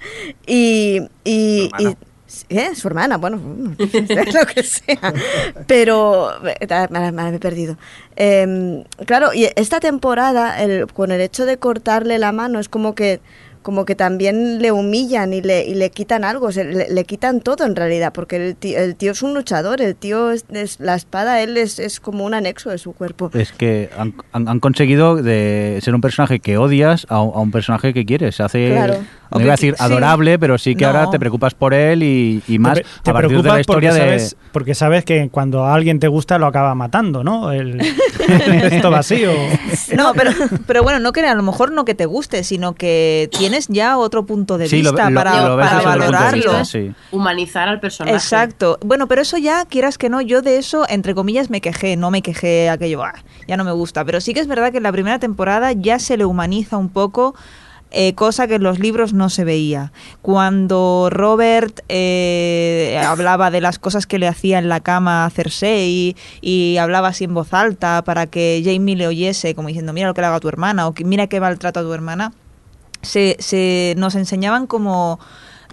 y... 0.47 1.01
y, 1.23 1.69
y- 1.79 1.95
¿eh? 2.49 2.73
Su 2.75 2.87
hermana, 2.87 3.17
bueno, 3.17 3.39
lo 3.77 4.45
que 4.47 4.63
sea. 4.63 5.13
Pero 5.67 6.31
eh, 6.47 6.67
me, 6.89 7.11
me- 7.11 7.11
me 7.11 7.35
he 7.35 7.39
perdido. 7.39 7.77
Eh, 8.15 8.83
claro, 9.05 9.33
y 9.35 9.47
esta 9.55 9.79
temporada, 9.79 10.59
el, 10.63 10.87
con 10.87 11.11
el 11.11 11.21
hecho 11.21 11.45
de 11.45 11.57
cortarle 11.57 12.17
la 12.17 12.31
mano, 12.31 12.59
es 12.59 12.69
como 12.69 12.95
que 12.95 13.19
como 13.63 13.85
que 13.85 13.95
también 13.95 14.61
le 14.61 14.71
humillan 14.71 15.33
y 15.33 15.41
le, 15.41 15.65
y 15.65 15.73
le 15.73 15.89
quitan 15.89 16.23
algo, 16.23 16.51
se- 16.51 16.65
le, 16.65 16.89
le 16.89 17.03
quitan 17.05 17.41
todo 17.41 17.65
en 17.65 17.75
realidad, 17.75 18.13
porque 18.13 18.35
el 18.35 18.55
tío, 18.55 18.77
el 18.77 18.95
tío 18.95 19.11
es 19.13 19.23
un 19.23 19.33
luchador, 19.33 19.81
el 19.81 19.95
tío 19.95 20.31
es, 20.31 20.45
es- 20.51 20.79
la 20.79 20.93
espada, 20.95 21.41
él 21.41 21.57
es, 21.57 21.79
es 21.79 21.99
como 21.99 22.25
un 22.25 22.33
anexo 22.33 22.69
de 22.69 22.77
su 22.77 22.93
cuerpo. 22.93 23.31
Es 23.33 23.51
que 23.51 23.89
han, 23.97 24.13
han- 24.33 24.47
han 24.47 24.59
conseguido 24.59 25.15
de 25.15 25.79
ser 25.81 25.95
un 25.95 26.01
personaje 26.01 26.39
que 26.39 26.57
odias 26.57 27.07
a, 27.09 27.21
un- 27.21 27.35
a 27.35 27.39
un 27.39 27.51
personaje 27.51 27.93
que 27.93 28.05
quieres. 28.05 28.35
Se 28.35 28.43
hace, 28.43 28.69
Claro. 28.71 28.97
No 29.39 29.41
iba 29.41 29.53
a 29.53 29.55
decir 29.55 29.75
Sí. 29.77 29.83
adorable, 29.83 30.37
pero 30.39 30.57
sí 30.57 30.75
que 30.75 30.83
No. 30.85 30.91
ahora 30.91 31.09
te 31.09 31.19
preocupas 31.19 31.53
por 31.53 31.73
él 31.73 32.03
y, 32.03 32.41
y 32.47 32.59
más 32.59 32.75
Te, 32.79 32.85
te 33.03 33.11
a 33.11 33.13
partir 33.13 33.41
de 33.41 33.49
la 33.49 33.59
historia 33.59 33.89
porque 33.91 34.01
de... 34.01 34.07
sabes, 34.19 34.35
porque 34.51 34.75
sabes 34.75 35.05
que 35.05 35.29
cuando 35.29 35.65
a 35.65 35.73
alguien 35.73 35.99
te 35.99 36.07
gusta 36.07 36.37
lo 36.37 36.45
acaba 36.47 36.75
matando, 36.75 37.23
¿no? 37.23 37.51
El, 37.51 37.79
esto 38.71 38.89
vacío. 38.91 39.31
No, 39.95 40.13
pero, 40.13 40.31
pero 40.65 40.81
bueno, 40.83 40.99
no 40.99 41.11
que 41.11 41.21
a 41.25 41.35
lo 41.35 41.43
mejor 41.43 41.71
no 41.71 41.85
que 41.85 41.93
te 41.95 42.05
guste, 42.05 42.43
sino 42.43 42.73
que 42.73 43.29
tienes 43.37 43.67
ya 43.67 43.97
otro 43.97 44.25
punto 44.25 44.57
de 44.57 44.67
Sí, 44.67 44.77
vista 44.77 45.09
lo- 45.09 45.15
para, 45.15 45.41
lo 45.47 45.55
ves 45.57 45.67
para 45.69 45.81
valorarlo. 45.81 46.37
vista, 46.51 46.65
sí. 46.65 46.91
Humanizar 47.11 47.67
al 47.69 47.79
personaje. 47.79 48.15
Exacto. 48.15 48.77
Bueno, 48.83 49.07
pero 49.07 49.21
eso 49.21 49.37
ya, 49.37 49.65
quieras 49.65 49.97
que 49.97 50.09
no, 50.09 50.21
yo 50.21 50.41
de 50.41 50.57
eso, 50.57 50.85
entre 50.89 51.13
comillas, 51.15 51.49
me 51.49 51.61
quejé, 51.61 51.95
no 51.95 52.11
me 52.11 52.21
quejé 52.21 52.69
aquello, 52.69 53.03
"Ah, 53.03 53.13
ya 53.47 53.57
no 53.57 53.63
me 53.63 53.71
gusta. 53.71 54.03
Pero 54.05 54.21
sí 54.21 54.33
que 54.33 54.39
es 54.39 54.47
verdad 54.47 54.71
que 54.71 54.77
en 54.77 54.83
la 54.83 54.91
primera 54.91 55.19
temporada 55.19 55.71
ya 55.73 55.99
se 55.99 56.17
le 56.17 56.25
humaniza 56.25 56.77
un 56.77 56.89
poco 56.89 57.35
eh, 57.95 58.15
cosa 58.15 58.47
que 58.47 58.55
en 58.55 58.63
los 58.63 58.79
libros 58.79 59.13
no 59.13 59.29
se 59.29 59.43
veía. 59.43 59.91
Cuando 60.23 61.09
Robert 61.11 61.81
eh, 61.89 62.99
hablaba 63.07 63.51
de 63.51 63.61
las 63.61 63.77
cosas 63.77 64.07
que 64.07 64.17
le 64.17 64.27
hacía 64.27 64.57
en 64.57 64.67
la 64.67 64.79
cama 64.79 65.25
a 65.25 65.29
Cersei 65.29 66.15
y 66.41 66.77
hablaba 66.77 67.09
así 67.09 67.25
en 67.25 67.35
voz 67.35 67.53
alta 67.53 68.03
para 68.03 68.25
que 68.25 68.63
Jamie 68.65 68.95
le 68.95 69.07
oyese, 69.07 69.53
como 69.53 69.67
diciendo, 69.67 69.93
mira 69.93 70.07
lo 70.07 70.15
que 70.15 70.21
le 70.21 70.27
haga 70.27 70.37
a 70.37 70.39
tu 70.39 70.49
hermana 70.49 70.87
o 70.87 70.93
mira 71.05 71.27
qué 71.27 71.39
maltrata 71.39 71.81
a 71.81 71.83
tu 71.83 71.93
hermana, 71.93 72.33
se, 73.03 73.35
se 73.39 73.93
nos 73.97 74.15
enseñaban 74.15 74.65
como 74.65 75.19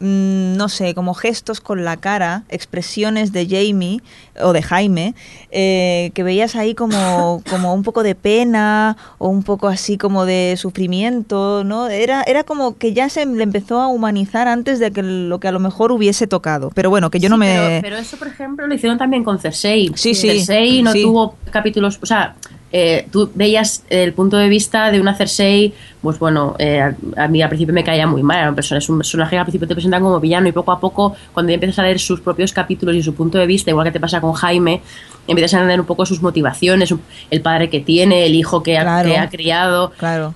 mm, 0.00 0.56
no 0.56 0.68
sé, 0.68 0.94
como 0.94 1.14
gestos 1.14 1.60
con 1.60 1.84
la 1.84 1.96
cara, 1.96 2.42
expresiones 2.48 3.32
de 3.32 3.46
Jamie 3.46 4.00
o 4.42 4.52
de 4.52 4.62
Jaime, 4.62 5.14
eh, 5.50 6.10
que 6.14 6.22
veías 6.22 6.56
ahí 6.56 6.74
como, 6.74 7.42
como 7.50 7.74
un 7.74 7.82
poco 7.82 8.02
de 8.02 8.14
pena 8.14 8.96
o 9.18 9.28
un 9.28 9.42
poco 9.42 9.68
así 9.68 9.96
como 9.96 10.26
de 10.26 10.54
sufrimiento, 10.56 11.64
¿no? 11.64 11.88
Era, 11.88 12.22
era 12.22 12.44
como 12.44 12.76
que 12.76 12.92
ya 12.92 13.08
se 13.08 13.24
le 13.26 13.42
empezó 13.42 13.80
a 13.80 13.88
humanizar 13.88 14.48
antes 14.48 14.78
de 14.78 14.90
que 14.90 15.02
lo 15.02 15.38
que 15.38 15.48
a 15.48 15.52
lo 15.52 15.60
mejor 15.60 15.92
hubiese 15.92 16.26
tocado. 16.26 16.70
Pero 16.74 16.90
bueno, 16.90 17.10
que 17.10 17.20
yo 17.20 17.28
no 17.28 17.36
me... 17.36 17.54
Pero, 17.54 17.82
pero 17.82 17.96
eso, 17.98 18.16
por 18.16 18.28
ejemplo, 18.28 18.66
lo 18.66 18.74
hicieron 18.74 18.98
también 18.98 19.24
con 19.24 19.38
Cersei. 19.38 19.92
Sí, 19.94 20.14
sí, 20.14 20.28
Cersei 20.28 20.82
no 20.82 20.92
sí. 20.92 21.02
tuvo 21.02 21.36
capítulos. 21.50 21.98
O 22.02 22.06
sea, 22.06 22.34
eh, 22.72 23.06
tú 23.10 23.30
veías 23.34 23.84
el 23.90 24.12
punto 24.12 24.36
de 24.36 24.48
vista 24.48 24.90
de 24.92 25.00
una 25.00 25.14
Cersei, 25.14 25.74
pues 26.00 26.18
bueno, 26.18 26.54
eh, 26.58 26.80
a, 26.80 26.94
a 27.24 27.28
mí 27.28 27.42
al 27.42 27.48
principio 27.48 27.74
me 27.74 27.82
caía 27.84 28.06
muy 28.06 28.22
mal. 28.22 28.38
Era 28.38 28.48
un 28.50 28.54
personaje, 28.54 28.84
es 28.84 28.88
un 28.88 28.98
personaje 28.98 29.30
que 29.30 29.38
al 29.38 29.44
principio 29.44 29.66
te 29.68 29.74
presentan 29.74 30.02
como 30.02 30.20
villano 30.20 30.46
y 30.48 30.52
poco 30.52 30.70
a 30.72 30.78
poco, 30.80 31.14
cuando 31.32 31.50
ya 31.50 31.54
empiezas 31.54 31.78
a 31.80 31.82
leer 31.82 31.98
sus 31.98 32.20
propios 32.20 32.52
capítulos 32.52 32.94
y 32.94 33.02
su 33.02 33.14
punto 33.14 33.38
de 33.38 33.46
vista, 33.46 33.70
igual 33.70 33.86
que 33.86 33.92
te 33.92 34.00
pasa 34.00 34.20
con 34.20 34.32
Jaime, 34.34 34.82
empiezas 35.26 35.54
a 35.54 35.56
entender 35.58 35.80
un 35.80 35.86
poco 35.86 36.06
sus 36.06 36.22
motivaciones, 36.22 36.94
el 37.30 37.40
padre 37.40 37.68
que 37.70 37.80
tiene, 37.80 38.26
el 38.26 38.34
hijo 38.34 38.62
que, 38.62 38.78
ha, 38.78 38.82
Claro. 38.82 39.08
que 39.08 39.18
ha 39.18 39.28
criado. 39.28 39.90
Claro. 39.98 40.34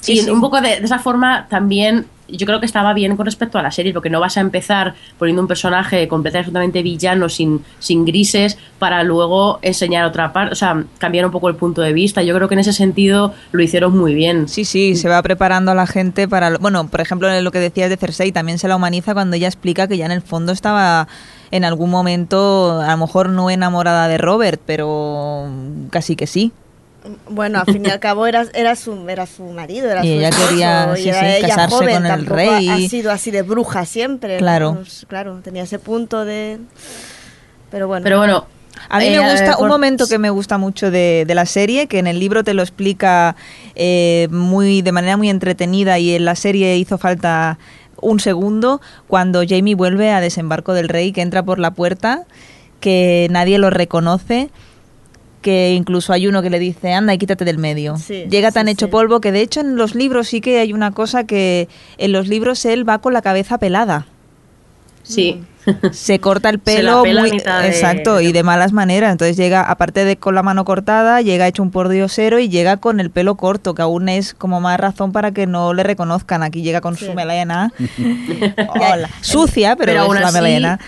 Sí, 0.00 0.16
Sí, 0.18 0.22
sí. 0.24 0.30
un 0.30 0.40
poco 0.40 0.60
de, 0.60 0.68
de 0.80 0.84
esa 0.84 0.98
forma 0.98 1.46
también 1.48 2.06
yo 2.28 2.46
creo 2.46 2.60
que 2.60 2.66
estaba 2.66 2.92
bien 2.94 3.16
con 3.16 3.26
respecto 3.26 3.58
a 3.58 3.62
la 3.62 3.70
serie, 3.70 3.92
porque 3.92 4.10
no 4.10 4.20
vas 4.20 4.36
a 4.36 4.40
empezar 4.40 4.94
poniendo 5.18 5.42
un 5.42 5.48
personaje 5.48 6.08
completamente 6.08 6.82
villano, 6.82 7.28
sin, 7.28 7.64
sin 7.78 8.04
grises, 8.04 8.58
para 8.78 9.02
luego 9.02 9.58
enseñar 9.62 10.04
otra 10.04 10.32
parte, 10.32 10.52
o 10.52 10.56
sea, 10.56 10.84
cambiar 10.98 11.24
un 11.26 11.32
poco 11.32 11.48
el 11.48 11.56
punto 11.56 11.82
de 11.82 11.92
vista. 11.92 12.22
Yo 12.22 12.34
creo 12.34 12.48
que 12.48 12.54
en 12.54 12.60
ese 12.60 12.72
sentido 12.72 13.32
lo 13.52 13.62
hicieron 13.62 13.96
muy 13.96 14.14
bien. 14.14 14.48
Sí, 14.48 14.64
sí, 14.64 14.96
se 14.96 15.08
va 15.08 15.22
preparando 15.22 15.70
a 15.70 15.74
la 15.74 15.86
gente 15.86 16.26
para... 16.28 16.50
lo- 16.50 16.58
Bueno, 16.58 16.88
por 16.88 17.00
ejemplo, 17.00 17.28
lo 17.40 17.50
que 17.50 17.60
decías 17.60 17.88
de 17.90 17.96
Cersei, 17.96 18.32
también 18.32 18.58
se 18.58 18.68
la 18.68 18.76
humaniza 18.76 19.14
cuando 19.14 19.36
ella 19.36 19.46
explica 19.48 19.86
que 19.88 19.96
ya 19.96 20.06
en 20.06 20.12
el 20.12 20.22
fondo 20.22 20.52
estaba 20.52 21.08
en 21.52 21.64
algún 21.64 21.90
momento, 21.90 22.80
a 22.80 22.90
lo 22.90 22.96
mejor 22.96 23.28
no 23.28 23.50
enamorada 23.50 24.08
de 24.08 24.18
Robert, 24.18 24.60
pero 24.66 25.48
casi 25.90 26.16
que 26.16 26.26
sí. 26.26 26.52
Bueno, 27.28 27.60
al 27.60 27.66
fin 27.66 27.84
y 27.86 27.90
al 27.90 28.00
cabo 28.00 28.26
era, 28.26 28.46
era, 28.54 28.74
su, 28.76 29.08
era 29.08 29.26
su 29.26 29.44
marido, 29.44 29.90
era 29.90 30.04
Y 30.04 30.08
su 30.08 30.14
ella 30.18 30.28
esposo, 30.28 30.48
quería, 30.48 30.92
y 30.98 31.02
sí, 31.02 31.08
era 31.08 31.20
sí, 31.20 31.26
ella 31.26 31.48
casarse 31.48 31.74
joven, 31.76 31.94
con 31.94 32.06
el 32.06 32.26
rey. 32.26 32.68
Ha 32.68 32.88
sido 32.88 33.10
así 33.12 33.30
de 33.30 33.42
bruja 33.42 33.84
siempre. 33.84 34.38
Claro. 34.38 34.74
Pues, 34.74 35.04
claro, 35.08 35.40
tenía 35.42 35.62
ese 35.64 35.78
punto 35.78 36.24
de... 36.24 36.58
Pero 37.70 37.88
bueno. 37.88 38.04
Pero 38.04 38.18
bueno, 38.18 38.46
A 38.88 38.98
mí 38.98 39.06
Eh, 39.06 39.18
me 39.20 39.30
gusta, 39.30 39.52
un 39.52 39.56
por- 39.58 39.68
momento 39.68 40.06
que 40.06 40.18
me 40.18 40.30
gusta 40.30 40.58
mucho 40.58 40.90
de, 40.90 41.24
de 41.26 41.34
la 41.34 41.46
serie, 41.46 41.86
que 41.86 41.98
en 41.98 42.06
el 42.06 42.18
libro 42.20 42.44
te 42.44 42.54
lo 42.54 42.62
explica 42.62 43.34
eh, 43.74 44.28
muy 44.30 44.82
de 44.82 44.92
manera 44.92 45.16
muy 45.16 45.30
entretenida 45.30 45.98
y 45.98 46.14
en 46.14 46.24
la 46.24 46.34
serie 46.36 46.76
hizo 46.76 46.98
falta 46.98 47.58
un 48.00 48.20
segundo, 48.20 48.80
cuando 49.08 49.42
Jamie 49.48 49.74
vuelve 49.74 50.10
a 50.12 50.20
desembarco 50.20 50.74
del 50.74 50.88
rey, 50.88 51.12
que 51.12 51.22
entra 51.22 51.42
por 51.42 51.58
la 51.58 51.70
puerta, 51.70 52.24
que 52.78 53.26
nadie 53.30 53.58
lo 53.58 53.70
reconoce, 53.70 54.50
que 55.42 55.74
incluso 55.74 56.12
hay 56.12 56.26
uno 56.26 56.42
que 56.42 56.50
le 56.50 56.58
dice, 56.58 56.92
anda 56.92 57.14
y 57.14 57.18
quítate 57.18 57.44
del 57.44 57.58
medio. 57.58 57.96
Sí, 57.96 58.26
Llega 58.28 58.50
tan 58.50 58.66
sí, 58.66 58.72
hecho 58.72 58.86
sí. 58.86 58.92
polvo 58.92 59.20
que 59.20 59.30
de 59.32 59.40
hecho 59.42 59.60
en 59.60 59.76
los 59.76 59.94
libros 59.94 60.28
sí 60.28 60.40
que 60.40 60.58
hay 60.60 60.72
una 60.72 60.90
cosa 60.90 61.24
que 61.24 61.68
en 61.98 62.12
los 62.12 62.26
libros 62.28 62.64
él 62.64 62.88
va 62.88 62.98
con 62.98 63.12
la 63.12 63.22
cabeza 63.22 63.58
pelada. 63.58 64.06
sí. 65.02 65.42
se 65.90 66.20
corta 66.20 66.48
el 66.48 66.60
Se 66.64 66.80
la 66.80 67.02
pelo 67.02 67.20
muy 67.20 67.30
mitad 67.32 67.60
de- 67.62 67.66
exacto 67.68 68.20
y 68.20 68.30
de 68.30 68.44
malas 68.44 68.72
maneras 68.72 69.10
entonces 69.10 69.36
llega 69.36 69.62
aparte 69.62 70.04
de 70.04 70.16
con 70.16 70.36
la 70.36 70.44
mano 70.44 70.64
cortada 70.64 71.20
llega 71.22 71.48
hecho 71.48 71.60
un 71.60 71.72
pordiosero 71.72 72.38
y 72.38 72.48
llega 72.48 72.76
con 72.76 73.00
el 73.00 73.10
pelo 73.10 73.34
corto 73.34 73.74
que 73.74 73.82
aún 73.82 74.08
es 74.08 74.32
como 74.32 74.60
más 74.60 74.78
razón 74.78 75.10
para 75.10 75.32
que 75.32 75.48
no 75.48 75.74
le 75.74 75.82
reconozcan 75.82 76.44
aquí 76.44 76.62
llega 76.62 76.80
con 76.80 76.96
su 76.96 77.12
melena 77.14 77.72
Hola. 78.80 79.10
sucia 79.22 79.74
pero, 79.74 79.90
Pero 79.90 80.02
es 80.02 80.06
aún 80.06 80.20
la 80.20 80.28
así, 80.28 80.34
melena 80.40 80.78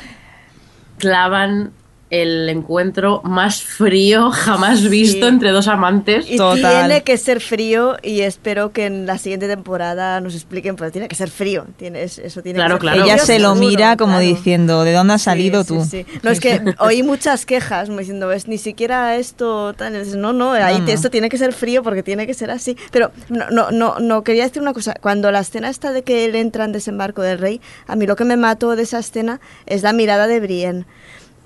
clavan 0.99 1.73
el 2.11 2.49
encuentro 2.49 3.21
más 3.25 3.63
frío 3.63 4.31
jamás 4.31 4.89
visto 4.89 5.27
Sí. 5.27 5.33
entre 5.33 5.51
dos 5.51 5.69
amantes. 5.69 6.25
Y 6.29 6.37
tiene 6.39 7.03
que 7.03 7.17
ser 7.19 7.41
frío 7.41 7.97
y 8.03 8.21
espero 8.23 8.73
que 8.73 8.87
en 8.87 9.05
la 9.07 9.19
siguiente 9.19 9.47
temporada 9.47 10.21
nos 10.21 10.35
expliquen, 10.35 10.77
pero 10.77 10.91
tiene 10.91 11.09
que 11.09 11.15
ser 11.17 11.29
frío. 11.31 11.67
Tiene, 11.77 12.03
es- 12.05 12.19
eso 12.19 12.43
tiene 12.43 12.59
Claro, 12.59 12.79
que 12.79 12.87
ser 12.87 12.95
claro. 12.95 13.05
ella 13.05 13.19
se 13.19 13.39
lo 13.39 13.51
seguro, 13.55 13.69
mira 13.69 13.97
como 13.97 14.13
claro. 14.15 14.25
diciendo 14.27 14.85
de 14.85 14.93
dónde 14.95 15.15
has 15.15 15.23
salido 15.23 15.63
Sí, 15.65 15.69
tú 15.69 15.85
sí. 15.85 16.07
No, 16.23 16.31
es 16.31 16.41
que 16.41 16.61
oí 16.79 17.03
muchas 17.03 17.45
quejas 17.45 17.89
diciendo, 17.95 18.33
es 18.33 18.49
ni 18.49 18.59
siquiera 18.59 19.17
esto, 19.17 19.75
tal. 19.75 19.93
Dices, 19.93 20.17
No, 20.17 20.33
no, 20.33 20.53
ahí 20.53 20.81
no. 20.81 20.87
esto 20.89 21.11
tiene 21.11 21.29
que 21.29 21.37
ser 21.39 21.53
frío 21.53 21.83
porque 21.83 22.03
tiene 22.03 22.27
que 22.27 22.35
ser 22.35 22.51
así. 22.51 22.77
Pero 22.91 23.11
no, 23.29 23.51
no, 23.51 23.71
no, 23.71 23.99
no, 23.99 24.23
quería 24.25 24.45
decir 24.45 24.63
una 24.63 24.73
cosa. 24.73 24.95
Cuando 25.01 25.31
la 25.31 25.41
escena 25.41 25.69
está 25.69 25.93
de 25.93 26.03
que 26.03 26.25
él 26.25 26.35
entra 26.37 26.65
en 26.65 26.73
desembarco 26.73 27.23
del 27.23 27.39
rey, 27.39 27.61
a 27.87 27.97
mí 27.97 28.07
lo 28.07 28.17
que 28.17 28.25
me 28.25 28.37
mató 28.37 28.77
de 28.77 28.83
esa 28.85 28.99
escena 28.99 29.41
es 29.67 29.83
la 29.83 29.93
mirada 29.93 30.27
de 30.27 30.41
Brienne. 30.41 30.87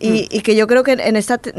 Y, 0.08 0.28
y 0.30 0.40
que 0.40 0.56
yo 0.56 0.66
creo 0.66 0.82
que 0.82 0.92
en 0.92 1.16
esta, 1.16 1.38
te- 1.38 1.52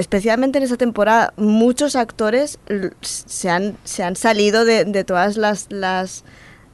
especialmente 0.00 0.58
en 0.58 0.64
esta 0.64 0.76
temporada, 0.76 1.32
muchos 1.36 1.96
actores 1.96 2.58
se 3.00 3.50
han, 3.50 3.76
se 3.84 4.02
han 4.02 4.16
salido 4.16 4.64
de, 4.64 4.84
de 4.84 5.04
todas 5.04 5.36
las, 5.36 5.66
las, 5.70 6.24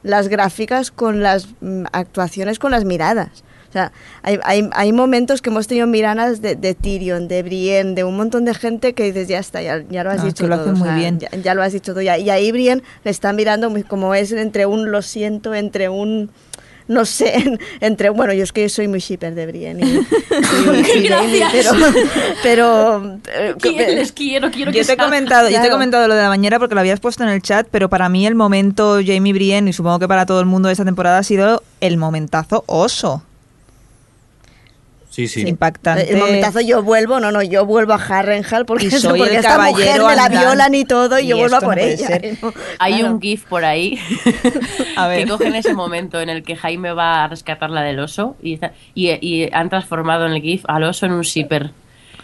las 0.03 0.27
gráficas 0.29 0.91
con 0.91 1.21
las 1.21 1.47
mm, 1.61 1.85
actuaciones, 1.91 2.59
con 2.59 2.71
las 2.71 2.85
miradas. 2.85 3.43
O 3.69 3.71
sea, 3.73 3.91
hay, 4.23 4.39
hay, 4.43 4.69
hay 4.71 4.93
momentos 4.93 5.41
que 5.41 5.49
hemos 5.49 5.67
tenido 5.67 5.87
miradas 5.87 6.41
de, 6.41 6.55
de 6.55 6.73
Tyrion, 6.73 7.27
de 7.27 7.43
Brienne, 7.43 7.95
de 7.95 8.05
un 8.05 8.15
montón 8.15 8.45
de 8.45 8.53
gente 8.53 8.93
que 8.93 9.03
dices, 9.03 9.27
ya 9.27 9.39
está, 9.39 9.61
ya, 9.61 9.83
ya 9.89 10.05
lo 10.05 10.11
has 10.11 10.21
Ah, 10.21 10.25
dicho 10.25 10.47
lo 10.47 10.57
todo. 10.57 10.71
o 10.71 10.75
muy 10.75 10.87
sea, 10.87 10.95
bien. 10.95 11.19
Ya, 11.19 11.29
ya 11.31 11.53
lo 11.53 11.61
has 11.61 11.73
dicho 11.73 11.91
todo. 11.91 12.01
ya. 12.01 12.17
Y 12.17 12.29
ahí 12.29 12.49
Brienne 12.53 12.81
le 13.03 13.11
está 13.11 13.33
mirando 13.33 13.69
muy- 13.69 13.83
como 13.83 14.15
es 14.15 14.31
entre 14.31 14.65
un 14.65 14.89
lo 14.91 15.01
siento, 15.01 15.53
entre 15.53 15.89
un... 15.89 16.31
No 16.87 17.05
sé, 17.05 17.35
en- 17.39 17.59
entre... 17.81 18.09
Bueno, 18.09 18.33
yo 18.33 18.43
es 18.43 18.51
que 18.53 18.67
soy 18.69 18.87
muy 18.87 18.99
shipper 18.99 19.35
de 19.35 19.45
Brienne. 19.45 19.85
Y, 19.85 19.89
y- 19.89 19.97
y 21.05 21.07
Jamie, 21.07 21.39
Gracias. 21.39 21.67
pero... 22.43 23.19
pero 23.31 23.57
Quiero, 23.59 23.93
les 23.93 24.11
quiero, 24.11 24.51
quiero 24.51 24.71
yo 24.71 24.79
que 24.79 24.85
te 24.85 24.93
he 24.93 24.97
comentado, 24.97 25.49
yo 25.49 25.59
te 25.61 25.67
he 25.67 25.69
comentado 25.69 26.07
lo 26.07 26.15
de 26.15 26.21
la 26.21 26.29
bañera 26.29 26.59
porque 26.59 26.75
lo 26.75 26.81
habías 26.81 26.99
puesto 26.99 27.23
en 27.23 27.29
el 27.29 27.41
chat, 27.41 27.67
pero 27.71 27.89
para 27.89 28.07
mí 28.09 28.25
el 28.25 28.35
momento 28.35 28.99
Jamie 29.05 29.33
Brienne 29.33 29.69
y 29.69 29.73
supongo 29.73 29.99
que 29.99 30.07
para 30.07 30.25
todo 30.25 30.39
el 30.39 30.45
mundo 30.45 30.67
de 30.67 30.73
esta 30.73 30.85
temporada 30.85 31.17
ha 31.19 31.23
sido 31.23 31.61
el 31.81 31.97
momentazo 31.97 32.63
oso. 32.67 33.23
Sí, 35.17 35.27
sí. 35.27 35.41
Impactante. 35.47 36.11
El 36.11 36.17
momentazo 36.19 36.61
yo 36.61 36.83
vuelvo, 36.83 37.19
no, 37.19 37.31
no, 37.31 37.41
yo 37.41 37.65
vuelvo 37.65 37.93
a 37.93 37.95
Harrenhal 37.95 38.67
porque, 38.67 38.85
Y 38.85 38.91
soy 38.91 39.17
porque 39.17 39.31
el 39.33 39.39
esta 39.39 39.57
mujer 39.57 39.97
caballero 39.97 40.07
me 40.09 40.15
la 40.15 40.29
violan 40.29 40.75
y 40.75 40.85
todo 40.85 41.17
y, 41.17 41.23
Y 41.23 41.27
yo 41.29 41.37
vuelvo 41.37 41.55
a 41.55 41.59
no 41.59 41.65
por 41.65 41.79
ella. 41.79 42.07
Hay 42.77 42.93
Claro. 42.99 43.13
un 43.15 43.19
GIF 43.19 43.45
por 43.45 43.65
ahí 43.65 43.97
A 44.95 45.07
ver. 45.07 45.23
que 45.23 45.29
cogen 45.31 45.55
ese 45.55 45.73
momento 45.73 46.21
en 46.21 46.29
el 46.29 46.43
que 46.43 46.55
Jaime 46.55 46.93
va 46.93 47.23
a 47.23 47.27
rescatarla 47.29 47.81
del 47.81 47.97
oso 47.99 48.35
y, 48.43 48.53
está- 48.53 48.73
y, 48.93 49.09
y 49.27 49.49
han 49.51 49.69
transformado 49.71 50.27
en 50.27 50.33
el 50.33 50.41
GIF 50.43 50.65
al 50.67 50.83
oso 50.83 51.07
en 51.07 51.13
un 51.13 51.23
zipper. 51.23 51.71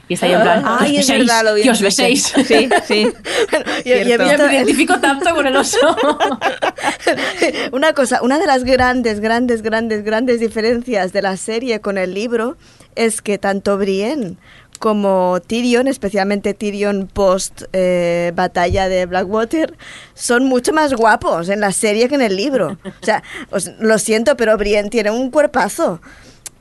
Y 0.09 0.15
está 0.15 0.25
ahí 0.25 0.33
en 0.33 0.41
plan, 0.41 0.63
Ay, 0.65 0.91
"Que 0.95 0.99
os 0.99 1.03
es 1.03 1.07
beséis, 1.07 1.27
verdad, 1.27 1.55
que 1.63 1.69
os 1.71 1.81
beséis. 1.81 2.33
Sí, 2.45 2.69
sí. 2.87 3.07
Y- 3.85 3.89
y 3.89 3.91
he 4.11 4.17
visto- 4.17 4.45
Me 4.47 4.55
identifico 4.55 4.99
tanto 4.99 5.33
con 5.33 5.47
el 5.47 5.55
oso. 5.55 5.77
una 7.71 7.93
cosa, 7.93 8.21
una 8.21 8.39
de 8.39 8.45
las 8.47 8.63
grandes, 8.63 9.19
grandes, 9.19 9.61
grandes, 9.61 10.03
grandes 10.03 10.39
diferencias 10.39 11.13
de 11.13 11.21
la 11.21 11.37
serie 11.37 11.79
con 11.81 11.97
el 11.97 12.13
libro 12.13 12.57
es 12.95 13.21
que 13.21 13.37
tanto 13.37 13.77
Brienne 13.77 14.35
como 14.79 15.39
Tyrion, 15.45 15.87
especialmente 15.87 16.53
Tyrion 16.53 17.07
post 17.11 17.63
eh, 17.71 18.33
batalla 18.35 18.89
de 18.89 19.05
Blackwater, 19.05 19.77
son 20.13 20.45
mucho 20.45 20.73
más 20.73 20.93
guapos 20.93 21.47
en 21.49 21.61
la 21.61 21.71
serie 21.71 22.09
que 22.09 22.15
en 22.15 22.21
el 22.21 22.35
libro. 22.35 22.77
O 22.83 23.05
sea, 23.05 23.23
os- 23.51 23.71
lo 23.79 23.97
siento, 23.99 24.35
pero 24.35 24.57
Brienne 24.57 24.89
tiene 24.89 25.11
un 25.11 25.31
cuerpazo. 25.31 26.01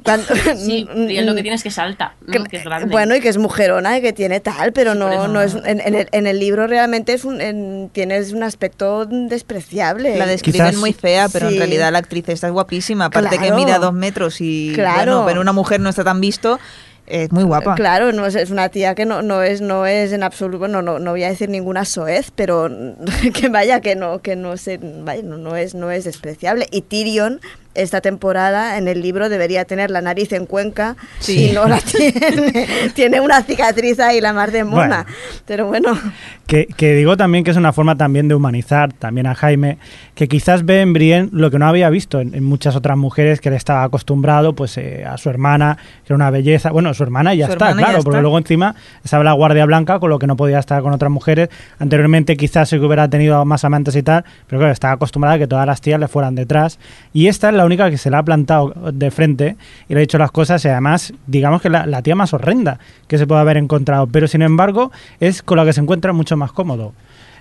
Cuando- 0.04 0.26
Sí, 0.56 0.86
y 1.08 1.16
es 1.16 1.24
lo 1.26 1.34
que 1.34 1.42
tienes 1.42 1.62
que 1.62 1.70
salta, 1.70 2.14
¿no? 2.26 2.32
que- 2.32 2.48
que 2.50 2.56
es 2.58 2.64
grande. 2.64 2.90
Bueno, 2.90 3.14
y 3.16 3.20
que 3.20 3.28
es 3.28 3.38
mujerona 3.38 3.98
y 3.98 4.02
que 4.02 4.12
tiene 4.12 4.40
tal, 4.40 4.72
pero 4.72 4.94
no, 4.94 5.28
no 5.28 5.40
es 5.40 5.54
en, 5.54 5.80
en 5.80 5.94
el, 5.94 6.08
en 6.12 6.26
el 6.26 6.38
libro 6.38 6.66
realmente 6.66 7.12
es 7.12 7.24
un, 7.24 7.40
en- 7.40 7.90
tienes 7.92 8.32
un 8.32 8.42
aspecto 8.42 9.06
despreciable. 9.06 10.16
La 10.16 10.26
describen 10.26 10.66
Quizás- 10.66 10.76
muy 10.80 10.92
fea, 10.92 11.28
pero 11.28 11.48
Sí. 11.48 11.54
en 11.54 11.58
realidad 11.60 11.92
la 11.92 11.98
actriz 11.98 12.28
está 12.28 12.48
guapísima. 12.50 13.06
Aparte 13.06 13.36
Claro. 13.36 13.56
que 13.56 13.62
mide 13.64 13.72
a 13.72 13.78
dos 13.78 13.92
metros 13.92 14.40
y 14.40 14.72
Claro. 14.74 14.94
bueno, 14.96 15.24
pero 15.26 15.40
una 15.40 15.52
mujer 15.52 15.80
no 15.80 15.90
está 15.90 16.04
tan 16.04 16.20
visto, 16.20 16.58
es 17.06 17.32
muy 17.32 17.42
guapa. 17.42 17.74
Claro, 17.74 18.12
no 18.12 18.26
es, 18.26 18.34
es 18.36 18.50
una 18.50 18.68
tía 18.68 18.94
que 18.94 19.04
no, 19.04 19.22
no 19.22 19.42
es 19.42 19.60
no 19.60 19.86
es 19.86 20.12
en 20.12 20.22
absoluto, 20.22 20.60
bueno, 20.60 20.82
no, 20.82 20.98
no 21.00 21.10
voy 21.10 21.24
a 21.24 21.28
decir 21.28 21.48
ninguna 21.48 21.84
soez, 21.84 22.30
pero 22.34 22.70
que 23.34 23.48
vaya 23.48 23.80
que 23.80 23.96
no 23.96 24.20
que 24.22 24.36
no 24.36 24.56
se 24.56 24.78
vaya, 24.80 25.22
no, 25.22 25.36
no 25.36 25.56
es 25.56 25.74
no 25.74 25.90
es 25.90 26.04
despreciable 26.04 26.68
y 26.70 26.82
Tyrion 26.82 27.40
esta 27.74 28.00
temporada 28.00 28.76
en 28.78 28.88
el 28.88 29.00
libro 29.02 29.28
debería 29.28 29.64
tener 29.64 29.90
la 29.90 30.00
nariz 30.00 30.32
en 30.32 30.46
cuenca 30.46 30.96
Sí. 31.20 31.50
y 31.50 31.52
no 31.52 31.66
la 31.68 31.78
tiene. 31.80 32.66
tiene 32.94 33.20
una 33.20 33.42
cicatriz 33.42 33.98
ahí 34.00 34.20
la 34.20 34.32
mar 34.32 34.50
de 34.50 34.64
mona. 34.64 35.06
Pero 35.46 35.66
bueno, 35.66 35.98
Que, 36.46 36.66
que 36.66 36.94
digo 36.94 37.16
también 37.16 37.44
que 37.44 37.50
es 37.50 37.56
una 37.56 37.72
forma 37.72 37.96
también 37.96 38.28
de 38.28 38.34
humanizar 38.34 38.92
también 38.92 39.26
a 39.26 39.34
Jaime, 39.34 39.78
que 40.14 40.28
quizás 40.28 40.64
ve 40.64 40.80
en 40.82 40.92
Brienne 40.92 41.30
lo 41.32 41.50
que 41.50 41.58
no 41.58 41.66
había 41.66 41.88
visto 41.90 42.20
en, 42.20 42.34
en 42.34 42.44
muchas 42.44 42.76
otras 42.76 42.96
mujeres 42.98 43.40
que 43.40 43.48
él 43.48 43.54
estaba 43.54 43.84
acostumbrado 43.84 44.54
pues 44.54 44.76
eh, 44.76 45.04
a 45.06 45.16
su 45.16 45.30
hermana, 45.30 45.76
que 46.04 46.12
era 46.12 46.16
una 46.16 46.30
belleza. 46.30 46.70
Bueno, 46.70 46.92
su 46.94 47.02
hermana 47.02 47.34
ya 47.34 47.46
Su 47.46 47.52
está, 47.52 47.70
hermana 47.70 47.80
ya 47.80 47.86
claro, 47.88 48.04
porque 48.04 48.16
está. 48.18 48.22
luego 48.22 48.38
encima 48.38 48.74
estaba 49.04 49.24
la 49.24 49.32
Guardia 49.32 49.64
Blanca, 49.64 49.98
con 49.98 50.10
lo 50.10 50.18
que 50.18 50.26
no 50.26 50.36
podía 50.36 50.58
estar 50.58 50.82
con 50.82 50.92
otras 50.92 51.10
mujeres. 51.10 51.48
Anteriormente 51.78 52.36
quizás 52.36 52.68
sí 52.68 52.78
que 52.78 52.84
hubiera 52.84 53.08
tenido 53.08 53.42
más 53.44 53.64
amantes 53.64 53.96
y 53.96 54.02
tal, 54.02 54.24
pero 54.46 54.58
claro, 54.60 54.72
estaba 54.72 54.94
acostumbrada 54.94 55.36
a 55.36 55.38
que 55.38 55.46
todas 55.46 55.66
las 55.66 55.80
tías 55.80 55.98
le 55.98 56.08
fueran 56.08 56.34
detrás. 56.34 56.78
Y 57.12 57.28
esta 57.28 57.48
es 57.48 57.54
la 57.54 57.61
única 57.64 57.90
que 57.90 57.98
se 57.98 58.10
la 58.10 58.18
ha 58.18 58.22
plantado 58.22 58.72
de 58.92 59.10
frente 59.10 59.56
y 59.88 59.94
le 59.94 60.00
ha 60.00 60.02
dicho 60.02 60.18
las 60.18 60.30
cosas 60.30 60.64
y 60.64 60.68
además, 60.68 61.12
digamos 61.26 61.62
que 61.62 61.68
la, 61.70 61.86
la 61.86 62.02
tía 62.02 62.14
más 62.14 62.32
horrenda 62.34 62.78
que 63.08 63.18
se 63.18 63.26
puede 63.26 63.40
haber 63.40 63.56
encontrado. 63.56 64.06
Pero 64.06 64.26
sin 64.28 64.42
embargo, 64.42 64.92
es 65.20 65.42
con 65.42 65.56
la 65.58 65.64
que 65.64 65.72
se 65.72 65.80
encuentra 65.80 66.12
mucho 66.12 66.36
más 66.36 66.52
cómodo. 66.52 66.92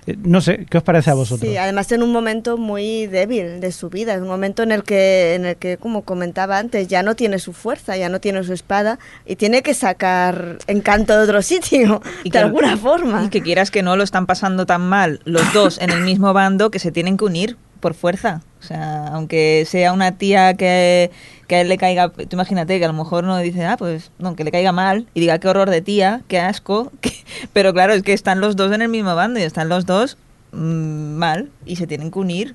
Eh, 0.06 0.16
No 0.24 0.40
sé, 0.40 0.66
¿qué 0.68 0.78
os 0.78 0.82
parece 0.82 1.10
a 1.10 1.14
vosotros? 1.14 1.48
sí, 1.48 1.56
además 1.56 1.92
en 1.92 2.02
un 2.02 2.10
momento 2.10 2.56
muy 2.56 3.06
débil 3.06 3.60
de 3.60 3.70
su 3.70 3.88
vida, 3.88 4.14
en 4.14 4.22
un 4.22 4.28
momento 4.28 4.64
en 4.64 4.72
el 4.72 4.82
que, 4.82 5.34
en 5.36 5.44
el 5.46 5.56
que, 5.56 5.76
como 5.76 6.02
comentaba 6.02 6.58
antes, 6.58 6.88
ya 6.88 7.04
no 7.04 7.14
tiene 7.14 7.38
su 7.38 7.52
fuerza, 7.52 7.96
ya 7.96 8.08
no 8.08 8.18
tiene 8.18 8.42
su 8.42 8.52
espada 8.52 8.98
y 9.26 9.36
tiene 9.36 9.62
que 9.62 9.74
sacar 9.74 10.58
encanto 10.66 11.16
de 11.16 11.22
otro 11.22 11.40
sitio, 11.42 12.02
de 12.24 12.30
que- 12.30 12.38
alguna 12.38 12.76
forma. 12.76 13.22
Y 13.24 13.28
que 13.28 13.42
quieras 13.42 13.70
que 13.70 13.84
no 13.84 13.96
lo 13.96 14.02
están 14.02 14.26
pasando 14.26 14.66
tan 14.66 14.80
mal 14.88 15.20
los 15.24 15.52
dos 15.52 15.78
en 15.80 15.90
el 15.90 16.00
mismo 16.02 16.32
bando 16.32 16.70
que 16.72 16.80
se 16.80 16.90
tienen 16.90 17.16
que 17.16 17.24
unir 17.24 17.56
por 17.82 17.92
fuerza. 17.94 18.40
O 18.60 18.62
sea, 18.62 19.08
aunque 19.08 19.64
sea 19.66 19.92
una 19.92 20.12
tía 20.16 20.54
que, 20.54 21.10
que 21.48 21.56
a 21.56 21.60
él 21.60 21.68
le 21.68 21.76
caiga, 21.76 22.08
tú 22.10 22.28
imagínate 22.30 22.78
que 22.78 22.84
a 22.84 22.88
lo 22.88 22.94
mejor 22.94 23.24
no 23.24 23.36
dice, 23.38 23.64
ah, 23.66 23.76
pues 23.76 24.12
no, 24.18 24.36
que 24.36 24.44
le 24.44 24.52
caiga 24.52 24.70
mal 24.72 25.06
y 25.14 25.20
diga 25.20 25.38
qué 25.38 25.48
horror 25.48 25.68
de 25.68 25.82
tía, 25.82 26.22
qué 26.28 26.38
asco, 26.38 26.90
que- 27.02 27.12
pero 27.52 27.74
claro, 27.74 27.92
es 27.92 28.02
que 28.04 28.12
están 28.14 28.40
los 28.40 28.56
dos 28.56 28.72
en 28.72 28.80
el 28.80 28.88
mismo 28.88 29.14
bando 29.14 29.40
y 29.40 29.42
están 29.42 29.68
los 29.68 29.84
dos 29.84 30.16
mm, 30.52 31.14
mal 31.16 31.50
y 31.66 31.76
se 31.76 31.86
tienen 31.88 32.10
que 32.12 32.18
unir 32.20 32.54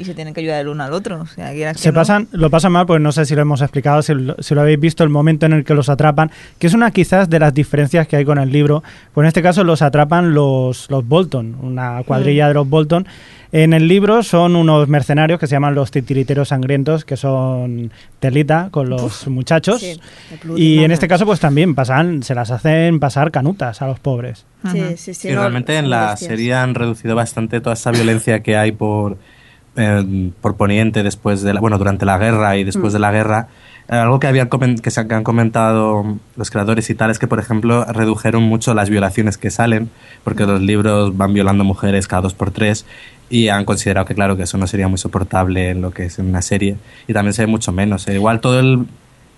y 0.00 0.04
se 0.06 0.14
tienen 0.14 0.32
que 0.32 0.40
ayudar 0.40 0.62
el 0.62 0.68
uno 0.68 0.82
al 0.82 0.94
otro. 0.94 1.20
O 1.20 1.26
sea, 1.26 1.52
Se 1.74 1.88
no. 1.90 1.94
pasan, 1.94 2.26
lo 2.32 2.48
pasan 2.48 2.72
mal, 2.72 2.86
pues 2.86 3.02
no 3.02 3.12
sé 3.12 3.26
si 3.26 3.34
lo 3.34 3.42
hemos 3.42 3.60
explicado, 3.60 4.00
si 4.00 4.14
lo, 4.14 4.34
si 4.40 4.54
lo 4.54 4.62
habéis 4.62 4.80
visto, 4.80 5.04
el 5.04 5.10
momento 5.10 5.44
en 5.44 5.52
el 5.52 5.62
que 5.64 5.74
los 5.74 5.90
atrapan, 5.90 6.30
que 6.58 6.66
es 6.68 6.74
una 6.74 6.90
quizás 6.90 7.28
de 7.28 7.38
las 7.38 7.52
diferencias 7.52 8.08
que 8.08 8.16
hay 8.16 8.24
con 8.24 8.38
el 8.38 8.50
libro. 8.50 8.82
Pues 9.12 9.24
en 9.24 9.28
este 9.28 9.42
caso 9.42 9.62
los 9.62 9.82
atrapan 9.82 10.32
los, 10.32 10.90
los 10.90 11.06
Bolton, 11.06 11.56
una 11.60 12.02
cuadrilla 12.06 12.48
de 12.48 12.54
los 12.54 12.66
Bolton. 12.66 13.06
En 13.52 13.72
el 13.72 13.88
libro 13.88 14.22
son 14.22 14.54
unos 14.54 14.86
mercenarios 14.88 15.40
que 15.40 15.48
se 15.48 15.56
llaman 15.56 15.74
los 15.74 15.90
titiriteros 15.90 16.48
sangrientos, 16.48 17.04
que 17.04 17.16
son 17.16 17.90
telita 18.20 18.68
con 18.70 18.88
los 18.88 19.26
muchachos. 19.26 19.80
Sí, 19.80 20.00
y 20.56 20.84
en 20.84 20.92
este 20.92 21.08
caso 21.08 21.26
pues 21.26 21.40
también 21.40 21.74
pasan, 21.74 22.22
se 22.22 22.34
las 22.34 22.52
hacen 22.52 23.00
pasar 23.00 23.32
canutas 23.32 23.82
a 23.82 23.88
los 23.88 23.98
pobres. 23.98 24.46
Sí, 24.70 24.96
sí, 24.96 25.14
sí. 25.14 25.28
Y 25.28 25.32
no, 25.32 25.40
realmente 25.40 25.76
en 25.76 25.90
la 25.90 26.10
bestias. 26.12 26.28
serie 26.28 26.54
han 26.54 26.74
reducido 26.76 27.16
bastante 27.16 27.60
toda 27.60 27.74
esa 27.74 27.90
violencia 27.90 28.40
que 28.40 28.56
hay 28.56 28.70
por, 28.70 29.18
eh, 29.76 30.30
por 30.40 30.56
Poniente 30.56 31.02
después 31.02 31.42
de 31.42 31.54
la, 31.54 31.60
bueno, 31.60 31.78
durante 31.78 32.04
la 32.04 32.18
guerra 32.18 32.56
y 32.56 32.64
después 32.64 32.92
Mm. 32.92 32.96
de 32.96 32.98
la 32.98 33.12
guerra. 33.12 33.48
Eh, 33.88 33.96
algo 33.96 34.20
que, 34.20 34.26
habían 34.26 34.48
que, 34.48 34.90
se, 34.90 35.00
han 35.00 35.24
comentado 35.24 36.18
los 36.36 36.50
creadores 36.50 36.88
y 36.90 36.94
tal 36.94 37.10
es 37.10 37.18
que, 37.18 37.26
por 37.26 37.40
ejemplo, 37.40 37.84
redujeron 37.84 38.42
mucho 38.42 38.72
las 38.74 38.88
violaciones 38.88 39.36
que 39.36 39.50
salen, 39.50 39.90
porque 40.22 40.46
los 40.46 40.60
libros 40.60 41.16
van 41.16 41.34
violando 41.34 41.64
mujeres 41.64 42.06
cada 42.06 42.22
dos 42.22 42.34
por 42.34 42.50
tres 42.52 42.86
y 43.28 43.48
han 43.48 43.64
considerado 43.64 44.06
que, 44.06 44.14
claro, 44.14 44.36
que 44.36 44.44
eso 44.44 44.58
no 44.58 44.66
sería 44.66 44.88
muy 44.88 44.98
soportable 44.98 45.70
en 45.70 45.82
lo 45.82 45.92
que 45.92 46.04
es 46.04 46.18
en 46.18 46.26
una 46.26 46.42
serie. 46.42 46.76
Y 47.08 47.12
también 47.12 47.32
se 47.32 47.42
ve 47.42 47.46
mucho 47.46 47.72
menos. 47.72 48.06
Eh, 48.08 48.14
igual 48.14 48.40
todo 48.40 48.60
el, 48.60 48.86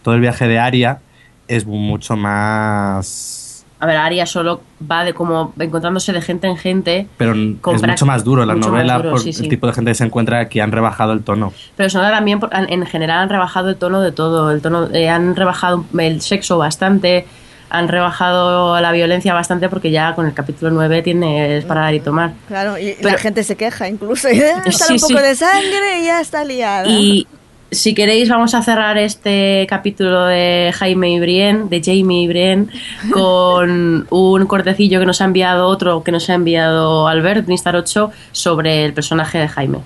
todo 0.03 0.15
el 0.15 0.21
viaje 0.21 0.49
de 0.49 0.59
Aria 0.59 1.01
es 1.49 1.67
mucho 1.67 2.17
más 2.17 3.42
A 3.83 3.87
ver, 3.87 3.97
Aria 3.97 4.27
solo 4.27 4.61
va 4.89 5.03
de 5.03 5.13
como 5.13 5.53
encontrándose 5.59 6.13
de 6.13 6.23
gente 6.23 6.47
en 6.47 6.57
gente. 6.57 7.09
pero 7.17 7.35
Con 7.61 7.75
es 7.75 7.83
mucho 7.85 8.07
más 8.07 8.23
duro 8.23 8.47
la 8.47 8.55
novela 8.55 8.99
duro, 8.99 9.11
por 9.11 9.21
sí, 9.21 9.33
sí. 9.33 9.43
el 9.43 9.49
tipo 9.49 9.67
de 9.67 9.73
gente 9.73 9.91
que 9.91 9.95
se 9.97 10.05
encuentra 10.05 10.39
aquí 10.39 10.61
han 10.61 10.71
rebajado 10.71 11.13
el 11.13 11.25
tono 11.25 11.53
Pero 11.77 11.89
eso 11.89 11.99
también, 12.01 12.39
por- 12.39 12.55
en 12.55 12.73
en 12.73 12.87
general, 12.87 13.19
han 13.19 13.29
rebajado 13.29 13.71
el 13.71 13.77
tono 13.77 14.01
de 14.01 14.13
todo. 14.13 14.53
El 14.53 14.63
tono, 14.63 14.89
eh, 14.93 15.09
han 15.09 15.35
rebajado 15.35 15.85
el 15.99 16.21
sexo 16.21 16.59
bastante, 16.59 17.27
han 17.71 17.89
rebajado 17.89 18.81
la 18.81 18.93
violencia 18.93 19.35
bastante 19.35 19.69
porque 19.69 19.91
ya 19.91 20.15
con 20.15 20.27
el 20.27 20.33
capítulo 20.35 20.71
9 20.71 21.03
tienes 21.03 21.65
para 21.65 21.81
dar 21.81 21.95
y 21.95 22.01
tomar. 22.01 22.35
Claro, 22.47 22.79
y 22.79 22.95
Pero- 22.99 23.09
la 23.11 23.19
gente 23.19 23.43
se 23.43 23.57
queja 23.57 23.89
incluso. 23.89 24.31
Y 24.31 24.41
"Ah, 24.43 24.63
sale 24.71 24.97
Sí, 24.99 25.05
un 25.05 25.11
poco 25.11 25.21
sí. 25.21 25.27
de 25.29 25.35
sangre 25.35 26.01
y 26.01 26.05
ya 26.05 26.21
está 26.21 26.45
liada. 26.45 26.87
Y 26.89 27.27
si 27.73 27.95
queréis, 27.95 28.29
vamos 28.29 28.55
a 28.55 28.63
cerrar 28.63 28.99
este 28.99 29.67
capítulo 29.69 30.27
de 30.27 30.73
Jaime 30.75 31.11
y 31.11 31.21
Brienne, 31.21 31.69
de 31.69 31.83
Jamie 31.83 32.25
y 32.25 32.29
Brienne, 32.29 32.69
con 33.11 34.07
un 34.11 34.47
cortecillo 34.47 35.01
que 35.01 35.07
nos 35.07 35.21
ha 35.23 35.25
enviado 35.25 35.67
otro, 35.67 36.05
que 36.05 36.13
nos 36.13 36.29
ha 36.29 36.35
enviado 36.35 37.09
Albert, 37.09 37.49
Nistar 37.49 37.75
8, 37.75 38.13
sobre 38.33 38.85
el 38.85 38.93
personaje 38.93 39.39
de 39.39 39.49
Jaime. 39.49 39.79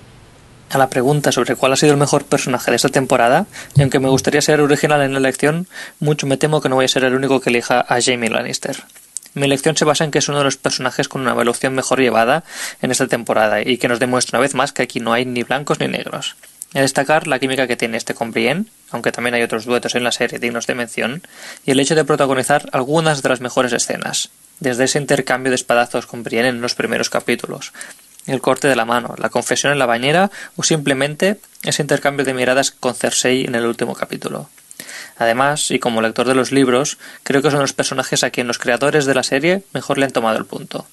A 0.69 0.77
la 0.77 0.89
pregunta 0.89 1.31
sobre 1.31 1.55
cuál 1.55 1.73
ha 1.73 1.75
sido 1.77 1.93
el 1.93 1.97
mejor 1.97 2.25
personaje 2.25 2.71
de 2.71 2.75
esta 2.75 2.89
temporada, 2.89 3.45
y 3.75 3.81
aunque 3.81 3.99
me 3.99 4.09
gustaría 4.09 4.41
ser 4.41 4.59
original 4.59 5.01
en 5.01 5.13
la 5.13 5.19
elección, 5.19 5.65
mucho 6.01 6.27
me 6.27 6.35
temo 6.35 6.59
que 6.59 6.67
no 6.67 6.75
voy 6.75 6.85
a 6.85 6.89
ser 6.89 7.05
el 7.05 7.15
único 7.15 7.39
que 7.39 7.49
elija 7.49 7.79
a 7.79 8.01
Jamie 8.01 8.29
Lannister. 8.29 8.75
Mi 9.33 9.45
elección 9.45 9.77
se 9.77 9.85
basa 9.85 10.03
en 10.03 10.11
que 10.11 10.19
es 10.19 10.27
uno 10.27 10.39
de 10.39 10.43
los 10.43 10.57
personajes 10.57 11.07
con 11.07 11.21
una 11.21 11.31
evolución 11.31 11.73
mejor 11.73 12.01
llevada 12.01 12.43
en 12.81 12.91
esta 12.91 13.07
temporada 13.07 13.61
y 13.61 13.77
que 13.77 13.87
nos 13.87 13.99
demuestra 13.99 14.39
una 14.39 14.41
vez 14.41 14.55
más 14.55 14.73
que 14.73 14.81
aquí 14.81 14.99
no 14.99 15.13
hay 15.13 15.25
ni 15.25 15.43
blancos 15.43 15.79
ni 15.79 15.87
negros. 15.87 16.35
A 16.77 16.81
destacar 16.81 17.25
la 17.25 17.39
química 17.39 17.65
que 17.65 17.75
tiene 17.75 17.97
este 17.97 18.13
con 18.13 18.31
Brienne, 18.31 18.65
aunque 18.91 19.11
también 19.11 19.33
hay 19.33 19.41
otros 19.41 19.65
duetos 19.65 19.95
en 19.95 20.03
la 20.03 20.11
serie 20.11 20.37
dignos 20.37 20.67
de 20.67 20.75
mención, 20.75 21.23
y 21.65 21.71
el 21.71 21.79
hecho 21.79 21.95
de 21.95 22.05
protagonizar 22.05 22.69
algunas 22.71 23.23
de 23.23 23.29
las 23.29 23.41
mejores 23.41 23.73
escenas, 23.73 24.29
desde 24.59 24.83
ese 24.83 24.99
intercambio 24.99 25.49
de 25.49 25.55
espadazos 25.55 26.05
con 26.05 26.21
Brienne 26.21 26.49
en 26.49 26.61
los 26.61 26.75
primeros 26.75 27.09
capítulos, 27.09 27.73
el 28.27 28.41
corte 28.41 28.67
de 28.67 28.75
la 28.75 28.85
mano, 28.85 29.15
la 29.17 29.29
confesión 29.29 29.73
en 29.73 29.79
la 29.79 29.87
bañera 29.87 30.29
o 30.55 30.61
simplemente 30.61 31.39
ese 31.63 31.81
intercambio 31.81 32.27
de 32.27 32.35
miradas 32.35 32.69
con 32.69 32.93
Cersei 32.93 33.45
en 33.45 33.55
el 33.55 33.65
último 33.65 33.95
capítulo. 33.95 34.47
Además, 35.17 35.71
y 35.71 35.79
como 35.79 36.03
lector 36.03 36.27
de 36.27 36.35
los 36.35 36.51
libros, 36.51 36.99
creo 37.23 37.41
que 37.41 37.49
son 37.49 37.61
los 37.61 37.73
personajes 37.73 38.23
a 38.23 38.29
quien 38.29 38.45
los 38.45 38.59
creadores 38.59 39.07
de 39.07 39.15
la 39.15 39.23
serie 39.23 39.63
mejor 39.73 39.97
le 39.97 40.05
han 40.05 40.11
tomado 40.11 40.37
el 40.37 40.45
punto. 40.45 40.85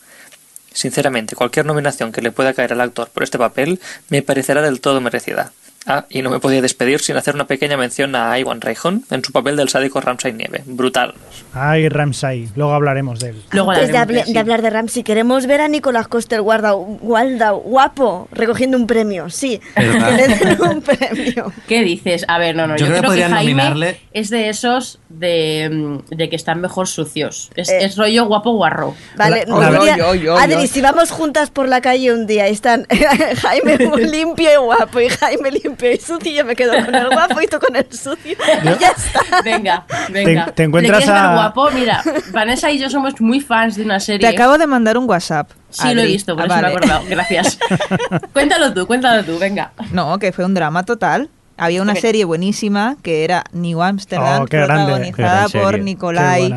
Sinceramente, 0.73 1.37
cualquier 1.37 1.67
nominación 1.67 2.11
que 2.11 2.23
le 2.23 2.33
pueda 2.33 2.55
caer 2.55 2.73
al 2.73 2.81
actor 2.81 3.11
por 3.11 3.23
este 3.23 3.37
papel 3.37 3.81
me 4.09 4.23
parecerá 4.23 4.63
del 4.63 4.81
todo 4.81 5.03
merecida. 5.03 5.53
Ah, 5.87 6.07
y 6.09 6.23
no 6.23 6.31
me 6.31 6.41
podía 6.41 6.63
despedir 6.63 7.01
sin 7.01 7.17
hacer 7.17 7.35
una 7.35 7.47
pequeña 7.47 7.77
mención 7.77 8.15
a 8.17 8.39
Iwan 8.39 8.61
Rayhon 8.61 9.05
en 9.11 9.23
su 9.23 9.33
papel 9.33 9.57
del 9.57 9.69
sádico 9.69 10.01
Ramsay 10.01 10.33
Nieve. 10.33 10.63
Brutal. 10.65 11.15
Ay, 11.53 11.89
Ramsay, 11.91 12.49
luego 12.57 12.73
hablaremos 12.73 13.21
de 13.21 13.31
él. 13.31 13.43
Antes 13.53 13.89
de, 13.93 13.99
hable- 13.99 14.25
de 14.25 14.39
hablar 14.39 14.63
de 14.63 14.71
Ramsey, 14.71 15.03
queremos 15.03 15.47
ver 15.47 15.61
a 15.61 15.69
Nicolás 15.69 16.09
Coster 16.09 16.41
Guarda, 16.41 16.75
Walda, 16.75 17.51
guapo, 17.51 18.29
recogiendo 18.33 18.77
un 18.79 18.87
premio. 18.87 19.29
Sí, 19.29 19.61
le 19.77 20.27
den 20.39 20.63
un 20.63 20.81
premio. 20.81 21.53
¿Qué 21.69 21.83
dices? 21.83 22.25
A 22.29 22.39
ver, 22.39 22.57
no, 22.57 22.67
no. 22.67 22.77
Yo 22.77 22.87
Yo, 22.87 22.93
creo 22.93 22.95
que 22.95 23.01
creo 23.01 23.03
que 23.03 23.07
podrían 23.09 23.33
Jaime 23.33 23.63
nominarle- 23.63 24.01
es 24.13 24.31
de 24.31 24.49
esos 24.49 25.01
de, 25.11 25.69
mm, 25.71 26.15
de 26.17 26.29
que 26.31 26.37
están 26.37 26.61
mejor 26.63 26.89
sucios. 26.89 27.51
Es, 27.57 27.69
Eh. 27.69 27.85
es 27.85 27.97
rollo 27.97 28.25
guapo 28.27 28.53
guarro. 28.55 28.95
Vale, 29.17 29.45
oy, 29.51 30.01
oy, 30.01 30.29
Adri, 30.29 30.67
si 30.67 30.81
vamos 30.81 31.11
juntas 31.11 31.51
por 31.51 31.69
la 31.69 31.81
calle 31.81 32.13
un 32.13 32.27
día 32.27 32.49
y 32.49 32.53
están 32.53 32.87
Jaime 33.43 33.77
limpio 33.99 34.51
y 34.51 34.57
guapo 34.57 35.01
y 35.01 35.09
Jaime 35.11 35.51
limpio 35.51 35.74
y 35.83 35.97
sucio, 35.99 36.33
yo 36.33 36.45
me 36.45 36.55
quedo 36.57 36.73
con 36.85 36.95
el 36.95 37.09
guapo 37.09 37.41
y 37.41 37.47
tú 37.47 37.59
con 37.59 37.75
el 37.77 37.87
sucio. 37.93 38.33
Y 38.63 38.79
ya 38.81 38.89
está. 38.97 39.43
Venga, 39.45 39.85
venga. 40.11 40.47
Te- 40.47 40.53
te 40.53 40.63
encuentras 40.65 41.01
¿Le 41.01 41.05
quieres 41.07 41.23
ver 41.23 41.31
a- 41.31 41.35
guapo? 41.35 41.71
Mira, 41.73 42.03
Vanessa 42.33 42.71
y 42.71 42.79
yo 42.79 42.89
somos 42.91 43.21
muy 43.21 43.41
fans 43.41 43.77
de 43.77 43.83
una 43.85 44.01
serie. 44.01 44.21
Te 44.21 44.35
acabo 44.35 44.59
de 44.59 44.67
mandar 44.67 44.97
un 44.99 45.09
WhatsApp. 45.09 45.51
Sí, 45.71 45.83
lo 45.95 46.01
he 46.01 46.05
Adri. 46.05 46.13
visto, 46.13 46.37
por 46.37 46.45
Ah, 46.45 46.47
eso 46.47 46.55
me 46.55 46.61
he 46.61 46.63
vale. 46.63 46.77
acordado. 46.77 47.05
Gracias. 47.09 47.59
cuéntalo 48.33 48.73
tú, 48.73 48.87
cuéntalo 48.87 49.25
tú, 49.25 49.39
venga. 49.39 49.73
No, 49.93 50.19
que 50.19 50.33
fue 50.33 50.45
un 50.45 50.55
drama 50.55 50.85
total. 50.85 51.31
Había 51.57 51.83
una 51.83 51.93
Ok. 51.93 51.99
serie 51.99 52.25
buenísima 52.25 52.97
que 53.03 53.25
era 53.25 53.45
New 53.53 53.81
Amsterdam, 53.83 54.43
Oh, 54.43 54.47
protagonizada 54.47 55.49
por 55.49 55.79
Nicolai. 55.79 56.53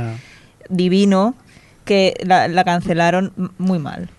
Divino, 0.69 1.35
que 1.85 2.15
la, 2.25 2.47
la 2.47 2.63
cancelaron 2.63 3.31
muy 3.57 3.79
mal. 3.79 4.09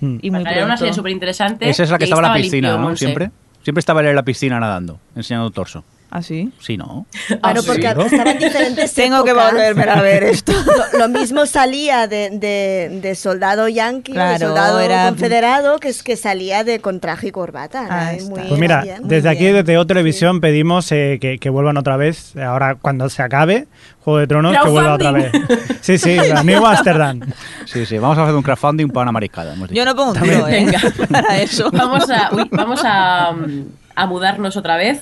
Mm. 0.00 0.18
Y 0.20 0.30
muy 0.30 0.42
Era 0.42 0.64
una 0.64 0.76
serie 0.76 0.92
súper 0.92 1.12
interesante. 1.12 1.68
Esa 1.68 1.84
es 1.84 1.90
la 1.90 1.98
que 1.98 2.04
estaba 2.04 2.22
en 2.22 2.28
la 2.28 2.34
piscina, 2.34 2.68
limpio, 2.68 2.76
¿no? 2.78 2.88
Monse. 2.88 3.04
Siempre. 3.06 3.30
Siempre 3.66 3.80
estaba 3.80 4.00
en 4.08 4.14
la 4.14 4.22
piscina 4.22 4.60
nadando, 4.60 5.00
enseñando 5.16 5.50
torso. 5.50 5.82
¿Ah, 6.08 6.22
sí? 6.22 6.52
Sí, 6.60 6.76
¿no? 6.76 7.06
Bueno, 7.42 7.60
sí, 7.62 7.66
porque 7.68 7.94
diferentes 8.38 8.94
Tengo 8.94 9.24
que 9.24 9.32
volverme 9.32 9.82
a 9.84 10.00
ver 10.00 10.22
esto. 10.24 10.52
Lo, 10.92 10.98
lo 11.00 11.08
mismo 11.08 11.46
salía 11.46 12.06
de, 12.06 12.30
de, 12.30 13.00
de 13.02 13.14
soldado 13.14 13.68
yanqui, 13.68 14.12
Claro, 14.12 14.32
de 14.32 14.38
soldado 14.38 14.80
era- 14.80 15.08
confederado, 15.08 15.78
que 15.78 15.88
es 15.88 16.02
que 16.02 16.16
salía 16.16 16.62
de 16.64 16.78
con 16.80 17.00
traje 17.00 17.28
y 17.28 17.30
corbata. 17.32 17.86
Ah, 17.90 18.12
muy 18.28 18.40
Pues 18.48 18.60
mira, 18.60 18.82
bien, 18.82 19.00
muy 19.02 19.08
desde 19.10 19.28
aquí, 19.28 19.44
bien. 19.44 19.56
desde 19.56 19.78
O 19.78 19.86
Televisión, 19.86 20.40
pedimos 20.40 20.90
eh, 20.92 21.18
que, 21.20 21.38
que 21.38 21.50
vuelvan 21.50 21.76
otra 21.76 21.96
vez. 21.96 22.36
Ahora, 22.36 22.76
cuando 22.76 23.08
se 23.10 23.22
acabe 23.22 23.66
Juego 24.00 24.18
de 24.20 24.26
Tronos, 24.28 24.56
que 24.62 24.68
vuelva 24.70 24.94
otra 24.94 25.10
vez. 25.10 25.32
Sí, 25.80 25.98
sí, 25.98 26.14
la 26.16 26.44
New 26.44 26.64
Amsterdam. 26.64 27.20
Sí, 27.64 27.84
sí. 27.84 27.98
Vamos 27.98 28.16
a 28.18 28.22
hacer 28.22 28.34
un 28.36 28.42
crowdfunding 28.42 28.88
para 28.88 29.02
una 29.02 29.12
mariscada. 29.12 29.54
hemos 29.54 29.68
dicho. 29.68 29.76
Yo 29.78 29.84
no 29.84 29.96
pongo 29.96 30.12
un 30.12 30.20
tiro, 30.22 30.46
¿eh? 30.46 30.52
Venga. 30.64 30.80
Para 31.10 31.38
eso. 31.42 31.68
Vamos 31.72 32.08
a, 32.08 32.30
uy, 32.32 32.48
vamos 32.52 32.80
a, 32.84 33.32
mm, 33.32 33.64
a 33.96 34.06
mudarnos 34.06 34.56
otra 34.56 34.76
vez. 34.76 35.00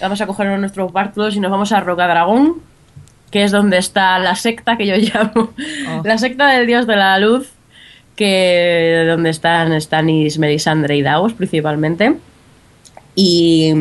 Vamos 0.00 0.20
a 0.20 0.26
coger 0.26 0.58
nuestros 0.58 0.92
bártulos 0.92 1.36
y 1.36 1.40
nos 1.40 1.50
vamos 1.50 1.72
a 1.72 1.80
Rocadragón, 1.80 2.56
que 3.30 3.44
es 3.44 3.52
donde 3.52 3.78
está 3.78 4.18
la 4.18 4.34
secta 4.34 4.76
que 4.76 4.86
yo 4.86 4.96
llamo, 4.96 5.52
la 6.04 6.18
secta 6.18 6.48
del 6.52 6.66
dios 6.66 6.86
de 6.86 6.96
la 6.96 7.18
luz, 7.18 7.50
que 8.14 9.04
donde 9.08 9.30
están 9.30 9.78
Stannis, 9.80 10.38
Melisandre 10.38 10.96
y 10.96 11.02
Davos 11.02 11.34
principalmente. 11.34 12.16
Y, 13.14 13.72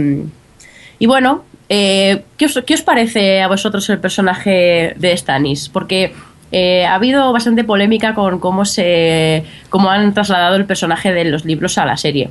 y 1.00 1.06
bueno, 1.08 1.44
eh, 1.70 2.24
¿qué, 2.38 2.46
os, 2.46 2.62
qué 2.66 2.74
os 2.74 2.82
parece 2.82 3.42
a 3.42 3.48
vosotros 3.48 3.90
el 3.90 4.00
personaje 4.00 4.94
de 4.98 5.18
Stannis? 5.18 5.70
Porque 5.70 6.14
eh, 6.52 6.86
ha 6.86 6.96
habido 6.96 7.32
bastante 7.34 7.64
polémica 7.64 8.14
con 8.14 8.40
cómo 8.40 8.66
se 8.66 9.44
cómo 9.70 9.90
han 9.90 10.14
trasladado 10.14 10.56
el 10.56 10.66
personaje 10.66 11.12
de 11.12 11.26
los 11.26 11.44
libros 11.44 11.78
a 11.78 11.86
la 11.86 11.98
serie. 11.98 12.30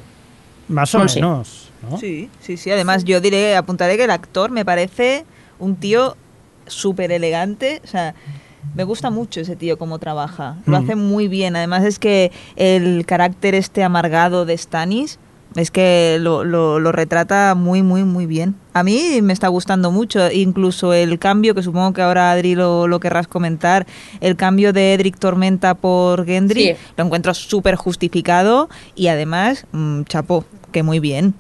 Más 0.68 0.95
o 0.95 1.05
menos. 1.05 1.64
¿No? 1.91 1.99
Sí, 1.99 2.30
sí, 2.41 2.57
sí. 2.57 2.70
Además, 2.70 3.05
yo 3.05 3.20
diré, 3.20 3.57
apuntaré 3.57 3.97
que 3.97 4.05
el 4.05 4.11
actor 4.11 4.51
me 4.51 4.64
parece 4.64 5.24
un 5.59 5.76
tío 5.76 6.16
súper 6.66 7.12
elegante. 7.12 7.80
O 7.85 7.87
sea, 7.87 8.14
me 8.74 8.85
gusta 8.85 9.11
mucho 9.11 9.41
ese 9.41 9.57
tío 9.57 9.76
cómo 9.78 9.99
trabaja. 9.99 10.57
Lo 10.66 10.80
Mm. 10.80 10.85
hace 10.85 10.97
muy 10.97 11.28
bien. 11.28 11.57
Además, 11.57 11.85
es 11.85 11.99
que 11.99 12.32
el 12.57 13.05
carácter 13.07 13.55
este 13.55 13.82
amargado 13.85 14.45
de 14.47 14.57
Stanis 14.57 15.18
es 15.55 15.70
que 15.70 16.16
lo, 16.20 16.43
lo- 16.43 16.80
lo 16.80 16.91
retrata 16.91 17.55
muy, 17.55 17.82
muy, 17.82 18.03
muy 18.03 18.26
bien. 18.26 18.57
A 18.72 18.82
mí 18.82 19.20
me 19.22 19.32
está 19.32 19.47
gustando 19.47 19.93
mucho. 19.93 20.28
Incluso 20.32 20.93
el 20.95 21.18
cambio, 21.20 21.55
que 21.55 21.62
supongo 21.62 21.93
que 21.93 22.03
ahora 22.03 22.32
Adri 22.32 22.57
lo, 22.57 22.89
lo 22.89 22.99
querrás 22.99 23.28
comentar, 23.28 23.87
el 24.20 24.35
cambio 24.35 24.72
de 24.72 24.95
Edric 24.95 25.16
Tormenta 25.18 25.74
por 25.74 26.24
Gendry, 26.26 26.68
Sí. 26.68 26.76
lo 26.97 27.05
encuentro 27.05 27.35
súper 27.35 27.76
justificado. 27.76 28.68
Y 28.97 29.07
además, 29.09 29.66
mm, 29.70 30.03
chapo, 30.05 30.45
que 30.72 30.82
muy 30.82 30.99
bien. 30.99 31.35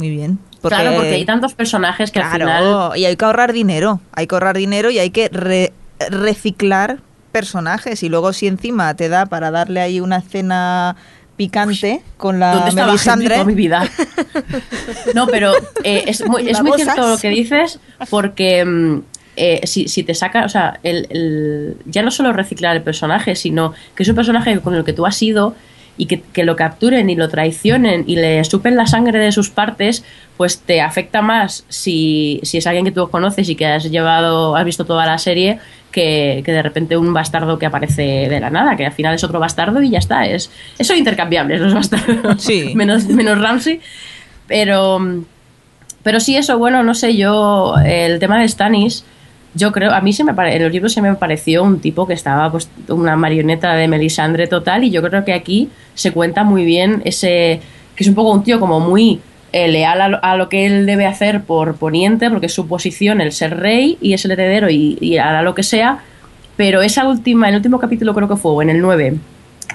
Muy 0.00 0.10
bien. 0.10 0.38
Claro, 0.62 0.94
porque 0.96 1.14
hay 1.14 1.24
tantos 1.24 1.54
personajes 1.54 2.10
que 2.10 2.18
al 2.20 2.30
Claro, 2.36 2.90
final 2.90 2.98
y 2.98 3.04
hay 3.04 3.16
que 3.16 3.24
ahorrar 3.24 3.52
dinero. 3.52 4.00
Hay 4.12 4.26
que 4.26 4.34
ahorrar 4.34 4.56
dinero 4.56 4.90
y 4.90 4.98
hay 4.98 5.10
que 5.10 5.28
re- 5.28 5.72
reciclar 6.10 6.98
personajes. 7.32 8.02
Y 8.02 8.08
luego, 8.08 8.32
si 8.32 8.46
encima 8.48 8.94
te 8.94 9.08
da 9.08 9.26
para 9.26 9.50
darle 9.50 9.80
ahí 9.80 10.00
una 10.00 10.16
escena 10.18 10.96
picante 11.36 12.02
con 12.18 12.38
la 12.40 12.52
¿Dónde 12.52 12.70
estaba 12.70 12.86
Melisandre. 12.88 13.34
Toda 13.36 13.44
mi 13.46 13.54
vida? 13.54 13.88
No, 15.14 15.26
pero 15.26 15.52
eh, 15.84 16.04
es 16.06 16.26
muy, 16.26 16.48
es 16.48 16.62
muy 16.62 16.72
cierto 16.80 17.08
lo 17.08 17.18
que 17.18 17.28
dices, 17.30 17.78
porque 18.10 18.64
mm, 18.64 19.02
eh, 19.36 19.60
si, 19.66 19.88
si 19.88 20.02
te 20.02 20.14
saca, 20.14 20.44
o 20.44 20.48
sea, 20.48 20.78
el, 20.82 21.06
el- 21.10 21.76
ya 21.86 22.02
no 22.02 22.10
solo 22.10 22.32
reciclar 22.32 22.76
el 22.76 22.82
personaje, 22.82 23.34
sino 23.36 23.72
que 23.94 24.02
es 24.02 24.08
un 24.08 24.14
personaje 24.16 24.58
con 24.60 24.74
el 24.74 24.84
que 24.84 24.92
tú 24.92 25.06
has 25.06 25.20
ido 25.22 25.54
y 26.00 26.06
que, 26.06 26.22
que 26.22 26.44
lo 26.44 26.56
capturen 26.56 27.10
y 27.10 27.14
lo 27.14 27.28
traicionen 27.28 28.04
y 28.06 28.16
le 28.16 28.42
supen 28.44 28.74
la 28.74 28.86
sangre 28.86 29.18
de 29.18 29.32
sus 29.32 29.50
partes, 29.50 30.02
pues 30.38 30.58
te 30.58 30.80
afecta 30.80 31.20
más 31.20 31.66
si, 31.68 32.40
si 32.42 32.56
es 32.56 32.66
alguien 32.66 32.86
que 32.86 32.90
tú 32.90 33.10
conoces 33.10 33.50
y 33.50 33.54
que 33.54 33.66
has 33.66 33.84
llevado, 33.90 34.56
has 34.56 34.64
visto 34.64 34.86
toda 34.86 35.04
la 35.04 35.18
serie, 35.18 35.58
que, 35.92 36.40
que 36.42 36.52
de 36.52 36.62
repente 36.62 36.96
un 36.96 37.12
bastardo 37.12 37.58
que 37.58 37.66
aparece 37.66 38.30
de 38.30 38.40
la 38.40 38.48
nada, 38.48 38.76
que 38.78 38.86
al 38.86 38.92
final 38.92 39.14
es 39.14 39.24
otro 39.24 39.40
bastardo 39.40 39.82
y 39.82 39.90
ya 39.90 39.98
está. 39.98 40.24
Es, 40.24 40.50
son 40.80 40.96
intercambiables 40.96 41.60
los 41.60 41.74
bastardos. 41.74 42.42
Sí. 42.42 42.72
menos, 42.74 43.04
menos 43.04 43.38
Ramsey. 43.38 43.82
Pero, 44.46 45.22
pero 46.02 46.18
sí, 46.18 46.34
eso, 46.34 46.56
bueno, 46.56 46.82
no 46.82 46.94
sé, 46.94 47.14
yo, 47.14 47.74
el 47.84 48.18
tema 48.20 48.40
de 48.40 48.48
Stannis, 48.48 49.04
yo 49.54 49.72
creo, 49.72 49.92
a 49.92 50.00
mí 50.00 50.12
se 50.12 50.22
me 50.24 50.32
pare- 50.34 50.56
en 50.56 50.62
los 50.62 50.72
libros 50.72 50.92
se 50.92 51.02
me 51.02 51.14
pareció 51.14 51.62
un 51.64 51.80
tipo 51.80 52.06
que 52.06 52.14
estaba 52.14 52.50
pues 52.52 52.68
una 52.88 53.16
marioneta 53.16 53.74
de 53.74 53.88
Melisandre 53.88 54.46
total 54.46 54.84
y 54.84 54.90
yo 54.90 55.02
creo 55.02 55.24
que 55.24 55.32
aquí 55.32 55.68
se 55.94 56.12
cuenta 56.12 56.44
muy 56.44 56.64
bien 56.64 57.02
ese, 57.04 57.60
que 57.96 58.04
es 58.04 58.08
un 58.08 58.14
poco 58.14 58.30
un 58.32 58.44
tío 58.44 58.60
como 58.60 58.78
muy 58.80 59.20
eh, 59.52 59.66
leal 59.68 60.00
a 60.00 60.08
lo, 60.08 60.24
a 60.24 60.36
lo 60.36 60.48
que 60.48 60.66
él 60.66 60.86
debe 60.86 61.06
hacer 61.06 61.42
por 61.42 61.74
Poniente, 61.74 62.30
porque 62.30 62.46
es 62.46 62.54
su 62.54 62.68
posición 62.68 63.20
el 63.20 63.32
ser 63.32 63.58
rey 63.58 63.98
y 64.00 64.12
es 64.12 64.24
el 64.24 64.30
heredero 64.30 64.70
y, 64.70 64.96
y 65.00 65.18
hará 65.18 65.42
lo 65.42 65.54
que 65.56 65.64
sea, 65.64 65.98
pero 66.56 66.82
esa 66.82 67.08
última, 67.08 67.48
el 67.48 67.56
último 67.56 67.80
capítulo 67.80 68.14
creo 68.14 68.28
que 68.28 68.36
fue, 68.36 68.52
o 68.52 68.62
en 68.62 68.70
el 68.70 68.80
9, 68.80 69.16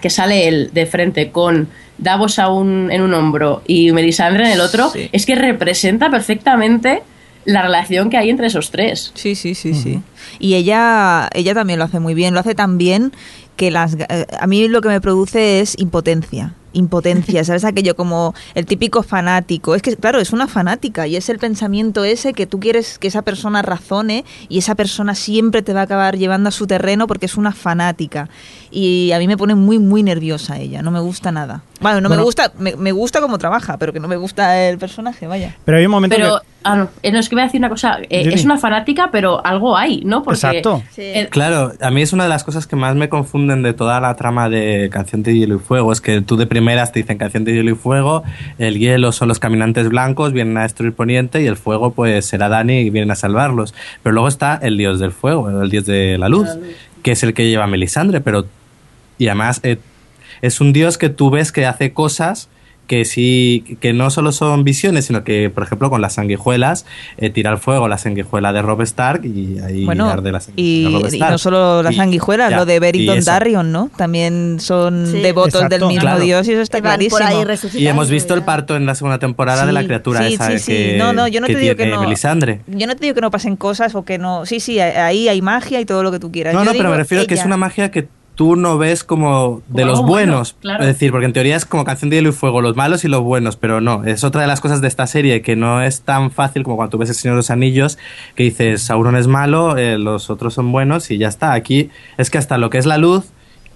que 0.01 0.09
sale 0.09 0.47
él 0.47 0.69
de 0.73 0.85
frente 0.85 1.31
con 1.31 1.67
Davos 1.97 2.39
a 2.39 2.47
un- 2.49 2.89
en 2.91 3.01
un 3.01 3.13
hombro 3.13 3.61
y 3.67 3.91
Melisandre 3.91 4.45
en 4.45 4.51
el 4.51 4.61
otro, 4.61 4.89
Sí. 4.91 5.09
es 5.11 5.25
que 5.25 5.35
representa 5.35 6.09
perfectamente 6.09 7.03
la 7.45 7.61
relación 7.61 8.09
que 8.09 8.17
hay 8.17 8.29
entre 8.29 8.47
esos 8.47 8.71
tres. 8.71 9.11
Sí, 9.13 9.35
sí, 9.35 9.55
sí, 9.55 9.73
sí. 9.73 10.01
Y 10.39 10.55
ella, 10.55 11.29
ella 11.33 11.53
también 11.53 11.79
lo 11.79 11.85
hace 11.85 11.99
muy 11.99 12.13
bien. 12.13 12.33
Lo 12.33 12.39
hace 12.39 12.55
tan 12.55 12.77
bien 12.77 13.13
que 13.55 13.71
las, 13.71 13.97
ga- 13.97 14.07
eh, 14.09 14.25
a 14.39 14.47
mí 14.47 14.67
lo 14.67 14.81
que 14.81 14.89
me 14.89 14.99
produce 14.99 15.61
es 15.61 15.75
impotencia. 15.79 16.53
Impotencia, 16.73 17.43
¿sabes? 17.45 17.63
Aquello 17.63 17.95
como 17.95 18.33
el 18.53 18.65
típico 18.65 19.01
fanático. 19.03 19.75
Es 19.75 19.81
que, 19.81 19.95
claro, 19.95 20.19
es 20.19 20.33
una 20.33 20.47
fanática 20.47 21.07
y 21.07 21.15
es 21.15 21.29
el 21.29 21.39
pensamiento 21.39 22.03
ese 22.03 22.33
que 22.33 22.47
tú 22.47 22.59
quieres 22.59 22.97
que 22.99 23.07
esa 23.07 23.21
persona 23.21 23.61
razone 23.61 24.25
y 24.49 24.57
esa 24.57 24.75
persona 24.75 25.15
siempre 25.15 25.61
te 25.61 25.71
va 25.73 25.81
a 25.81 25.83
acabar 25.83 26.17
llevando 26.17 26.49
a 26.49 26.51
su 26.51 26.67
terreno 26.67 27.07
porque 27.07 27.27
es 27.27 27.37
una 27.37 27.53
fanática. 27.53 28.27
Y 28.71 29.11
a 29.13 29.19
mí 29.19 29.27
me 29.27 29.37
pone 29.37 29.55
muy, 29.55 29.79
muy 29.79 30.03
nerviosa 30.03 30.59
ella. 30.59 30.81
No 30.81 30.91
me 30.91 30.99
gusta 30.99 31.31
nada. 31.31 31.63
Bueno, 31.93 32.01
no 32.01 32.09
me 32.15 32.21
gusta, 32.23 32.51
me, 32.57 32.75
me 32.75 32.91
gusta 32.91 33.21
cómo 33.21 33.37
trabaja, 33.37 33.77
pero 33.77 33.93
que 33.93 33.99
no 33.99 34.07
me 34.07 34.15
gusta 34.15 34.67
el 34.67 34.77
personaje, 34.79 35.27
vaya. 35.27 35.55
Pero 35.65 35.77
hay 35.77 35.85
un 35.85 35.91
momento 35.91 36.15
Pero, 36.15 36.39
que... 36.39 36.47
ah, 36.63 36.75
no, 36.77 36.89
eh, 37.03 37.11
no, 37.11 37.19
es 37.19 37.29
que 37.29 37.35
voy 37.35 37.43
a 37.43 37.45
decir 37.45 37.59
una 37.61 37.69
cosa, 37.69 37.99
eh, 38.01 38.29
es 38.33 38.43
una 38.43 38.57
fanática, 38.57 39.09
pero 39.11 39.45
algo 39.45 39.77
hay, 39.77 40.01
¿no? 40.03 40.23
Porque 40.23 40.37
Exacto. 40.37 40.81
el- 40.97 41.29
Claro, 41.29 41.73
a 41.79 41.91
mí 41.91 42.01
es 42.01 42.11
una 42.11 42.23
de 42.23 42.29
las 42.29 42.43
cosas 42.43 42.65
que 42.65 42.75
más 42.75 42.95
me 42.95 43.07
confunden 43.07 43.61
de 43.61 43.73
toda 43.73 43.99
la 44.01 44.15
trama 44.15 44.49
de 44.49 44.89
Canción 44.91 45.21
de 45.21 45.35
Hielo 45.37 45.55
y 45.55 45.59
Fuego. 45.59 45.91
Es 45.91 46.01
que 46.01 46.21
tú 46.21 46.37
de 46.37 46.47
primeras 46.47 46.91
te 46.91 47.01
dicen 47.01 47.17
Canción 47.19 47.43
de 47.43 47.53
Hielo 47.53 47.71
y 47.71 47.75
Fuego, 47.75 48.23
el 48.57 48.79
hielo 48.79 49.11
son 49.11 49.27
los 49.27 49.39
caminantes 49.39 49.87
blancos, 49.89 50.33
vienen 50.33 50.57
a 50.57 50.63
destruir 50.63 50.93
Poniente 50.93 51.41
y 51.41 51.45
el 51.47 51.55
fuego 51.55 51.91
pues 51.91 52.25
será 52.25 52.49
Dani 52.49 52.79
y 52.79 52.89
vienen 52.89 53.11
a 53.11 53.15
salvarlos. 53.15 53.73
Pero 54.01 54.13
luego 54.13 54.27
está 54.27 54.59
el 54.61 54.77
dios 54.77 54.99
del 54.99 55.11
fuego, 55.11 55.49
el 55.61 55.69
dios 55.69 55.85
de 55.85 56.17
la 56.17 56.29
luz, 56.29 56.49
que 57.03 57.11
es 57.11 57.21
el 57.23 57.33
que 57.35 57.47
lleva 57.47 57.65
a 57.65 57.67
Melisandre, 57.67 58.21
pero... 58.21 58.45
Y 59.17 59.27
además 59.27 59.59
eh, 59.63 59.77
es 60.45 60.61
un 60.61 60.73
dios 60.73 60.97
que 60.97 61.09
tú 61.09 61.29
ves 61.29 61.51
que 61.51 61.65
hace 61.65 61.93
cosas 61.93 62.49
que 62.87 63.03
sí, 63.03 63.77
que 63.79 63.93
no 63.93 64.11
solo 64.11 64.31
son 64.31 64.63
visiones, 64.63 65.05
sino 65.05 65.23
que, 65.23 65.49
por 65.49 65.63
ejemplo, 65.63 65.89
con 65.89 66.01
las 66.01 66.13
sanguijuelas, 66.13 66.85
eh, 67.17 67.31
tira 67.31 67.49
al 67.49 67.57
fuego 67.57 67.87
la 67.87 67.97
sanguijuela 67.97 68.53
de 68.53 68.61
Rob 68.61 68.81
Stark 68.83 69.25
y 69.25 69.57
ahí 69.59 69.85
Bueno, 69.85 70.07
arde 70.07 70.31
la 70.31 70.37
y, 70.55 70.83
sanguijuela 70.83 71.31
no 71.31 71.37
solo 71.39 71.81
las 71.83 71.95
sanguijuelas, 71.95 72.51
lo 72.51 72.65
de 72.65 72.77
eso. 72.77 73.13
Dondarrion, 73.13 73.71
¿no? 73.71 73.89
También 73.97 74.57
son 74.59 75.07
Sí. 75.07 75.19
devotos 75.19 75.55
Exacto. 75.63 75.77
del 75.79 75.87
mismo 75.87 76.01
Claro. 76.01 76.19
dios 76.23 76.47
y 76.47 76.51
eso 76.51 76.61
está 76.61 76.79
clarísimo. 76.79 77.19
Y 77.73 77.87
hemos 77.87 78.09
visto 78.11 78.35
el 78.35 78.43
parto 78.43 78.75
en 78.75 78.85
la 78.85 78.93
segunda 78.93 79.17
temporada 79.17 79.65
de 79.65 79.71
la 79.71 79.83
criatura 79.83 80.27
sí, 80.27 80.35
esa 80.35 80.51
sí, 80.51 80.59
sí. 80.59 80.71
que, 80.71 80.95
No, 80.97 81.11
no, 81.11 81.27
yo 81.27 81.41
no 81.41 81.47
que 81.47 81.53
te 81.55 81.59
digo 81.61 81.75
que 81.75 81.87
no. 81.87 82.01
Melisandre. 82.01 82.61
Yo 82.67 82.85
no 82.85 82.95
te 82.95 83.01
digo 83.01 83.15
que 83.15 83.21
no 83.21 83.31
pasen 83.31 83.55
cosas 83.55 83.95
o 83.95 84.05
que 84.05 84.19
no. 84.19 84.45
Sí, 84.45 84.59
sí, 84.59 84.79
ahí 84.79 85.27
hay 85.27 85.41
magia 85.41 85.79
y 85.81 85.85
todo 85.85 86.03
lo 86.03 86.11
que 86.11 86.19
tú 86.19 86.31
quieras. 86.31 86.53
No, 86.53 86.59
Yo 86.59 86.65
no, 86.65 86.77
pero 86.77 86.91
me 86.91 86.97
refiero 86.97 87.23
a 87.23 87.25
que 87.25 87.33
es 87.33 87.45
una 87.45 87.57
magia 87.57 87.89
que 87.89 88.07
tú 88.35 88.55
no 88.55 88.77
ves 88.77 89.03
como 89.03 89.61
de 89.67 89.81
Como 89.83 89.85
los 89.91 89.99
bueno, 90.01 90.11
buenos. 90.33 90.55
claro. 90.61 90.81
Es 90.83 90.87
decir, 90.87 91.11
porque 91.11 91.25
en 91.25 91.33
teoría 91.33 91.55
es 91.55 91.65
como 91.65 91.83
canción 91.85 92.09
de 92.09 92.17
hielo 92.17 92.29
y 92.29 92.31
fuego, 92.33 92.61
los 92.61 92.75
malos 92.75 93.03
y 93.05 93.07
los 93.07 93.21
buenos, 93.21 93.55
pero 93.55 93.81
no. 93.81 94.03
Es 94.03 94.23
otra 94.23 94.41
de 94.41 94.47
las 94.47 94.61
cosas 94.61 94.81
de 94.81 94.87
esta 94.87 95.07
serie 95.07 95.41
que 95.41 95.55
no 95.55 95.81
es 95.81 96.01
tan 96.01 96.31
fácil 96.31 96.63
como 96.63 96.75
cuando 96.75 96.91
tú 96.91 96.97
ves 96.97 97.09
El 97.09 97.15
Señor 97.15 97.35
de 97.35 97.39
los 97.39 97.49
Anillos, 97.49 97.97
que 98.35 98.43
dices, 98.43 98.81
Sauron 98.83 99.15
es 99.15 99.27
malo, 99.27 99.77
eh, 99.77 99.97
los 99.97 100.29
otros 100.29 100.53
son 100.53 100.71
buenos 100.71 101.09
y 101.11 101.17
ya 101.17 101.27
está. 101.29 101.53
Aquí 101.53 101.89
es 102.17 102.29
que 102.29 102.37
hasta 102.37 102.57
lo 102.57 102.69
que 102.69 102.77
es 102.77 102.85
la 102.85 102.97
luz 102.97 103.25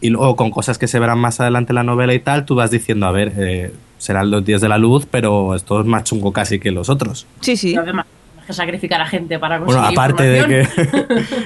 y 0.02 0.10
luego 0.10 0.36
con 0.36 0.52
cosas 0.52 0.78
que 0.78 0.88
se 0.88 1.00
verán 1.00 1.20
más 1.20 1.40
adelante 1.40 1.72
en 1.72 1.76
la 1.76 1.84
novela 1.84 2.14
y 2.14 2.20
tal, 2.20 2.46
tú 2.46 2.56
vas 2.56 2.72
diciendo, 2.72 3.06
a 3.06 3.12
ver, 3.12 3.34
eh, 3.38 3.74
serán 3.98 4.32
los 4.32 4.46
días 4.46 4.62
de 4.62 4.70
la 4.70 4.78
luz, 4.78 5.06
pero 5.10 5.56
esto 5.56 5.80
es 5.82 5.86
más 5.86 6.06
chungo 6.06 6.32
casi 6.32 6.60
que 6.60 6.72
los 6.72 6.90
otros. 6.90 7.28
Sí, 7.42 7.58
sí. 7.58 7.76
Además, 7.76 8.06
que 8.50 8.54
sacrificar 8.54 9.00
a 9.02 9.06
gente 9.06 9.40
para 9.40 9.60
conseguir 9.60 9.82
Bueno, 9.82 10.02
aparte 10.02 10.24
de 10.24 10.46
que, 10.46 10.68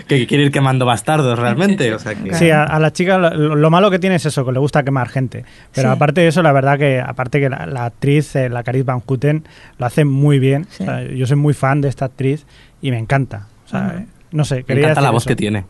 que 0.08 0.28
quiere 0.28 0.46
ir 0.46 0.52
quemando 0.52 0.86
bastardos 0.86 1.38
realmente. 1.38 1.94
O 1.94 2.00
sea 2.00 2.16
que... 2.16 2.34
Sí, 2.34 2.50
a, 2.50 2.64
a 2.64 2.80
la 2.80 2.92
chica 2.92 3.18
lo, 3.18 3.56
lo 3.56 3.70
malo 3.70 3.92
que 3.92 4.00
tiene 4.00 4.16
es 4.16 4.26
eso, 4.26 4.46
que 4.46 4.52
le 4.52 4.60
gusta 4.60 4.84
quemar 4.84 5.10
gente. 5.10 5.46
Pero 5.74 5.90
Sí. 5.90 5.96
aparte 5.96 6.22
de 6.22 6.28
eso, 6.30 6.42
la 6.42 6.52
verdad 6.52 6.78
que 6.80 7.00
aparte 7.00 7.40
que 7.40 7.50
la, 7.50 7.66
la 7.66 7.86
actriz, 7.86 8.36
eh, 8.36 8.50
la 8.50 8.64
Caris 8.64 8.86
Van 8.86 9.02
Houten, 9.02 9.44
lo 9.78 9.86
hace 9.86 10.06
muy 10.06 10.40
bien. 10.40 10.66
Sí. 10.70 10.84
O 10.84 10.86
sea, 10.86 11.04
yo 11.04 11.28
soy 11.28 11.38
muy 11.38 11.54
fan 11.54 11.82
de 11.82 11.90
esta 11.90 12.06
actriz 12.06 12.46
y 12.82 12.92
me 12.92 12.98
encanta. 12.98 13.48
O 13.66 13.70
sea, 13.70 13.82
Ujú. 13.88 13.98
eh, 14.00 14.06
no 14.32 14.46
sé, 14.46 14.66
Me 14.68 14.80
encanta 14.80 15.02
la 15.02 15.12
voz 15.12 15.24
eso. 15.24 15.28
que 15.28 15.36
tiene. 15.36 15.66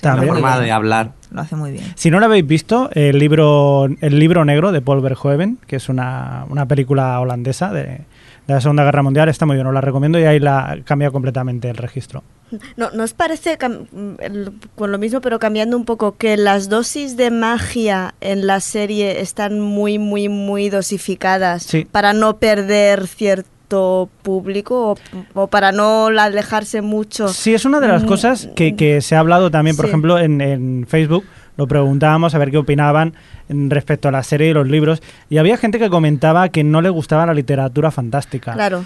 También. 0.00 0.28
La 0.28 0.34
forma 0.34 0.60
de 0.60 0.70
hablar. 0.70 1.12
Lo 1.32 1.40
hace 1.40 1.56
muy 1.56 1.72
bien. 1.72 1.84
Si 1.96 2.08
no 2.10 2.20
lo 2.20 2.26
habéis 2.26 2.46
visto, 2.46 2.88
el 2.94 3.18
libro, 3.18 3.86
el 4.00 4.18
libro 4.18 4.44
negro 4.44 4.70
de 4.72 4.80
Paul 4.80 5.00
Verhoeven, 5.02 5.58
que 5.66 5.76
es 5.76 5.88
una, 5.88 6.44
una 6.48 6.66
película 6.66 7.18
holandesa 7.20 7.72
de, 7.72 8.02
de 8.48 8.54
la 8.54 8.60
Segunda 8.62 8.82
Guerra 8.82 9.02
Mundial, 9.02 9.28
está 9.28 9.44
muy 9.46 9.56
bien, 9.56 9.66
os 9.66 9.74
la 9.74 9.80
recomiendo 9.82 10.18
y 10.18 10.24
ahí 10.24 10.40
la 10.40 10.78
cambia 10.84 11.10
completamente 11.10 11.68
el 11.68 11.76
registro. 11.76 12.24
¿No, 12.78 12.90
¿no 12.92 13.04
os 13.04 13.12
parece, 13.12 13.58
con 13.58 14.90
lo 14.90 14.98
mismo, 14.98 15.20
pero 15.20 15.38
cambiando 15.38 15.76
un 15.76 15.84
poco, 15.84 16.16
que 16.16 16.36
las 16.38 16.70
dosis 16.70 17.18
de 17.18 17.30
magia 17.30 18.14
en 18.22 18.46
la 18.46 18.60
serie 18.60 19.20
están 19.20 19.60
muy, 19.60 19.98
muy, 19.98 20.30
muy 20.30 20.70
dosificadas 20.70 21.62
Sí. 21.64 21.84
para 21.92 22.14
no 22.14 22.38
perder 22.38 23.06
cierto 23.06 24.08
público 24.22 24.92
o, 25.34 25.42
o 25.42 25.46
para 25.48 25.72
no 25.72 26.06
alejarse 26.06 26.80
mucho? 26.80 27.28
Sí, 27.28 27.52
es 27.52 27.66
una 27.66 27.80
de 27.80 27.88
las 27.88 28.04
Mm, 28.04 28.06
cosas 28.06 28.48
que, 28.56 28.74
que 28.76 29.02
se 29.02 29.14
ha 29.14 29.20
hablado 29.20 29.50
también, 29.50 29.76
por 29.76 29.84
Sí. 29.84 29.90
ejemplo, 29.90 30.18
en, 30.18 30.40
en 30.40 30.86
Facebook. 30.88 31.24
Lo 31.58 31.66
preguntábamos 31.66 32.34
a 32.34 32.38
ver 32.38 32.50
qué 32.50 32.56
opinaban 32.56 33.12
en- 33.50 33.68
respecto 33.68 34.08
a 34.08 34.12
la 34.12 34.22
serie 34.22 34.48
y 34.48 34.52
los 34.54 34.66
libros. 34.66 35.02
Y 35.28 35.36
había 35.36 35.58
gente 35.58 35.78
que 35.78 35.90
comentaba 35.90 36.48
que 36.48 36.64
no 36.64 36.80
le 36.80 36.88
gustaba 36.88 37.26
la 37.26 37.34
literatura 37.34 37.90
fantástica. 37.90 38.54
Claro. 38.54 38.84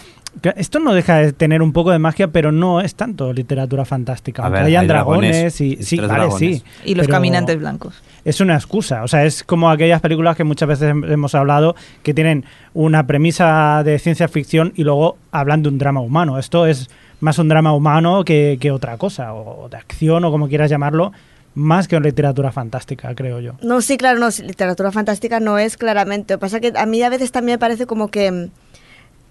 Esto 0.56 0.78
no 0.78 0.94
deja 0.94 1.16
de 1.18 1.34
tener 1.34 1.60
un 1.60 1.74
poco 1.74 1.90
de 1.90 1.98
magia, 1.98 2.28
pero 2.28 2.50
no 2.52 2.80
es 2.80 2.94
tanto 2.94 3.34
literatura 3.34 3.84
fantástica. 3.84 4.48
Ver, 4.48 4.62
hayan 4.64 4.80
hay 4.82 4.88
dragones, 4.88 5.30
dragones, 5.32 5.60
y 5.60 5.76
sí, 5.82 5.96
tres 5.98 6.08
vale, 6.08 6.20
dragones. 6.22 6.58
sí. 6.58 6.64
Y 6.86 6.94
los 6.94 7.06
caminantes 7.06 7.58
blancos. 7.58 8.02
Es 8.24 8.40
una 8.40 8.54
excusa, 8.54 9.02
o 9.02 9.08
sea, 9.08 9.26
es 9.26 9.44
como 9.44 9.68
aquellas 9.70 10.00
películas 10.00 10.34
que 10.34 10.44
muchas 10.44 10.68
veces 10.70 10.94
hem- 10.94 11.12
hemos 11.12 11.34
hablado 11.34 11.76
que 12.02 12.14
tienen 12.14 12.46
una 12.72 13.06
premisa 13.06 13.82
de 13.84 13.98
ciencia 13.98 14.26
ficción 14.28 14.72
y 14.74 14.84
luego 14.84 15.18
hablan 15.32 15.62
de 15.62 15.68
un 15.68 15.76
drama 15.76 16.00
humano. 16.00 16.38
Esto 16.38 16.64
es 16.66 16.88
más 17.20 17.38
un 17.38 17.48
drama 17.48 17.74
humano 17.74 18.24
que, 18.24 18.56
que 18.58 18.70
otra 18.70 18.96
cosa, 18.96 19.34
o 19.34 19.68
de 19.68 19.76
acción 19.76 20.24
o 20.24 20.30
como 20.30 20.48
quieras 20.48 20.70
llamarlo, 20.70 21.12
más 21.54 21.88
que 21.88 21.96
una 21.96 22.06
literatura 22.06 22.50
fantástica, 22.52 23.14
creo 23.14 23.40
yo. 23.40 23.52
No, 23.62 23.80
sí, 23.80 23.96
claro, 23.96 24.18
no, 24.18 24.28
literatura 24.28 24.90
fantástica 24.90 25.40
no 25.40 25.58
es 25.58 25.76
claramente. 25.76 26.34
Lo 26.34 26.38
que 26.38 26.40
pasa 26.40 26.60
que 26.60 26.72
a 26.74 26.86
mí 26.86 27.02
a 27.02 27.08
veces 27.08 27.32
también 27.32 27.54
me 27.56 27.58
parece 27.58 27.86
como 27.86 28.08
que, 28.08 28.48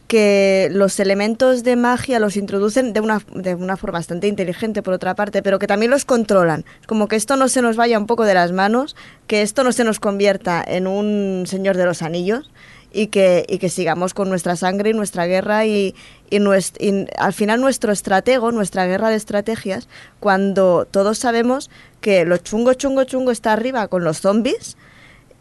que 0.07 0.69
los 0.71 0.99
elementos 0.99 1.63
de 1.63 1.75
magia 1.75 2.19
los 2.19 2.37
introducen 2.37 2.93
de 2.93 2.99
una, 2.99 3.21
de 3.33 3.55
una 3.55 3.77
forma 3.77 3.99
bastante 3.99 4.27
inteligente, 4.27 4.83
por 4.83 4.93
otra 4.93 5.15
parte, 5.15 5.41
pero 5.41 5.57
que 5.57 5.67
también 5.67 5.91
los 5.91 6.05
controlan. 6.05 6.65
Como 6.85 7.07
que 7.07 7.15
esto 7.15 7.37
no 7.37 7.47
se 7.47 7.61
nos 7.61 7.75
vaya 7.75 7.97
un 7.97 8.07
poco 8.07 8.25
de 8.25 8.33
las 8.33 8.51
manos, 8.51 8.95
que 9.27 9.41
esto 9.41 9.63
no 9.63 9.71
se 9.71 9.83
nos 9.83 9.99
convierta 9.99 10.63
en 10.65 10.87
un 10.87 11.45
Señor 11.47 11.77
de 11.77 11.85
los 11.85 12.01
Anillos 12.01 12.51
y 12.93 13.07
que, 13.07 13.45
y 13.47 13.57
que 13.57 13.69
sigamos 13.69 14.13
con 14.13 14.27
nuestra 14.29 14.55
sangre 14.55 14.89
y 14.89 14.93
nuestra 14.93 15.25
guerra 15.25 15.65
y, 15.65 15.95
y, 16.29 16.39
nues- 16.39 16.73
y 16.79 17.07
al 17.17 17.33
final 17.33 17.61
nuestro 17.61 17.91
estratego, 17.91 18.51
nuestra 18.51 18.85
guerra 18.85 19.09
de 19.09 19.15
estrategias, 19.15 19.87
cuando 20.19 20.85
todos 20.89 21.17
sabemos 21.17 21.69
que 22.01 22.25
lo 22.25 22.37
chungo, 22.37 22.73
chungo, 22.73 23.03
chungo 23.05 23.31
está 23.31 23.53
arriba 23.53 23.87
con 23.87 24.03
los 24.03 24.19
zombies 24.19 24.75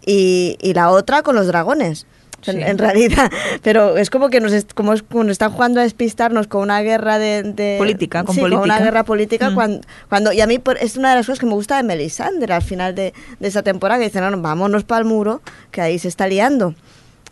y, 0.06 0.56
y 0.60 0.74
la 0.74 0.90
otra 0.90 1.22
con 1.22 1.34
los 1.34 1.46
dragones. 1.46 2.06
En, 2.46 2.54
Sí. 2.56 2.62
en 2.62 2.78
realidad, 2.78 3.30
pero 3.62 3.98
es 3.98 4.08
como 4.08 4.30
que 4.30 4.40
nos, 4.40 4.52
est- 4.54 4.72
como 4.72 4.94
es- 4.94 5.02
como 5.02 5.24
nos 5.24 5.32
están 5.32 5.52
jugando 5.52 5.78
a 5.80 5.82
despistarnos 5.82 6.46
con 6.46 6.62
una 6.62 6.80
guerra 6.80 7.18
de, 7.18 7.42
de- 7.42 7.76
Política, 7.76 8.24
con 8.24 8.34
sí, 8.34 8.40
política. 8.40 8.62
una 8.64 8.78
guerra 8.78 9.04
política 9.04 9.50
Mm. 9.50 9.54
cuando, 9.54 9.80
cuando 10.08 10.32
y 10.32 10.40
a 10.40 10.46
mí 10.46 10.58
por- 10.58 10.78
es 10.78 10.96
una 10.96 11.10
de 11.10 11.16
las 11.16 11.26
cosas 11.26 11.38
que 11.38 11.44
me 11.44 11.52
gusta 11.52 11.76
de 11.76 11.82
Melisandre 11.82 12.54
al 12.54 12.62
final 12.62 12.94
de, 12.94 13.12
de 13.40 13.48
esa 13.48 13.62
temporada 13.62 13.98
que 14.00 14.06
dicen 14.06 14.22
no, 14.30 14.40
vámonos 14.40 14.84
para 14.84 15.00
el 15.00 15.04
muro 15.04 15.42
que 15.70 15.82
ahí 15.82 15.98
se 15.98 16.08
está 16.08 16.26
liando 16.28 16.74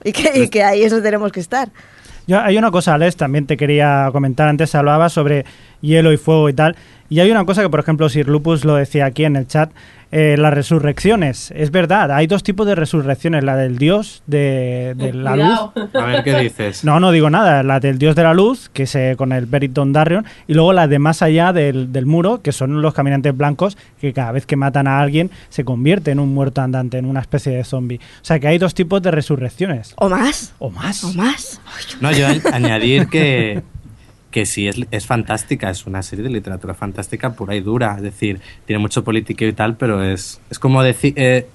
y 0.04 0.12
que, 0.12 0.38
y 0.38 0.48
que 0.48 0.62
ahí 0.62 0.82
eso 0.82 1.02
tenemos 1.02 1.32
que 1.32 1.40
estar 1.40 1.68
Yo, 2.26 2.40
hay 2.40 2.58
una 2.58 2.70
cosa, 2.70 2.94
Alex, 2.94 3.16
también 3.16 3.46
te 3.46 3.56
quería 3.56 4.08
comentar. 4.12 4.48
Antes 4.48 4.74
hablaba 4.74 5.08
sobre 5.08 5.44
hielo 5.80 6.12
y 6.12 6.16
fuego 6.16 6.48
y 6.48 6.52
tal. 6.52 6.76
Y 7.10 7.20
hay 7.20 7.30
una 7.30 7.44
cosa 7.44 7.62
que, 7.62 7.70
por 7.70 7.80
ejemplo, 7.80 8.08
Sir 8.08 8.28
Lupus 8.28 8.64
lo 8.64 8.74
decía 8.74 9.06
aquí 9.06 9.24
en 9.24 9.36
el 9.36 9.46
chat, 9.46 9.70
eh, 10.10 10.36
las 10.38 10.52
resurrecciones. 10.54 11.50
Es 11.54 11.70
verdad, 11.70 12.12
hay 12.12 12.26
dos 12.26 12.42
tipos 12.42 12.66
de 12.66 12.74
resurrecciones, 12.74 13.44
la 13.44 13.56
del 13.56 13.76
dios 13.78 14.22
de, 14.26 14.94
de 14.96 15.12
la 15.12 15.32
Cuidado. 15.32 15.72
luz. 15.74 15.88
A 15.94 16.04
ver 16.06 16.22
qué 16.24 16.38
dices. 16.38 16.84
No, 16.88 17.00
no 17.00 17.10
digo 17.10 17.28
nada, 17.30 17.62
la 17.62 17.80
del 17.80 17.98
dios 17.98 18.14
de 18.16 18.22
la 18.22 18.32
luz, 18.34 18.70
que 18.72 18.86
se 18.86 19.16
con 19.16 19.32
el 19.32 19.46
Beriton 19.46 19.92
Darrion, 19.92 20.24
y 20.46 20.54
luego 20.54 20.72
la 20.72 20.86
de 20.88 20.98
más 20.98 21.20
allá 21.22 21.52
del, 21.52 21.92
del 21.92 22.06
muro, 22.06 22.40
que 22.42 22.52
son 22.52 22.80
los 22.82 22.94
caminantes 22.94 23.36
blancos, 23.36 23.76
que 24.00 24.12
cada 24.12 24.32
vez 24.32 24.46
que 24.46 24.56
matan 24.56 24.86
a 24.86 25.00
alguien 25.00 25.30
se 25.50 25.64
convierte 25.64 26.10
en 26.10 26.20
un 26.20 26.32
muerto 26.32 26.60
andante, 26.62 26.98
en 26.98 27.04
una 27.06 27.20
especie 27.20 27.52
de 27.52 27.64
zombie. 27.64 27.98
O 27.98 28.24
sea 28.24 28.38
que 28.38 28.48
hay 28.48 28.58
dos 28.58 28.74
tipos 28.74 29.02
de 29.02 29.10
resurrecciones. 29.10 29.94
o 29.96 30.08
más 30.08 30.54
O 30.58 30.70
más. 30.70 31.04
o 31.04 31.12
más 31.14 31.60
No, 32.00 32.12
yo 32.12 32.26
añadir 32.52 33.08
que, 33.08 33.62
que 34.30 34.46
sí, 34.46 34.68
es, 34.68 34.76
es 34.90 35.06
fantástica, 35.06 35.70
es 35.70 35.86
una 35.86 36.02
serie 36.02 36.22
de 36.22 36.30
literatura 36.30 36.74
fantástica 36.74 37.32
pura 37.32 37.54
y 37.54 37.60
dura. 37.60 37.94
Es 37.96 38.02
decir, 38.02 38.40
tiene 38.66 38.80
mucho 38.80 39.04
político 39.04 39.44
y 39.44 39.52
tal, 39.52 39.76
pero 39.76 40.02
es, 40.02 40.40
es 40.50 40.58
como 40.58 40.82
decir. 40.82 41.14
eh, 41.16 41.46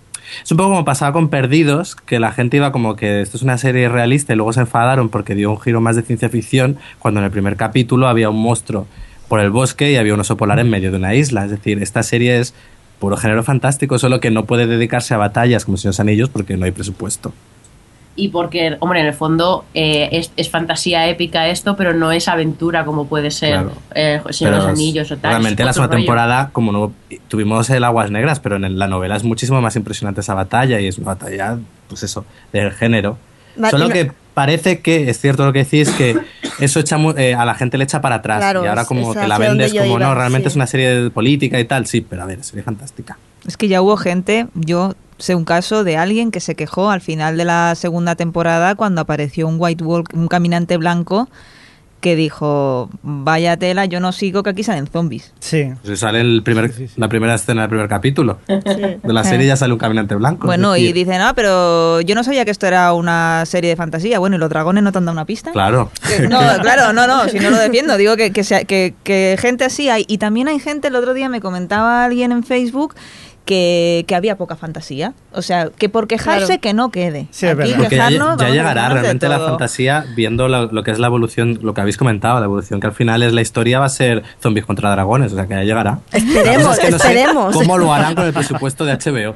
es 0.44 0.52
un 0.52 0.58
poco 0.58 0.70
como 0.70 0.86
pasaba 0.86 1.14
con 1.14 1.30
Perdidos, 1.30 1.96
que 1.96 2.20
la 2.20 2.32
gente 2.32 2.58
iba 2.58 2.72
como 2.72 2.96
que 2.96 3.22
esto 3.22 3.38
es 3.38 3.44
una 3.44 3.58
serie 3.58 3.90
realista 3.90 4.34
y 4.34 4.36
luego 4.36 4.54
se 4.54 4.62
enfadaron 4.62 5.10
porque 5.10 5.36
dio 5.36 5.52
un 5.52 5.60
giro 5.60 5.82
más 5.82 5.96
de 5.96 6.02
ciencia 6.02 6.30
ficción, 6.30 6.78
cuando 7.00 7.20
en 7.20 7.26
el 7.26 7.32
primer 7.32 7.56
capítulo 7.56 8.08
había 8.08 8.30
un 8.30 8.42
monstruo 8.42 8.88
por 9.28 9.40
el 9.40 9.52
bosque 9.52 9.92
y 9.92 9.96
había 9.98 10.14
un 10.14 10.20
oso 10.20 10.38
polar 10.38 10.60
en 10.60 10.70
medio 10.70 10.92
de 10.92 10.98
una 10.98 11.14
isla. 11.14 11.46
Es 11.46 11.52
decir, 11.52 11.82
esta 11.82 12.04
serie 12.04 12.40
es 12.40 12.54
puro 13.00 13.18
género 13.18 13.44
fantástico, 13.44 14.00
solo 14.00 14.20
que 14.20 14.32
no 14.32 14.46
puede 14.46 14.66
dedicarse 14.66 15.14
a 15.14 15.18
batallas 15.18 15.66
como 15.66 15.78
Señor 15.78 15.92
de 15.92 15.96
los 15.96 16.00
Anillos 16.00 16.30
porque 16.30 16.58
no 16.58 16.66
hay 16.66 16.72
presupuesto. 16.72 17.34
Y 18.16 18.30
porque, 18.30 18.78
hombre, 18.80 19.00
en 19.00 19.08
el 19.08 19.14
fondo 19.14 19.66
eh, 19.74 20.10
es, 20.12 20.32
es 20.38 20.50
fantasía 20.50 21.08
épica 21.08 21.48
esto, 21.48 21.76
pero 21.76 21.94
no 21.96 22.12
es 22.12 22.28
aventura 22.28 22.86
como 22.86 23.08
puede 23.08 23.32
ser 23.32 23.54
Claro. 23.54 23.72
eh, 23.96 24.22
Señor 24.30 24.54
de 24.54 24.60
los 24.60 24.68
Anillos 24.68 25.12
o 25.12 25.18
tal. 25.18 25.32
Realmente 25.32 25.64
la 25.66 25.74
segunda 25.74 25.96
rollo. 25.96 26.06
temporada, 26.06 26.50
como 26.54 26.72
no 26.72 26.94
tuvimos 27.28 27.70
el 27.72 27.84
Aguas 27.84 28.12
Negras, 28.12 28.40
pero 28.40 28.58
en 28.58 28.66
el- 28.66 28.78
la 28.78 28.88
novela 28.88 29.16
es 29.16 29.24
muchísimo 29.24 29.62
más 29.62 29.76
impresionante 29.76 30.22
esa 30.22 30.36
batalla 30.36 30.80
y 30.80 30.88
es 30.88 30.98
una 31.00 31.08
batalla, 31.16 31.58
pues 31.88 32.04
eso, 32.04 32.24
del 32.52 32.72
género. 32.72 33.18
Va- 33.62 33.72
Solo 33.72 33.88
no- 33.88 33.94
que 33.94 34.12
parece 34.36 34.82
que 34.82 35.10
es 35.10 35.20
cierto 35.20 35.46
lo 35.46 35.52
que 35.54 35.64
decís, 35.64 35.90
que 35.92 36.16
eso 36.60 36.80
echa 36.80 36.98
eh, 37.18 37.34
a 37.34 37.46
la 37.46 37.56
gente 37.56 37.78
le 37.80 37.84
echa 37.86 38.00
para 38.02 38.16
atrás 38.16 38.40
Claro, 38.40 38.64
y 38.64 38.68
ahora 38.68 38.86
como 38.86 39.12
que 39.14 39.28
la 39.28 39.38
vendes 39.40 39.74
como 39.74 39.86
iba, 39.86 40.00
no, 40.00 40.14
realmente 40.16 40.50
sí. 40.50 40.54
es 40.54 40.56
una 40.56 40.68
serie 40.68 41.02
de 41.04 41.10
política 41.10 41.60
y 41.60 41.66
tal, 41.66 41.88
sí, 41.88 42.02
pero 42.02 42.22
a 42.24 42.26
ver, 42.28 42.40
es 42.40 42.46
serie 42.48 42.64
fantástica. 42.64 43.18
Es 43.48 43.58
que 43.58 43.68
ya 43.68 43.82
hubo 43.82 43.98
gente, 43.98 44.48
yo 44.54 44.94
sé 45.18 45.36
un 45.36 45.46
caso 45.46 45.84
de 45.84 45.98
alguien 45.98 46.32
que 46.32 46.40
se 46.40 46.56
quejó 46.56 46.90
al 46.90 47.02
final 47.02 47.38
de 47.38 47.46
la 47.46 47.76
segunda 47.76 48.16
temporada 48.16 48.76
cuando 48.76 49.02
apareció 49.02 49.48
un 49.48 49.56
White 49.60 49.84
Walk, 49.84 50.10
un 50.14 50.28
caminante 50.28 50.78
blanco 50.78 51.30
que 52.02 52.18
dijo, 52.18 52.90
vaya 53.02 53.56
tela, 53.56 53.86
yo 53.86 54.02
no 54.02 54.12
sigo 54.12 54.44
que 54.44 54.50
aquí 54.50 54.62
salen 54.62 54.88
zombies. 54.88 55.34
Sí. 55.40 55.70
Pues 55.86 56.00
sale 56.02 56.20
el 56.20 56.44
primer, 56.44 56.70
la 56.98 57.08
primera 57.08 57.34
escena 57.36 57.62
del 57.62 57.70
primer 57.70 57.88
capítulo 57.88 58.40
de 58.46 59.00
la 59.14 59.24
serie 59.24 59.48
ya 59.48 59.56
sale 59.56 59.72
un 59.72 59.80
caminante 59.80 60.14
blanco. 60.16 60.46
Bueno, 60.46 60.76
y 60.76 60.92
dicen, 60.92 61.22
ah, 61.22 61.32
pero 61.34 62.02
yo 62.02 62.14
no 62.14 62.26
sabía 62.26 62.44
que 62.44 62.52
esto 62.52 62.68
era 62.68 62.92
una 62.92 63.46
serie 63.46 63.70
de 63.70 63.78
fantasía. 63.78 64.20
Bueno, 64.20 64.36
¿y 64.36 64.40
los 64.40 64.50
dragones 64.50 64.84
no 64.84 64.92
te 64.92 64.98
han 64.98 65.06
dado 65.06 65.14
una 65.14 65.24
pista? 65.24 65.54
Claro. 65.54 65.92
Que- 66.06 66.28
No, 66.28 66.40
claro, 66.62 66.92
no, 66.92 67.08
no, 67.08 67.30
si 67.30 67.40
no 67.40 67.50
lo 67.52 67.58
defiendo, 67.58 67.96
digo 67.96 68.18
que, 68.18 68.34
que, 68.34 68.44
sea- 68.44 68.66
que, 68.66 68.94
que 69.06 69.38
gente 69.40 69.64
así 69.64 69.88
hay. 69.88 70.04
Y 70.10 70.18
también 70.18 70.50
hay 70.50 70.60
gente, 70.60 70.90
el 70.90 70.98
otro 70.98 71.14
día 71.14 71.30
me 71.30 71.40
comentaba 71.40 72.04
alguien 72.04 72.34
en 72.34 72.44
Facebook 72.44 72.96
que, 73.46 74.06
que 74.08 74.16
había 74.16 74.38
poca 74.38 74.56
fantasía. 74.56 75.14
O 75.34 75.42
sea, 75.42 75.70
que 75.70 75.90
por 75.90 76.08
quejarse 76.08 76.46
Claro. 76.46 76.62
que 76.62 76.74
no 76.74 76.92
quede. 76.92 77.28
Sí, 77.32 77.46
es 77.46 77.54
Aquí 77.54 77.74
verdad. 77.74 78.38
Ya, 78.40 78.50
llegará 78.50 78.90
realmente 78.90 79.28
la 79.28 79.40
fantasía 79.40 80.06
viendo 80.16 80.48
lo, 80.48 80.72
lo 80.72 80.84
que 80.84 80.92
es 80.92 81.00
la 81.00 81.08
evolución, 81.08 81.60
lo 81.62 81.74
que 81.74 81.82
habéis 81.82 81.98
comentado, 81.98 82.40
la 82.40 82.46
evolución 82.46 82.80
que 82.80 82.88
al 82.88 82.94
final 82.94 83.22
es 83.24 83.34
la 83.34 83.42
historia 83.42 83.80
va 83.80 83.86
a 83.86 83.90
ser 83.90 84.24
zombies 84.42 84.66
contra 84.66 84.92
dragones, 84.92 85.32
o 85.34 85.36
sea 85.36 85.46
que 85.48 85.56
ya 85.56 85.64
llegará. 85.64 86.00
Esperemos, 86.12 86.46
La 86.46 86.64
cosa 86.64 86.74
es 86.74 86.80
que 86.80 86.92
no 86.92 87.00
sé 87.00 87.08
esperemos. 87.10 87.56
¿Cómo 87.56 87.78
lo 87.78 87.94
harán 87.94 88.16
con 88.16 88.26
el 88.26 88.34
presupuesto 88.34 88.86
de 88.86 88.94
HBO? 88.94 89.36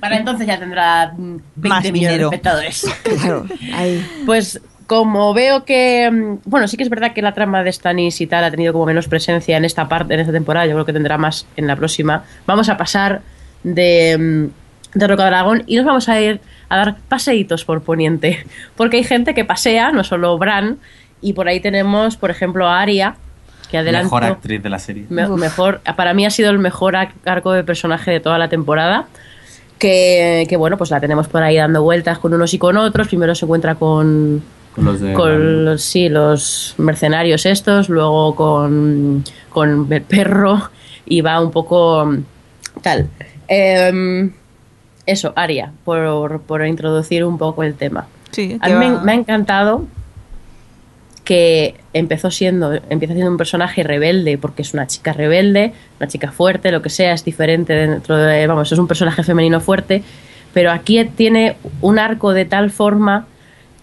Para 0.00 0.16
entonces 0.16 0.46
ya 0.46 0.58
tendrá 0.58 1.12
mm, 1.16 1.36
20 1.56 1.68
Más 1.68 1.82
millones 1.84 1.92
dinero. 2.00 2.30
de 2.30 2.36
espectadores. 2.36 2.86
Claro, 3.20 3.46
ahí. 3.74 4.04
Pues 4.26 4.60
como 4.88 5.32
veo 5.34 5.64
que, 5.64 6.10
mm, 6.10 6.38
bueno, 6.50 6.66
sí 6.66 6.76
que 6.76 6.82
es 6.82 6.88
verdad 6.90 7.12
que 7.12 7.22
la 7.22 7.34
trama 7.34 7.62
de 7.62 7.70
Stannis 7.72 8.20
y 8.20 8.26
tal 8.26 8.42
ha 8.42 8.50
tenido 8.50 8.72
como 8.72 8.86
menos 8.86 9.06
presencia 9.06 9.56
en 9.56 9.64
esta 9.64 9.86
parte, 9.88 10.14
en 10.14 10.20
esta 10.20 10.32
temporada, 10.32 10.66
yo 10.66 10.72
creo 10.72 10.84
que 10.86 10.92
tendrá 10.92 11.16
más 11.18 11.46
en 11.56 11.66
la 11.68 11.76
próxima. 11.76 12.24
Vamos 12.46 12.68
a 12.68 12.76
pasar 12.76 13.20
de, 13.62 14.16
mm, 14.18 14.98
de 14.98 15.06
Roca 15.06 15.26
Dragón 15.26 15.62
y 15.66 15.76
nos 15.76 15.84
vamos 15.84 16.08
a 16.08 16.20
ir 16.20 16.40
a 16.70 16.76
dar 16.78 16.96
paseitos 17.08 17.64
por 17.64 17.82
Poniente, 17.82 18.44
porque 18.76 18.96
hay 18.96 19.04
gente 19.04 19.34
que 19.34 19.44
pasea, 19.44 19.92
no 19.92 20.02
solo 20.02 20.36
Bran, 20.38 20.78
y 21.20 21.34
por 21.34 21.46
ahí 21.48 21.60
tenemos, 21.60 22.16
por 22.16 22.30
ejemplo, 22.30 22.66
a 22.66 22.80
Arya, 22.80 23.14
que 23.70 23.76
adelantó... 23.76 24.06
Mejor 24.16 24.24
actriz 24.24 24.62
de 24.62 24.68
la 24.70 24.78
serie. 24.78 25.04
Me- 25.10 25.28
mejor, 25.28 25.80
para 25.96 26.14
mí 26.14 26.24
ha 26.24 26.30
sido 26.30 26.50
el 26.50 26.58
mejor 26.58 26.96
ar- 26.96 27.12
arco 27.26 27.52
de 27.52 27.62
personaje 27.62 28.10
de 28.10 28.20
toda 28.20 28.38
la 28.38 28.48
temporada. 28.48 29.06
Que, 29.78 30.46
que, 30.48 30.56
bueno, 30.56 30.76
pues 30.76 30.90
la 30.90 30.98
tenemos 31.00 31.28
por 31.28 31.42
ahí 31.42 31.56
dando 31.56 31.82
vueltas 31.82 32.18
con 32.18 32.34
unos 32.34 32.52
y 32.54 32.58
con 32.58 32.76
otros. 32.76 33.06
Primero 33.08 33.34
se 33.36 33.44
encuentra 33.44 33.76
con, 33.76 34.42
Con 34.78 34.84
los 34.84 35.00
de 35.00 35.12
con 35.12 35.64
los, 35.64 35.82
sí, 35.82 36.08
los 36.08 36.74
mercenarios 36.78 37.46
estos, 37.46 37.88
luego 37.88 38.36
con, 38.36 39.24
con 39.50 39.92
el 39.92 40.02
perro 40.02 40.70
y 41.04 41.20
va 41.20 41.40
un 41.40 41.50
poco 41.50 42.14
tal. 42.80 43.08
Em, 43.48 44.30
eso, 45.04 45.32
Aria, 45.34 45.72
por, 45.84 46.42
por 46.42 46.64
introducir 46.64 47.24
un 47.24 47.38
poco 47.38 47.64
el 47.64 47.74
tema. 47.74 48.06
Sí, 48.30 48.56
A 48.60 48.68
mí 48.68 48.74
me, 48.74 48.90
me 49.00 49.12
ha 49.12 49.14
encantado 49.16 49.84
que 51.24 51.74
empezó 51.92 52.30
siendo, 52.30 52.72
empieza 52.88 53.14
siendo 53.14 53.32
un 53.32 53.36
personaje 53.36 53.82
rebelde, 53.82 54.38
porque 54.38 54.62
es 54.62 54.74
una 54.74 54.86
chica 54.86 55.12
rebelde, 55.12 55.74
una 55.98 56.08
chica 56.08 56.30
fuerte, 56.30 56.70
lo 56.70 56.82
que 56.82 56.88
sea, 56.88 57.14
es 57.14 57.24
diferente 57.24 57.72
dentro 57.72 58.16
de, 58.16 58.46
vamos, 58.46 58.70
es 58.70 58.78
un 58.78 58.86
personaje 58.86 59.24
femenino 59.24 59.60
fuerte, 59.60 60.04
pero 60.54 60.70
aquí 60.70 61.04
tiene 61.04 61.56
un 61.80 61.98
arco 61.98 62.32
de 62.32 62.44
tal 62.44 62.70
forma 62.70 63.26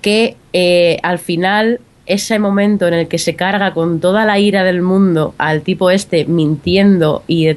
que 0.01 0.35
eh, 0.53 0.97
al 1.03 1.19
final 1.19 1.79
ese 2.05 2.37
momento 2.37 2.87
en 2.87 2.93
el 2.93 3.07
que 3.07 3.17
se 3.17 3.35
carga 3.35 3.73
con 3.73 3.99
toda 3.99 4.25
la 4.25 4.37
ira 4.37 4.63
del 4.63 4.81
mundo 4.81 5.33
al 5.37 5.61
tipo 5.61 5.89
este 5.89 6.25
mintiendo 6.25 7.23
y 7.27 7.55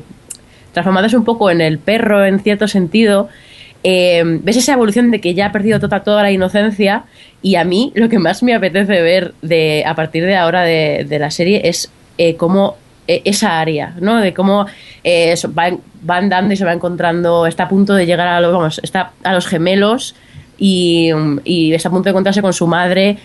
transformándose 0.72 1.16
un 1.16 1.24
poco 1.24 1.50
en 1.50 1.60
el 1.60 1.78
perro 1.78 2.24
en 2.24 2.40
cierto 2.40 2.66
sentido, 2.68 3.28
eh, 3.84 4.22
ves 4.24 4.56
esa 4.56 4.72
evolución 4.72 5.10
de 5.10 5.20
que 5.20 5.34
ya 5.34 5.46
ha 5.46 5.52
perdido 5.52 5.80
toda, 5.80 6.02
toda 6.02 6.22
la 6.22 6.30
inocencia 6.30 7.04
y 7.42 7.56
a 7.56 7.64
mí 7.64 7.92
lo 7.94 8.08
que 8.08 8.18
más 8.18 8.42
me 8.42 8.54
apetece 8.54 9.02
ver 9.02 9.34
de, 9.42 9.84
a 9.86 9.94
partir 9.94 10.24
de 10.24 10.36
ahora 10.36 10.62
de, 10.62 11.04
de 11.08 11.18
la 11.18 11.30
serie 11.30 11.62
es 11.64 11.90
eh, 12.16 12.36
cómo 12.36 12.76
eh, 13.06 13.22
esa 13.24 13.58
área, 13.58 13.94
¿no? 14.00 14.20
De 14.20 14.34
cómo 14.34 14.66
eh, 15.02 15.32
eso, 15.32 15.50
va, 15.54 15.70
va 16.08 16.16
andando 16.18 16.52
y 16.52 16.58
se 16.58 16.64
va 16.66 16.74
encontrando, 16.74 17.46
está 17.46 17.62
a 17.62 17.68
punto 17.68 17.94
de 17.94 18.04
llegar 18.04 18.28
a 18.28 18.38
los, 18.38 18.52
vamos, 18.52 18.80
está 18.82 19.12
a 19.22 19.32
los 19.32 19.46
gemelos 19.46 20.14
y, 20.58 21.10
y 21.44 21.72
está 21.72 21.88
a 21.88 21.92
punto 21.92 22.04
de 22.04 22.10
encontrarse 22.10 22.42
con 22.42 22.52
su 22.52 22.66
madre 22.66 23.18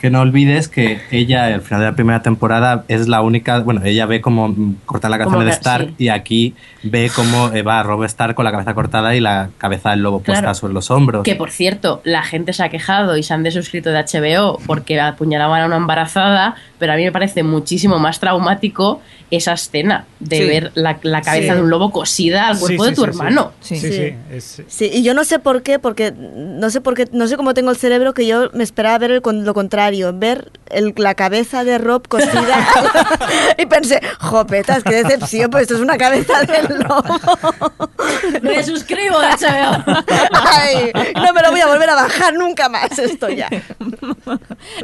que 0.00 0.10
no 0.10 0.20
olvides 0.20 0.68
que 0.68 1.00
ella, 1.10 1.46
al 1.46 1.62
final 1.62 1.80
de 1.80 1.86
la 1.86 1.94
primera 1.94 2.22
temporada, 2.22 2.84
es 2.88 3.08
la 3.08 3.22
única. 3.22 3.60
Bueno, 3.60 3.82
ella 3.84 4.04
ve 4.06 4.20
cómo 4.20 4.54
cortan 4.84 5.10
la 5.10 5.18
cabeza 5.18 5.38
de 5.38 5.50
Stark 5.50 5.88
sí. 5.88 6.04
y 6.04 6.08
aquí 6.08 6.54
ve 6.82 7.10
cómo 7.14 7.50
eh, 7.52 7.62
va 7.62 7.82
Rob 7.82 8.04
Stark 8.04 8.34
con 8.34 8.44
la 8.44 8.52
cabeza 8.52 8.74
cortada 8.74 9.16
y 9.16 9.20
la 9.20 9.48
cabeza 9.56 9.90
del 9.90 10.00
lobo 10.00 10.20
puesta 10.20 10.52
sobre 10.54 10.74
los 10.74 10.90
hombros. 10.90 11.22
Que 11.24 11.34
por 11.34 11.50
cierto, 11.50 12.02
la 12.04 12.22
gente 12.22 12.52
se 12.52 12.62
ha 12.62 12.68
quejado 12.68 13.16
y 13.16 13.22
se 13.22 13.32
han 13.32 13.42
desuscrito 13.42 13.90
de 13.90 14.04
HBO 14.04 14.58
porque 14.66 15.00
apuñalaban 15.00 15.62
a 15.62 15.66
una 15.66 15.76
embarazada, 15.76 16.56
pero 16.78 16.92
a 16.92 16.96
mí 16.96 17.04
me 17.04 17.12
parece 17.12 17.42
muchísimo 17.42 17.98
más 17.98 18.20
traumático 18.20 19.00
esa 19.30 19.54
escena 19.54 20.06
de 20.20 20.36
Sí. 20.38 20.44
ver 20.44 20.70
la, 20.74 20.98
la 21.02 21.20
cabeza 21.20 21.52
Sí. 21.52 21.56
de 21.58 21.62
un 21.62 21.70
lobo 21.70 21.90
cosida 21.90 22.48
al 22.48 22.58
cuerpo 22.58 22.84
Sí, 22.84 22.90
de 22.90 22.94
sí, 22.94 23.00
tu 23.00 23.04
sí, 23.06 23.10
sí. 23.12 23.18
hermano. 23.18 23.52
Sí, 23.60 23.76
Sí. 23.76 23.92
sí. 23.92 24.14
es- 24.30 24.62
Sí, 24.68 24.90
y 24.92 25.02
yo 25.02 25.14
no 25.14 25.24
sé 25.24 25.38
por 25.40 25.62
qué, 25.62 25.78
porque 25.78 26.12
no 26.12 26.70
sé 26.70 26.80
por 26.80 26.94
qué, 26.94 27.08
no 27.12 27.26
sé 27.26 27.36
cómo 27.36 27.52
tengo 27.54 27.70
el 27.70 27.76
cerebro 27.76 28.14
que 28.14 28.26
yo 28.26 28.50
me 28.52 28.62
esperaba 28.62 28.98
ver 28.98 29.10
el 29.10 29.22
lo 29.44 29.54
contrario, 29.54 30.12
ver 30.14 30.52
el- 30.70 30.94
la 30.96 31.14
cabeza 31.14 31.64
de 31.64 31.78
Rob 31.78 32.06
cosida 32.06 32.30
y 33.58 33.66
pensé, 33.66 34.00
jopetas, 34.20 34.84
qué 34.84 35.02
decepción, 35.02 35.50
pues 35.50 35.62
esto 35.62 35.74
es 35.74 35.80
una 35.80 35.96
cabeza 35.98 36.42
del 36.44 36.78
lobo. 36.80 37.02
Me 38.42 38.62
suscribo 38.62 39.16
HBO. 39.16 39.84
Ay, 40.32 40.92
no 41.14 41.32
me 41.32 41.42
lo 41.42 41.50
voy 41.50 41.60
a 41.60 41.66
volver 41.66 41.90
a 41.90 41.94
bajar 41.94 42.34
nunca 42.34 42.68
más 42.68 42.98
esto 42.98 43.28
ya. 43.28 43.48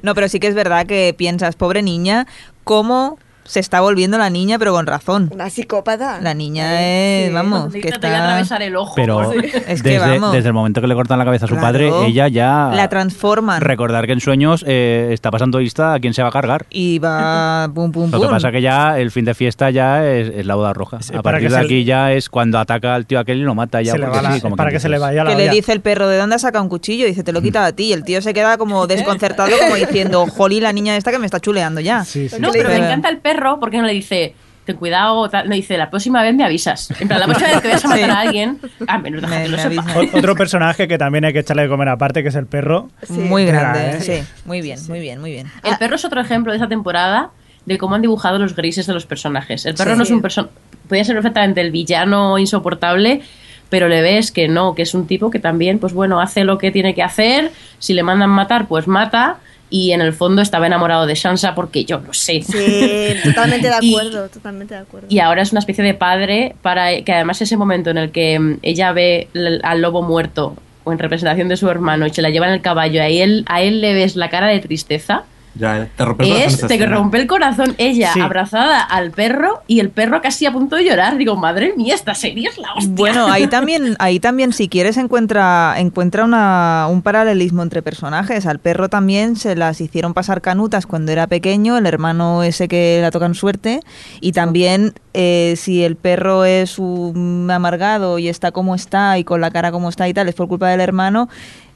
No, 0.03 0.15
pero 0.15 0.29
sí 0.29 0.41
que 0.41 0.49
es 0.49 0.55
verdad 0.55 0.87
que 0.87 1.15
piensas, 1.17 1.55
pobre 1.57 1.82
niña, 1.83 2.27
cómo 2.65 3.19
se 3.45 3.61
está 3.61 3.81
volviendo 3.81 4.19
la 4.19 4.31
niña, 4.31 4.59
pero 4.59 4.73
con 4.73 4.87
razón. 4.87 5.29
Una 5.33 5.51
psicópata. 5.51 6.21
La 6.21 6.35
niña 6.35 6.81
es, 6.81 7.29
Sí. 7.29 7.35
vamos, 7.35 7.73
que 7.73 7.81
Te 7.81 7.87
voy 7.89 7.93
a 7.93 7.95
está... 7.97 8.23
atravesar 8.25 8.63
el 8.63 8.77
ojo. 8.77 8.95
Pero 8.95 9.33
Es 9.67 9.83
que 9.83 9.91
desde, 9.91 9.99
vamos. 9.99 10.33
desde 10.33 10.49
el 10.49 10.55
momento 10.55 10.81
que 10.81 10.87
le 10.87 10.95
cortan 10.95 11.19
la 11.19 11.25
cabeza 11.25 11.47
a 11.47 11.49
su 11.49 11.55
Claro. 11.55 11.67
padre, 11.69 11.91
ella 12.07 12.29
ya... 12.29 12.71
La 12.75 12.89
transforman. 12.89 13.61
Recordar 13.61 14.07
que 14.07 14.13
en 14.13 14.21
sueños 14.21 14.65
eh, 14.67 15.09
está 15.13 15.31
pasando 15.31 15.59
lista 15.59 15.95
a 15.95 16.01
quién 16.01 16.15
se 16.15 16.23
va 16.23 16.29
a 16.29 16.33
cargar. 16.33 16.67
Y 16.71 16.99
va 16.99 17.71
pum, 17.75 17.91
pum, 17.93 18.11
Lo 18.11 18.19
pum. 18.19 18.27
que 18.29 18.33
pasa 18.35 18.51
que 18.53 18.63
ya 18.63 18.99
el 18.99 19.11
fin 19.11 19.25
de 19.25 19.35
fiesta 19.35 19.71
ya 19.71 20.07
es, 20.07 20.29
es 20.35 20.47
la 20.47 20.55
boda 20.55 20.73
roja. 20.73 21.03
Sí, 21.03 21.15
a 21.17 21.23
partir 21.23 21.51
de 21.51 21.59
aquí 21.59 21.85
ya 21.85 22.13
es 22.13 22.29
cuando 22.29 22.59
ataca 22.59 22.95
al 22.95 23.07
tío 23.07 23.19
aquel 23.19 23.39
y 23.39 23.43
lo 23.43 23.55
mata 23.55 23.83
ya. 23.83 23.93
se 23.93 23.99
le 23.99 24.05
porque 24.05 24.17
va 24.19 24.23
la- 24.23 24.35
sí, 24.35 24.41
como 24.41 24.57
para 24.57 24.71
que 24.71 24.81
se 24.81 24.89
le 24.89 24.99
vaya 24.99 25.25
la 25.25 25.31
Que 25.31 25.37
le 25.37 25.49
dice 25.51 25.73
el 25.73 25.81
perro, 25.81 26.09
¿de 26.09 26.17
dónde 26.19 26.39
sacado 26.39 26.63
un 26.63 26.69
cuchillo? 26.71 27.05
Y 27.07 27.09
dice, 27.09 27.23
te 27.25 27.33
lo 27.33 27.41
he 27.41 27.43
quitado 27.43 27.67
a 27.67 27.73
ti. 27.73 27.85
Y 27.85 27.93
el 27.93 28.05
tío 28.05 28.23
se 28.23 28.33
queda 28.35 28.57
como 28.59 28.87
desconcertado, 28.89 29.51
como 29.61 29.75
diciendo, 29.77 30.27
jolí, 30.27 30.61
la 30.61 30.73
niña 30.73 30.97
esta 30.97 31.11
que 31.11 31.19
me 31.19 31.27
está 31.27 31.41
chuleando 31.41 31.81
ya. 31.81 32.05
Sí, 32.05 32.29
sí. 32.29 32.37
No, 32.41 32.51
pero 32.53 32.69
me 32.69 32.77
encanta 32.77 33.09
el 33.09 33.19
perro 33.19 33.32
porque 33.61 33.79
no 33.79 33.85
le 33.85 33.93
dice, 33.93 34.35
ten 34.65 34.77
cuidado, 34.77 35.29
tal. 35.29 35.49
no 35.49 35.55
dice, 35.55 35.77
la 35.77 35.91
próxima 35.91 36.23
vez 36.23 36.35
me 36.35 36.45
avisas. 36.45 36.91
En 37.01 37.09
plan, 37.09 37.21
la 37.21 37.27
próxima 37.27 37.51
vez 37.51 37.61
que 37.61 37.69
vayas 37.69 37.85
a 37.85 37.89
matar 37.89 38.11
a 38.11 38.21
alguien, 38.21 38.59
a 38.87 38.99
menos 38.99 39.21
deja 39.23 39.35
Me- 39.35 39.43
que 39.45 39.49
lo 39.49 39.57
me 39.57 39.63
sepa. 39.63 39.85
Otro 40.19 40.37
personaje 40.37 40.87
que 40.89 40.99
también 40.99 41.25
hay 41.25 41.33
que 41.33 41.41
echarle 41.41 41.63
de 41.63 41.69
comer 41.69 41.89
aparte, 41.89 42.23
que 42.23 42.29
es 42.29 42.35
el 42.35 42.47
perro. 42.47 42.91
Muy 43.09 43.45
Mira, 43.45 43.61
grande, 43.61 43.97
¿eh? 43.99 44.01
sí. 44.01 44.29
Muy 44.45 44.61
bien, 44.61 44.79
muy 44.89 45.01
bien, 45.01 45.21
muy 45.21 45.31
bien. 45.33 45.51
El 45.65 45.77
perro 45.79 45.97
es 45.97 46.05
otro 46.05 46.21
ejemplo 46.21 46.53
de 46.53 46.59
esa 46.59 46.69
temporada 46.69 47.31
de 47.67 47.79
cómo 47.79 47.95
han 47.95 48.03
dibujado 48.03 48.39
los 48.39 48.55
grises 48.57 48.87
de 48.87 48.93
los 48.95 49.07
personajes. 49.07 49.67
El 49.67 49.75
perro 49.75 49.93
Sí. 49.93 49.97
no 49.99 50.03
es 50.05 50.11
un 50.11 50.23
personaje. 50.23 50.53
Podría 50.89 51.05
ser 51.05 51.15
perfectamente 51.15 51.61
el 51.61 51.71
villano 51.71 52.39
insoportable, 52.39 53.23
pero 53.69 53.89
le 53.89 54.03
ves 54.03 54.33
que 54.33 54.49
no, 54.49 54.75
que 54.75 54.83
es 54.83 54.95
un 54.95 55.07
tipo 55.07 55.31
que 55.31 55.39
también, 55.39 55.79
pues 55.79 55.93
bueno, 55.95 56.21
hace 56.21 56.45
lo 56.45 56.59
que 56.59 56.71
tiene 56.71 56.95
que 56.95 57.03
hacer. 57.03 57.51
Si 57.79 57.95
le 57.95 58.03
mandan 58.03 58.31
matar, 58.31 58.67
pues 58.67 58.87
mata. 58.87 59.39
Y 59.75 59.93
en 59.93 60.03
el 60.03 60.13
fondo 60.13 60.43
estaba 60.43 60.67
enamorado 60.67 61.07
de 61.07 61.17
Sansa 61.17 61.55
porque 61.55 61.87
yo 61.87 61.99
lo 61.99 62.13
sé. 62.13 62.43
Sí, 62.43 63.15
totalmente 63.25 63.69
de 63.69 63.75
Y- 63.81 63.95
acuerdo, 63.95 64.29
totalmente 64.29 64.75
de 64.75 64.81
acuerdo. 64.81 65.07
Y 65.11 65.19
ahora 65.19 65.41
es 65.41 65.51
una 65.53 65.61
especie 65.61 65.83
de 65.83 65.95
padre 65.95 66.55
para 66.61 67.01
que 67.01 67.11
además 67.13 67.41
ese 67.41 67.57
momento 67.57 67.89
en 67.89 67.97
el 67.97 68.11
que 68.11 68.39
mm, 68.39 68.59
ella 68.61 68.93
ve 68.93 69.29
al 69.63 69.81
lobo 69.81 70.03
muerto 70.03 70.55
o 70.85 70.93
en 70.93 70.99
representación 70.99 71.49
de 71.49 71.57
su 71.57 71.71
hermano 71.71 72.07
y 72.07 72.11
se 72.11 72.21
la 72.21 72.29
lleva 72.29 72.49
en 72.49 72.53
el 72.53 72.61
caballo, 72.61 73.01
a 73.01 73.07
él, 73.09 73.45
a 73.49 73.63
él 73.63 73.81
le 73.81 73.95
ves 73.95 74.15
la 74.15 74.29
cara 74.29 74.49
de 74.49 74.61
tristeza. 74.61 75.25
Ya, 75.55 75.89
te 75.97 76.05
rompe 76.05 76.25
el 76.25 76.31
corazón 76.31 76.47
Es, 76.49 76.55
esa 76.55 76.67
te 76.67 76.87
rompe 76.87 77.19
el 77.19 77.27
corazón 77.27 77.75
ella 77.79 78.13
Sí. 78.15 78.21
abrazada 78.21 78.81
al 78.81 79.11
perro 79.11 79.63
y 79.67 79.81
el 79.81 79.91
perro 79.91 80.23
casi 80.23 80.47
a 80.47 80.53
punto 80.53 80.77
de 80.77 80.85
llorar. 80.85 81.19
Digo, 81.19 81.37
madre 81.37 81.75
mía, 81.77 81.95
esta 81.95 82.15
serie 82.15 82.49
es 82.49 82.59
la 82.59 82.73
hostia. 82.75 82.93
Bueno, 82.95 83.27
ahí 83.27 83.47
también, 83.49 83.97
ahí 83.99 84.19
también 84.19 84.53
si 84.53 84.69
quieres 84.69 84.97
encuentra, 84.97 85.75
encuentra 85.77 86.25
una, 86.25 86.87
un 86.91 87.03
paralelismo 87.03 87.63
entre 87.63 87.83
personajes. 87.83 88.47
Al 88.47 88.61
perro 88.61 88.89
también 88.89 89.37
se 89.37 89.55
las 89.55 89.81
hicieron 89.81 90.15
pasar 90.15 90.41
canutas 90.41 90.87
cuando 90.87 91.13
era 91.13 91.27
pequeño, 91.27 91.77
el 91.77 91.87
hermano 91.87 92.43
ese 92.43 92.67
que 92.69 93.01
la 93.03 93.11
tocan 93.11 93.35
suerte. 93.35 93.81
Y 94.21 94.33
también 94.33 94.95
eh, 95.13 95.55
si 95.59 95.85
el 95.85 95.97
perro 95.97 96.45
es 96.47 96.79
un 96.79 97.51
amargado 97.53 98.19
y 98.19 98.29
está 98.29 98.53
como 98.53 98.75
está 98.75 99.19
y 99.19 99.25
con 99.25 99.41
la 99.43 99.51
cara 99.51 99.71
como 99.71 99.91
está 99.91 100.09
y 100.09 100.15
tal, 100.15 100.29
es 100.29 100.35
por 100.35 100.49
culpa 100.49 100.69
del 100.69 100.81
hermano. 100.81 101.29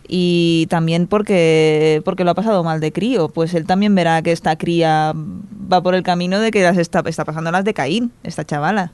Y 0.09 0.67
también 0.71 1.07
porque, 1.07 2.03
porque 2.05 2.25
lo 2.25 2.31
ha 2.31 2.35
pasado 2.35 2.63
mal 2.65 2.81
de 2.81 2.93
crío. 2.93 3.29
Pues 3.29 3.55
él 3.55 3.67
también 3.67 3.95
verá 3.95 4.23
que 4.23 4.33
esta 4.33 4.57
cría 4.57 5.13
va 5.15 5.83
por 5.83 5.95
el 5.95 6.03
camino 6.03 6.39
de 6.41 6.51
que 6.51 6.63
las 6.63 6.77
está, 6.79 7.03
está 7.07 7.25
pasando 7.25 7.51
las 7.51 7.65
de 7.65 7.75
Caín, 7.75 8.13
esta 8.23 8.45
chavala. 8.45 8.93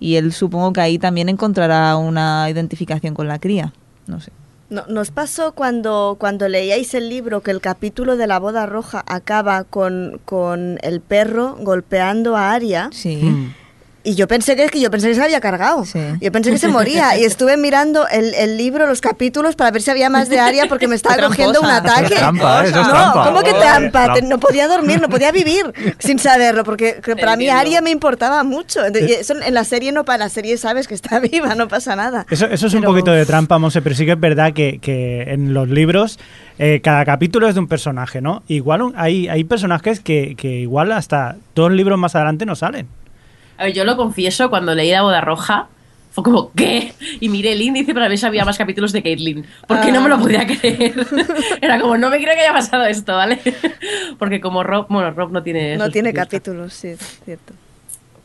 Y 0.00 0.16
él 0.16 0.32
supongo 0.32 0.72
que 0.72 0.80
ahí 0.80 0.98
también 0.98 1.28
encontrará 1.28 1.96
una 1.96 2.48
identificación 2.50 3.14
con 3.14 3.28
la 3.28 3.38
cría. 3.38 3.72
No 4.06 4.20
sé. 4.20 4.30
No- 4.68 4.84
¿Nos 4.88 5.10
pasó 5.10 5.52
cuando, 5.52 6.16
cuando 6.18 6.48
leíais 6.48 6.92
el 6.94 7.08
libro 7.08 7.40
que 7.40 7.50
el 7.52 7.60
capítulo 7.60 8.16
de 8.16 8.26
la 8.26 8.38
boda 8.38 8.66
roja 8.66 9.04
acaba 9.06 9.64
con, 9.64 10.20
con 10.24 10.78
el 10.82 11.00
perro 11.00 11.56
golpeando 11.60 12.36
a 12.36 12.52
Aria? 12.52 12.88
Sí. 12.92 13.16
Mm. 13.22 13.54
Y 14.06 14.14
yo 14.14 14.28
pensé 14.28 14.54
que, 14.56 14.66
que 14.68 14.80
yo 14.80 14.90
pensé 14.90 15.08
que 15.08 15.16
se 15.16 15.22
había 15.22 15.40
cargado. 15.40 15.84
Sí. 15.84 15.98
Yo 16.20 16.30
pensé 16.30 16.50
que 16.52 16.58
se 16.58 16.68
moría. 16.68 17.18
Y 17.18 17.24
estuve 17.24 17.56
mirando 17.56 18.06
el, 18.08 18.32
el 18.34 18.56
libro, 18.56 18.86
los 18.86 19.00
capítulos, 19.00 19.56
para 19.56 19.70
ver 19.72 19.82
si 19.82 19.90
había 19.90 20.08
más 20.08 20.28
de 20.28 20.38
Aria 20.38 20.66
porque 20.68 20.86
me 20.86 20.94
estaba 20.94 21.16
cogiendo 21.26 21.60
un 21.60 21.66
ataque. 21.66 22.14
Es 22.14 22.20
trampa, 22.20 22.64
¿eh? 22.64 22.68
Eso 22.68 22.80
es 22.80 22.86
no, 22.86 22.92
trampa. 22.92 23.24
¿cómo 23.26 23.42
que 23.42 23.52
trampa? 23.52 24.14
No 24.22 24.38
podía 24.38 24.68
dormir, 24.68 25.00
no 25.00 25.08
podía 25.08 25.32
vivir 25.32 25.72
sin 25.98 26.18
saberlo, 26.18 26.62
porque 26.62 27.00
que 27.04 27.16
para 27.16 27.36
mí. 27.36 27.48
Aria 27.48 27.80
me 27.82 27.90
importaba 27.90 28.44
mucho. 28.44 28.84
Entonces, 28.84 29.10
y 29.10 29.14
eso 29.14 29.34
en 29.40 29.54
la 29.54 29.64
serie 29.64 29.90
no, 29.92 30.04
para 30.04 30.18
la 30.18 30.28
serie 30.28 30.56
sabes 30.56 30.86
que 30.86 30.94
está 30.94 31.18
viva, 31.32 31.54
no 31.56 31.66
pasa 31.68 31.96
nada. 31.96 32.26
Eso, 32.30 32.46
eso 32.46 32.68
es 32.68 32.74
un 32.74 32.82
poquito 32.82 33.10
de 33.10 33.26
trampa, 33.26 33.58
Monse, 33.58 33.82
pero 33.82 33.94
sí 33.96 34.04
que 34.06 34.12
es 34.12 34.20
verdad 34.20 34.52
que, 34.52 34.78
que 34.80 35.22
en 35.22 35.52
los 35.52 35.68
libros 35.68 36.18
eh, 36.58 36.80
cada 36.82 37.04
capítulo 37.04 37.48
es 37.48 37.54
de 37.54 37.60
un 37.60 37.66
personaje, 37.66 38.20
¿no? 38.20 38.44
Igual 38.46 38.82
un- 38.82 38.94
hay, 38.96 39.26
hay 39.28 39.42
personajes 39.44 39.98
que, 40.00 40.34
que 40.36 40.48
igual 40.60 40.92
hasta 40.92 41.36
dos 41.56 41.72
libros 41.72 41.98
más 41.98 42.14
adelante 42.14 42.46
no 42.46 42.54
salen. 42.54 42.86
A 43.58 43.64
ver, 43.64 43.72
yo 43.72 43.84
lo 43.84 43.96
confieso, 43.96 44.50
cuando 44.50 44.74
leí 44.74 44.90
La 44.90 45.02
Boda 45.02 45.20
Roja, 45.20 45.68
fue 46.16 46.24
como, 46.24 46.50
¿qué? 46.52 46.94
Y 47.20 47.28
miré 47.28 47.52
el 47.52 47.60
índice 47.60 47.92
para 47.92 48.08
ver 48.08 48.16
si 48.16 48.24
había 48.24 48.44
más 48.46 48.56
capítulos 48.56 48.90
de 48.92 49.02
Caitlyn. 49.02 49.44
Porque 49.68 49.92
no 49.92 50.00
me 50.00 50.08
lo 50.08 50.18
podía 50.18 50.46
creer. 50.46 50.94
Era 51.60 51.78
como, 51.78 51.98
no 51.98 52.08
me 52.08 52.16
creo 52.16 52.34
que 52.34 52.40
haya 52.40 52.54
pasado 52.54 52.86
esto, 52.86 53.14
¿vale? 53.14 53.38
Porque 54.18 54.40
como 54.40 54.62
Rob, 54.62 54.86
bueno, 54.88 55.10
Rob 55.10 55.30
no 55.30 55.42
tiene... 55.42 55.76
No 55.76 55.90
tiene 55.90 56.14
capítulos. 56.14 56.72
capítulos, 56.72 56.72
sí, 56.72 56.88
es 56.88 57.20
cierto. 57.22 57.52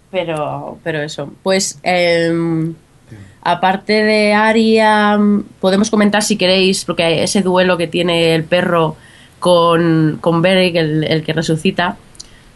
Pero, 0.10 0.80
pero 0.84 1.02
eso. 1.02 1.34
Pues, 1.44 1.80
em, 1.84 2.76
aparte 3.42 4.04
de 4.04 4.34
Aria, 4.36 5.20
podemos 5.60 5.90
comentar 5.90 6.24
si 6.24 6.38
queréis, 6.38 6.86
porque 6.86 7.24
ese 7.24 7.42
duelo 7.42 7.78
que 7.78 7.88
tiene 7.88 8.36
el 8.36 8.46
perro 8.46 8.96
con, 9.40 10.18
con 10.22 10.42
Beric, 10.42 10.78
el, 10.78 11.04
el 11.04 11.24
que 11.24 11.34
resucita, 11.34 11.98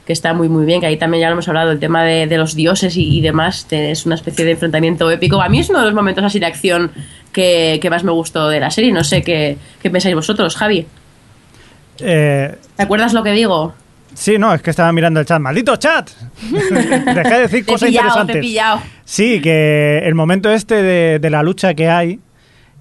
que 0.06 0.14
está 0.14 0.34
muy 0.34 0.50
muy 0.50 0.66
bien, 0.66 0.82
que 0.82 0.88
ahí 0.88 0.98
también 0.98 1.22
ya 1.22 1.28
lo 1.30 1.34
hemos 1.34 1.48
hablado, 1.48 1.72
el 1.72 1.80
tema 1.80 2.04
de, 2.04 2.28
de 2.28 2.38
los 2.38 2.56
dioses 2.56 2.96
y, 2.98 3.18
y 3.18 3.22
demás, 3.22 3.66
te- 3.68 3.92
es 3.92 4.06
una 4.06 4.16
especie 4.16 4.46
de 4.46 4.52
enfrentamiento 4.52 5.10
épico. 5.10 5.42
A 5.42 5.50
mí 5.50 5.60
es 5.60 5.70
uno 5.70 5.80
de 5.80 5.86
los 5.86 5.94
momentos 5.96 6.24
así 6.24 6.40
de 6.40 6.46
acción 6.46 6.92
que, 7.32 7.80
que 7.82 7.90
más 7.90 8.04
me 8.04 8.12
gustó 8.12 8.48
de 8.50 8.60
la 8.60 8.70
serie. 8.72 8.92
No 8.92 9.04
sé 9.04 9.24
qué, 9.24 9.58
qué 9.82 9.90
pensáis 9.90 10.14
vosotros, 10.16 10.56
Javi. 10.56 10.86
Eh, 12.00 12.56
¿Te 12.76 12.84
acuerdas 12.84 13.14
lo 13.14 13.24
que 13.24 13.32
digo? 13.32 13.74
sí, 14.14 14.38
no, 14.38 14.54
es 14.54 14.62
que 14.62 14.70
estaba 14.70 14.92
mirando 14.94 15.20
el 15.20 15.26
chat. 15.26 15.40
¡Maldito 15.42 15.76
chat! 15.78 16.10
Deja 16.52 17.36
de 17.36 17.42
decir 17.42 17.66
Te 17.66 17.72
cosas 17.72 17.90
pillado, 17.90 18.08
te 18.08 18.22
interesantes. 18.22 18.42
pillado. 18.42 18.82
Sí, 19.04 19.42
que 19.42 20.00
el 20.04 20.16
momento 20.16 20.50
este 20.52 20.82
de, 20.82 21.20
de 21.20 21.30
la 21.30 21.44
lucha 21.44 21.74
que 21.74 21.90
hay 21.90 22.20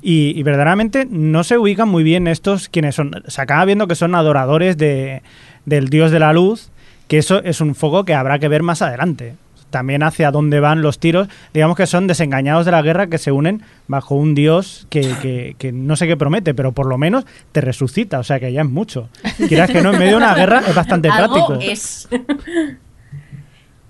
y, 0.03 0.39
y 0.39 0.43
verdaderamente 0.43 1.07
no 1.11 1.43
se 1.43 1.59
ubican 1.59 1.89
muy 1.89 2.03
bien 2.05 2.29
estos 2.29 2.69
quienes 2.69 2.95
son. 2.95 3.23
Se 3.27 3.41
acaba 3.43 3.65
viendo 3.65 3.89
que 3.89 3.95
son 3.97 4.15
adoradores 4.15 4.77
de, 4.77 5.23
del 5.65 5.89
dios 5.89 6.11
de 6.13 6.19
la 6.21 6.33
luz, 6.33 6.71
que 7.09 7.19
eso 7.19 7.43
es 7.43 7.61
un 7.61 7.75
foco 7.75 8.05
que 8.05 8.15
habrá 8.15 8.39
que 8.39 8.49
ver 8.49 8.63
más 8.63 8.83
adelante. 8.83 9.35
También 9.71 10.05
hacia 10.05 10.31
dónde 10.31 10.61
van 10.61 10.83
los 10.83 11.01
tiros. 11.01 11.27
Digamos 11.53 11.77
que 11.77 11.87
son 11.89 12.07
desengañados 12.07 12.65
de 12.65 12.71
la 12.71 12.81
guerra 12.81 13.09
que 13.09 13.19
se 13.19 13.33
unen 13.33 13.63
bajo 13.89 14.15
un 14.15 14.35
dios 14.37 14.87
que, 14.89 15.01
que- 15.21 15.57
que 15.59 15.73
no 15.73 15.97
sé 15.97 16.07
qué 16.07 16.17
promete, 16.17 16.55
pero 16.55 16.71
por 16.71 16.87
lo 16.87 16.97
menos 16.97 17.25
te 17.51 17.61
resucita. 17.61 18.21
O 18.21 18.23
sea 18.23 18.39
que 18.39 18.53
ya 18.53 18.61
es 18.63 18.69
mucho. 18.69 19.09
Quieras 19.49 19.71
que 19.71 19.83
no, 19.83 19.93
en 19.93 19.99
medio 19.99 20.13
de 20.13 20.17
una 20.19 20.35
guerra 20.37 20.63
es 20.67 20.75
bastante 20.77 21.09
Algo 21.09 21.49
práctico. 21.49 21.73
es. 21.73 22.09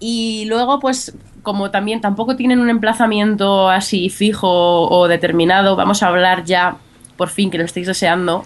y 0.01 0.45
luego, 0.49 0.81
pues, 0.81 1.15
como 1.43 1.71
también 1.71 2.01
tampoco 2.01 2.37
tienen 2.37 2.61
un 2.61 2.71
emplazamiento 2.71 3.69
así 3.69 4.09
fijo 4.11 4.89
o 4.89 5.09
determinado, 5.09 5.77
vamos 5.77 6.03
a 6.03 6.09
hablar 6.09 6.45
ya, 6.45 6.77
por 7.17 7.29
fin, 7.29 7.51
que 7.51 7.59
lo 7.59 7.65
estáis 7.65 7.87
deseando, 7.87 8.45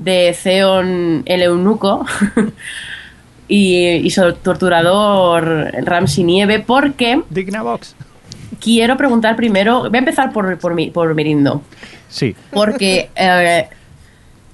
de 0.00 0.36
Theon 0.42 1.22
el 1.26 1.42
eunuco 1.42 2.04
y, 3.52 3.76
y 4.06 4.10
su 4.10 4.32
torturador 4.34 5.70
Ramsey 5.84 6.24
Nieve, 6.24 6.60
porque 6.60 7.20
Digna 7.30 7.62
Box. 7.62 7.94
quiero 8.60 8.96
preguntar 8.96 9.36
primero, 9.36 9.80
voy 9.82 9.96
a 9.96 9.98
empezar 9.98 10.32
por, 10.32 10.58
por, 10.58 10.74
mi- 10.74 10.90
por 10.90 11.14
Mirindo. 11.14 11.62
Sí. 12.08 12.34
Porque 12.50 13.10
eh, 13.16 13.68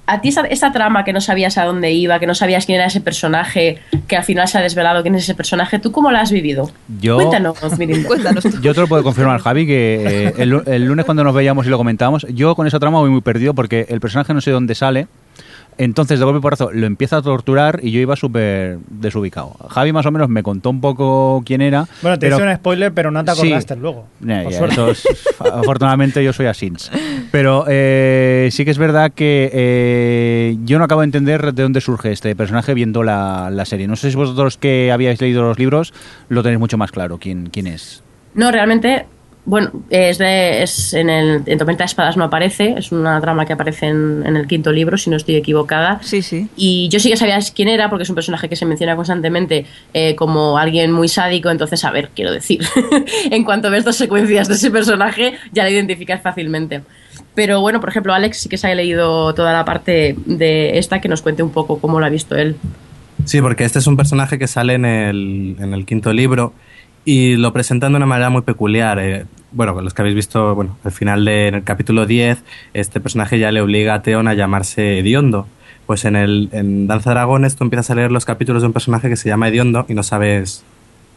a 0.05 0.21
ti 0.21 0.29
esa, 0.29 0.41
esa 0.47 0.71
trama 0.71 1.03
que 1.03 1.13
no 1.13 1.21
sabías 1.21 1.57
a 1.57 1.65
dónde 1.65 1.91
iba, 1.91 2.19
que 2.19 2.25
no 2.27 2.33
sabías 2.35 2.65
quién 2.65 2.77
era 2.77 2.87
ese 2.87 2.99
personaje, 3.01 3.77
que 4.07 4.15
al 4.17 4.23
final 4.23 4.47
se 4.47 4.57
ha 4.57 4.61
desvelado 4.61 5.01
quién 5.01 5.15
es 5.15 5.23
ese 5.23 5.35
personaje, 5.35 5.77
¿tú 5.79 5.91
cómo 5.91 6.09
lo 6.11 6.17
has 6.17 6.31
vivido? 6.31 6.71
Yo- 6.99 7.15
Cuéntanos, 7.17 7.77
Mirindo. 7.77 8.07
Cuéntanos 8.07 8.43
tú. 8.43 8.59
Yo 8.61 8.73
te 8.73 8.81
lo 8.81 8.87
puedo 8.87 9.03
confirmar, 9.03 9.39
Javi, 9.41 9.65
que 9.67 10.27
eh, 10.27 10.33
el, 10.37 10.61
el 10.65 10.85
lunes 10.85 11.05
cuando 11.05 11.23
nos 11.23 11.33
veíamos 11.33 11.65
y 11.65 11.69
lo 11.69 11.77
comentábamos, 11.77 12.25
yo 12.33 12.55
con 12.55 12.65
esa 12.67 12.79
trama 12.79 12.99
voy 12.99 13.09
muy 13.11 13.21
perdido 13.21 13.53
porque 13.53 13.85
el 13.89 13.99
personaje 14.01 14.33
no 14.33 14.41
sé 14.41 14.51
dónde 14.51 14.75
sale. 14.75 15.07
Entonces, 15.79 16.19
de 16.19 16.25
golpe 16.25 16.41
porrazo, 16.41 16.71
lo 16.73 16.85
empieza 16.85 17.17
a 17.17 17.21
torturar 17.21 17.79
y 17.81 17.91
yo 17.91 18.01
iba 18.01 18.15
súper 18.17 18.79
desubicado. 18.89 19.53
Javi 19.69 19.93
más 19.93 20.05
o 20.05 20.11
menos 20.11 20.27
me 20.27 20.43
contó 20.43 20.69
un 20.69 20.81
poco 20.81 21.41
quién 21.45 21.61
era. 21.61 21.87
Bueno, 22.01 22.19
te 22.19 22.25
pero- 22.27 22.35
hice 22.35 22.47
un 22.49 22.55
spoiler, 22.55 22.93
pero 22.93 23.11
no 23.11 23.23
te 23.23 23.31
Sí. 23.33 23.39
acordaste 23.47 23.75
luego. 23.77 24.05
Por 24.19 24.53
suerte. 24.53 24.73
eso 24.73 24.91
es- 24.91 25.07
afortunadamente 25.39 26.21
yo 26.23 26.33
soy 26.33 26.47
asins. 26.47 26.91
Pero 27.31 27.63
eh, 27.69 28.49
sí 28.51 28.65
que 28.65 28.71
es 28.71 28.77
verdad 28.77 29.11
que 29.13 29.49
eh, 29.53 30.57
yo 30.65 30.77
no 30.79 30.83
acabo 30.83 31.01
de 31.01 31.05
entender 31.05 31.53
de 31.53 31.63
dónde 31.63 31.79
surge 31.81 32.11
este 32.11 32.35
personaje 32.35 32.73
viendo 32.73 33.01
la, 33.03 33.49
la 33.49 33.63
serie. 33.63 33.87
No 33.87 33.95
sé 33.95 34.09
si 34.11 34.17
vosotros 34.17 34.57
que 34.57 34.91
habíais 34.91 35.21
leído 35.21 35.43
los 35.43 35.57
libros 35.57 35.93
lo 36.27 36.43
tenéis 36.43 36.59
mucho 36.59 36.77
más 36.77 36.91
claro 36.91 37.17
quién, 37.19 37.49
quién 37.51 37.67
es. 37.67 38.03
No, 38.33 38.51
realmente, 38.51 39.05
bueno, 39.45 39.71
es, 39.89 40.17
de, 40.17 40.61
es 40.61 40.93
en 40.93 41.09
el 41.09 41.41
en 41.45 41.57
Tormenta 41.57 41.83
de 41.83 41.87
Espadas 41.87 42.17
no 42.17 42.23
aparece, 42.25 42.75
es 42.77 42.91
una 42.91 43.19
trama 43.19 43.45
que 43.45 43.53
aparece 43.53 43.87
en, 43.87 44.23
en 44.25 44.35
el 44.35 44.47
quinto 44.47 44.71
libro, 44.71 44.97
si 44.97 45.09
no 45.09 45.15
estoy 45.15 45.35
equivocada. 45.35 45.99
Sí, 46.03 46.21
sí. 46.21 46.47
Y 46.55 46.89
yo 46.89 46.99
sí 46.99 47.09
que 47.09 47.17
sabía 47.17 47.39
quién 47.55 47.67
era, 47.67 47.89
porque 47.89 48.03
es 48.03 48.09
un 48.09 48.15
personaje 48.15 48.47
que 48.47 48.55
se 48.55 48.65
menciona 48.65 48.95
constantemente 48.95 49.65
eh, 49.93 50.15
como 50.15 50.57
alguien 50.57 50.91
muy 50.91 51.07
sádico, 51.07 51.49
entonces, 51.49 51.83
a 51.83 51.91
ver, 51.91 52.11
quiero 52.15 52.31
decir, 52.31 52.61
en 53.31 53.43
cuanto 53.43 53.71
ves 53.71 53.85
dos 53.85 53.95
secuencias 53.95 54.47
de 54.47 54.55
ese 54.55 54.69
personaje, 54.71 55.33
ya 55.51 55.63
lo 55.63 55.69
identificas 55.69 56.21
fácilmente. 56.21 56.81
Pero 57.33 57.61
bueno, 57.61 57.79
por 57.79 57.89
ejemplo, 57.89 58.13
Alex 58.13 58.37
sí 58.37 58.49
que 58.49 58.57
se 58.57 58.67
ha 58.67 58.75
leído 58.75 59.33
toda 59.33 59.53
la 59.53 59.65
parte 59.65 60.15
de 60.25 60.77
esta, 60.77 60.99
que 60.99 61.07
nos 61.07 61.21
cuente 61.21 61.41
un 61.41 61.51
poco 61.51 61.79
cómo 61.79 61.99
lo 61.99 62.05
ha 62.05 62.09
visto 62.09 62.35
él. 62.35 62.55
Sí, 63.25 63.41
porque 63.41 63.63
este 63.63 63.79
es 63.79 63.87
un 63.87 63.97
personaje 63.97 64.37
que 64.37 64.47
sale 64.47 64.73
en 64.73 64.85
el, 64.85 65.55
en 65.59 65.73
el 65.73 65.85
quinto 65.85 66.13
libro 66.13 66.53
y 67.05 67.35
lo 67.35 67.53
presentan 67.53 67.91
de 67.91 67.97
una 67.97 68.05
manera 68.05 68.29
muy 68.29 68.41
peculiar. 68.41 68.99
eh. 68.99 69.25
bueno, 69.51 69.79
los 69.81 69.93
que 69.93 70.01
habéis 70.01 70.15
visto, 70.15 70.55
bueno, 70.55 70.77
al 70.83 70.91
final 70.91 71.25
del 71.25 71.63
capítulo 71.63 72.05
10, 72.05 72.43
este 72.73 72.99
personaje 72.99 73.39
ya 73.39 73.51
le 73.51 73.61
obliga 73.61 73.95
a 73.95 74.01
Theon 74.01 74.27
a 74.27 74.33
llamarse 74.33 74.99
Hediondo. 74.99 75.47
Pues 75.85 76.05
en, 76.05 76.15
el, 76.15 76.49
en 76.51 76.85
Danza 76.85 77.09
de 77.09 77.15
Dragones 77.15 77.55
tú 77.55 77.63
empiezas 77.63 77.89
a 77.89 77.95
leer 77.95 78.11
los 78.11 78.25
capítulos 78.25 78.61
de 78.61 78.67
un 78.67 78.73
personaje 78.73 79.09
que 79.09 79.15
se 79.15 79.27
llama 79.27 79.47
Hediondo 79.47 79.85
y 79.89 79.95
no 79.95 80.03
sabes 80.03 80.63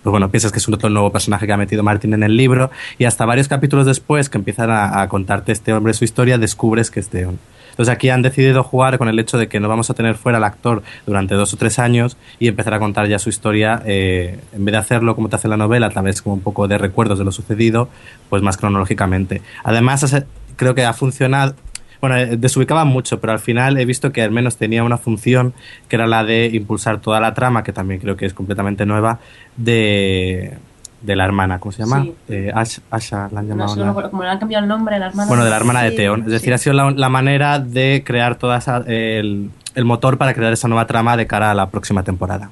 pues 0.03 0.11
bueno, 0.11 0.31
piensas 0.31 0.51
que 0.51 0.59
es 0.59 0.67
un 0.67 0.75
otro 0.75 0.91
nuevo 0.91 1.13
personaje 1.13 1.47
que 1.47 1.53
ha 1.53 1.57
metido 1.57 1.85
Martin 1.85 2.13
en 2.15 2.25
el 2.25 2.37
libro 2.37 2.73
y 2.99 3.05
hasta 3.05 3.25
varios 3.25 3.47
capítulos 3.47 3.87
después 3.87 4.29
que 4.29 4.39
empiezan 4.39 4.71
a, 4.71 5.01
a 5.01 5.09
contarte 5.09 5.53
este 5.53 5.73
hombre 5.73 5.95
su 5.95 6.05
historia, 6.05 6.39
descubres 6.39 6.91
que 6.91 6.99
es 6.99 7.09
Theon. 7.09 7.39
Entonces 7.73 7.93
aquí 7.93 8.11
han 8.11 8.23
decidido 8.23 8.63
jugar 8.63 8.99
con 8.99 9.09
el 9.09 9.19
hecho 9.19 9.39
de 9.39 9.49
que 9.49 9.59
no 9.61 9.69
vamos 9.69 9.91
a 9.91 9.95
tener 9.95 10.15
fuera 10.15 10.39
al 10.39 10.45
actor 10.45 10.83
durante 11.07 11.35
dos 11.35 11.53
o 11.55 11.57
tres 11.57 11.79
años 11.79 12.17
y 12.39 12.49
empezar 12.49 12.75
a 12.75 12.79
contar 12.79 13.09
ya 13.09 13.19
su 13.19 13.29
historia, 13.29 13.83
eh, 13.87 14.39
en 14.53 14.65
vez 14.65 14.73
de 14.73 14.79
hacerlo 14.79 15.15
como 15.15 15.29
te 15.29 15.37
hace 15.37 15.49
la 15.49 15.57
novela, 15.57 15.87
a 15.87 15.91
través 15.91 16.23
como 16.23 16.35
un 16.35 16.43
poco 16.43 16.69
de 16.69 16.79
recuerdos 16.79 17.19
de 17.19 17.25
lo 17.25 17.33
sucedido, 17.33 17.89
pues 18.29 18.43
más 18.43 18.57
cronológicamente. 18.57 19.43
Además, 19.65 20.25
creo 20.57 20.75
que 20.75 20.85
ha 20.85 20.93
funcionado, 20.93 21.55
bueno, 22.01 22.17
eh, 22.17 22.37
desubicaba 22.37 22.85
mucho, 22.85 23.21
pero 23.21 23.33
al 23.33 23.39
final 23.39 23.79
he 23.79 23.85
visto 23.85 24.13
que 24.13 24.23
al 24.23 24.31
menos 24.31 24.57
tenía 24.57 24.85
una 24.85 24.99
función 24.99 25.55
que 25.89 25.97
era 25.97 26.07
la 26.07 26.25
de 26.25 26.51
impulsar 26.53 27.01
toda 27.01 27.21
la 27.21 27.33
trama, 27.35 27.63
que 27.63 27.73
también 27.73 28.01
creo 28.01 28.17
que 28.17 28.27
es 28.27 28.35
completamente 28.35 28.85
nueva, 28.85 29.21
de, 29.57 30.59
de 31.03 31.17
la 31.17 31.25
hermana, 31.25 31.59
¿cómo 31.59 31.73
se 31.73 31.83
llama? 31.83 32.05
Sí. 32.05 32.15
Eh, 32.29 32.53
Ash- 32.55 32.81
Asha, 32.91 33.29
la 33.33 33.41
han 33.41 33.49
No 33.49 33.67
llamado. 33.75 34.11
como 34.11 34.23
le 34.23 34.29
han 34.29 34.39
cambiado 34.39 34.63
el 34.63 34.69
nombre 34.69 34.95
a 34.97 34.99
las 34.99 35.15
manos. 35.15 35.29
Bueno, 35.29 35.45
de 35.45 35.51
la 35.51 35.57
hermana 35.57 35.83
de 35.83 35.91
Sí, 35.91 35.97
Theon. 35.97 36.21
Es 36.21 36.27
decir, 36.27 36.49
sí. 36.49 36.53
ha 36.53 36.59
sido 36.59 36.75
la, 36.75 36.91
la 36.93 37.09
manera 37.09 37.59
de 37.59 38.03
crear 38.07 38.37
toda 38.37 38.59
esa, 38.59 38.79
el, 38.87 39.51
el 39.75 39.85
motor 39.85 40.17
para 40.19 40.33
crear 40.35 40.53
esa 40.53 40.69
nueva 40.69 40.87
trama 40.87 41.17
de 41.17 41.27
cara 41.27 41.51
a 41.51 41.55
la 41.55 41.69
próxima 41.71 42.03
temporada. 42.03 42.51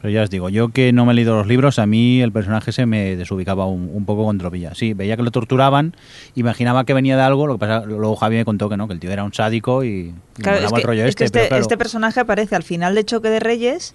Pero 0.00 0.12
ya 0.12 0.22
os 0.22 0.28
digo, 0.28 0.50
yo 0.50 0.68
que 0.68 0.92
no 0.92 1.06
me 1.06 1.12
he 1.12 1.14
leído 1.14 1.34
los 1.34 1.46
libros, 1.46 1.78
a 1.78 1.86
mí 1.86 2.20
el 2.20 2.30
personaje 2.30 2.72
se 2.72 2.84
me 2.84 3.16
desubicaba 3.16 3.64
un, 3.66 3.90
un 3.90 4.04
poco 4.04 4.24
con 4.26 4.36
tropilla. 4.36 4.74
Sí, 4.74 4.92
veía 4.92 5.16
que 5.16 5.22
lo 5.22 5.30
torturaban, 5.30 5.96
imaginaba 6.34 6.84
que 6.84 6.92
venía 6.92 7.16
de 7.16 7.22
algo, 7.22 7.46
lo 7.46 7.54
que 7.54 7.60
pasa, 7.60 7.86
luego 7.86 8.14
Javi 8.14 8.36
me 8.36 8.44
contó 8.44 8.68
que 8.68 8.76
no, 8.76 8.86
que 8.86 8.92
el 8.92 9.00
tío 9.00 9.10
era 9.10 9.24
un 9.24 9.32
sádico 9.32 9.82
y, 9.82 10.12
Claro, 10.34 10.58
molaba 10.58 10.66
es 10.66 10.72
el 10.72 10.80
que, 10.82 10.86
rollo 10.86 11.04
es 11.06 11.16
que 11.16 11.24
este, 11.24 11.24
este, 11.24 11.38
pero 11.38 11.48
claro, 11.48 11.62
este 11.62 11.78
personaje 11.78 12.20
aparece 12.20 12.54
al 12.54 12.64
final 12.64 12.94
de 12.94 13.04
Choque 13.06 13.30
de 13.30 13.40
Reyes 13.40 13.94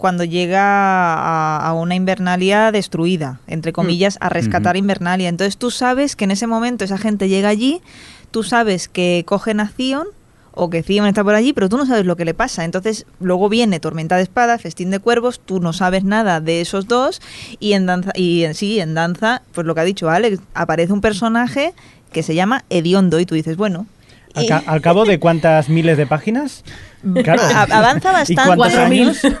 cuando 0.00 0.24
llega 0.24 0.62
a, 0.64 1.58
a 1.58 1.74
una 1.74 1.94
Invernalia 1.94 2.72
destruida, 2.72 3.38
entre 3.46 3.74
comillas, 3.74 4.16
a 4.22 4.30
rescatar 4.30 4.74
Ujú. 4.74 4.80
Invernalia. 4.80 5.28
Entonces 5.28 5.58
tú 5.58 5.70
sabes 5.70 6.16
que 6.16 6.24
en 6.24 6.30
ese 6.30 6.46
momento 6.46 6.86
esa 6.86 6.96
gente 6.96 7.28
llega 7.28 7.50
allí, 7.50 7.82
tú 8.30 8.42
sabes 8.42 8.88
que 8.88 9.24
cogen 9.26 9.60
a 9.60 9.68
Theon 9.68 10.06
o 10.52 10.70
que 10.70 10.82
Theon 10.82 11.06
está 11.06 11.22
por 11.22 11.34
allí, 11.34 11.52
pero 11.52 11.68
tú 11.68 11.76
no 11.76 11.84
sabes 11.84 12.06
lo 12.06 12.16
que 12.16 12.24
le 12.24 12.32
pasa. 12.32 12.64
Entonces 12.64 13.04
luego 13.20 13.50
viene 13.50 13.78
Tormenta 13.78 14.16
de 14.16 14.22
Espadas, 14.22 14.62
Festín 14.62 14.90
de 14.90 15.00
Cuervos, 15.00 15.38
tú 15.38 15.60
no 15.60 15.74
sabes 15.74 16.02
nada 16.02 16.40
de 16.40 16.62
esos 16.62 16.88
dos 16.88 17.20
y 17.58 17.74
en 17.74 17.84
danza 17.84 18.12
y 18.14 18.44
en 18.44 18.54
sí 18.54 18.80
en 18.80 18.94
danza, 18.94 19.42
pues 19.52 19.66
lo 19.66 19.74
que 19.74 19.82
ha 19.82 19.84
dicho 19.84 20.08
Alex, 20.08 20.40
aparece 20.54 20.94
un 20.94 21.02
personaje 21.02 21.74
que 22.10 22.22
se 22.22 22.34
llama 22.34 22.64
Hediondo 22.70 23.20
y 23.20 23.26
tú 23.26 23.34
dices, 23.34 23.58
bueno, 23.58 23.86
Al, 24.34 24.44
y- 24.44 24.48
ca- 24.48 24.62
al 24.66 24.80
cabo 24.80 25.04
de 25.04 25.18
cuántas 25.18 25.68
miles 25.68 25.96
de 25.96 26.06
páginas. 26.06 26.64
Claro. 27.24 27.40
Avanza 27.72 28.10
¿Y 28.28 28.34
bastante. 28.34 28.56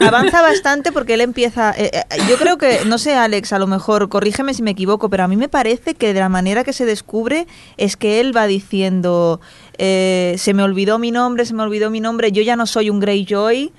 Avanza 0.00 0.40
bastante 0.40 0.92
porque 0.92 1.12
él 1.12 1.20
empieza. 1.20 1.74
eh, 1.76 1.90
eh, 1.92 2.02
yo 2.26 2.38
creo 2.38 2.56
que, 2.56 2.80
no 2.86 2.96
sé, 2.96 3.14
Alex, 3.14 3.52
a 3.52 3.58
lo 3.58 3.66
mejor, 3.66 4.08
corrígeme 4.08 4.54
si 4.54 4.62
me 4.62 4.70
equivoco, 4.70 5.10
pero 5.10 5.24
a 5.24 5.28
mí 5.28 5.36
me 5.36 5.50
parece 5.50 5.94
que 5.94 6.14
de 6.14 6.20
la 6.20 6.30
manera 6.30 6.64
que 6.64 6.72
se 6.72 6.86
descubre 6.86 7.46
es 7.76 7.98
que 7.98 8.18
él 8.20 8.34
va 8.34 8.46
diciendo: 8.46 9.42
eh, 9.76 10.36
Se 10.38 10.54
me 10.54 10.62
olvidó 10.62 10.98
mi 10.98 11.10
nombre, 11.10 11.44
se 11.44 11.52
me 11.52 11.62
olvidó 11.62 11.90
mi 11.90 12.00
nombre, 12.00 12.32
yo 12.32 12.42
ya 12.42 12.56
no 12.56 12.64
soy 12.66 12.88
un 12.88 12.98
Greyjoy. 12.98 13.72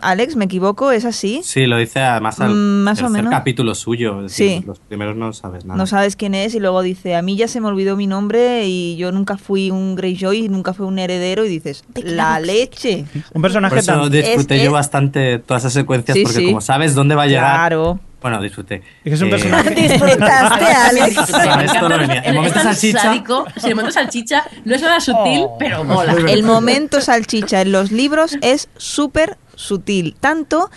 Alex, 0.00 0.36
¿me 0.36 0.44
equivoco? 0.46 0.90
¿Es 0.92 1.04
así? 1.04 1.40
Sí, 1.44 1.66
lo 1.66 1.76
dice 1.76 2.00
además 2.00 2.40
al 2.40 2.50
Mm, 2.54 2.82
más 2.84 3.02
o 3.02 3.08
menos. 3.10 3.30
capítulo 3.30 3.74
suyo. 3.74 4.24
Es 4.24 4.32
decir, 4.32 4.60
Sí. 4.60 4.64
Los 4.66 4.78
primeros 4.80 5.16
no 5.16 5.32
sabes 5.32 5.64
nada. 5.64 5.76
No 5.78 5.86
sabes 5.86 6.16
quién 6.16 6.34
es 6.34 6.54
y 6.54 6.60
luego 6.60 6.82
dice, 6.82 7.14
a 7.16 7.22
mí 7.22 7.36
ya 7.36 7.48
se 7.48 7.60
me 7.60 7.68
olvidó 7.68 7.96
mi 7.96 8.06
nombre 8.06 8.66
y 8.66 8.96
yo 8.96 9.12
nunca 9.12 9.36
fui 9.36 9.70
un 9.70 9.94
Greyjoy 9.94 10.48
nunca 10.48 10.72
fui 10.74 10.86
un 10.86 10.98
heredero 10.98 11.44
y 11.44 11.48
dices, 11.48 11.84
la 12.02 12.40
leche. 12.40 13.04
Un 13.34 13.42
personaje 13.42 13.70
Por 13.70 13.78
eso 13.78 13.92
tan. 14.02 14.10
disfruté 14.10 14.56
Es- 14.56 14.62
yo 14.62 14.68
es- 14.68 14.72
bastante 14.72 15.38
todas 15.38 15.62
esas 15.62 15.72
secuencias 15.74 16.16
Sí, 16.16 16.22
porque 16.24 16.38
sí. 16.38 16.46
como 16.46 16.60
sabes 16.60 16.94
dónde 16.94 17.14
va 17.14 17.22
a 17.24 17.26
llegar... 17.26 17.50
Claro. 17.54 18.00
Bueno, 18.22 18.40
disfruté. 18.40 18.76
Es 18.76 18.82
que 19.04 19.10
es 19.14 19.20
un 19.22 19.28
Eh, 19.28 19.30
personaje- 19.30 19.70
Disfrutaste, 19.74 20.64
Alex. 20.88 21.14
Claro, 21.26 21.60
esto 21.62 21.88
no 21.88 21.98
venía. 21.98 22.20
El 22.20 22.26
Él 22.30 22.34
momento 22.36 22.60
salchicha... 22.60 22.98
sádico, 23.00 23.46
el 23.64 23.74
momento 23.74 23.92
salchicha 23.92 24.44
no 24.64 24.74
es 24.74 24.82
nada 24.82 25.00
sutil, 25.00 25.40
Oh. 25.44 25.56
pero 25.58 25.84
mola. 25.84 26.12
El 26.28 26.42
momento 26.44 27.00
salchicha 27.00 27.60
en 27.62 27.72
los 27.72 27.90
libros 27.92 28.38
es 28.42 28.68
súper 28.76 29.36
sutil, 29.56 30.16
tanto 30.20 30.70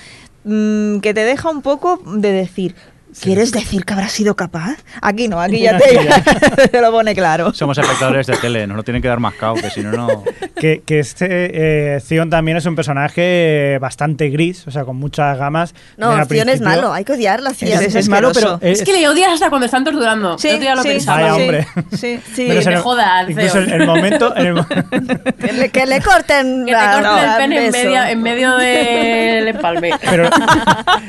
mm, 0.44 1.00
que 1.00 1.14
te 1.14 1.24
deja 1.24 1.50
un 1.50 1.62
poco 1.62 2.02
de 2.06 2.32
decir, 2.32 2.76
¿quieres 3.22 3.52
decir 3.52 3.86
que 3.86 3.94
habrá 3.94 4.10
sido 4.10 4.36
capaz? 4.36 4.78
Aquí 5.02 5.28
no, 5.28 5.40
aquí 5.40 5.62
ya 5.62 5.78
te, 5.78 6.68
te 6.72 6.82
lo 6.82 6.92
pone 6.92 7.14
claro. 7.16 7.54
somos 7.54 7.78
espectadores 7.78 8.28
de 8.28 8.38
tele, 8.38 8.68
nos 8.68 8.78
lo 8.78 8.84
tienen 8.84 9.02
que 9.02 9.08
dar 9.08 9.20
más 9.20 9.34
cao, 9.36 9.56
que 9.56 9.70
si 9.70 9.82
no, 9.82 9.92
no... 9.92 10.24
Que, 10.56 10.82
que 10.86 11.00
este 11.00 11.28
eh, 11.98 12.00
también 12.30 12.56
es 12.58 12.66
un 12.66 12.76
personaje 12.78 13.78
bastante 13.82 14.30
gris, 14.30 14.66
o 14.68 14.72
sea, 14.72 14.86
con 14.86 14.96
muchas 14.96 15.38
gamas. 15.38 15.76
No, 15.98 16.26
Theon 16.28 16.48
es 16.48 16.62
malo, 16.62 16.94
hay 16.94 17.04
que 17.04 17.12
odiarla. 17.12 17.50
Es, 17.52 17.58
Theon. 17.58 17.84
es- 17.84 17.94
es 17.96 18.08
malo, 18.08 18.32
pero. 18.34 18.58
Es, 18.62 18.80
Es 18.80 18.86
que 18.86 18.94
le 18.94 19.06
odias 19.08 19.34
hasta 19.34 19.50
cuando 19.50 19.66
están 19.66 19.84
torturando. 19.84 20.38
Sí, 20.38 20.58
día 20.58 20.74
lo 20.76 20.82
sí, 20.82 20.88
pensaba. 20.88 21.22
Vaya, 21.22 21.36
sí, 21.36 21.42
hombre. 21.42 21.68
Sí, 21.92 22.20
Sí, 22.34 22.46
pero 22.48 22.60
que 22.62 22.66
te 22.68 22.78
joda 22.78 23.18
al 23.20 23.32
Incluso 23.32 23.60
el 23.60 23.86
momento. 23.86 24.34
en 24.36 24.46
el 24.46 24.54
mo- 24.54 24.66
Que 25.40 25.52
le, 25.54 25.70
que 25.70 25.86
le 25.86 26.02
corten, 26.02 26.66
Que 26.66 26.72
te 26.72 26.78
la- 26.78 26.94
corten 26.94 27.22
el 27.22 27.38
pene 27.38 27.66
en 27.66 27.72
medio, 27.72 28.04
en 28.06 28.22
medio 28.22 28.56
del 28.58 29.48
empalme. 29.50 29.92
pero 30.10 30.30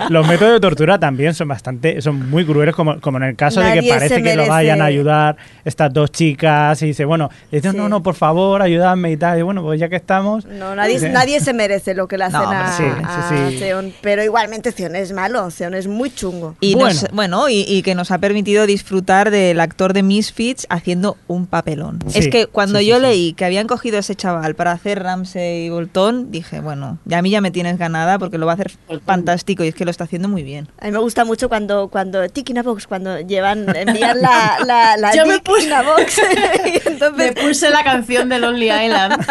los 0.08 0.26
métodos 0.26 0.54
de 0.54 0.60
tortura 0.60 0.98
también 0.98 1.34
son 1.34 1.46
bastante. 1.48 1.95
Son 2.02 2.30
muy 2.30 2.44
crueles, 2.44 2.74
como, 2.74 3.00
como 3.00 3.18
en 3.18 3.24
el 3.24 3.36
caso 3.36 3.60
de 3.60 3.80
que 3.80 3.88
parece 3.88 4.22
que 4.22 4.36
lo 4.36 4.46
vayan 4.46 4.80
a 4.82 4.86
ayudar 4.86 5.36
estas 5.64 5.92
dos 5.92 6.10
chicas. 6.12 6.80
Y 6.82 6.86
dice, 6.86 7.04
bueno, 7.04 7.30
le 7.50 7.58
dice, 7.58 7.70
Sí. 7.72 7.76
no, 7.76 7.88
no, 7.88 8.02
por 8.02 8.14
favor, 8.14 8.62
ayúdame 8.62 9.12
y 9.12 9.16
tal. 9.16 9.38
Y 9.38 9.42
bueno, 9.42 9.62
pues 9.62 9.80
ya 9.80 9.88
que 9.88 9.96
estamos. 9.96 10.44
No, 10.46 10.74
nadie, 10.74 10.94
Dice- 10.94 11.10
nadie 11.10 11.40
se 11.40 11.52
merece 11.52 11.94
lo 11.94 12.08
que 12.08 12.18
le 12.18 12.24
hacen 12.24 12.40
No, 12.40 12.50
a, 12.50 12.72
sí, 12.76 12.82
sí, 12.84 13.64
a 13.68 13.80
sí. 13.82 13.94
Pero 14.02 14.22
igualmente 14.24 14.72
Theon 14.72 14.96
es 14.96 15.12
malo, 15.12 15.48
Theon 15.56 15.74
es 15.74 15.86
muy 15.86 16.10
chungo. 16.14 16.56
Y 16.60 16.74
Bueno. 16.74 16.88
nos- 17.00 17.10
bueno, 17.12 17.48
y, 17.48 17.64
y 17.68 17.82
que 17.82 17.94
nos 17.94 18.10
ha 18.10 18.18
permitido 18.18 18.66
disfrutar 18.66 19.30
del 19.30 19.60
actor 19.60 19.92
de 19.92 20.02
Misfits 20.02 20.66
haciendo 20.70 21.16
un 21.26 21.46
papelón. 21.46 21.98
Sí, 22.08 22.18
es 22.18 22.28
que 22.28 22.46
cuando 22.46 22.80
yo 22.80 22.96
sí. 22.96 23.02
leí 23.02 23.32
que 23.32 23.44
habían 23.44 23.66
cogido 23.66 23.96
a 23.96 24.00
ese 24.00 24.14
chaval 24.14 24.54
para 24.54 24.72
hacer 24.72 25.02
Ramsey 25.02 25.70
Bolton, 25.70 26.30
dije, 26.30 26.60
bueno, 26.60 26.98
ya 27.04 27.18
a 27.18 27.22
mí 27.22 27.30
ya 27.30 27.40
me 27.40 27.50
tienes 27.50 27.78
ganada 27.78 28.18
porque 28.18 28.38
lo 28.38 28.46
va 28.46 28.52
a 28.52 28.54
hacer 28.54 28.72
fantástico 29.04 29.64
y 29.64 29.68
es 29.68 29.74
que 29.74 29.84
lo 29.84 29.90
está 29.90 30.04
haciendo 30.04 30.28
muy 30.28 30.42
bien. 30.42 30.68
A 30.80 30.86
mí 30.86 30.92
me 30.92 30.98
gusta 30.98 31.24
mucho 31.24 31.48
cuando, 31.48 31.85
cuando, 31.88 32.18
cuando 32.18 32.32
Dick 32.32 32.50
in 32.50 32.58
a 32.58 32.62
Box, 32.62 32.86
cuando 32.86 33.20
llevan, 33.20 33.66
envían 33.74 34.20
la, 34.20 34.58
la, 34.66 34.96
la 34.96 35.14
Yo 35.14 35.26
me 35.26 35.38
puse- 35.40 35.64
in 35.64 35.72
a 35.72 35.82
Box. 35.82 36.20
y 36.66 36.88
entonces, 36.88 37.16
Me 37.16 37.32
puse 37.32 37.70
la 37.70 37.82
canción 37.82 38.28
de 38.28 38.38
Lonely 38.38 38.70
Island 38.70 39.26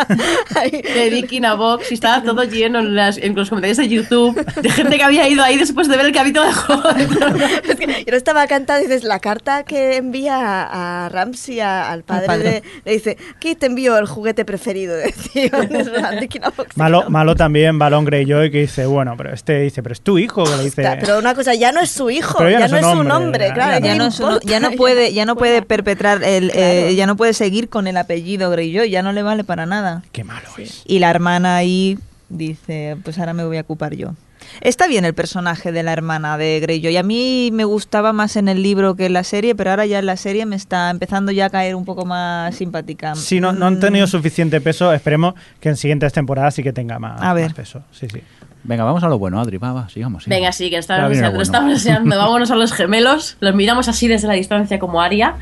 de 0.93 1.09
Dick 1.09 1.31
in 1.33 1.45
a 1.45 1.53
Box 1.55 1.91
y 1.91 1.95
estaba 1.95 2.21
todo 2.23 2.43
lleno 2.43 2.79
en, 2.79 2.95
las- 2.95 3.17
en 3.17 3.35
los 3.35 3.49
comentarios 3.49 3.77
de 3.77 3.87
YouTube 3.87 4.35
de 4.61 4.69
gente 4.69 4.97
que 4.97 5.03
había 5.03 5.27
ido 5.27 5.43
ahí 5.43 5.57
después 5.57 5.87
de 5.87 5.97
ver 5.97 6.05
el 6.07 6.11
capítulo 6.13 6.45
de 6.45 6.51
Tronos. 6.53 6.95
es 7.69 7.75
que 7.75 8.05
yo 8.09 8.15
estaba 8.17 8.47
cantando, 8.47 8.83
dices, 8.87 9.03
la 9.03 9.19
carta 9.19 9.63
que 9.63 9.97
envía 9.97 10.35
a, 10.37 11.05
a 11.05 11.09
Ramsey, 11.09 11.59
a- 11.59 11.91
al 11.91 12.03
padre, 12.03 12.27
padre. 12.27 12.43
de- 12.51 12.63
le 12.85 12.91
dice, 12.93 13.17
aquí 13.35 13.55
te 13.55 13.67
envío 13.67 13.97
el 13.97 14.05
juguete 14.07 14.45
preferido 14.45 14.95
de 14.95 15.11
tío. 15.33 15.49
Es 15.61 15.87
la 15.87 16.11
Dick 16.11 16.35
in 16.35 16.43
a 16.45 16.49
Box. 16.49 16.77
Malo, 16.77 17.09
malo 17.09 17.35
también 17.35 17.77
Balón 17.79 18.05
Greyjoy 18.05 18.51
que 18.51 18.59
dice, 18.61 18.85
bueno, 18.85 19.15
pero 19.17 19.33
este 19.33 19.59
dice, 19.61 19.81
pero 19.83 19.93
es 19.93 20.01
tu 20.01 20.17
hijo, 20.17 20.43
que 20.43 20.55
le 20.57 20.63
dice. 20.63 20.97
Pero 20.99 21.19
una 21.19 21.33
cosa, 21.35 21.53
ya 21.53 21.71
no 21.71 21.79
es 21.81 21.89
su 21.91 22.09
hijo, 22.09 22.37
Pero 22.47 22.59
ya, 22.59 22.67
no 22.67 22.77
es 22.77 22.97
su 22.97 23.03
nombre, 23.03 23.47
ya, 23.49 23.53
claro. 23.53 23.71
ya 23.73 23.81
¿qué 23.81 23.87
ya 23.87 23.93
le 23.93 23.97
no, 23.99 24.05
es 24.07 24.19
uno- 24.19 24.29
importa? 24.33 24.47
ya 24.51 24.59
no 24.59 24.71
puede 24.71 25.13
ya 25.13 25.25
no 25.25 25.35
puede 25.35 25.61
perpetrar 25.61 26.23
el 26.23 26.51
eh, 26.53 26.93
ya 26.95 27.05
no 27.07 27.15
puede 27.15 27.33
seguir 27.33 27.69
con 27.69 27.87
el 27.87 27.97
apellido 27.97 28.49
Greyjoy 28.51 28.89
ya 28.89 29.01
no 29.03 29.11
le 29.13 29.23
vale 29.23 29.43
para 29.43 29.65
nada 29.65 30.03
Qué 30.11 30.23
malo 30.23 30.47
es. 30.57 30.81
y 30.85 30.99
la 30.99 31.09
hermana 31.09 31.55
ahí 31.57 31.97
dice 32.29 32.97
pues 33.03 33.17
ahora 33.19 33.33
me 33.33 33.45
voy 33.45 33.57
a 33.57 33.61
ocupar 33.61 33.93
yo 33.95 34.13
está 34.61 34.87
bien 34.87 35.05
el 35.05 35.13
personaje 35.13 35.71
de 35.71 35.81
la 35.83 35.91
hermana 35.93 36.37
de 36.37 36.59
Greyjoy 36.59 36.95
a 36.97 37.03
mí 37.03 37.49
me 37.53 37.63
gustaba 37.65 38.13
más 38.13 38.35
en 38.35 38.47
el 38.47 38.61
libro 38.61 38.95
que 38.95 39.07
en 39.07 39.13
la 39.13 39.23
serie 39.23 39.55
pero 39.55 39.71
ahora 39.71 39.85
ya 39.85 39.99
en 39.99 40.05
la 40.05 40.17
serie 40.17 40.45
me 40.45 40.55
está 40.55 40.89
empezando 40.91 41.31
ya 41.31 41.45
a 41.45 41.49
caer 41.49 41.75
un 41.75 41.83
poco 41.85 42.05
más 42.05 42.55
simpática 42.55 43.15
Si 43.15 43.39
no, 43.39 43.53
no 43.53 43.65
han 43.67 43.79
tenido 43.79 44.05
suficiente 44.07 44.61
peso, 44.61 44.93
esperemos 44.93 45.33
que 45.59 45.69
en 45.69 45.77
siguientes 45.77 46.13
temporadas 46.13 46.53
sí 46.55 46.63
que 46.63 46.73
tenga 46.73 46.99
más, 46.99 47.21
A 47.21 47.33
ver. 47.33 47.45
más 47.45 47.53
peso. 47.53 47.81
Sí, 47.91 48.07
sí. 48.11 48.21
Venga, 48.67 48.83
vamos 48.83 49.03
a 49.03 49.07
lo 49.07 49.19
bueno, 49.19 49.39
Adri, 49.39 49.57
va, 49.57 49.73
va, 49.73 49.89
sigamos. 49.89 50.23
sigamos. 50.23 50.39
Venga, 50.39 50.51
sí, 50.51 50.69
que 50.69 50.77
Ahora 50.77 50.79
estamos 50.79 51.03
lo 51.03 51.09
deseando, 51.09 51.29
bueno. 51.31 51.43
estamos 51.43 51.73
deseando. 51.73 52.17
Vámonos 52.17 52.51
a 52.51 52.55
los 52.55 52.73
gemelos, 52.73 53.37
los 53.39 53.53
miramos 53.53 53.87
así 53.87 54.07
desde 54.07 54.27
la 54.27 54.33
distancia 54.33 54.79
como 54.79 55.01
Aria. 55.01 55.35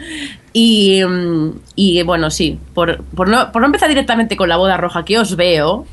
Y, 0.51 1.01
mm, 1.03 1.49
y 1.75 2.03
bueno, 2.03 2.29
sí, 2.29 2.59
por, 2.73 3.01
por, 3.15 3.29
no, 3.29 3.51
por 3.51 3.61
no 3.61 3.67
empezar 3.67 3.87
directamente 3.89 4.35
con 4.35 4.49
la 4.49 4.57
boda 4.57 4.75
roja 4.75 5.05
que 5.05 5.17
os 5.17 5.35
veo, 5.37 5.85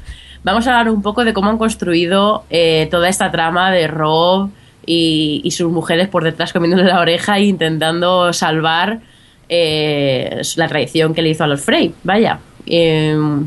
vamos 0.42 0.66
a 0.66 0.70
hablar 0.78 0.92
un 0.92 1.02
poco 1.02 1.24
de 1.24 1.32
cómo 1.32 1.50
han 1.50 1.58
construido 1.58 2.44
eh, 2.50 2.88
toda 2.90 3.08
esta 3.08 3.30
trama 3.30 3.70
de 3.70 3.86
Rob 3.86 4.50
y, 4.84 5.40
y 5.44 5.50
sus 5.52 5.70
mujeres 5.70 6.08
por 6.08 6.24
detrás 6.24 6.52
comiéndole 6.52 6.84
la 6.84 7.00
oreja 7.00 7.38
e 7.38 7.44
intentando 7.44 8.32
salvar 8.32 9.00
eh, 9.48 10.42
la 10.56 10.68
traición 10.68 11.14
que 11.14 11.22
le 11.22 11.30
hizo 11.30 11.44
a 11.44 11.46
los 11.46 11.60
Frey. 11.60 11.94
Vaya. 12.02 12.40
Em, 12.66 13.46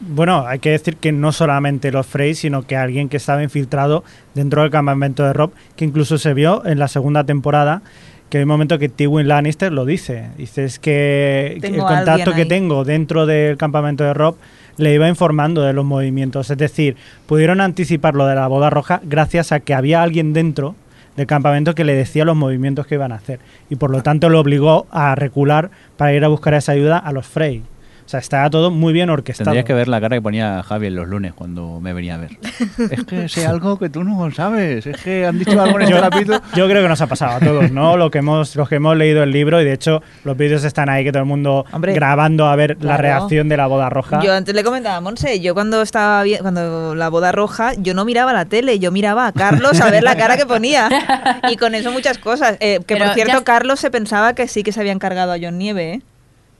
Bueno, 0.00 0.46
hay 0.46 0.58
que 0.58 0.70
decir 0.70 0.96
que 0.96 1.12
no 1.12 1.32
solamente 1.32 1.92
los 1.92 2.06
Frey, 2.06 2.34
sino 2.34 2.62
que 2.66 2.76
alguien 2.76 3.08
que 3.08 3.16
estaba 3.16 3.42
infiltrado 3.42 4.04
dentro 4.34 4.62
del 4.62 4.70
campamento 4.70 5.24
de 5.24 5.32
Rob, 5.32 5.52
que 5.76 5.84
incluso 5.84 6.18
se 6.18 6.34
vio 6.34 6.64
en 6.66 6.78
la 6.78 6.88
segunda 6.88 7.24
temporada, 7.24 7.82
que 8.28 8.38
hay 8.38 8.44
un 8.44 8.48
momento 8.48 8.78
que 8.78 8.88
Tywin 8.88 9.28
Lannister 9.28 9.72
lo 9.72 9.84
dice. 9.84 10.30
Dice, 10.36 10.64
es 10.64 10.78
que 10.78 11.58
Tengo 11.60 11.88
el 11.88 11.96
contacto 11.96 12.32
que 12.32 12.46
tengo 12.46 12.84
dentro 12.84 13.26
del 13.26 13.56
campamento 13.56 14.04
de 14.04 14.14
Rob 14.14 14.36
le 14.76 14.94
iba 14.94 15.08
informando 15.08 15.62
de 15.62 15.72
los 15.72 15.84
movimientos. 15.84 16.50
Es 16.50 16.58
decir, 16.58 16.96
pudieron 17.26 17.60
anticipar 17.60 18.14
lo 18.14 18.26
de 18.26 18.34
la 18.34 18.46
boda 18.46 18.70
roja 18.70 19.00
gracias 19.04 19.52
a 19.52 19.60
que 19.60 19.74
había 19.74 20.02
alguien 20.02 20.32
dentro 20.32 20.74
del 21.16 21.26
campamento 21.26 21.74
que 21.74 21.84
le 21.84 21.94
decía 21.94 22.24
los 22.24 22.36
movimientos 22.36 22.86
que 22.86 22.96
iban 22.96 23.12
a 23.12 23.16
hacer. 23.16 23.38
Y 23.70 23.76
por 23.76 23.90
lo 23.90 24.02
tanto 24.02 24.28
lo 24.28 24.40
obligó 24.40 24.86
a 24.90 25.14
recular 25.14 25.70
para 25.96 26.12
ir 26.12 26.24
a 26.24 26.28
buscar 26.28 26.54
esa 26.54 26.72
ayuda 26.72 26.98
a 26.98 27.12
los 27.12 27.26
Frey. 27.26 27.62
O 28.04 28.08
sea, 28.08 28.20
estaba 28.20 28.50
todo 28.50 28.70
muy 28.70 28.92
bien 28.92 29.08
orquestado. 29.08 29.46
Tendrías 29.46 29.64
que 29.64 29.72
ver 29.72 29.88
la 29.88 29.98
cara 29.98 30.16
que 30.16 30.22
ponía 30.22 30.62
Javi 30.62 30.88
en 30.88 30.94
los 30.96 31.08
lunes 31.08 31.32
cuando 31.32 31.80
me 31.80 31.94
venía 31.94 32.16
a 32.16 32.18
ver. 32.18 32.32
es 32.90 33.04
que 33.04 33.28
sé 33.30 33.46
algo 33.46 33.78
que 33.78 33.88
tú 33.88 34.04
no 34.04 34.30
sabes. 34.30 34.86
Es 34.86 35.02
que 35.02 35.26
han 35.26 35.38
dicho 35.38 35.60
algo 35.60 35.78
en 35.78 35.84
este 35.84 35.94
yo, 35.94 36.00
capítulo. 36.02 36.40
yo 36.54 36.68
creo 36.68 36.82
que 36.82 36.88
nos 36.88 37.00
ha 37.00 37.06
pasado 37.06 37.36
a 37.36 37.40
todos, 37.40 37.70
¿no? 37.70 37.96
Lo 37.96 38.10
que 38.10 38.18
hemos, 38.18 38.56
los 38.56 38.68
que 38.68 38.74
hemos 38.74 38.94
leído 38.96 39.22
el 39.22 39.30
libro 39.30 39.60
y 39.60 39.64
de 39.64 39.72
hecho 39.72 40.02
los 40.24 40.36
vídeos 40.36 40.64
están 40.64 40.90
ahí 40.90 41.02
que 41.02 41.12
todo 41.12 41.22
el 41.22 41.28
mundo 41.28 41.64
Hombre, 41.72 41.94
grabando 41.94 42.46
a 42.46 42.56
ver 42.56 42.76
la 42.80 42.96
claro. 42.96 43.02
reacción 43.02 43.48
de 43.48 43.56
la 43.56 43.66
boda 43.66 43.88
roja. 43.88 44.20
Yo 44.22 44.34
antes 44.34 44.54
le 44.54 44.62
comentaba 44.62 44.96
a 44.96 45.00
Monse, 45.00 45.40
yo 45.40 45.54
cuando 45.54 45.80
estaba 45.80 46.22
bien, 46.22 46.42
cuando 46.42 46.94
la 46.94 47.08
boda 47.08 47.32
roja, 47.32 47.72
yo 47.78 47.94
no 47.94 48.04
miraba 48.04 48.34
la 48.34 48.44
tele, 48.44 48.78
yo 48.78 48.92
miraba 48.92 49.26
a 49.26 49.32
Carlos 49.32 49.80
a 49.80 49.90
ver 49.90 50.02
la 50.02 50.16
cara 50.16 50.36
que 50.36 50.46
ponía. 50.46 50.88
Y 51.50 51.56
con 51.56 51.74
eso 51.74 51.90
muchas 51.90 52.18
cosas. 52.18 52.56
Eh, 52.60 52.80
que 52.86 52.94
Pero 52.94 53.06
por 53.06 53.14
cierto, 53.14 53.38
ya- 53.38 53.44
Carlos 53.44 53.80
se 53.80 53.90
pensaba 53.90 54.34
que 54.34 54.48
sí 54.48 54.62
que 54.62 54.72
se 54.72 54.80
habían 54.80 54.98
cargado 54.98 55.32
a 55.32 55.36
John 55.40 55.58
Nieve, 55.58 55.92
¿eh? 55.94 56.02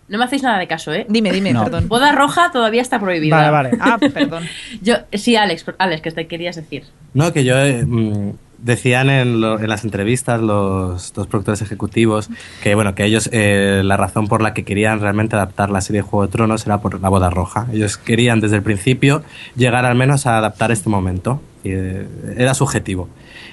No 0.09 0.19
me 0.19 0.25
hacéis 0.25 0.43
nada 0.43 0.59
de 0.59 0.67
caso, 0.67 0.93
¿eh? 0.93 1.07
Dime, 1.09 1.33
dime, 1.33 1.53
No. 1.53 1.65
perdón. 1.65 1.89
Boda 1.89 2.13
roja 2.13 2.51
todavía 2.53 2.83
está 2.83 2.99
prohibida. 3.01 3.37
Vale, 3.37 3.51
vale. 3.51 3.71
Ah, 3.81 3.99
perdón. 4.13 4.45
Yo, 4.83 4.97
sí, 5.13 5.37
Alex, 5.37 5.65
Alex, 5.79 6.03
que 6.03 6.11
te 6.11 6.27
querías 6.27 6.57
decir. 6.57 6.85
No, 7.15 7.33
que 7.33 7.45
yo 7.45 7.57
eh, 7.59 7.85
mm, 7.87 8.31
decían 8.59 9.09
en, 9.11 9.41
lo- 9.41 9.59
en 9.61 9.69
las 9.69 9.85
entrevistas 9.85 10.41
los 10.41 11.13
dos 11.13 11.27
productores 11.27 11.61
ejecutivos 11.63 12.29
que 12.63 12.75
bueno 12.75 12.95
que 12.95 13.05
ellos 13.05 13.29
eh, 13.33 13.83
la 13.85 13.97
razón 13.97 14.27
por 14.27 14.43
la 14.43 14.53
que 14.55 14.65
querían 14.65 15.01
realmente 15.01 15.37
adaptar 15.37 15.71
la 15.71 15.81
serie 15.81 16.03
de 16.03 16.09
Juego 16.09 16.27
de 16.27 16.33
Tronos 16.33 16.67
era 16.67 16.79
por 16.81 17.01
la 17.01 17.09
boda 17.09 17.31
roja. 17.31 17.67
Ellos 17.73 17.97
querían 17.99 18.41
desde 18.41 18.57
el 18.57 18.63
principio 18.63 19.23
llegar 19.57 19.85
al 19.85 19.95
menos 19.97 20.27
a 20.27 20.39
adaptar 20.39 20.71
este 20.73 20.89
momento. 20.91 21.41
Y, 21.63 21.71
eh, 21.73 22.07
era 22.37 22.53
su 22.55 22.65
objetivo. 22.65 23.09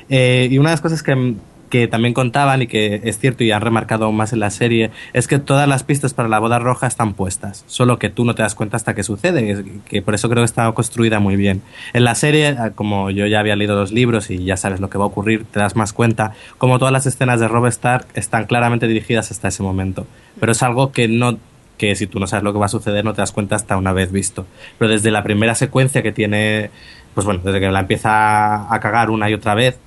Eh, 0.10 0.48
y 0.52 0.58
una 0.58 0.70
de 0.70 0.74
las 0.74 0.82
cosas 0.82 1.02
que, 1.04 1.36
que 1.72 1.88
también 1.88 2.14
contaban 2.14 2.62
y 2.62 2.68
que 2.68 3.02
es 3.06 3.18
cierto 3.18 3.44
y 3.44 3.52
han 3.52 3.62
remarcado 3.62 4.06
aún 4.06 4.16
más 4.16 4.34
en 4.34 4.42
la 4.42 4.52
serie 4.52 4.92
es 5.14 5.28
que 5.28 5.40
todas 5.40 5.68
las 5.68 5.84
pistas 5.84 6.14
para 6.14 6.30
la 6.30 6.38
boda 6.38 6.60
roja 6.60 6.86
están 6.86 7.14
puestas, 7.14 7.64
solo 7.66 7.98
que 7.98 8.10
tú 8.10 8.26
no 8.26 8.36
te 8.36 8.44
das 8.44 8.54
cuenta 8.54 8.78
hasta 8.78 8.94
que 8.94 9.04
sucede, 9.04 9.66
que 9.86 10.02
por 10.02 10.14
eso 10.14 10.30
creo 10.30 10.44
que 10.44 10.46
está 10.46 10.72
construida 10.74 11.20
muy 11.20 11.38
bien. 11.38 11.64
En 11.94 12.04
la 12.04 12.14
serie, 12.14 12.50
eh, 12.50 12.56
como 12.76 13.10
yo 13.10 13.26
ya 13.26 13.40
había 13.40 13.56
leído 13.56 13.76
los 13.76 13.92
libros 13.92 14.30
y 14.30 14.44
ya 14.44 14.58
sabes 14.58 14.82
lo 14.82 14.90
que 14.90 14.98
va 14.98 15.06
a 15.06 15.08
ocurrir, 15.08 15.46
te 15.46 15.60
das 15.60 15.76
más 15.76 15.94
cuenta, 15.94 16.34
como 16.58 16.78
todas 16.78 16.92
las 16.92 17.06
escenas 17.06 17.40
de 17.40 17.48
Rob 17.48 17.66
Stark 17.68 18.06
están 18.14 18.46
claramente 18.46 18.88
dirigidas 18.88 19.32
hasta 19.32 19.48
ese 19.48 19.64
momento, 19.64 20.06
pero 20.40 20.52
es 20.52 20.62
algo 20.62 20.92
que 20.92 21.08
no 21.08 21.40
que 21.78 21.96
si 21.96 22.06
tú 22.06 22.20
no 22.20 22.28
sabes 22.28 22.44
lo 22.44 22.54
que 22.54 22.60
va 22.60 22.68
a 22.68 22.70
suceder 22.70 23.04
no 23.04 23.14
te 23.14 23.22
das 23.22 23.32
cuenta 23.32 23.56
hasta 23.56 23.76
una 23.76 23.92
vez 23.92 24.12
visto. 24.12 24.46
Pero 24.78 24.92
desde 24.92 25.10
la 25.10 25.24
primera 25.24 25.56
secuencia 25.56 26.04
que 26.04 26.12
tiene, 26.12 26.70
pues 27.16 27.26
bueno, 27.26 27.42
desde 27.44 27.60
que 27.60 27.72
la 27.72 27.80
empieza 27.80 28.72
a 28.72 28.80
cagar 28.80 29.10
una 29.10 29.32
y 29.32 29.34
otra 29.34 29.56
vez, 29.56 29.80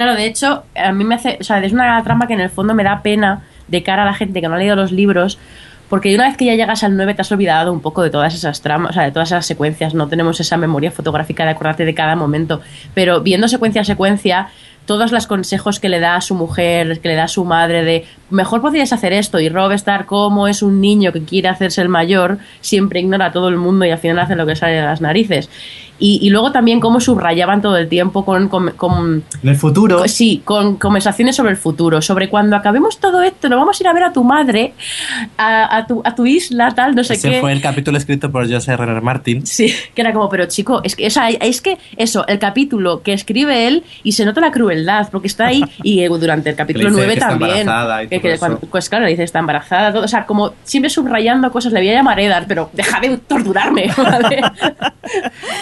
Claro, 0.00 0.14
de 0.14 0.24
hecho, 0.24 0.62
a 0.74 0.92
mí 0.92 1.04
me 1.04 1.16
hace. 1.16 1.36
O 1.42 1.44
sea, 1.44 1.62
es 1.62 1.74
una 1.74 2.02
trama 2.02 2.26
que 2.26 2.32
en 2.32 2.40
el 2.40 2.48
fondo 2.48 2.72
me 2.72 2.82
da 2.82 3.02
pena 3.02 3.42
de 3.68 3.82
cara 3.82 4.04
a 4.04 4.06
la 4.06 4.14
gente 4.14 4.40
que 4.40 4.48
no 4.48 4.54
ha 4.54 4.56
leído 4.56 4.74
los 4.74 4.92
libros. 4.92 5.38
Porque 5.90 6.14
una 6.14 6.26
vez 6.26 6.38
que 6.38 6.46
ya 6.46 6.54
llegas 6.54 6.82
al 6.84 6.96
9 6.96 7.12
te 7.12 7.20
has 7.20 7.30
olvidado 7.32 7.70
un 7.70 7.80
poco 7.80 8.00
de 8.00 8.08
todas 8.08 8.34
esas 8.34 8.62
tramas, 8.62 8.92
o 8.92 8.94
sea, 8.94 9.02
de 9.02 9.12
todas 9.12 9.28
esas 9.28 9.44
secuencias, 9.44 9.92
no 9.92 10.08
tenemos 10.08 10.40
esa 10.40 10.56
memoria 10.56 10.90
fotográfica 10.90 11.44
de 11.44 11.50
acordarte 11.50 11.84
de 11.84 11.94
cada 11.94 12.16
momento. 12.16 12.62
Pero 12.94 13.20
viendo 13.20 13.46
secuencia 13.46 13.82
a 13.82 13.84
secuencia, 13.84 14.48
todos 14.86 15.12
los 15.12 15.26
consejos 15.26 15.80
que 15.80 15.90
le 15.90 16.00
da 16.00 16.16
a 16.16 16.20
su 16.22 16.34
mujer, 16.34 17.00
que 17.00 17.08
le 17.08 17.14
da 17.14 17.24
a 17.24 17.28
su 17.28 17.44
madre 17.44 17.84
de 17.84 18.06
mejor 18.30 18.62
podrías 18.62 18.94
hacer 18.94 19.12
esto 19.12 19.38
y 19.38 19.50
Rob 19.50 19.72
Stark 19.72 20.06
como 20.06 20.48
es 20.48 20.62
un 20.62 20.80
niño 20.80 21.12
que 21.12 21.24
quiere 21.24 21.48
hacerse 21.48 21.82
el 21.82 21.90
mayor, 21.90 22.38
siempre 22.62 23.00
ignora 23.00 23.26
a 23.26 23.32
todo 23.32 23.48
el 23.48 23.56
mundo 23.56 23.84
y 23.84 23.90
al 23.90 23.98
final 23.98 24.18
hace 24.20 24.34
lo 24.34 24.46
que 24.46 24.56
sale 24.56 24.76
de 24.76 24.82
las 24.82 25.02
narices. 25.02 25.50
Y, 26.00 26.18
y 26.22 26.30
luego 26.30 26.50
también 26.50 26.80
cómo 26.80 26.98
subrayaban 26.98 27.60
todo 27.62 27.76
el 27.76 27.88
tiempo 27.88 28.24
con, 28.24 28.48
con- 28.48 28.70
con 28.72 29.22
en 29.42 29.48
el 29.48 29.56
futuro... 29.56 30.08
Sí, 30.08 30.42
con 30.44 30.76
conversaciones 30.76 31.36
sobre 31.36 31.50
el 31.52 31.56
futuro, 31.58 32.00
sobre 32.02 32.28
cuando 32.28 32.56
acabemos 32.56 32.98
todo 32.98 33.22
esto, 33.22 33.48
nos 33.48 33.58
vamos 33.60 33.78
a 33.78 33.82
ir 33.82 33.86
a 33.88 33.92
ver 33.92 34.04
a 34.04 34.12
tu 34.12 34.24
madre, 34.24 34.72
a, 35.36 35.76
a 35.76 35.86
tu, 35.86 36.00
a 36.04 36.14
tu 36.14 36.26
isla, 36.26 36.70
tal, 36.74 36.94
no 36.94 37.04
sé 37.04 37.14
Ese 37.14 37.30
qué. 37.30 37.40
fue 37.40 37.52
el 37.52 37.60
capítulo 37.60 37.98
escrito 37.98 38.32
por 38.32 38.50
José 38.50 38.72
R. 38.72 38.82
R. 38.82 39.00
Martin. 39.00 39.46
Sí, 39.46 39.72
que 39.94 40.00
era 40.00 40.12
como, 40.12 40.28
pero 40.28 40.46
chico, 40.46 40.80
es 40.82 40.96
que, 40.96 41.06
o 41.06 41.10
sea, 41.10 41.28
es 41.28 41.60
que 41.60 41.78
eso, 41.96 42.26
el 42.26 42.38
capítulo 42.38 43.02
que 43.02 43.12
escribe 43.12 43.66
él 43.68 43.84
y 44.02 44.12
se 44.12 44.24
nota 44.24 44.40
la 44.40 44.50
crueldad, 44.50 45.08
porque 45.12 45.26
está 45.28 45.48
ahí 45.48 45.62
y 45.82 46.00
eh, 46.02 46.08
durante 46.08 46.50
el 46.50 46.56
capítulo 46.56 46.86
Que 46.86 46.90
le 46.92 46.96
dice 46.96 47.06
9 47.06 47.12
que 47.12 47.18
está 47.18 47.28
también. 47.28 47.60
embarazada 47.60 48.02
y 48.04 48.08
que- 48.08 48.18
todo 48.20 48.32
que 48.32 48.38
cuando- 48.38 48.58
pues 48.60 48.88
claro, 48.88 49.04
le 49.04 49.10
dice 49.10 49.22
está 49.24 49.38
embarazada, 49.38 49.92
todo, 49.92 50.04
o 50.04 50.08
sea, 50.08 50.24
como 50.24 50.54
siempre 50.64 50.88
subrayando 50.88 51.50
cosas, 51.52 51.72
le 51.74 51.80
voy 51.80 51.90
a 51.90 51.94
llamar 51.94 52.18
Eddard, 52.20 52.46
pero 52.48 52.70
deja 52.72 53.00
de 53.00 53.18
torturarme, 53.18 53.90
¿vale? 53.96 54.40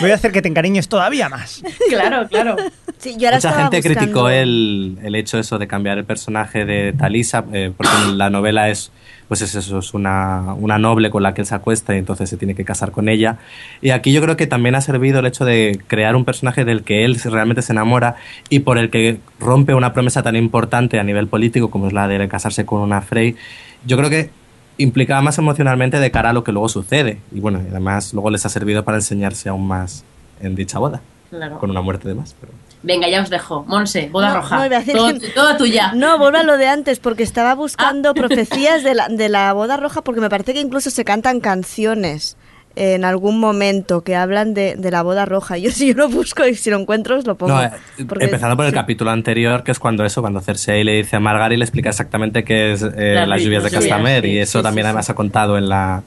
Voy 0.00 0.10
a 0.10 0.14
hacer 0.14 0.27
que 0.32 0.42
te 0.42 0.48
encariñes 0.48 0.88
todavía 0.88 1.28
más. 1.28 1.62
claro, 1.88 2.28
claro. 2.28 2.56
Sí, 2.98 3.16
yo 3.18 3.28
ahora 3.28 3.38
Mucha 3.38 3.52
gente 3.52 3.76
buscando- 3.78 4.00
criticó 4.00 4.28
el, 4.30 4.98
el 5.02 5.14
hecho 5.14 5.38
eso 5.38 5.58
de 5.58 5.66
cambiar 5.66 5.98
el 5.98 6.04
personaje 6.04 6.64
de 6.64 6.92
Talisa, 6.92 7.44
eh, 7.52 7.72
porque 7.76 7.92
la 8.14 8.30
novela 8.30 8.68
es 8.68 8.90
pues 9.28 9.42
es 9.42 9.54
eso, 9.54 9.78
es 9.80 9.92
una, 9.92 10.54
una 10.54 10.78
noble 10.78 11.10
con 11.10 11.22
la 11.22 11.34
que 11.34 11.42
él 11.42 11.46
se 11.46 11.54
acuesta 11.54 11.94
y 11.94 11.98
entonces 11.98 12.30
se 12.30 12.38
tiene 12.38 12.54
que 12.54 12.64
casar 12.64 12.92
con 12.92 13.10
ella. 13.10 13.36
Y 13.82 13.90
aquí 13.90 14.10
yo 14.10 14.22
creo 14.22 14.38
que 14.38 14.46
también 14.46 14.74
ha 14.74 14.80
servido 14.80 15.18
el 15.20 15.26
hecho 15.26 15.44
de 15.44 15.78
crear 15.86 16.16
un 16.16 16.24
personaje 16.24 16.64
del 16.64 16.82
que 16.82 17.04
él 17.04 17.20
realmente 17.22 17.60
se 17.60 17.72
enamora 17.72 18.16
y 18.48 18.60
por 18.60 18.78
el 18.78 18.88
que 18.88 19.18
rompe 19.38 19.74
una 19.74 19.92
promesa 19.92 20.22
tan 20.22 20.34
importante 20.34 20.98
a 20.98 21.04
nivel 21.04 21.26
político 21.28 21.68
como 21.70 21.88
es 21.88 21.92
la 21.92 22.08
de 22.08 22.26
casarse 22.26 22.64
con 22.64 22.80
una 22.80 23.02
Frey. 23.02 23.36
Yo 23.84 23.98
creo 23.98 24.08
que 24.08 24.30
implicaba 24.78 25.20
más 25.20 25.36
emocionalmente 25.36 26.00
de 26.00 26.10
cara 26.10 26.30
a 26.30 26.32
lo 26.32 26.42
que 26.42 26.52
luego 26.52 26.70
sucede. 26.70 27.18
Y 27.30 27.40
bueno, 27.40 27.60
además 27.70 28.14
luego 28.14 28.30
les 28.30 28.46
ha 28.46 28.48
servido 28.48 28.82
para 28.82 28.96
enseñarse 28.96 29.50
aún 29.50 29.66
más 29.68 30.04
en 30.40 30.54
dicha 30.54 30.78
boda, 30.78 31.00
Claro. 31.30 31.58
con 31.58 31.70
una 31.70 31.80
muerte 31.82 32.08
de 32.08 32.14
más. 32.14 32.34
Pero... 32.40 32.52
Venga, 32.82 33.08
ya 33.08 33.22
os 33.22 33.28
dejo. 33.30 33.64
Monse, 33.66 34.08
boda 34.10 34.28
No, 34.30 34.34
roja. 34.36 34.68
no, 34.68 34.82
todo, 34.92 35.18
que- 35.18 35.28
todo 35.30 35.56
tuya. 35.56 35.92
No, 35.94 36.16
vuelvo 36.18 36.38
a 36.38 36.42
lo 36.44 36.56
de 36.56 36.68
antes, 36.68 37.00
porque 37.00 37.22
estaba 37.24 37.50
Ah. 37.50 37.54
buscando 37.54 38.14
profecías 38.14 38.82
de 38.84 38.94
la, 38.94 39.08
de 39.08 39.28
la 39.28 39.52
boda 39.52 39.76
roja, 39.76 40.02
porque 40.02 40.20
me 40.20 40.28
parece 40.30 40.54
que 40.54 40.60
incluso 40.60 40.90
se 40.90 41.04
cantan 41.04 41.40
canciones 41.40 42.36
en 42.76 43.04
algún 43.04 43.40
momento 43.40 44.04
que 44.04 44.14
hablan 44.14 44.54
de, 44.54 44.76
de 44.76 44.90
la 44.92 45.02
boda 45.02 45.24
roja. 45.24 45.58
Yo 45.58 45.70
si 45.72 45.88
yo 45.88 45.94
lo 45.94 46.08
busco 46.08 46.46
y 46.46 46.54
si 46.54 46.70
lo 46.70 46.78
encuentro 46.78 47.16
os 47.18 47.26
lo 47.26 47.34
pongo. 47.36 47.54
No, 47.54 47.64
eh, 47.64 47.70
Porque- 48.08 48.26
empezando 48.26 48.54
por 48.56 48.66
el 48.66 48.70
sí. 48.70 48.76
capítulo 48.76 49.10
anterior, 49.10 49.64
que 49.64 49.72
es 49.72 49.80
cuando 49.80 50.04
eso, 50.04 50.20
cuando 50.20 50.40
Cersei 50.40 50.84
le 50.84 50.92
dice 50.92 51.16
a 51.16 51.20
Margaery, 51.20 51.56
le 51.56 51.64
explica 51.64 51.88
exactamente 51.88 52.44
qué 52.44 52.72
es 52.74 52.82
eh, 52.82 53.14
Las 53.16 53.26
las 53.28 53.42
lluvias 53.42 53.64
de 53.64 53.70
lluvias, 53.70 53.84
Castamer, 53.88 54.22
sí, 54.22 54.30
y 54.30 54.38
eso 54.38 54.60
sí, 54.60 54.62
también 54.62 54.84
sí, 54.84 54.88
además 54.90 55.10
ha 55.10 55.14
contado 55.16 55.58
en 55.58 55.68
la 55.68 56.02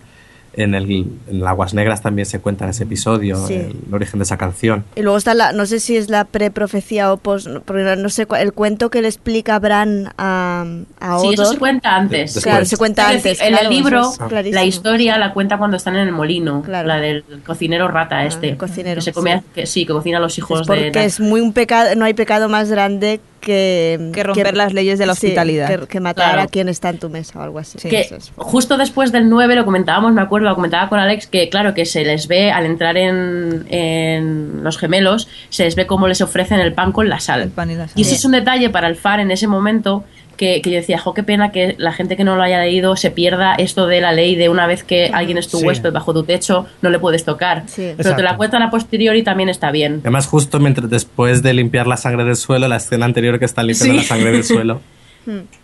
en 0.53 0.75
el 0.75 0.89
en 0.91 1.47
Aguas 1.47 1.73
Negras 1.73 2.01
también 2.01 2.25
se 2.25 2.39
cuenta 2.39 2.65
en 2.65 2.71
ese 2.71 2.83
episodio 2.83 3.37
Sí. 3.47 3.53
el, 3.53 3.75
origen 3.93 4.19
de 4.19 4.23
esa 4.23 4.37
canción. 4.37 4.83
Y 4.95 5.01
luego 5.01 5.17
está 5.17 5.33
la, 5.33 5.53
no 5.53 5.65
sé 5.65 5.79
si 5.79 5.95
es 5.95 6.09
la 6.09 6.25
preprofecía 6.25 7.11
o 7.13 7.17
pos, 7.17 7.49
porque 7.65 7.83
no- 7.83 7.95
no 7.95 8.09
sé, 8.09 8.27
el 8.39 8.51
cuento 8.53 8.89
que 8.89 9.01
le 9.01 9.07
explica 9.07 9.57
Bran 9.59 10.13
a, 10.17 10.65
a 10.99 11.19
Sí, 11.19 11.29
eso 11.33 11.43
Odor. 11.43 11.53
se 11.53 11.59
cuenta 11.59 11.95
antes. 11.95 12.33
Después. 12.33 12.43
Claro, 12.43 12.65
se 12.65 12.77
cuenta 12.77 13.01
Es 13.03 13.07
antes. 13.09 13.23
decir, 13.23 13.43
en 13.45 13.49
claro, 13.53 13.69
el 13.69 13.73
libro, 13.75 14.11
es 14.11 14.53
la 14.53 14.65
historia 14.65 15.17
la 15.17 15.33
cuenta 15.33 15.57
cuando 15.57 15.77
están 15.77 15.95
en 15.95 16.07
el 16.07 16.11
molino. 16.13 16.61
Claro. 16.63 16.87
La 16.87 16.97
del 16.97 17.23
cocinero 17.45 17.87
rata 17.87 18.17
Ah, 18.19 18.25
este. 18.25 18.57
cocinero, 18.57 18.95
Que 18.95 19.01
se 19.01 19.13
come, 19.13 19.37
sí. 19.39 19.45
que, 19.55 19.65
sí, 19.65 19.85
que 19.85 19.93
cocina 19.93 20.17
a 20.17 20.21
los 20.21 20.37
hijos 20.37 20.61
Es 20.61 20.67
porque 20.67 20.91
de... 20.91 21.05
es 21.05 21.19
muy 21.19 21.39
un 21.39 21.53
pecado, 21.53 21.95
no 21.95 22.03
hay 22.05 22.13
pecado 22.13 22.49
más 22.49 22.69
grande 22.69 23.21
que, 23.41 24.11
Que 24.13 24.23
romper 24.23 24.55
las 24.55 24.71
leyes 24.73 24.97
de 24.99 25.05
la 25.05 25.15
sí, 25.15 25.27
hospitalidad. 25.27 25.67
que, 25.81 25.87
que 25.87 25.99
matar 25.99 26.29
Claro. 26.31 26.41
a 26.43 26.47
quien 26.47 26.69
está 26.69 26.89
en 26.89 26.99
tu 26.99 27.09
mesa 27.09 27.39
o 27.39 27.41
algo 27.41 27.59
así. 27.59 27.77
que 27.79 27.99
Eso 28.01 28.15
es. 28.15 28.31
justo 28.37 28.77
después 28.77 29.11
del 29.11 29.27
9 29.29 29.55
lo 29.55 29.65
comentábamos, 29.65 30.13
me 30.13 30.21
acuerdo, 30.21 30.47
lo 30.47 30.55
comentaba 30.55 30.87
con 30.87 30.99
Alex, 30.99 31.27
que 31.27 31.49
claro, 31.49 31.73
que 31.73 31.85
se 31.85 32.05
les 32.05 32.27
ve 32.27 32.51
al 32.51 32.65
entrar 32.65 32.95
en, 32.97 33.65
en 33.69 34.63
los 34.63 34.77
gemelos, 34.77 35.27
se 35.49 35.63
les 35.65 35.75
ve 35.75 35.85
cómo 35.87 36.07
les 36.07 36.21
ofrecen 36.21 36.59
el 36.59 36.73
pan 36.73 36.91
con 36.91 37.09
la 37.09 37.19
sal. 37.19 37.41
El 37.41 37.49
pan 37.49 37.69
y 37.71 37.75
la 37.75 37.87
sal. 37.87 37.93
Y 37.99 38.03
ese 38.03 38.15
es 38.15 38.23
un 38.25 38.31
detalle 38.31 38.69
para 38.69 38.87
el 38.87 38.95
FAR 38.95 39.19
en 39.19 39.31
ese 39.31 39.47
momento 39.47 40.03
que, 40.41 40.59
que 40.63 40.71
yo 40.71 40.77
decía, 40.77 40.97
jo, 40.97 41.13
qué 41.13 41.21
pena 41.21 41.51
que 41.51 41.75
la 41.77 41.93
gente 41.93 42.17
que 42.17 42.23
no 42.23 42.35
lo 42.35 42.41
haya 42.41 42.59
leído 42.59 42.95
se 42.95 43.11
pierda 43.11 43.53
esto 43.53 43.85
de 43.85 44.01
la 44.01 44.11
ley 44.11 44.33
de 44.35 44.49
una 44.49 44.65
vez 44.65 44.83
que 44.83 45.11
alguien 45.13 45.37
es 45.37 45.47
tu 45.47 45.59
Sí. 45.59 45.65
huésped 45.67 45.93
bajo 45.93 46.13
tu 46.15 46.23
techo, 46.23 46.65
no 46.81 46.89
le 46.89 46.97
puedes 46.97 47.23
tocar. 47.23 47.63
Sí. 47.67 47.93
Pero 47.95 48.15
te 48.15 48.23
la 48.23 48.37
cuentan 48.37 48.63
a 48.63 48.71
posteriori 48.71 49.21
también 49.21 49.49
está 49.49 49.69
bien. 49.71 49.99
Además, 50.01 50.25
justo 50.25 50.59
mientras 50.59 50.89
después 50.89 51.43
de 51.43 51.53
limpiar 51.53 51.85
la 51.85 51.95
sangre 51.97 52.23
del 52.23 52.35
suelo, 52.35 52.67
la 52.67 52.77
escena 52.77 53.05
anterior 53.05 53.37
que 53.37 53.45
está 53.45 53.61
limpiando 53.61 53.93
Sí. 53.93 54.01
la 54.01 54.03
sangre 54.15 54.31
del 54.31 54.43
suelo. 54.43 54.81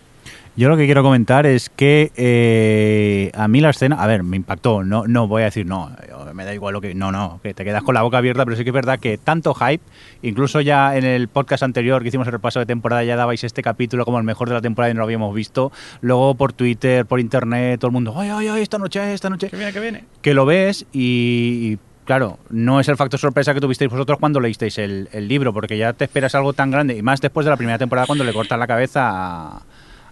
Yo 0.57 0.69
lo 0.69 0.75
que 0.75 0.85
quiero 0.85 1.03
comentar 1.03 1.45
es 1.45 1.69
que 1.69 2.11
eh, 2.15 3.29
a 3.35 3.47
mí 3.47 3.61
la 3.61 3.69
escena, 3.69 4.01
a 4.01 4.07
ver, 4.07 4.23
me 4.23 4.38
impactó. 4.38 4.84
No, 4.84 5.05
no 5.05 5.27
voy 5.27 5.43
a 5.43 5.45
decir 5.45 5.67
no, 5.67 5.91
eh, 6.01 6.34
me 6.34 6.45
da 6.45 6.53
igual 6.55 6.73
lo 6.73 6.81
que. 6.81 6.95
No, 6.95 7.11
no, 7.11 7.39
que 7.43 7.53
te 7.53 7.63
quedas 7.63 7.84
con 7.84 7.93
la 7.93 8.01
boca 8.01 8.17
abierta, 8.17 8.43
pero 8.43 8.57
sí 8.57 8.63
que 8.63 8.71
es 8.71 8.73
verdad 8.73 8.99
que 8.99 9.19
tanto 9.19 9.53
hype, 9.53 9.84
incluso 10.23 10.59
ya 10.59 10.97
en 10.97 11.05
el 11.05 11.27
podcast 11.27 11.61
anterior 11.61 12.01
que 12.01 12.07
hicimos 12.07 12.25
el 12.25 12.34
repaso 12.34 12.57
de 12.57 12.65
temporada, 12.65 13.03
ya 13.03 13.15
dabais 13.15 13.43
este 13.43 13.61
capítulo 13.61 14.03
como 14.03 14.17
el 14.17 14.23
mejor 14.23 14.49
de 14.49 14.55
la 14.55 14.61
temporada 14.61 14.89
y 14.89 14.95
no 14.95 15.01
lo 15.01 15.03
habíamos 15.03 15.35
visto. 15.35 15.71
Luego 16.01 16.34
por 16.34 16.53
Twitter, 16.53 17.05
por 17.05 17.19
internet, 17.19 17.79
todo 17.79 17.89
el 17.89 17.93
mundo, 17.93 18.15
ay, 18.17 18.29
ay, 18.29 18.47
ay, 18.47 18.63
esta 18.63 18.79
noche, 18.79 19.13
esta 19.13 19.29
noche. 19.29 19.51
Que 19.51 19.57
viene, 19.57 19.71
que 19.71 19.79
viene. 19.79 20.05
Que 20.23 20.34
lo 20.34 20.47
ves 20.47 20.88
y. 20.91 21.73
y, 21.73 21.79
Claro, 22.07 22.39
no 22.49 22.79
es 22.79 22.88
el 22.88 22.95
factor 22.95 23.19
sorpresa 23.19 23.53
que 23.53 23.59
tuvisteis 23.59 23.91
vosotros 23.91 24.17
cuando 24.17 24.39
leísteis 24.39 24.77
el, 24.77 25.09
el 25.11 25.27
libro, 25.27 25.51
porque 25.51 25.77
ya 25.77 25.91
te 25.91 26.05
esperas 26.05 26.35
algo 26.35 26.53
tan 26.53 26.71
grande, 26.71 26.95
y 26.95 27.01
más 27.01 27.19
después 27.19 27.45
de 27.45 27.49
la 27.49 27.57
primera 27.57 27.77
temporada 27.77 28.07
cuando 28.07 28.23
le 28.23 28.31
cortan 28.31 28.61
la 28.61 28.65
cabeza 28.65 29.09
a, 29.09 29.61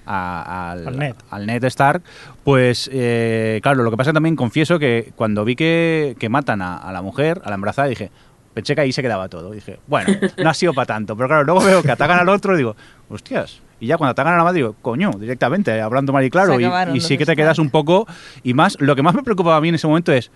a- 0.05 0.71
al, 0.71 0.87
Al 0.87 0.97
Ned. 0.97 1.15
al 1.29 1.45
Ned 1.45 1.63
Stark, 1.65 2.03
pues 2.43 2.89
eh, 2.93 3.59
claro, 3.63 3.83
lo 3.83 3.91
que 3.91 3.97
pasa 3.97 4.13
también 4.13 4.35
confieso 4.35 4.79
que 4.79 5.11
cuando 5.15 5.45
vi 5.45 5.55
que, 5.55 6.15
que 6.19 6.29
matan 6.29 6.61
a, 6.61 6.77
a 6.77 6.91
la 6.91 7.01
mujer, 7.01 7.41
a 7.43 7.49
la 7.49 7.55
embarazada, 7.55 7.87
dije, 7.87 8.11
pensé 8.53 8.73
que 8.75 8.81
ahí 8.81 8.91
se 8.91 9.01
quedaba 9.01 9.27
todo. 9.29 9.51
Dije, 9.51 9.79
bueno, 9.87 10.13
no 10.37 10.49
ha 10.49 10.53
sido 10.53 10.73
para 10.73 10.85
tanto, 10.87 11.15
pero 11.15 11.27
claro, 11.27 11.43
luego 11.43 11.61
veo 11.63 11.83
que 11.83 11.91
atacan 11.91 12.19
al 12.19 12.29
otro 12.29 12.53
y 12.53 12.57
digo, 12.57 12.75
hostias. 13.09 13.61
Y 13.79 13.87
ya 13.87 13.97
cuando 13.97 14.11
atacan 14.11 14.33
a 14.33 14.37
la 14.37 14.43
madre 14.45 14.57
digo, 14.59 14.75
coño, 14.81 15.11
directamente, 15.19 15.81
hablando 15.81 16.13
mal 16.13 16.23
y 16.23 16.29
claro, 16.29 16.53
y, 16.95 17.01
sí 17.01 17.17
que 17.17 17.25
te 17.25 17.35
quedas 17.35 17.59
un 17.59 17.69
poco, 17.69 18.07
y 18.41 18.53
más, 18.53 18.77
lo 18.79 18.95
que 18.95 19.03
más 19.03 19.13
me 19.13 19.21
preocupaba 19.23 19.57
a 19.57 19.61
mí 19.61 19.67
en 19.69 19.75
ese 19.75 19.85
momento 19.87 20.13
es, 20.13 20.31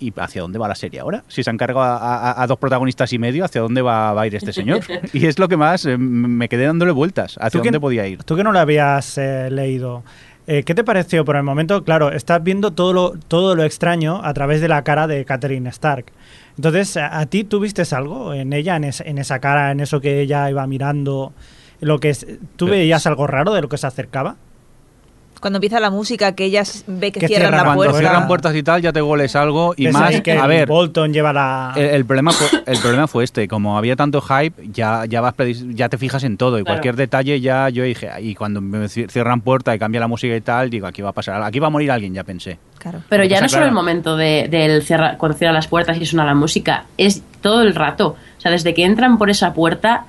¿Y 0.00 0.12
hacia 0.16 0.42
dónde 0.42 0.58
va 0.58 0.66
la 0.68 0.74
serie 0.74 1.00
ahora? 1.00 1.22
Si 1.28 1.42
se 1.44 1.50
han 1.50 1.56
cargado 1.56 1.82
a, 1.82 1.96
a- 1.96 2.42
a 2.42 2.46
dos 2.46 2.58
protagonistas 2.58 3.12
y 3.12 3.18
medio, 3.18 3.44
¿hacia 3.44 3.60
dónde 3.60 3.80
va, 3.82 4.12
va 4.12 4.22
a 4.22 4.26
ir 4.26 4.34
este 4.34 4.52
señor? 4.52 4.80
Y 5.12 5.26
es 5.26 5.38
lo 5.38 5.48
que 5.48 5.56
más 5.56 5.86
eh, 5.86 5.96
me 5.98 6.48
quedé 6.48 6.66
dándole 6.66 6.92
vueltas. 6.92 7.36
¿Hacia 7.40 7.58
¿Tú 7.60 7.62
que- 7.62 7.68
dónde 7.68 7.80
podía 7.80 8.06
ir? 8.06 8.22
Tú 8.24 8.36
que 8.36 8.42
no 8.44 8.52
lo 8.52 8.58
habías 8.58 9.16
eh, 9.18 9.48
leído, 9.50 10.02
eh, 10.46 10.62
¿qué 10.64 10.74
te 10.74 10.84
pareció 10.84 11.24
por 11.24 11.36
el 11.36 11.42
momento? 11.42 11.84
Claro, 11.84 12.10
estás 12.12 12.42
viendo 12.42 12.72
todo 12.72 12.92
lo, 12.92 13.12
todo 13.28 13.54
lo 13.54 13.62
extraño 13.62 14.20
a 14.24 14.34
través 14.34 14.60
de 14.60 14.68
la 14.68 14.82
cara 14.84 15.06
de 15.06 15.24
Catherine 15.24 15.68
Stark. 15.70 16.06
Entonces, 16.56 16.96
¿a, 16.96 17.18
a 17.18 17.26
ti 17.26 17.44
tú 17.44 17.60
viste 17.60 17.82
algo 17.94 18.34
en 18.34 18.52
ella, 18.52 18.76
en, 18.76 18.84
es- 18.84 19.00
en 19.00 19.18
esa 19.18 19.38
cara, 19.38 19.70
en 19.70 19.80
eso 19.80 20.00
que 20.00 20.20
ella 20.20 20.50
iba 20.50 20.66
mirando? 20.66 21.32
Lo 21.80 21.98
que 22.00 22.10
es- 22.10 22.26
¿Tú 22.56 22.66
veías 22.66 23.06
algo 23.06 23.26
raro 23.26 23.54
de 23.54 23.62
lo 23.62 23.68
que 23.68 23.78
se 23.78 23.86
acercaba? 23.86 24.36
Cuando 25.44 25.58
empieza 25.58 25.78
la 25.78 25.90
música, 25.90 26.34
que 26.34 26.46
ellas 26.46 26.84
ve 26.86 27.12
que, 27.12 27.20
Que 27.20 27.26
cierran 27.28 27.50
cierran 27.50 27.58
la 27.58 27.74
Cuando 27.74 27.92
puerta. 27.92 27.98
cierran 27.98 28.26
puertas 28.26 28.54
y 28.56 28.62
tal, 28.62 28.80
ya 28.80 28.94
te 28.94 29.02
goles 29.02 29.36
algo. 29.36 29.74
Y 29.76 29.88
más, 29.88 30.14
ahí 30.14 30.22
que 30.22 30.32
a 30.32 30.46
ver, 30.46 30.66
Bolton 30.66 31.12
lleva 31.12 31.34
la... 31.34 31.74
el, 31.76 31.84
el 31.84 32.04
problema 32.06 32.32
fue, 32.32 32.48
el 32.64 32.78
problema 32.78 33.06
fue 33.06 33.24
este. 33.24 33.46
Como 33.46 33.76
había 33.76 33.94
tanto 33.94 34.22
hype, 34.22 34.68
ya, 34.72 35.04
ya, 35.06 35.20
vas 35.20 35.34
ya 35.74 35.90
te 35.90 35.98
fijas 35.98 36.24
en 36.24 36.38
todo. 36.38 36.58
Y 36.58 36.62
Claro. 36.62 36.76
cualquier 36.76 36.96
detalle 36.96 37.42
ya 37.42 37.68
yo 37.68 37.84
dije, 37.84 38.08
y 38.22 38.34
cuando 38.34 38.62
me 38.62 38.86
ci- 38.86 39.06
cierran 39.10 39.42
puerta 39.42 39.74
y 39.74 39.78
cambia 39.78 40.00
la 40.00 40.08
música 40.08 40.34
y 40.34 40.40
tal, 40.40 40.70
digo, 40.70 40.86
aquí 40.86 41.02
va 41.02 41.10
a 41.10 41.12
pasar, 41.12 41.42
aquí 41.42 41.58
va 41.58 41.66
a 41.66 41.70
morir 41.70 41.90
alguien, 41.90 42.14
ya 42.14 42.24
pensé. 42.24 42.56
Claro. 42.78 43.00
Pero 43.10 43.24
ya 43.24 43.42
no 43.42 43.48
solo 43.50 43.66
el 43.66 43.72
momento 43.72 44.16
de, 44.16 44.48
del 44.50 44.82
cuando 45.18 45.36
cierran 45.36 45.54
las 45.54 45.68
puertas 45.68 45.98
y 46.00 46.06
suena 46.06 46.24
la 46.24 46.34
música, 46.34 46.84
es 46.96 47.22
todo 47.42 47.60
el 47.60 47.74
rato. 47.74 48.16
O 48.38 48.40
sea, 48.40 48.50
desde 48.50 48.72
que 48.72 48.84
entran 48.84 49.18
por 49.18 49.28
esa 49.28 49.52
puerta 49.52 50.06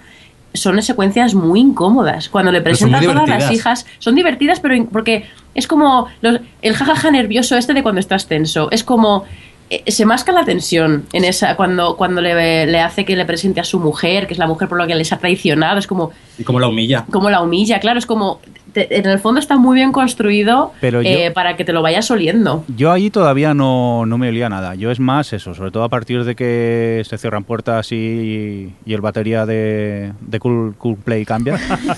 son 0.56 0.82
secuencias 0.82 1.34
muy 1.36 1.60
incómodas. 1.60 2.30
Cuando 2.30 2.52
le 2.52 2.62
presentan 2.62 3.04
a 3.04 3.14
todas 3.14 3.30
las 3.30 3.52
hijas, 3.52 3.86
son 4.00 4.16
divertidas, 4.16 4.60
pero 4.60 4.76
porque 4.92 5.26
es 5.54 5.68
como 5.68 6.08
los- 6.22 6.40
el 6.62 6.74
jajaja 6.76 7.12
nervioso 7.12 7.56
este 7.58 7.74
de 7.74 7.84
cuando 7.84 8.00
estás 8.00 8.28
tenso. 8.28 8.70
Es 8.72 8.84
como 8.84 9.24
eh, 9.72 9.84
se 9.92 10.06
masca 10.06 10.32
la 10.32 10.46
tensión 10.46 11.06
en 11.12 11.26
esa 11.26 11.56
cuando 11.56 11.98
cuando 11.98 12.22
le, 12.22 12.68
le 12.68 12.80
hace 12.82 13.04
que 13.04 13.16
le 13.16 13.26
presente 13.26 13.60
a 13.60 13.64
su 13.64 13.80
mujer, 13.80 14.28
que 14.28 14.34
es 14.34 14.40
la 14.40 14.46
mujer 14.46 14.68
por 14.70 14.78
la 14.80 14.86
que 14.86 14.94
les 14.94 15.12
ha 15.12 15.18
traicionado, 15.18 15.80
es 15.80 15.88
como 15.88 16.12
Y 16.38 16.44
como 16.44 16.60
la 16.60 16.68
humilla. 16.68 17.04
como 17.10 17.32
la 17.32 17.42
humilla, 17.42 17.80
claro, 17.80 17.98
es 17.98 18.06
como 18.06 18.40
te- 18.76 18.96
en 19.00 19.08
el 19.08 19.18
fondo 19.18 19.40
está 19.40 19.58
muy 19.58 19.74
bien 19.76 19.92
construido 19.92 20.72
Pero 20.82 21.02
yo- 21.02 21.10
eh, 21.10 21.32
para 21.32 21.56
que 21.56 21.66
te 21.66 21.74
lo 21.74 21.82
vayas 21.82 22.12
oliendo. 22.12 22.64
Yo 22.68 22.92
allí 22.92 23.10
todavía 23.10 23.54
no, 23.56 24.06
no 24.06 24.18
me 24.20 24.28
olía 24.30 24.50
nada. 24.50 24.76
Yo 24.76 24.92
es 24.92 25.00
más 25.00 25.34
eso, 25.34 25.56
sobre 25.56 25.72
todo 25.72 25.84
a 25.84 25.90
partir 25.90 26.24
de 26.26 26.36
que 26.36 27.02
se 27.06 27.18
cierran 27.18 27.44
puertas 27.46 27.92
y, 27.92 28.72
y 28.86 28.94
el 28.94 29.02
batería 29.02 29.46
de, 29.48 30.12
de 30.22 30.40
cool, 30.40 30.76
Cool 30.78 30.98
Play 30.98 31.26
cambia. 31.26 31.58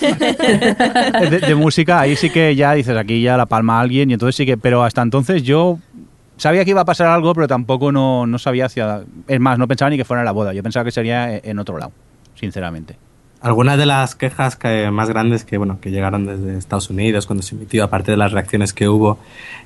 de, 1.30 1.40
de 1.40 1.54
música, 1.54 2.00
ahí 2.00 2.16
sí 2.16 2.30
que 2.30 2.54
ya 2.54 2.72
dices, 2.72 2.96
aquí 2.96 3.20
ya 3.20 3.36
la 3.36 3.46
palma 3.46 3.80
alguien 3.80 4.10
y 4.10 4.14
entonces 4.14 4.36
sí 4.36 4.46
que... 4.46 4.56
Pero 4.56 4.82
hasta 4.84 5.02
entonces 5.02 5.42
yo 5.42 5.78
sabía 6.36 6.64
que 6.64 6.70
iba 6.70 6.80
a 6.82 6.84
pasar 6.84 7.08
algo, 7.08 7.34
pero 7.34 7.48
tampoco 7.48 7.90
no, 7.92 8.26
no 8.26 8.38
sabía 8.38 8.66
hacia... 8.66 9.02
Es 9.26 9.40
más, 9.40 9.58
no 9.58 9.66
pensaba 9.68 9.90
ni 9.90 9.96
que 9.96 10.04
fuera 10.04 10.20
en 10.22 10.26
la 10.26 10.32
boda. 10.32 10.52
Yo 10.54 10.62
pensaba 10.62 10.84
que 10.84 10.92
sería 10.92 11.36
en 11.36 11.58
otro 11.58 11.76
lado, 11.78 11.92
sinceramente. 12.34 12.96
Algunas 13.40 13.78
de 13.78 13.86
las 13.86 14.16
quejas 14.16 14.56
que, 14.56 14.90
más 14.90 15.08
grandes 15.08 15.44
que, 15.44 15.58
bueno, 15.58 15.78
que 15.80 15.90
llegaron 15.92 16.26
desde 16.26 16.58
Estados 16.58 16.90
Unidos 16.90 17.26
cuando 17.26 17.42
se 17.44 17.54
emitió, 17.54 17.84
aparte 17.84 18.10
de 18.10 18.16
las 18.16 18.32
reacciones 18.32 18.72
que 18.72 18.88
hubo, 18.88 19.18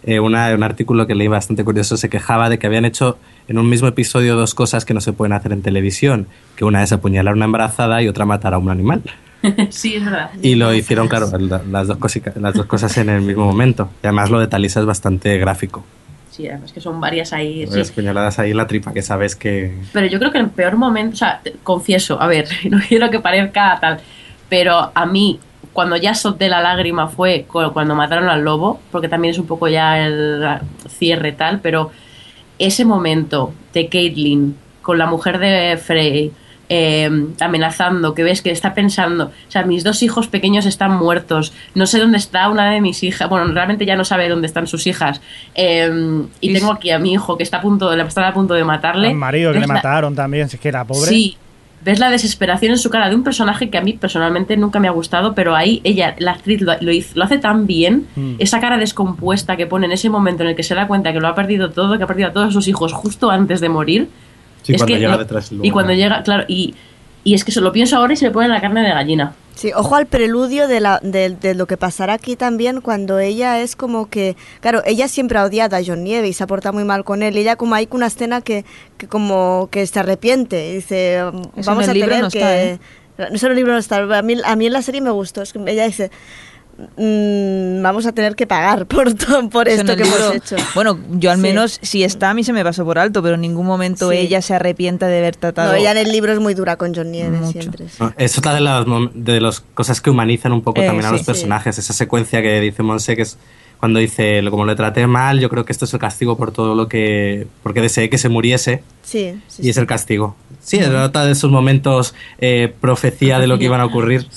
eh, 0.04 0.20
una- 0.20 0.54
un 0.54 0.62
artículo 0.62 1.06
que 1.06 1.14
leí 1.14 1.26
bastante 1.28 1.64
curioso 1.64 1.96
se 1.96 2.10
quejaba 2.10 2.50
de 2.50 2.58
que 2.58 2.66
habían 2.66 2.84
hecho 2.84 3.16
en 3.48 3.58
un 3.58 3.70
mismo 3.70 3.88
episodio 3.88 4.36
dos 4.36 4.54
cosas 4.54 4.84
que 4.84 4.92
no 4.92 5.00
se 5.00 5.14
pueden 5.14 5.32
hacer 5.32 5.52
en 5.52 5.62
televisión, 5.62 6.26
que 6.54 6.66
una 6.66 6.82
es 6.82 6.92
apuñalar 6.92 7.32
a 7.32 7.36
una 7.36 7.46
embarazada 7.46 8.02
y 8.02 8.08
otra 8.08 8.26
matar 8.26 8.52
a 8.52 8.58
un 8.58 8.68
animal. 8.68 9.02
sí, 9.70 9.94
es 9.96 10.04
verdad. 10.04 10.30
Y 10.42 10.54
lo 10.54 10.74
hicieron, 10.74 11.08
claro, 11.08 11.30
la- 11.38 11.62
las 11.70 11.88
dos, 11.88 11.96
cosica- 11.96 12.34
las 12.38 12.52
dos 12.54 12.66
cosas 12.66 12.94
en 12.98 13.08
el 13.08 13.22
mismo 13.22 13.46
momento. 13.46 13.88
Y 14.02 14.06
además 14.06 14.28
lo 14.30 14.38
de 14.38 14.48
Talisa 14.48 14.80
es 14.80 14.86
bastante 14.86 15.38
gráfico. 15.38 15.82
Sí, 16.32 16.48
además 16.48 16.72
que 16.72 16.80
son 16.80 16.98
varias 16.98 17.32
ahí. 17.34 17.66
sí. 17.66 17.78
Las 17.78 17.90
puñaladas 17.90 18.38
ahí 18.38 18.52
en 18.52 18.56
la 18.56 18.66
tripa, 18.66 18.92
que 18.92 19.02
sabes 19.02 19.36
que... 19.36 19.74
Pero 19.92 20.06
yo 20.06 20.18
creo 20.18 20.32
que 20.32 20.38
el 20.38 20.48
peor 20.48 20.76
momento, 20.76 21.12
o 21.14 21.16
sea, 21.18 21.40
te- 21.42 21.52
confieso, 21.62 22.20
a 22.20 22.26
ver, 22.26 22.48
no 22.70 22.78
quiero 22.88 23.10
que 23.10 23.20
parezca 23.20 23.76
tal, 23.80 24.00
pero 24.48 24.90
a 24.94 25.04
mí, 25.06 25.38
cuando 25.74 25.96
ya 25.96 26.14
solté 26.14 26.48
la 26.48 26.60
lágrima 26.62 27.08
fue 27.08 27.44
cu- 27.46 27.70
cuando 27.74 27.94
mataron 27.94 28.28
al 28.30 28.42
lobo, 28.42 28.80
porque 28.90 29.08
también 29.08 29.32
es 29.32 29.38
un 29.38 29.46
poco 29.46 29.68
ya 29.68 29.98
el 30.04 30.42
cierre 30.88 31.32
tal, 31.32 31.60
pero 31.60 31.90
ese 32.58 32.84
momento 32.86 33.52
de 33.74 33.88
Caitlyn 33.88 34.56
con 34.80 34.96
la 34.98 35.06
mujer 35.06 35.38
de 35.38 35.76
Frey 35.76 36.32
eh, 36.74 37.10
amenazando, 37.40 38.14
que 38.14 38.22
ves 38.22 38.40
que 38.40 38.50
está 38.50 38.72
pensando, 38.72 39.24
o 39.26 39.50
sea, 39.50 39.62
mis 39.64 39.84
dos 39.84 40.02
hijos 40.02 40.28
pequeños 40.28 40.64
están 40.64 40.96
muertos, 40.96 41.52
no 41.74 41.86
sé 41.86 41.98
dónde 41.98 42.16
está 42.16 42.48
una 42.48 42.70
de 42.70 42.80
mis 42.80 43.02
hijas, 43.02 43.28
bueno, 43.28 43.46
realmente 43.52 43.84
ya 43.84 43.94
no 43.96 44.04
sabe 44.04 44.28
dónde 44.28 44.46
están 44.46 44.66
sus 44.66 44.86
hijas, 44.86 45.20
eh, 45.54 45.90
y 46.40 46.52
tengo 46.54 46.72
aquí 46.72 46.90
a 46.90 46.98
mi 46.98 47.12
hijo 47.12 47.36
que 47.36 47.42
está 47.42 47.58
a 47.58 47.60
punto 47.60 47.90
de, 47.90 48.02
están 48.02 48.24
a 48.24 48.32
punto 48.32 48.54
de 48.54 48.64
matarle. 48.64 49.08
Al 49.08 49.14
marido 49.16 49.52
que 49.52 49.60
le 49.60 49.66
la- 49.66 49.74
mataron 49.74 50.14
también, 50.14 50.48
si 50.48 50.56
es 50.56 50.62
que 50.62 50.68
era 50.68 50.84
pobre. 50.86 51.08
Sí, 51.10 51.36
ves 51.84 51.98
la 51.98 52.10
desesperación 52.10 52.70
en 52.72 52.78
su 52.78 52.88
cara 52.90 53.08
de 53.08 53.16
un 53.16 53.24
personaje 53.24 53.68
que 53.68 53.76
a 53.76 53.80
mí 53.82 53.92
personalmente 53.94 54.56
nunca 54.56 54.78
me 54.80 54.88
ha 54.88 54.92
gustado, 54.92 55.34
pero 55.34 55.54
ahí 55.56 55.80
ella, 55.84 56.14
la 56.18 56.30
actriz, 56.32 56.60
lo, 56.62 56.72
lo 56.80 56.92
hizo- 56.92 57.12
lo 57.18 57.24
hace 57.24 57.38
tan 57.38 57.66
bien, 57.66 58.06
Mm. 58.16 58.34
esa 58.38 58.60
cara 58.60 58.78
descompuesta 58.78 59.56
que 59.56 59.66
pone 59.66 59.86
en 59.86 59.92
ese 59.92 60.08
momento 60.08 60.42
en 60.42 60.50
el 60.50 60.56
que 60.56 60.62
se 60.62 60.74
da 60.74 60.86
cuenta 60.86 61.12
que 61.12 61.20
lo 61.20 61.28
ha 61.28 61.34
perdido 61.34 61.70
todo, 61.70 61.98
que 61.98 62.04
ha 62.04 62.06
perdido 62.06 62.28
a 62.28 62.32
todos 62.32 62.52
sus 62.54 62.66
hijos 62.68 62.92
justo 62.92 63.30
antes 63.30 63.60
de 63.60 63.68
morir. 63.68 64.08
Sí, 64.62 64.72
Es 64.72 64.78
cuando 64.78 64.94
que 64.94 65.00
llega 65.00 65.18
detrás. 65.18 65.50
Y 65.52 65.70
cuando 65.70 65.92
llega, 65.92 66.22
claro, 66.22 66.44
y, 66.48 66.74
y 67.24 67.34
es 67.34 67.44
que 67.44 67.52
se 67.52 67.60
lo 67.60 67.72
pienso 67.72 67.96
ahora 67.96 68.12
y 68.12 68.16
se 68.16 68.26
me 68.26 68.30
pone 68.30 68.48
la 68.48 68.60
carne 68.60 68.82
de 68.82 68.90
gallina. 68.90 69.34
Sí, 69.54 69.70
ojo 69.74 69.96
al 69.96 70.06
preludio 70.06 70.66
de, 70.66 70.80
la, 70.80 70.98
de, 71.02 71.28
de 71.30 71.54
lo 71.54 71.66
que 71.66 71.76
pasará 71.76 72.14
aquí 72.14 72.36
también 72.36 72.80
cuando 72.80 73.18
ella 73.18 73.60
es 73.60 73.76
como 73.76 74.08
que, 74.08 74.34
claro, 74.60 74.82
ella 74.86 75.08
siempre 75.08 75.38
ha 75.38 75.44
odiado 75.44 75.76
a 75.76 75.80
John 75.84 76.04
Nieve 76.04 76.26
y 76.28 76.32
se 76.32 76.42
ha 76.42 76.46
portado 76.46 76.72
muy 76.72 76.84
mal 76.84 77.04
con 77.04 77.22
él. 77.22 77.36
Ella 77.36 77.56
como 77.56 77.74
hay 77.74 77.86
una 77.90 78.06
escena 78.06 78.40
que, 78.40 78.64
que 78.96 79.08
como 79.08 79.68
que 79.70 79.86
se 79.86 80.00
arrepiente 80.00 80.70
y 80.70 80.74
dice, 80.76 81.16
Eso 81.16 81.70
vamos 81.70 81.84
en 81.84 81.90
el 81.90 81.90
a 81.90 81.92
libro 81.92 82.08
tener 82.08 82.22
no 82.22 82.30
que... 82.30 82.38
está, 82.38 82.62
¿eh? 82.62 82.78
Eso 83.30 83.46
en 83.46 83.52
el 83.52 83.56
libro 83.56 83.72
no 83.74 83.78
está. 83.78 83.98
A 83.98 84.22
mí, 84.22 84.36
a 84.42 84.56
mí 84.56 84.66
en 84.66 84.72
la 84.72 84.80
serie 84.80 85.02
me 85.02 85.10
gustó. 85.10 85.42
Es 85.42 85.52
que 85.52 85.60
ella 85.66 85.84
dice, 85.86 86.10
"Mm, 86.96 87.82
vamos 87.82 88.06
a 88.06 88.12
tener 88.12 88.34
que 88.36 88.46
pagar 88.46 88.86
por, 88.86 89.12
to- 89.14 89.48
por 89.50 89.68
esto 89.68 89.96
que 89.96 90.02
hemos 90.02 90.34
hecho. 90.34 90.56
Bueno, 90.74 90.98
yo 91.12 91.30
al 91.30 91.36
Sí. 91.36 91.42
menos, 91.42 91.78
si 91.82 92.04
está, 92.04 92.30
a 92.30 92.34
mí 92.34 92.44
se 92.44 92.52
me 92.52 92.62
pasó 92.64 92.84
por 92.84 92.98
alto, 92.98 93.22
pero 93.22 93.34
en 93.36 93.40
ningún 93.40 93.66
momento 93.66 94.10
Sí. 94.10 94.16
ella 94.18 94.42
se 94.42 94.54
arrepienta 94.54 95.06
de 95.08 95.18
haber 95.18 95.36
tratado. 95.36 95.72
No, 95.72 95.78
ella 95.78 95.92
en 95.92 95.98
el 95.98 96.12
libro 96.12 96.32
es 96.32 96.40
muy 96.40 96.54
dura 96.54 96.76
con 96.76 96.94
John 96.94 97.10
Nieve 97.12 97.38
Mucho. 97.38 97.52
siempre. 97.60 97.88
sí. 97.88 97.96
No, 98.00 98.12
Es 98.16 98.36
otra 98.38 98.54
de 98.54 98.60
las, 98.60 98.84
de 99.14 99.40
las 99.40 99.60
cosas 99.60 100.00
que 100.00 100.10
humanizan 100.10 100.52
un 100.52 100.62
poco 100.62 100.80
Eh, 100.80 100.86
también 100.86 101.06
a 101.06 101.10
los 101.12 101.20
sí. 101.20 101.26
personajes. 101.26 101.78
Esa 101.78 101.92
secuencia 101.92 102.42
que 102.42 102.60
dice 102.60 102.82
Monse, 102.82 103.16
que 103.16 103.22
es 103.22 103.38
cuando 103.78 103.98
dice, 103.98 104.40
como 104.48 104.64
le 104.64 104.76
traté 104.76 105.08
mal, 105.08 105.40
yo 105.40 105.48
creo 105.50 105.64
que 105.64 105.72
esto 105.72 105.86
es 105.86 105.92
el 105.94 105.98
castigo 105.98 106.36
por 106.36 106.52
todo 106.52 106.76
lo 106.76 106.86
que... 106.86 107.48
porque 107.64 107.80
deseé 107.80 108.08
que 108.08 108.16
se 108.16 108.28
muriese 108.28 108.84
Sí, 109.02 109.34
sí, 109.48 109.62
y 109.64 109.70
es 109.70 109.76
el 109.76 109.88
castigo. 109.88 110.36
Sí, 110.60 110.76
es 110.76 110.86
otra 110.88 111.26
de 111.26 111.32
esos 111.32 111.50
momentos 111.50 112.14
eh, 112.38 112.72
profecía 112.80 113.40
de 113.40 113.48
lo 113.48 113.58
que 113.58 113.64
iban 113.64 113.80
a 113.80 113.84
ocurrir. 113.86 114.28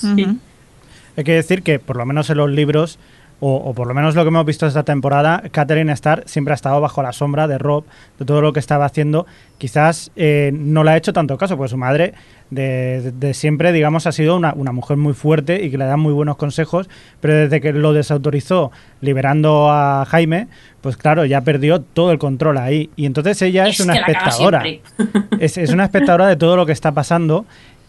Hay 1.16 1.24
que 1.24 1.32
decir 1.32 1.62
que, 1.62 1.78
por 1.78 1.96
lo 1.96 2.04
menos 2.06 2.28
en 2.30 2.36
los 2.38 2.50
libros, 2.50 2.98
o, 3.38 3.54
o 3.56 3.74
por 3.74 3.86
lo 3.86 3.92
menos 3.92 4.14
lo 4.14 4.22
que 4.22 4.28
hemos 4.28 4.46
visto 4.46 4.66
esta 4.66 4.82
temporada, 4.82 5.42
Catherine 5.50 5.92
Starr 5.92 6.22
siempre 6.26 6.52
ha 6.52 6.54
estado 6.54 6.80
bajo 6.80 7.02
la 7.02 7.12
sombra 7.12 7.46
de 7.46 7.58
Rob, 7.58 7.84
de 8.18 8.24
todo 8.24 8.40
lo 8.40 8.52
que 8.54 8.60
estaba 8.60 8.86
haciendo. 8.86 9.26
Quizás 9.58 10.10
eh, 10.16 10.52
no 10.54 10.84
le 10.84 10.92
ha 10.92 10.96
hecho 10.96 11.12
tanto 11.12 11.36
caso, 11.36 11.56
pues 11.58 11.70
su 11.70 11.76
madre 11.76 12.14
de, 12.48 13.00
de- 13.02 13.12
de 13.12 13.34
siempre, 13.34 13.72
digamos, 13.72 14.06
ha 14.06 14.12
sido 14.12 14.36
una, 14.36 14.54
una 14.54 14.72
mujer 14.72 14.96
muy 14.96 15.12
fuerte 15.12 15.62
y 15.62 15.70
que 15.70 15.76
le 15.76 15.84
da 15.84 15.98
muy 15.98 16.14
buenos 16.14 16.36
consejos, 16.36 16.88
pero 17.20 17.34
desde 17.34 17.60
que 17.60 17.74
lo 17.74 17.92
desautorizó 17.92 18.72
liberando 19.02 19.70
a 19.70 20.06
Jaime, 20.06 20.48
pues 20.80 20.96
claro, 20.96 21.24
ya 21.26 21.42
perdió 21.42 21.80
todo 21.82 22.12
el 22.12 22.18
control 22.18 22.56
ahí. 22.58 22.88
Y 22.96 23.04
entonces 23.06 23.40
ella 23.42 23.66
es, 23.68 23.80
Es 23.80 23.80
una 23.86 23.94
espectadora. 24.00 24.62
es 25.40 25.70
una 25.70 25.84
espectadora 25.84 26.26
de 26.26 26.36
todo 26.36 26.56
lo 26.56 26.64
que 26.64 26.72
está 26.72 26.92
pasando. 26.92 27.44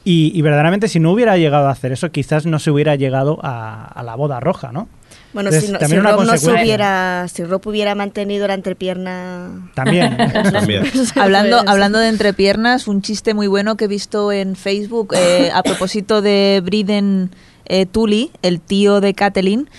Y, 0.09 0.31
y 0.33 0.41
verdaderamente, 0.41 0.87
si 0.87 1.01
no 1.01 1.11
hubiera 1.11 1.35
llegado 1.37 1.67
a 1.67 1.71
hacer 1.71 1.91
eso, 1.91 2.11
quizás 2.11 2.45
no 2.45 2.59
se 2.59 2.71
hubiera 2.71 2.95
llegado 2.95 3.39
a, 3.43 3.83
a 3.87 4.03
la 4.03 4.15
boda 4.15 4.39
roja, 4.39 4.71
¿no? 4.71 4.87
Bueno, 5.33 5.51
si, 5.51 5.69
no, 5.69 5.79
también 5.79 6.01
si 6.01 6.07
Rob 6.07 6.23
no 6.23 6.37
se 6.37 6.49
hubiera, 6.49 7.27
si 7.27 7.43
Rob 7.43 7.61
hubiera 7.67 7.93
mantenido 7.93 8.47
la 8.47 8.53
entrepierna... 8.53 9.69
También. 9.75 10.15
También. 10.53 10.85
Hablando, 11.15 11.61
hablando 11.67 11.99
de 11.99 12.07
entrepiernas, 12.07 12.87
un 12.87 13.01
chiste 13.01 13.33
muy 13.33 13.47
bueno 13.47 13.75
que 13.75 13.83
he 13.83 13.87
visto 13.89 14.31
en 14.31 14.55
Facebook 14.55 15.13
eh, 15.13 15.51
a 15.53 15.61
propósito 15.61 16.21
de 16.21 16.61
Briden 16.63 17.31
eh, 17.65 17.85
Tully, 17.85 18.31
el 18.43 18.61
tío 18.61 19.01
de 19.01 19.13
Kathleen. 19.13 19.69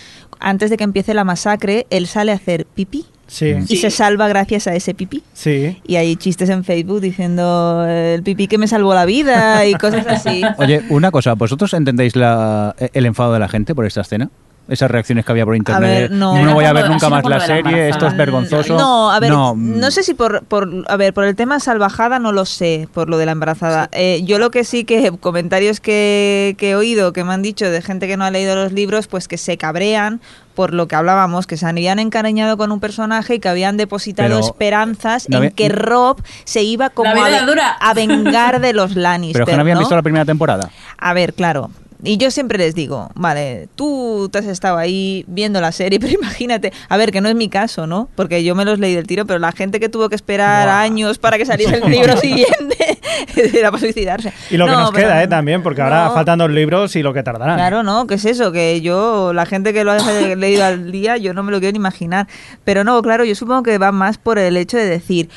Antes 0.41 0.69
de 0.69 0.77
que 0.77 0.85
empiece 0.85 1.15
la 1.15 1.25
masacre, 1.25 1.87
él 1.89 2.07
sale 2.07 2.33
a 2.33 2.35
hacer 2.35 2.67
pipí 2.67 3.07
Sí, 3.29 3.55
y 3.69 3.77
se 3.77 3.91
salva 3.91 4.27
gracias 4.27 4.67
a 4.67 4.75
ese 4.75 4.95
pipí. 4.95 5.23
sí. 5.35 5.81
Y 5.87 5.97
hay 5.97 6.17
chistes 6.17 6.49
en 6.49 6.65
Facebook 6.65 7.01
diciendo 7.01 7.87
el 7.87 8.23
pipí 8.23 8.49
que 8.49 8.59
me 8.59 8.67
salvó 8.67 8.95
la 8.95 9.05
vida 9.05 9.65
y 9.67 9.75
cosas 9.75 10.07
así. 10.07 10.43
Oye, 10.59 10.83
una 10.89 11.11
cosa, 11.11 11.35
¿vosotros 11.35 11.75
entendéis 11.75 12.17
la, 12.17 12.75
el 12.93 13.07
enfado 13.07 13.35
de 13.35 13.39
la 13.39 13.49
gente 13.49 13.75
por 13.75 13.85
esta 13.85 14.01
escena? 14.01 14.31
Esas 14.69 14.91
reacciones 14.91 15.25
que 15.25 15.33
había 15.33 15.47
por 15.47 15.57
internet. 15.57 16.11
ver, 16.11 16.11
no. 16.11 16.53
voy 16.53 16.67
a 16.67 16.75
ver 16.75 16.91
nunca 16.91 17.09
no 17.09 17.17
más 17.17 17.25
la 17.25 17.41
serie, 17.41 17.89
esto 17.89 18.07
es 18.07 18.15
vergonzoso. 18.15 18.77
No, 18.77 19.11
a 19.11 19.19
ver, 19.19 19.31
No, 19.31 19.55
no, 19.57 19.87
mm, 19.87 19.91
sé 19.91 20.03
si 20.03 20.13
por, 20.13 20.45
por, 20.45 20.85
a 20.89 20.97
ver, 20.99 21.15
por 21.15 21.25
el 21.25 21.35
tema 21.37 21.59
salvajada 21.59 22.19
no 22.19 22.33
lo 22.33 22.45
sé, 22.45 22.87
por 22.93 23.09
lo 23.09 23.17
de 23.17 23.25
la 23.25 23.33
embarazada. 23.33 23.89
Eh, 23.93 24.21
yo 24.25 24.39
lo 24.39 24.51
que 24.51 24.65
sí 24.65 24.85
que 24.85 25.11
comentarios 25.21 25.81
que, 25.81 26.55
que 26.59 26.71
he 26.71 26.77
oído, 26.77 27.15
que 27.15 27.25
me 27.25 27.33
han 27.33 27.41
dicho 27.41 27.71
de 27.71 27.81
gente 27.81 28.07
que 28.07 28.19
no 28.19 28.25
ha 28.25 28.31
leído 28.31 28.57
los 28.57 28.73
libros, 28.73 29.07
pues 29.07 29.27
que 29.27 29.39
se 29.39 29.57
cabrean 29.57 30.21
por 30.59 30.75
lo 30.75 30.89
que 30.89 30.97
hablábamos, 30.97 31.47
que 31.47 31.57
se 31.57 31.67
habían 31.67 32.01
encariñado 32.01 32.57
con 32.57 32.73
un 32.73 32.81
personaje 32.81 33.37
y 33.37 33.39
que 33.39 33.49
habían 33.49 33.77
depositado 33.77 34.29
Pero, 34.29 34.41
esperanzas 34.45 35.29
no 35.29 35.37
en 35.37 35.43
había- 35.45 35.51
que 35.53 35.69
Rob 35.69 36.21
se 36.43 36.65
iba 36.65 36.91
como 36.91 37.13
a, 37.13 37.95
vengar 37.95 38.61
de 38.61 38.73
los 38.73 38.97
Lannister. 38.97 39.35
pero 39.45 39.47
que 39.47 39.55
no 39.55 39.61
habían 39.61 39.77
¿no? 39.77 39.83
visto 39.83 39.95
la 39.95 40.03
primera 40.03 40.25
temporada. 40.25 40.69
A 40.99 41.13
ver, 41.13 41.35
claro. 41.35 41.71
Y 42.03 42.17
yo 42.17 42.31
siempre 42.31 42.59
les 42.59 42.77
digo, 42.77 43.11
vale, 43.17 43.69
tú 43.75 44.29
te 44.31 44.39
has 44.39 44.47
estado 44.47 44.77
ahí 44.79 45.25
viendo 45.27 45.61
la 45.61 45.73
serie, 45.73 45.99
pero 46.01 46.13
imagínate, 46.13 46.73
a 46.89 46.97
ver, 46.97 47.11
que 47.11 47.21
no 47.21 47.29
es 47.29 47.35
mi 47.35 47.49
caso, 47.49 47.87
¿no? 47.89 48.09
Porque 48.15 48.45
yo 48.45 48.55
me 48.55 48.65
los 48.65 48.79
leí 48.79 48.95
del 48.95 49.07
tiro, 49.07 49.27
pero 49.27 49.39
la 49.41 49.51
gente 49.53 49.81
que 49.81 49.89
tuvo 49.89 50.09
que 50.09 50.15
esperar 50.15 50.69
años 50.69 51.19
para 51.19 51.39
que 51.39 51.45
saliese 51.47 51.77
el 51.83 51.91
libro 51.91 52.17
siguiente 52.17 52.99
era 53.37 53.71
para 53.73 53.81
suicidarse. 53.81 54.33
Y 54.51 54.57
lo 54.57 54.67
que 54.67 54.73
No, 54.73 54.81
nos 54.81 54.91
pero- 54.93 55.09
queda, 55.09 55.23
¿eh? 55.25 55.29
También, 55.29 55.63
porque 55.63 55.83
ahora 55.83 56.05
No. 56.07 56.15
faltan 56.15 56.39
dos 56.39 56.51
libros 56.51 56.95
y 56.95 57.03
lo 57.03 57.13
que 57.13 57.23
tardarán. 57.23 57.57
Claro, 57.57 57.83
¿no? 57.83 58.07
¿Qué 58.07 58.15
es 58.15 58.25
eso? 58.25 58.53
Que 58.53 58.81
yo, 58.81 59.33
la 59.33 59.45
gente 59.47 59.73
que 59.73 59.83
lo 59.83 59.91
ha 59.93 59.99
leído 60.37 60.65
al 60.65 60.93
día, 60.93 61.17
yo 61.17 61.35
no 61.35 61.43
me 61.43 61.51
lo 61.51 61.59
quiero 61.59 61.73
ni 61.73 61.79
imaginar. 61.79 62.29
Pero 62.65 62.85
no, 62.85 63.03
claro, 63.03 63.25
yo 63.25 63.35
supongo 63.35 63.65
que 63.65 63.77
va 63.79 63.91
más 63.91 64.19
por 64.19 64.39
el 64.39 64.57
hecho 64.57 64.77
de 64.77 64.87
decir, 64.87 65.29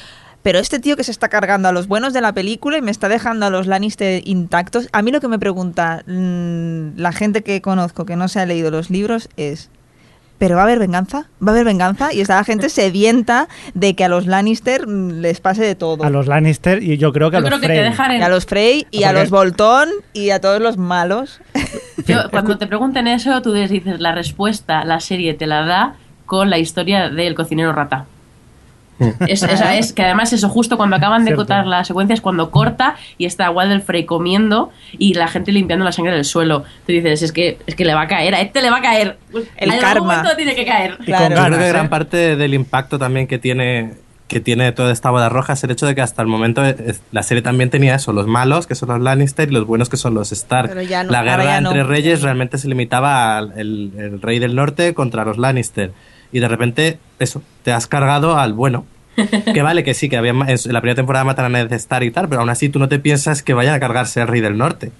pero 0.43 0.59
este 0.59 0.79
tío 0.79 0.95
que 0.95 1.03
se 1.03 1.11
está 1.11 1.29
cargando 1.29 1.67
a 1.67 1.71
los 1.71 1.87
buenos 1.87 2.13
de 2.13 2.21
la 2.21 2.33
película 2.33 2.77
y 2.77 2.81
me 2.81 2.91
está 2.91 3.09
dejando 3.09 3.45
a 3.45 3.49
los 3.49 3.67
Lannister 3.67 4.27
intactos, 4.27 4.87
a 4.91 5.01
mí 5.01 5.11
lo 5.11 5.21
que 5.21 5.27
me 5.27 5.39
pregunta 5.39 6.03
mm, 6.07 6.97
la 6.97 7.11
gente 7.11 7.43
que 7.43 7.61
conozco 7.61 8.05
que 8.05 8.15
no 8.15 8.27
se 8.27 8.39
ha 8.39 8.45
leído 8.45 8.71
los 8.71 8.89
libros 8.89 9.29
es... 9.37 9.69
¿Pero 10.37 10.55
va 10.55 10.61
a 10.61 10.65
haber 10.65 10.79
venganza? 10.79 11.27
¿Va 11.39 11.51
a 11.51 11.53
haber 11.53 11.65
venganza? 11.65 12.11
Y 12.11 12.21
está 12.21 12.35
la 12.37 12.43
gente 12.43 12.69
sedienta 12.69 13.47
de 13.75 13.93
que 13.93 14.05
a 14.05 14.09
los 14.09 14.25
Lannister 14.25 14.87
mm, 14.87 15.21
les 15.21 15.39
pase 15.39 15.63
de 15.63 15.75
todo. 15.75 16.03
A 16.03 16.09
los 16.09 16.25
Lannister 16.25 16.81
y 16.81 16.97
yo 16.97 17.13
creo 17.13 17.29
que 17.29 17.35
Yo 17.35 17.37
a 17.37 17.41
los 17.41 17.49
creo 17.59 17.61
que 17.61 17.67
te 17.67 17.91
Frey. 17.91 18.17
Y 18.17 18.21
a 18.23 18.29
los 18.29 18.47
Frey 18.47 18.87
y 18.89 19.03
a 19.03 19.13
los 19.13 19.29
Boltón 19.29 19.89
y 20.13 20.31
a 20.31 20.41
todos 20.41 20.59
los 20.59 20.77
malos. 20.77 21.41
Yo, 22.07 22.31
cuando 22.31 22.57
te 22.57 22.65
pregunten 22.65 23.07
eso, 23.07 23.39
tú 23.43 23.53
les 23.53 23.69
dices 23.69 23.99
la 23.99 24.13
respuesta, 24.13 24.83
la 24.83 24.99
serie 24.99 25.35
te 25.35 25.45
la 25.45 25.63
da 25.63 25.95
con 26.25 26.49
la 26.49 26.57
historia 26.57 27.09
del 27.09 27.35
cocinero 27.35 27.71
rata. 27.71 28.07
Es, 29.27 29.43
esa 29.43 29.75
es 29.75 29.93
que 29.93 30.03
además 30.03 30.31
eso 30.33 30.49
justo 30.49 30.77
cuando 30.77 30.95
acaban 30.95 31.21
de 31.23 31.29
Cierto. 31.29 31.41
cortar 31.41 31.67
la 31.67 31.83
secuencia 31.83 32.13
es 32.13 32.21
cuando 32.21 32.51
corta 32.51 32.95
y 33.17 33.25
está 33.25 33.49
Walder 33.51 33.81
Frey 33.81 34.05
comiendo 34.05 34.71
y 34.97 35.13
la 35.13 35.27
gente 35.27 35.51
limpiando 35.51 35.85
la 35.85 35.91
sangre 35.91 36.13
del 36.13 36.25
suelo. 36.25 36.63
Tú 36.85 36.93
dices, 36.93 37.21
es 37.23 37.31
que 37.31 37.57
es 37.65 37.75
que 37.75 37.85
le 37.85 37.93
va 37.93 38.01
a 38.01 38.07
caer, 38.07 38.35
a 38.35 38.41
este 38.41 38.61
le 38.61 38.69
va 38.69 38.77
a 38.77 38.81
caer. 38.81 39.17
El 39.57 39.71
en 39.71 39.79
karma. 39.79 39.91
algún 39.91 40.07
momento 40.07 40.35
tiene 40.35 40.55
que 40.55 40.65
caer. 40.65 40.97
Y 41.01 41.05
Claro. 41.05 41.35
Yo 41.35 41.43
creo 41.45 41.59
que 41.59 41.65
¿eh? 41.65 41.69
gran 41.69 41.89
parte 41.89 42.35
del 42.35 42.53
impacto 42.53 42.97
también 42.99 43.27
que 43.27 43.37
tiene 43.39 43.93
que 44.27 44.39
tiene 44.39 44.71
toda 44.71 44.93
esta 44.93 45.09
boda 45.09 45.27
roja 45.27 45.51
es 45.53 45.63
el 45.65 45.71
hecho 45.71 45.85
de 45.85 45.93
que 45.93 45.99
hasta 46.01 46.21
el 46.21 46.29
momento 46.29 46.63
es- 46.63 47.01
la 47.11 47.21
serie 47.21 47.41
también 47.41 47.69
tenía 47.69 47.95
eso, 47.95 48.13
los 48.13 48.27
malos, 48.27 48.65
que 48.65 48.75
son 48.75 48.87
los 48.87 49.01
Lannister, 49.01 49.49
y 49.49 49.53
los 49.53 49.65
buenos, 49.67 49.89
que 49.89 49.97
son 49.97 50.13
los 50.13 50.31
Stark. 50.31 50.69
Pero 50.69 50.81
ya 50.83 51.03
no, 51.03 51.11
la 51.11 51.21
guerra 51.21 51.43
ya 51.43 51.59
no. 51.59 51.69
entre 51.71 51.83
reyes 51.83 52.21
realmente 52.21 52.57
se 52.57 52.69
limitaba 52.69 53.37
al 53.37 53.51
el, 53.59 53.91
el 53.97 54.21
rey 54.21 54.39
del 54.39 54.55
norte 54.55 54.93
contra 54.93 55.25
los 55.25 55.37
Lannister. 55.37 55.91
Y 56.31 56.39
de 56.39 56.47
repente, 56.47 56.99
eso, 57.19 57.41
te 57.63 57.71
has 57.71 57.87
cargado 57.87 58.37
al 58.37 58.53
bueno. 58.53 58.85
que 59.53 59.61
vale, 59.61 59.83
que 59.83 59.93
sí, 59.93 60.09
que 60.09 60.17
había, 60.17 60.31
en 60.31 60.73
la 60.73 60.81
primera 60.81 60.95
temporada 60.95 61.25
matan 61.25 61.45
a 61.45 61.49
Ned 61.49 61.71
Stark 61.73 62.05
y 62.05 62.11
tal, 62.11 62.29
pero 62.29 62.41
aún 62.41 62.49
así 62.49 62.69
tú 62.69 62.79
no 62.79 62.87
te 62.87 62.99
piensas 62.99 63.43
que 63.43 63.53
vayan 63.53 63.75
a 63.75 63.79
cargarse 63.79 64.21
al 64.21 64.27
rey 64.27 64.41
del 64.41 64.57
norte. 64.57 64.91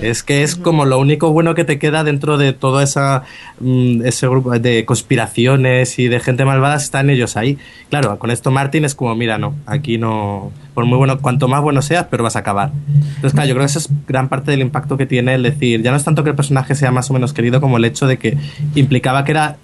Es 0.00 0.22
que 0.22 0.42
es 0.42 0.56
como 0.56 0.86
lo 0.86 0.98
único 0.98 1.32
bueno 1.32 1.54
que 1.54 1.64
te 1.64 1.78
queda 1.78 2.02
dentro 2.02 2.38
de 2.38 2.54
todo 2.54 2.80
esa, 2.80 3.24
mm, 3.60 4.06
ese 4.06 4.26
grupo 4.26 4.58
de 4.58 4.86
conspiraciones 4.86 5.98
y 5.98 6.08
de 6.08 6.18
gente 6.18 6.46
malvada, 6.46 6.76
están 6.76 7.10
ellos 7.10 7.36
ahí. 7.36 7.58
Claro, 7.90 8.18
con 8.18 8.30
esto 8.30 8.50
Martin 8.50 8.86
es 8.86 8.94
como, 8.94 9.14
mira, 9.14 9.36
no, 9.36 9.54
aquí 9.66 9.98
no, 9.98 10.50
por 10.72 10.86
muy 10.86 10.96
bueno, 10.96 11.18
cuanto 11.20 11.46
más 11.46 11.60
bueno 11.60 11.82
seas, 11.82 12.06
pero 12.10 12.24
vas 12.24 12.36
a 12.36 12.38
acabar. 12.38 12.72
Entonces, 12.88 13.32
claro, 13.34 13.48
yo 13.48 13.54
creo 13.54 13.66
que 13.66 13.70
eso 13.70 13.78
es 13.78 13.88
gran 14.08 14.30
parte 14.30 14.50
del 14.50 14.62
impacto 14.62 14.96
que 14.96 15.04
tiene 15.04 15.34
el 15.34 15.42
decir, 15.42 15.82
ya 15.82 15.90
no 15.90 15.98
es 15.98 16.04
tanto 16.04 16.24
que 16.24 16.30
el 16.30 16.36
personaje 16.36 16.74
sea 16.74 16.90
más 16.90 17.10
o 17.10 17.14
menos 17.14 17.34
querido 17.34 17.60
como 17.60 17.76
el 17.76 17.84
hecho 17.84 18.06
de 18.06 18.18
que 18.18 18.38
implicaba 18.74 19.24
que 19.24 19.32
era 19.32 19.58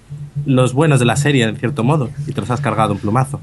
los 0.47 0.73
buenos 0.73 0.99
de 0.99 1.07
la 1.07 1.17
serie, 1.17 1.45
en 1.45 1.57
cierto 1.57 1.85
modo, 1.85 2.11
y 2.27 2.33
te 2.33 2.41
los 2.41 2.51
has 2.51 2.61
cargado 2.61 2.93
un 2.93 2.99
plumazo. 2.99 3.41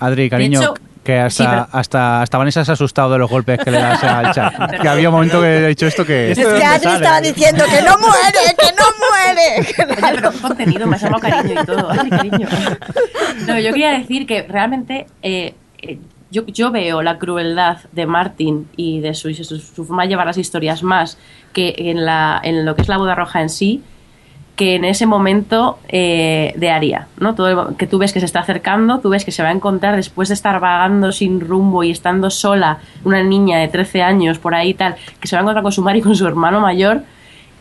Adri, 0.00 0.28
cariño, 0.30 0.60
hecho- 0.60 0.74
que 1.04 1.18
hasta, 1.18 1.42
Sí, 1.44 1.48
pero- 1.50 1.66
hasta, 1.72 2.22
hasta 2.22 2.38
Vanessa 2.38 2.64
se 2.64 2.70
ha 2.70 2.74
asustado 2.74 3.10
de 3.12 3.18
los 3.18 3.28
golpes 3.28 3.58
que 3.58 3.70
le 3.72 3.78
das 3.78 4.02
al 4.04 4.32
chat. 4.32 4.80
que 4.80 4.88
había 4.88 5.08
un 5.08 5.14
momento 5.16 5.40
que 5.40 5.56
he 5.64 5.68
dicho 5.68 5.86
esto 5.86 6.04
que... 6.06 6.30
¿Esto 6.30 6.48
Es 6.54 6.60
que 6.60 6.64
Adri 6.64 6.84
sale? 6.84 6.96
estaba 6.96 7.20
diciendo 7.20 7.64
que 7.64 7.82
no 7.82 7.98
muere, 7.98 8.54
que 8.56 8.66
no 8.78 8.84
muere. 9.00 9.96
Oye, 10.04 10.10
pero 10.12 10.30
qué 10.30 10.38
contenido, 10.38 10.86
me 10.86 10.94
ha 10.96 10.98
llamado 11.00 11.20
cariño 11.20 11.60
y 11.60 11.66
todo. 11.66 11.90
Ay, 11.90 12.08
cariño. 12.10 12.48
No, 13.48 13.58
yo 13.58 13.70
quería 13.70 13.90
decir 13.98 14.26
que 14.26 14.42
realmente 14.44 15.06
eh, 15.22 15.54
eh, 15.82 15.98
yo, 16.30 16.46
yo 16.46 16.70
veo 16.70 17.02
la 17.02 17.18
crueldad 17.18 17.78
de 17.90 18.06
Martin 18.06 18.68
y 18.76 19.00
de 19.00 19.14
su, 19.14 19.34
su, 19.34 19.58
su 19.58 19.84
forma 19.84 20.04
de 20.04 20.10
llevar 20.10 20.26
las 20.26 20.38
historias 20.38 20.82
más 20.84 21.18
que 21.52 21.74
en, 21.76 22.04
la, 22.06 22.40
en 22.44 22.64
lo 22.64 22.76
que 22.76 22.82
es 22.82 22.88
la 22.88 22.96
boda 22.98 23.14
roja 23.16 23.42
en 23.42 23.48
sí, 23.50 23.82
que 24.62 24.76
en 24.76 24.84
ese 24.84 25.06
momento 25.06 25.80
eh, 25.88 26.52
de 26.54 26.70
Aria, 26.70 27.08
¿no? 27.18 27.34
Todo 27.34 27.76
que 27.76 27.88
tú 27.88 27.98
ves 27.98 28.12
que 28.12 28.20
se 28.20 28.26
está 28.26 28.38
acercando, 28.38 29.00
tú 29.00 29.08
ves 29.08 29.24
que 29.24 29.32
se 29.32 29.42
va 29.42 29.48
a 29.48 29.52
encontrar 29.52 29.96
después 29.96 30.28
de 30.28 30.34
estar 30.34 30.60
vagando 30.60 31.10
sin 31.10 31.40
rumbo 31.40 31.82
y 31.82 31.90
estando 31.90 32.30
sola, 32.30 32.78
una 33.02 33.24
niña 33.24 33.58
de 33.58 33.66
13 33.66 34.02
años 34.02 34.38
por 34.38 34.54
ahí 34.54 34.72
tal, 34.72 34.94
que 35.18 35.26
se 35.26 35.34
va 35.34 35.40
a 35.40 35.42
encontrar 35.42 35.64
con 35.64 35.72
su 35.72 35.82
madre 35.82 35.98
y 35.98 36.02
con 36.02 36.14
su 36.14 36.28
hermano 36.28 36.60
mayor 36.60 37.02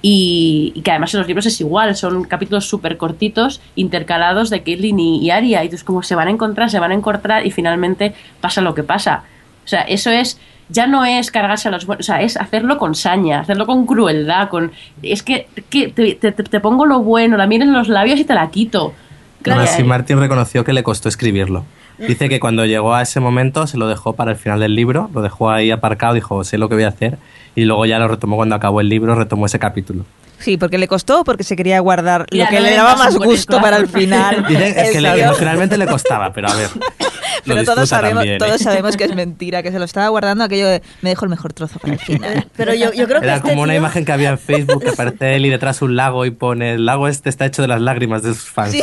y, 0.03 0.79
que 0.83 0.91
además 0.91 1.11
en 1.15 1.21
los 1.21 1.27
libros 1.27 1.47
es 1.47 1.59
igual, 1.59 1.95
son 1.95 2.23
capítulos 2.25 2.67
súper 2.67 2.97
cortitos, 2.97 3.61
intercalados 3.75 4.51
de 4.51 4.61
Caitlyn 4.61 4.99
y, 4.99 5.25
y 5.25 5.31
Aria, 5.31 5.63
y 5.63 5.65
entonces 5.65 5.83
como 5.83 6.03
se 6.03 6.13
van 6.13 6.27
a 6.27 6.31
encontrar, 6.31 6.69
se 6.69 6.77
van 6.77 6.91
a 6.91 6.93
encontrar 6.93 7.47
y 7.47 7.49
finalmente 7.49 8.13
pasa 8.41 8.61
lo 8.61 8.75
que 8.75 8.83
pasa. 8.83 9.23
O 9.65 9.67
sea, 9.67 9.81
eso 9.81 10.11
es, 10.11 10.39
ya 10.71 10.87
no 10.87 11.03
es 11.05 11.31
cargarse 11.31 11.67
a 11.67 11.71
los 11.71 11.85
buenos, 11.85 12.05
o 12.05 12.07
sea, 12.11 12.21
es 12.21 12.37
hacerlo 12.37 12.77
con 12.77 12.95
saña, 12.95 13.41
hacerlo 13.41 13.65
con 13.65 13.85
crueldad, 13.85 14.49
con 14.49 14.71
es 15.03 15.21
que, 15.23 15.47
que 15.69 15.89
te, 15.89 16.15
te- 16.15 16.31
te 16.31 16.59
pongo 16.59 16.85
lo 16.85 16.99
bueno, 17.01 17.37
la 17.37 17.47
miren 17.47 17.69
en 17.69 17.73
los 17.73 17.87
labios 17.89 18.19
y 18.19 18.23
te 18.25 18.33
la 18.33 18.49
quito. 18.49 18.93
Aún 19.45 19.63
así, 19.63 19.83
Martin 19.83 20.19
reconoció 20.19 20.63
que 20.63 20.73
le 20.73 20.83
costó 20.83 21.09
escribirlo. 21.09 21.65
Dice 21.97 22.29
que 22.29 22.39
cuando 22.39 22.65
llegó 22.65 22.95
a 22.95 23.03
ese 23.03 23.19
momento 23.19 23.67
se 23.67 23.77
lo 23.77 23.87
dejó 23.87 24.13
para 24.13 24.31
el 24.31 24.37
final 24.37 24.59
del 24.59 24.73
libro, 24.75 25.09
lo 25.13 25.21
dejó 25.21 25.51
ahí 25.51 25.69
aparcado, 25.69 26.15
dijo, 26.15 26.43
sé 26.43 26.57
lo 26.57 26.67
que 26.67 26.73
voy 26.75 26.83
a 26.85 26.87
hacer, 26.87 27.19
y 27.55 27.65
luego 27.65 27.85
ya 27.85 27.99
lo 27.99 28.07
retomó 28.07 28.37
cuando 28.37 28.55
acabó 28.55 28.81
el 28.81 28.89
libro, 28.89 29.13
retomó 29.13 29.45
ese 29.45 29.59
capítulo. 29.59 30.03
Sí, 30.41 30.57
porque 30.57 30.77
le 30.77 30.87
costó 30.87 31.21
o 31.21 31.23
porque 31.23 31.43
se 31.43 31.55
quería 31.55 31.79
guardar 31.79 32.25
Ya, 32.31 32.45
lo 32.45 32.49
que 32.49 32.55
no 32.57 32.61
le 32.65 32.75
daba 32.75 32.95
más 32.95 33.15
gusto 33.15 33.61
para 33.61 33.77
el 33.77 33.87
final. 33.87 34.45
Dice, 34.49 34.69
es 34.81 34.91
que 34.91 35.01
le- 35.01 35.21
emocionalmente 35.21 35.77
le 35.77 35.85
costaba, 35.87 36.33
pero 36.33 36.49
a 36.49 36.55
ver, 36.55 36.69
lo 37.45 37.55
Pero 37.55 37.63
todos 37.63 37.89
sabemos, 37.89 38.19
también. 38.21 38.35
¿eh? 38.35 38.37
todos 38.39 38.61
sabemos 38.61 38.97
que 38.97 39.03
es 39.05 39.15
mentira, 39.15 39.61
que 39.63 39.71
se 39.71 39.79
lo 39.79 39.85
estaba 39.85 40.07
guardando 40.09 40.43
aquello 40.43 40.67
de 40.67 40.81
me 41.01 41.09
dejo 41.11 41.25
el 41.25 41.29
mejor 41.29 41.53
trozo 41.53 41.79
para 41.79 41.93
el 41.93 41.99
final. 41.99 42.47
Pero 42.55 42.73
yo, 42.73 42.91
yo 42.93 43.07
creo 43.07 43.19
que 43.21 43.27
Era 43.27 43.37
este 43.37 43.49
como 43.49 43.61
una 43.63 43.73
tío- 43.73 43.79
imagen 43.79 44.05
que 44.05 44.11
había 44.11 44.29
en 44.29 44.39
Facebook 44.39 44.81
que 44.83 44.89
aparece 44.89 45.35
él 45.35 45.45
y 45.45 45.49
detrás 45.49 45.81
un 45.81 45.95
lago 45.95 46.25
y 46.25 46.31
pone, 46.31 46.73
el 46.73 46.85
lago 46.85 47.07
este 47.07 47.29
está 47.29 47.45
hecho 47.45 47.61
de 47.61 47.67
las 47.67 47.81
lágrimas 47.81 48.23
de 48.23 48.33
sus 48.33 48.49
fans. 48.49 48.71
Sí, 48.71 48.81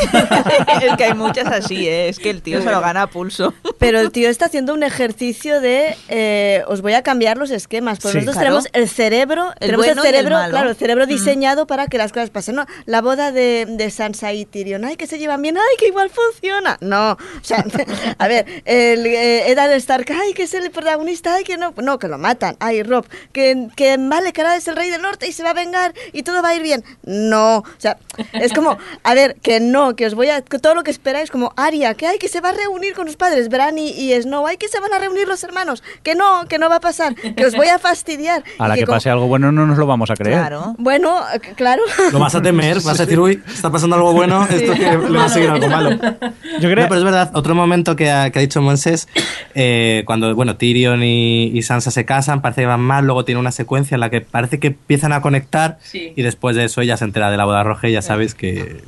es 0.83 0.97
que 0.97 1.05
hay 1.05 1.15
muchas 1.15 1.47
así, 1.49 1.89
¿eh? 1.89 2.09
es 2.09 2.19
que 2.19 2.31
el 2.31 2.43
tío 2.43 2.63
se 2.63 2.71
lo 2.71 2.81
gana 2.81 3.03
a 3.03 3.07
pulso. 3.09 3.55
Pero 3.79 4.01
el 4.01 4.11
tío 4.13 4.29
está 4.29 4.47
haciendo 4.47 4.75
un 4.75 4.83
ejercicio 4.83 5.61
de 5.61 5.97
eh, 6.09 6.63
os 6.69 6.83
voy 6.83 6.95
a 6.95 7.03
cambiar 7.03 7.37
los 7.37 7.51
esquemas. 7.51 7.99
Porque 7.99 8.21
Sí. 8.21 8.27
nosotros 8.27 8.35
Claro. 8.37 8.47
tenemos 8.63 8.69
el 8.73 8.89
cerebro, 8.89 9.49
El 9.61 9.67
tenemos 9.67 9.87
bueno 9.87 10.03
el 10.03 10.07
y 10.07 10.09
el 10.09 10.15
cerebro, 10.15 10.37
malo. 10.37 10.51
claro, 10.51 10.71
el 10.71 10.77
cerebro 10.77 11.05
Mm. 11.07 11.09
Diseñado 11.49 11.67
para 11.67 11.87
que 11.87 11.99
las 11.99 12.13
cosas 12.13 12.31
pasen. 12.31 12.57
No, 12.57 12.67
la 12.87 13.01
boda 13.01 13.33
de, 13.33 13.67
de 13.69 13.91
Sansa 13.91 14.33
y 14.33 14.45
Tyrion, 14.45 14.85
ay, 14.85 14.97
que 14.97 15.07
se 15.07 15.19
llevan 15.19 15.43
bien, 15.43 15.57
ay, 15.57 15.77
que 15.79 15.87
igual 15.89 16.11
funciona. 16.11 16.77
No, 16.81 17.13
o 17.13 17.17
sea, 17.43 17.65
a 18.19 18.29
ver, 18.29 18.63
el 18.65 19.07
eh, 19.07 19.77
Stark, 19.77 20.07
ay, 20.11 20.35
que 20.35 20.45
es 20.45 20.55
el 20.55 20.71
protagonista, 20.71 21.35
ay, 21.35 21.45
que 21.45 21.57
no, 21.57 21.73
no, 21.77 21.99
que 21.99 22.09
lo 22.09 22.19
matan. 22.19 22.57
Ay, 22.61 22.83
Rob, 22.83 23.07
que, 23.33 23.69
que 23.77 23.97
vale, 23.99 24.33
que 24.33 24.41
ahora 24.43 24.57
es 24.57 24.69
el 24.69 24.77
rey 24.77 24.91
del 24.91 25.03
norte 25.03 25.27
y 25.29 25.33
se 25.33 25.43
va 25.43 25.51
a 25.51 25.55
vengar 25.55 25.95
y 26.13 26.23
todo 26.23 26.43
va 26.43 26.51
a 26.51 26.55
ir 26.55 26.63
bien. 26.63 26.85
No, 27.05 27.59
o 27.59 27.65
sea, 27.79 27.99
es 28.33 28.53
como, 28.53 28.77
a 29.03 29.15
ver, 29.15 29.37
que 29.37 29.61
no, 29.61 29.95
que 29.97 30.07
os 30.07 30.15
voy 30.15 30.29
a, 30.31 30.43
que 30.43 30.59
todo 30.59 30.75
lo 30.75 30.83
que 30.83 30.91
esperáis, 30.91 31.31
como 31.31 31.53
Aria, 31.57 31.95
que 31.95 32.07
ay, 32.07 32.19
que 32.19 32.29
se 32.29 32.41
va 32.41 32.51
a 32.51 32.53
reunir 32.53 32.95
con 32.95 33.07
sus 33.07 33.17
padres, 33.17 33.49
Bran 33.49 33.79
y, 33.79 33.89
y 33.91 34.21
Snow, 34.21 34.47
ay, 34.47 34.57
que 34.57 34.69
se 34.69 34.81
van 34.81 34.93
a 34.93 34.99
reunir 34.99 35.29
los 35.29 35.43
hermanos, 35.45 35.83
que 36.03 36.15
no, 36.15 36.47
que 36.49 36.59
no 36.59 36.69
va 36.69 36.77
a 36.77 36.81
pasar, 36.81 37.15
que 37.15 37.47
os 37.47 37.55
voy 37.55 37.69
a 37.69 37.79
fastidiar. 37.79 38.43
A 38.59 38.69
la 38.69 38.75
que 38.75 38.85
como- 38.85 38.97
pase 38.97 39.11
algo 39.11 39.27
bueno 39.27 39.53
no 39.53 39.67
nos 39.67 39.79
lo 39.79 39.87
vamos 39.87 40.11
a 40.11 40.15
creer. 40.15 40.39
Bueno, 40.79 41.25
eh, 41.33 41.38
claro. 41.57 41.83
Lo 42.13 42.19
vas 42.19 42.35
a 42.35 42.43
temer, 42.43 42.77
vas 42.83 42.99
a 43.01 43.05
decir, 43.05 43.19
uy, 43.19 43.43
está 43.47 43.71
pasando 43.71 43.97
algo 43.97 44.13
bueno, 44.13 44.47
esto 44.51 44.73
que 44.73 44.81
le 45.11 45.19
va 45.19 45.25
a 45.25 45.29
seguir 45.29 45.51
algo 45.51 45.69
malo. 45.69 45.91
Yo 45.91 46.71
creo 46.71 46.83
No, 46.85 46.89
pero 46.89 46.97
es 46.97 47.05
verdad, 47.05 47.31
otro 47.35 47.55
momento 47.55 47.97
que 47.97 48.11
ha, 48.11 48.31
que 48.31 48.39
ha 48.39 48.43
dicho 48.43 48.61
Monses, 48.63 49.09
eh, 49.55 50.03
cuando 50.07 50.35
bueno, 50.35 50.57
Tyrion 50.57 51.03
y, 51.03 51.47
y 51.57 51.63
Sansa 51.63 51.91
se 51.91 52.05
casan, 52.05 52.41
parece 52.43 52.63
que 52.63 52.67
van 52.67 52.81
mal, 52.81 53.05
luego 53.05 53.25
tiene 53.25 53.41
una 53.41 53.53
secuencia 53.53 53.95
en 53.95 54.01
la 54.01 54.11
que 54.11 54.21
parece 54.21 54.59
que 54.59 54.69
empiezan 54.69 55.13
a 55.13 55.21
conectar 55.21 55.79
Sí. 55.83 56.13
y 56.17 56.23
después 56.23 56.57
de 56.57 56.65
eso 56.65 56.81
ella 56.81 56.97
se 56.97 57.05
entera 57.05 57.31
de 57.31 57.37
la 57.37 57.45
boda 57.45 57.63
roja 57.63 57.89
y 57.89 57.93
ya 57.93 58.03
sabes 58.03 58.35
que, 58.35 58.83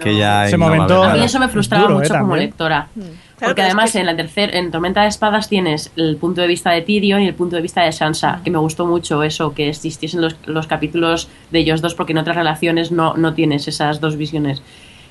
que 0.00 0.16
ya 0.16 0.46
Ese 0.46 0.56
no 0.58 0.66
va 0.66 0.72
a 0.72 0.74
momento- 0.74 1.02
A 1.04 1.14
mí 1.14 1.24
eso 1.24 1.38
me 1.38 1.48
frustraba 1.48 1.84
Duro, 1.84 1.96
¿eh? 1.96 2.02
mucho 2.02 2.18
como 2.18 2.36
lectora. 2.36 2.88
Porque 3.40 3.54
pero 3.54 3.68
es 3.68 3.74
además 3.74 3.92
que- 3.92 3.98
en 4.00 4.06
la 4.06 4.16
tercer, 4.16 4.54
en 4.54 4.70
Tormenta 4.70 5.02
de 5.02 5.08
Espadas 5.08 5.48
tienes 5.48 5.90
el 5.96 6.16
punto 6.16 6.40
de 6.40 6.46
vista 6.46 6.70
de 6.70 6.82
Tyrion 6.82 7.22
y 7.22 7.26
el 7.28 7.34
punto 7.34 7.56
de 7.56 7.62
vista 7.62 7.82
de 7.82 7.92
Sansa, 7.92 8.40
que 8.44 8.50
me 8.50 8.58
gustó 8.58 8.86
mucho 8.86 9.22
eso, 9.22 9.54
que 9.54 9.68
existiesen 9.70 10.20
los, 10.20 10.36
los 10.46 10.66
capítulos 10.66 11.28
de 11.50 11.58
ellos 11.60 11.80
dos, 11.80 11.94
porque 11.94 12.12
en 12.12 12.18
otras 12.18 12.36
relaciones 12.36 12.92
no, 12.92 13.14
no 13.14 13.34
tienes 13.34 13.66
esas 13.68 14.00
dos 14.00 14.16
visiones. 14.16 14.62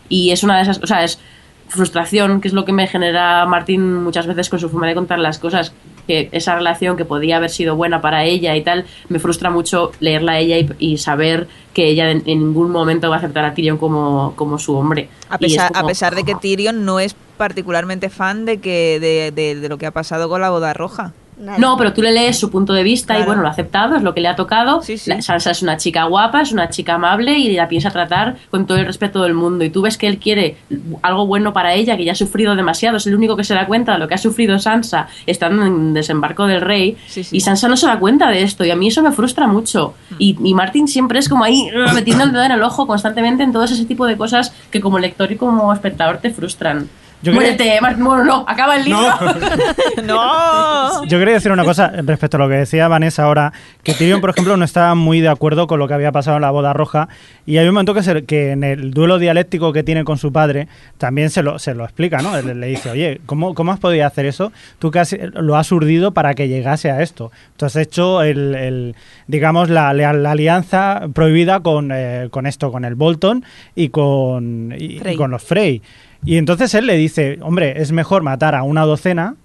Y 0.10 0.32
es 0.32 0.44
una 0.44 0.58
de 0.58 0.64
esas, 0.64 0.80
o 0.84 0.88
sea, 0.88 1.04
es 1.04 1.20
frustración, 1.68 2.42
que 2.42 2.48
es 2.48 2.54
lo 2.54 2.66
que 2.66 2.72
me 2.74 2.88
genera 2.88 3.46
Martín 3.46 4.04
muchas 4.04 4.26
veces 4.26 4.50
con 4.50 4.60
su 4.60 4.70
forma 4.70 4.88
de 4.88 4.96
contar 4.96 5.20
las 5.20 5.38
cosas, 5.38 5.72
que 6.08 6.28
esa 6.32 6.56
relación 6.56 6.98
que 6.98 7.06
podía 7.06 7.38
haber 7.38 7.52
sido 7.52 7.76
buena 7.76 8.02
para 8.02 8.24
ella 8.26 8.56
y 8.56 8.62
tal, 8.64 8.86
me 9.10 9.20
frustra 9.20 9.52
mucho 9.52 9.92
leerla 10.00 10.32
a 10.34 10.40
ella 10.40 10.58
y, 10.58 10.68
y 10.80 10.98
saber 10.98 11.48
que 11.74 11.88
ella 11.88 12.10
en, 12.10 12.24
en 12.26 12.40
ningún 12.40 12.72
momento 12.72 13.10
va 13.10 13.18
a 13.18 13.20
aceptar 13.20 13.46
a 13.46 13.54
Tyrion 13.54 13.78
como, 13.78 14.34
como 14.36 14.58
su 14.58 14.76
hombre. 14.76 15.10
A 15.30 15.38
pesar, 15.38 15.72
como- 15.72 15.86
a 15.86 15.88
pesar 15.90 16.16
de 16.16 16.24
que 16.24 16.34
Tyrion 16.36 16.84
no 16.86 17.00
es 17.00 17.16
particularmente 17.40 18.10
fan 18.10 18.46
de 18.46 18.60
que 18.60 19.00
de, 19.00 19.32
de- 19.32 19.56
de 19.60 19.70
lo 19.70 19.78
que 19.80 19.86
ha 19.88 19.92
pasado 19.92 20.30
con 20.30 20.42
la 20.42 20.50
boda 20.52 20.74
roja. 20.74 21.14
No, 21.58 21.78
pero 21.78 21.94
tú 21.94 22.02
le 22.02 22.12
lees 22.12 22.38
su 22.38 22.52
punto 22.52 22.74
de 22.74 22.84
vista 22.84 23.18
y 23.18 23.24
bueno, 23.24 23.42
lo 23.42 23.48
ha 23.48 23.52
aceptado, 23.52 23.96
es 23.96 24.04
lo 24.04 24.14
que 24.14 24.20
le 24.20 24.28
ha 24.28 24.36
tocado. 24.36 24.82
Sí, 24.82 24.98
sí. 24.98 25.10
La- 25.10 25.22
Sansa 25.22 25.52
es 25.52 25.62
una 25.62 25.78
chica 25.78 26.04
guapa, 26.04 26.42
es 26.42 26.52
una 26.52 26.68
chica 26.70 26.96
amable 26.96 27.38
y 27.38 27.54
la 27.56 27.70
piensa 27.70 27.92
tratar 27.92 28.36
con 28.52 28.66
todo 28.68 28.78
el 28.78 28.86
respeto 28.86 29.24
del 29.24 29.34
mundo. 29.36 29.64
Y 29.64 29.70
tú 29.70 29.82
ves 29.82 29.98
que 29.98 30.08
él 30.08 30.18
quiere 30.18 30.58
algo 31.02 31.26
bueno 31.28 31.54
para 31.54 31.74
ella, 31.76 31.96
que 31.96 32.04
ya 32.04 32.12
ha 32.12 32.16
sufrido 32.16 32.58
demasiado, 32.58 32.98
es 32.98 33.08
el 33.08 33.16
único 33.16 33.38
que 33.38 33.46
se 33.46 33.54
da 33.54 33.68
cuenta 33.68 33.94
de 33.94 34.00
lo 34.00 34.10
que 34.10 34.16
ha 34.16 34.18
sufrido 34.18 34.60
Sansa 34.60 35.08
estando 35.28 35.64
en 35.66 35.94
desembarco 35.94 36.46
del 36.46 36.60
rey. 36.60 36.98
Sí, 37.08 37.24
sí. 37.24 37.38
Y 37.38 37.40
Sansa 37.40 37.70
no 37.70 37.78
se 37.78 37.88
da 37.88 37.98
cuenta 38.00 38.30
de 38.30 38.42
esto 38.42 38.66
y 38.66 38.72
a 38.72 38.76
mí 38.76 38.90
eso 38.90 39.02
me 39.02 39.14
frustra 39.14 39.48
mucho. 39.48 39.94
Y, 40.18 40.36
y 40.44 40.54
Martin 40.54 40.90
siempre 40.90 41.20
es 41.20 41.30
como 41.30 41.46
ahí 41.46 41.70
metiendo 41.96 42.26
el 42.26 42.34
dedo 42.34 42.44
en 42.44 42.52
el 42.52 42.64
ojo 42.64 42.86
constantemente 42.86 43.44
en 43.44 43.54
todo 43.54 43.64
ese 43.64 43.86
tipo 43.86 44.06
de 44.08 44.18
cosas 44.18 44.54
que 44.72 44.82
como 44.82 45.00
lector 45.00 45.32
y 45.32 45.38
como 45.38 45.72
espectador 45.72 46.18
te 46.18 46.32
frustran. 46.32 46.90
Yo 47.22 47.34
Muérete, 47.34 47.78
bueno, 47.82 48.24
no, 48.24 48.46
acaba 48.48 48.78
el 48.78 48.86
libro. 48.86 49.02
¡No! 50.06 51.06
Yo 51.06 51.20
quería 51.20 51.34
decir 51.34 51.52
una 51.52 51.64
cosa 51.66 51.90
respecto 51.90 52.38
a 52.38 52.40
lo 52.40 52.48
que 52.48 52.56
decía 52.56 52.88
Vanessa 52.88 53.24
ahora, 53.24 53.52
que 53.84 53.94
Tyrion, 53.94 54.22
por 54.22 54.30
ejemplo, 54.30 54.56
no 54.58 54.64
estaba 54.66 54.96
muy 54.96 55.20
de 55.20 55.28
acuerdo 55.28 55.68
con 55.68 55.80
lo 55.80 55.88
que 55.88 55.94
había 55.94 56.12
pasado 56.12 56.38
en 56.38 56.42
la 56.44 56.52
boda 56.52 56.72
roja 56.74 57.10
y 57.46 57.58
hay 57.58 57.68
un 57.68 57.74
momento 57.74 57.94
que, 57.94 58.04
se- 58.04 58.24
que 58.24 58.52
en 58.52 58.64
el 58.64 58.92
duelo 58.92 59.20
dialéctico 59.20 59.74
que 59.74 59.84
tiene 59.84 60.04
con 60.06 60.18
su 60.18 60.32
padre 60.32 60.68
también 60.98 61.30
se 61.30 61.44
lo, 61.44 61.60
se 61.60 61.74
lo 61.74 61.84
explica, 61.84 62.22
¿no? 62.22 62.40
Le, 62.42 62.56
le 62.56 62.68
dice, 62.68 62.90
oye, 62.90 63.20
¿cómo, 63.26 63.54
¿cómo 63.54 63.72
has 63.74 63.80
podido 63.80 64.06
hacer 64.08 64.26
eso? 64.26 64.52
Tú 64.80 64.90
casi 64.92 65.18
lo 65.34 65.58
has 65.58 65.72
urdido 65.72 66.14
para 66.14 66.34
que 66.36 66.48
llegase 66.48 66.90
a 66.90 67.02
esto. 67.02 67.32
Tú 67.58 67.66
has 67.66 67.76
hecho, 67.76 68.22
el, 68.22 68.56
el- 68.56 68.96
digamos, 69.28 69.70
la, 69.70 69.94
la- 69.94 70.14
la 70.14 70.32
alianza 70.32 71.02
prohibida 71.14 71.60
con, 71.60 71.92
eh, 71.94 72.30
con 72.32 72.46
esto, 72.46 72.72
con 72.72 72.86
el 72.86 72.96
Bolton 72.96 73.44
y 73.76 73.90
con, 73.90 74.74
y- 74.78 75.00
con 75.18 75.32
los 75.32 75.44
Frey. 75.44 75.82
Y 76.26 76.38
entonces 76.38 76.74
él 76.74 76.86
le 76.86 76.98
dice, 76.98 77.40
hombre, 77.42 77.82
es 77.82 77.92
mejor 77.92 78.24
matar 78.24 78.54
a 78.56 78.64
una 78.64 78.84
docena 78.84 79.36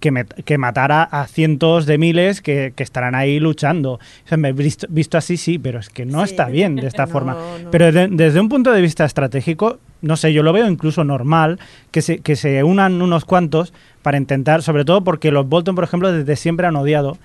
que, 0.00 0.10
me- 0.10 0.24
que 0.24 0.56
matar 0.56 0.92
a, 0.92 1.02
a 1.02 1.26
cientos 1.26 1.84
de 1.84 1.98
miles 1.98 2.40
que, 2.40 2.72
que 2.74 2.82
estarán 2.82 3.14
ahí 3.14 3.38
luchando. 3.38 3.92
O 3.94 4.00
sea, 4.24 4.38
me 4.38 4.48
he 4.48 4.52
visto, 4.52 4.86
visto 4.88 5.18
así, 5.18 5.36
sí, 5.36 5.58
pero 5.58 5.78
es 5.78 5.90
que 5.90 6.06
no 6.06 6.24
Sí. 6.26 6.32
está 6.32 6.46
bien 6.46 6.74
de 6.76 6.86
esta 6.86 7.04
No, 7.06 7.12
forma. 7.12 7.36
no. 7.62 7.70
Pero 7.70 7.92
de- 7.92 8.08
desde 8.08 8.40
un 8.40 8.48
punto 8.48 8.72
de 8.72 8.80
vista 8.80 9.04
estratégico, 9.04 9.78
no 10.00 10.16
sé, 10.16 10.32
yo 10.32 10.42
lo 10.42 10.54
veo 10.54 10.66
incluso 10.68 11.04
normal 11.04 11.58
que 11.90 12.00
se, 12.00 12.20
que 12.20 12.34
se 12.34 12.64
unan 12.64 13.02
unos 13.02 13.26
cuantos 13.26 13.74
para 14.00 14.16
intentar, 14.16 14.62
sobre 14.62 14.86
todo 14.86 15.04
porque 15.04 15.30
los 15.30 15.46
Bolton, 15.46 15.74
por 15.74 15.84
ejemplo, 15.84 16.10
desde 16.10 16.34
siempre 16.36 16.66
han 16.66 16.76
odiado 16.76 17.18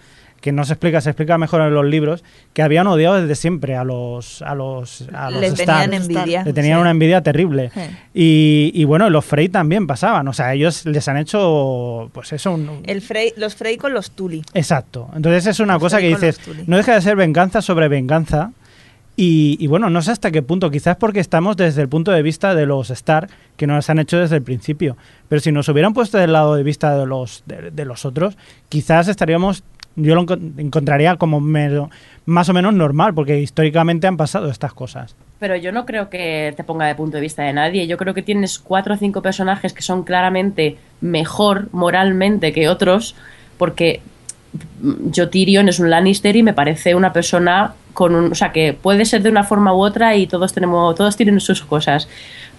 que 0.45 0.51
no 0.51 0.63
se 0.63 0.73
explica, 0.73 1.01
se 1.01 1.09
explica 1.09 1.39
mejor 1.39 1.61
en 1.61 1.73
los 1.73 1.84
libros, 1.84 2.23
que 2.53 2.61
habían 2.61 2.85
odiado 2.85 3.19
desde 3.19 3.34
siempre 3.34 3.76
a 3.76 3.84
los 3.84 4.43
a 4.43 4.53
los 4.53 5.07
a 5.11 5.31
los 5.31 5.41
Les 5.41 5.53
Stark. 5.59 5.81
tenían 5.89 5.93
envidia. 6.03 6.43
Le 6.43 6.53
tenían 6.53 6.77
Sí. 6.77 6.81
una 6.81 6.91
envidia 6.91 7.23
terrible. 7.23 7.72
Sí. 7.73 7.81
Y, 8.13 8.72
y 8.76 8.84
bueno, 8.84 9.09
los 9.09 9.26
Frey 9.26 9.49
también 9.49 9.88
pasaban. 9.88 10.27
O 10.27 10.34
sea, 10.34 10.53
ellos 10.53 10.85
les 10.85 11.07
han 11.07 11.17
hecho, 11.17 12.11
pues 12.13 12.31
eso, 12.31 12.51
un- 12.53 12.84
El 12.85 13.01
Frey, 13.01 13.34
los 13.38 13.55
Frey 13.55 13.77
con 13.77 13.91
los 13.95 14.11
Tully. 14.11 14.43
Exacto. 14.53 15.09
Entonces 15.15 15.47
es 15.47 15.59
una 15.59 15.73
Los 15.73 15.81
cosa 15.81 15.97
que 15.99 16.15
Frey 16.15 16.30
dices, 16.31 16.67
no 16.67 16.77
deja 16.77 16.93
de 16.93 17.01
ser 17.01 17.15
venganza 17.15 17.63
sobre 17.63 17.88
venganza. 17.88 18.51
Y, 19.17 19.55
y 19.61 19.67
bueno, 19.67 19.89
no 19.89 20.01
sé 20.01 20.11
hasta 20.11 20.30
qué 20.30 20.41
punto, 20.41 20.69
quizás 20.69 20.97
porque 20.97 21.22
estamos 21.22 21.55
desde 21.55 21.81
el 21.81 21.88
punto 21.88 22.11
de 22.11 22.22
vista 22.22 22.53
de 22.53 22.65
los 22.65 22.89
Stark, 22.89 23.30
que 23.55 23.65
nos 23.65 23.89
han 23.89 23.97
hecho 23.99 24.17
desde 24.19 24.35
el 24.35 24.41
principio. 24.41 24.97
Pero 25.30 25.39
si 25.39 25.53
nos 25.53 25.69
hubieran 25.69 25.93
puesto 25.93 26.17
del 26.17 26.34
lado 26.34 26.53
de 26.55 26.63
vista 26.63 26.97
de 26.97 27.05
los, 27.05 27.41
de, 27.45 27.72
de 27.72 27.85
los 27.85 28.03
otros, 28.03 28.38
quizás 28.67 29.07
estaríamos, 29.07 29.63
yo 29.95 30.15
lo 30.15 30.23
encon- 30.23 30.53
encontraría 30.57 31.15
como 31.15 31.39
más 32.26 32.49
o 32.49 32.53
menos 32.53 32.73
normal, 32.73 33.13
porque 33.13 33.39
históricamente 33.39 34.07
han 34.07 34.17
pasado 34.17 34.49
estas 34.49 34.73
cosas. 34.73 35.15
Pero 35.39 35.55
yo 35.55 35.72
no 35.72 35.85
creo 35.85 36.09
que 36.09 36.53
te 36.55 36.63
ponga 36.63 36.85
de 36.85 36.95
punto 36.95 37.17
de 37.17 37.22
vista 37.22 37.43
de 37.43 37.53
nadie. 37.53 37.88
Yo 37.88 37.97
creo 37.97 38.13
que 38.13 38.22
tienes 38.22 38.59
cuatro 38.59 38.93
o 38.95 38.97
cinco 38.97 39.22
personajes 39.22 39.73
que 39.73 39.81
son 39.81 40.03
claramente 40.03 40.77
mejor 41.01 41.67
moralmente 41.72 42.53
que 42.53 42.67
otros, 42.69 43.15
porque 43.57 44.01
yo 45.11 45.30
Tyrion 45.30 45.67
es 45.69 45.80
un 45.80 45.89
Lannister 45.89 46.35
y 46.35 46.43
me 46.43 46.53
parece 46.53 46.95
una 46.95 47.11
persona 47.11 47.73
con 47.93 48.15
un, 48.15 48.31
o 48.31 48.35
sea, 48.35 48.51
que 48.51 48.73
puede 48.73 49.05
ser 49.05 49.22
de 49.22 49.30
una 49.30 49.43
forma 49.43 49.73
u 49.73 49.81
otra 49.81 50.15
y 50.15 50.27
todos 50.27 50.53
tenemos, 50.53 50.95
todos 50.95 51.15
tienen 51.15 51.39
sus 51.39 51.61
cosas. 51.61 52.07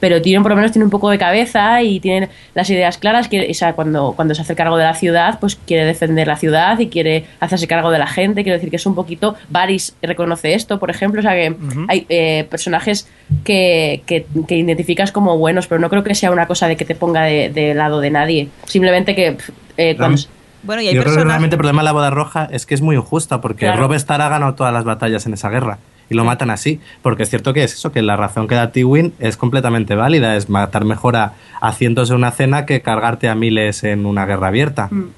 Pero 0.01 0.21
Tyrion 0.21 0.43
por 0.43 0.51
lo 0.51 0.57
menos 0.57 0.73
tiene 0.73 0.85
un 0.85 0.91
poco 0.91 1.11
de 1.11 1.19
cabeza 1.19 1.83
y 1.83 2.01
tiene 2.01 2.29
las 2.55 2.69
ideas 2.71 2.99
claras, 2.99 3.29
que, 3.29 3.49
o 3.51 3.55
sea, 3.55 3.75
cuando, 3.75 4.13
cuando 4.15 4.35
se 4.35 4.43
hace 4.43 4.55
cargo 4.55 4.77
de 4.77 4.85
la 4.85 4.95
ciudad, 4.95 5.39
pues 5.41 5.57
quiere 5.57 5.85
defender 5.85 6.27
la 6.27 6.37
ciudad 6.37 6.79
y 6.79 6.89
quiere 6.89 7.25
hacerse 7.41 7.67
cargo 7.67 7.91
de 7.91 7.99
la 7.99 8.07
gente, 8.07 8.43
quiero 8.43 8.57
decir 8.57 8.71
que 8.71 8.77
es 8.77 8.87
un 8.87 8.95
poquito, 8.95 9.35
Varys 9.49 9.97
reconoce 10.03 10.55
esto, 10.55 10.79
por 10.79 10.91
ejemplo, 10.91 11.21
o 11.21 11.23
sea 11.23 11.33
que 11.33 11.55
hay 11.89 12.07
eh, 12.09 12.47
personajes 12.51 13.09
que, 13.45 14.03
que, 14.07 14.27
que 14.47 14.57
identificas 14.57 15.13
como 15.13 15.39
buenos, 15.39 15.67
pero 15.67 15.81
no 15.81 15.89
creo 15.89 16.05
que 16.05 16.15
sea 16.15 16.31
una 16.31 16.47
cosa 16.47 16.69
de 16.69 16.77
que 16.77 16.85
te 16.85 16.95
ponga 16.95 17.23
de, 17.23 17.51
de 17.51 17.75
lado 17.75 18.01
de 18.01 18.11
nadie, 18.11 18.49
simplemente 18.67 19.15
que 19.15 19.33
pff, 19.33 19.51
eh, 19.77 19.97
cuando... 19.97 20.21
Bueno, 20.63 20.83
y 20.83 20.89
hay 20.89 20.95
Yo 20.95 21.03
creo 21.03 21.15
que 21.15 21.25
realmente 21.25 21.55
el 21.55 21.59
problema 21.59 21.83
de 21.83 21.85
la 21.85 21.93
boda 21.93 22.11
roja 22.11 22.49
es 22.51 22.67
que 22.67 22.75
es 22.75 22.83
muy 22.83 22.97
injusta, 22.97 23.41
porque 23.41 23.67
Claro. 23.67 23.87
Rob 23.87 23.93
ha 23.93 24.29
ganado 24.29 24.55
todas 24.55 24.73
las 24.73 24.83
batallas 24.83 25.25
en 25.27 25.35
esa 25.35 25.49
guerra 25.49 25.79
y 26.09 26.15
lo 26.15 26.25
matan 26.25 26.51
así. 26.51 26.81
Porque 27.03 27.25
es 27.25 27.31
cierto 27.31 27.53
que 27.53 27.65
es 27.65 27.75
eso, 27.75 27.93
que 27.93 28.03
la 28.03 28.17
razón 28.17 28.49
que 28.49 28.55
da 28.55 28.73
Tywin 28.73 29.15
es 29.19 29.37
completamente 29.37 29.95
válida, 29.95 30.37
es 30.37 30.49
matar 30.49 30.85
mejor 30.85 31.17
a, 31.17 31.35
a 31.61 31.73
cientos 31.73 32.11
en 32.11 32.17
una 32.17 32.31
cena 32.31 32.67
que 32.67 32.83
cargarte 32.83 33.29
a 33.29 33.35
miles 33.35 33.85
en 33.85 34.07
una 34.07 34.27
guerra 34.27 34.49
abierta. 34.49 34.89
Mm. 34.91 35.11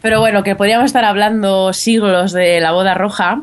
Pero 0.00 0.20
bueno, 0.20 0.42
que 0.42 0.54
podríamos 0.54 0.86
estar 0.86 1.04
hablando 1.04 1.72
siglos 1.72 2.32
de 2.32 2.60
la 2.60 2.72
boda 2.72 2.94
roja, 2.94 3.42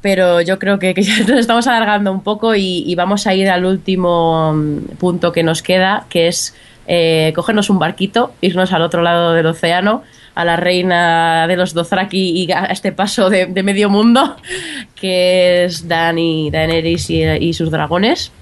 pero 0.00 0.40
yo 0.40 0.58
creo 0.58 0.78
que, 0.78 0.94
que 0.94 1.02
ya 1.02 1.18
nos 1.28 1.40
estamos 1.40 1.66
alargando 1.66 2.12
un 2.12 2.22
poco 2.22 2.54
y, 2.54 2.84
y 2.86 2.94
vamos 2.94 3.26
a 3.26 3.34
ir 3.34 3.48
al 3.48 3.64
último 3.64 4.52
mm, 4.54 4.96
punto 4.98 5.32
que 5.32 5.42
nos 5.42 5.62
queda, 5.62 6.06
que 6.08 6.28
es 6.28 6.54
eh, 6.86 7.32
cogernos 7.34 7.70
un 7.70 7.78
barquito, 7.78 8.32
irnos 8.40 8.72
al 8.72 8.82
otro 8.82 9.02
lado 9.02 9.32
del 9.32 9.46
océano, 9.46 10.02
a 10.34 10.44
la 10.44 10.56
reina 10.56 11.46
de 11.46 11.56
los 11.56 11.74
Dothraki 11.74 12.42
y 12.42 12.52
a 12.52 12.66
este 12.66 12.92
paso 12.92 13.30
de, 13.30 13.46
de 13.46 13.62
medio 13.62 13.90
mundo, 13.90 14.36
que 14.94 15.64
es 15.64 15.88
Dani, 15.88 16.50
Daenerys 16.50 17.10
y, 17.10 17.22
y 17.22 17.52
sus 17.52 17.70
dragones. 17.70 18.32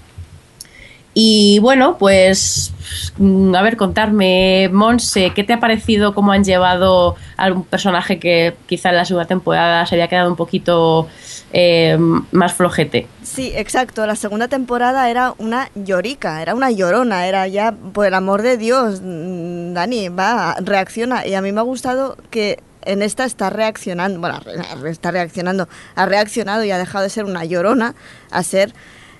Y 1.20 1.58
bueno, 1.58 1.98
pues 1.98 2.72
mm, 3.16 3.52
a 3.56 3.62
ver, 3.62 3.76
contarme, 3.76 4.70
Monse, 4.72 5.32
¿qué 5.34 5.42
te 5.42 5.52
ha 5.52 5.58
parecido 5.58 6.14
cómo 6.14 6.30
han 6.30 6.44
llevado 6.44 7.16
a 7.36 7.50
un 7.50 7.64
personaje 7.64 8.20
que 8.20 8.54
quizá 8.66 8.90
en 8.90 8.94
la 8.94 9.04
segunda 9.04 9.26
temporada 9.26 9.84
se 9.84 9.96
había 9.96 10.06
quedado 10.06 10.30
un 10.30 10.36
poquito 10.36 11.08
eh, 11.52 11.98
más 12.30 12.52
flojete? 12.52 13.08
Sí, 13.24 13.50
exacto. 13.56 14.06
La 14.06 14.14
segunda 14.14 14.46
temporada 14.46 15.10
era 15.10 15.34
una 15.38 15.72
llorica, 15.74 16.40
era 16.40 16.54
una 16.54 16.70
llorona, 16.70 17.26
era 17.26 17.48
ya, 17.48 17.72
por 17.72 18.06
el 18.06 18.14
amor 18.14 18.42
de 18.42 18.56
Dios, 18.56 19.00
mm, 19.02 19.72
Dani, 19.72 20.10
va, 20.10 20.54
reacciona. 20.60 21.26
Y 21.26 21.34
a 21.34 21.42
mí 21.42 21.50
me 21.50 21.58
ha 21.58 21.64
gustado 21.64 22.16
que 22.30 22.60
en 22.82 23.02
esta 23.02 23.24
está 23.24 23.50
reaccionando, 23.50 24.20
bueno, 24.20 24.38
está 24.86 25.10
reaccionando, 25.10 25.68
ha 25.96 26.06
reaccionado 26.06 26.62
y 26.62 26.70
ha 26.70 26.78
dejado 26.78 27.02
de 27.02 27.10
ser 27.10 27.24
una 27.24 27.44
llorona 27.44 27.96
a 28.30 28.44
ser... 28.44 28.72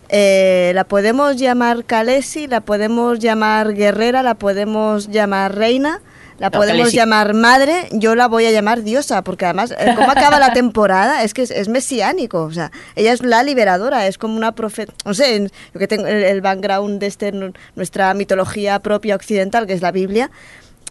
eh, 0.09 0.73
la 0.75 0.85
podemos 0.85 1.37
llamar 1.37 1.85
Kalesi, 1.85 2.47
la 2.47 2.61
podemos 2.61 3.19
llamar 3.19 3.75
guerrera, 3.75 4.23
la 4.23 4.35
podemos 4.35 5.09
llamar 5.09 5.55
reina, 5.55 6.01
la 6.39 6.47
No, 6.51 6.53
podemos 6.59 6.79
Khaleesi. 6.79 6.97
llamar 6.97 7.35
madre, 7.35 7.89
yo 7.93 8.15
la 8.15 8.29
voy 8.29 8.47
a 8.47 8.51
llamar 8.53 8.83
diosa, 8.83 9.23
porque 9.23 9.45
además, 9.45 9.73
eh, 9.77 9.93
¿cómo 9.97 10.11
acaba 10.11 10.39
la 10.39 10.53
temporada? 10.53 11.25
Es 11.25 11.35
que 11.35 11.43
es, 11.43 11.51
es 11.51 11.69
mesiánico, 11.69 12.43
o 12.45 12.53
sea, 12.53 12.71
ella 12.97 13.13
es 13.13 13.23
la 13.23 13.43
liberadora, 13.43 14.07
es 14.07 14.19
como 14.19 14.37
una 14.37 14.53
profeta, 14.53 14.93
no 15.05 15.15
sé, 15.15 15.35
en- 15.37 15.51
yo 15.75 15.81
que 15.81 15.89
tengo 15.89 16.07
el, 16.07 16.23
el 16.23 16.41
background 16.41 17.01
de 17.01 17.07
este, 17.09 17.33
nu- 17.33 17.53
nuestra 17.75 18.15
mitología 18.15 18.79
propia 18.79 19.17
occidental, 19.17 19.67
que 19.67 19.73
es 19.73 19.83
la 19.83 19.91
Biblia, 19.91 20.31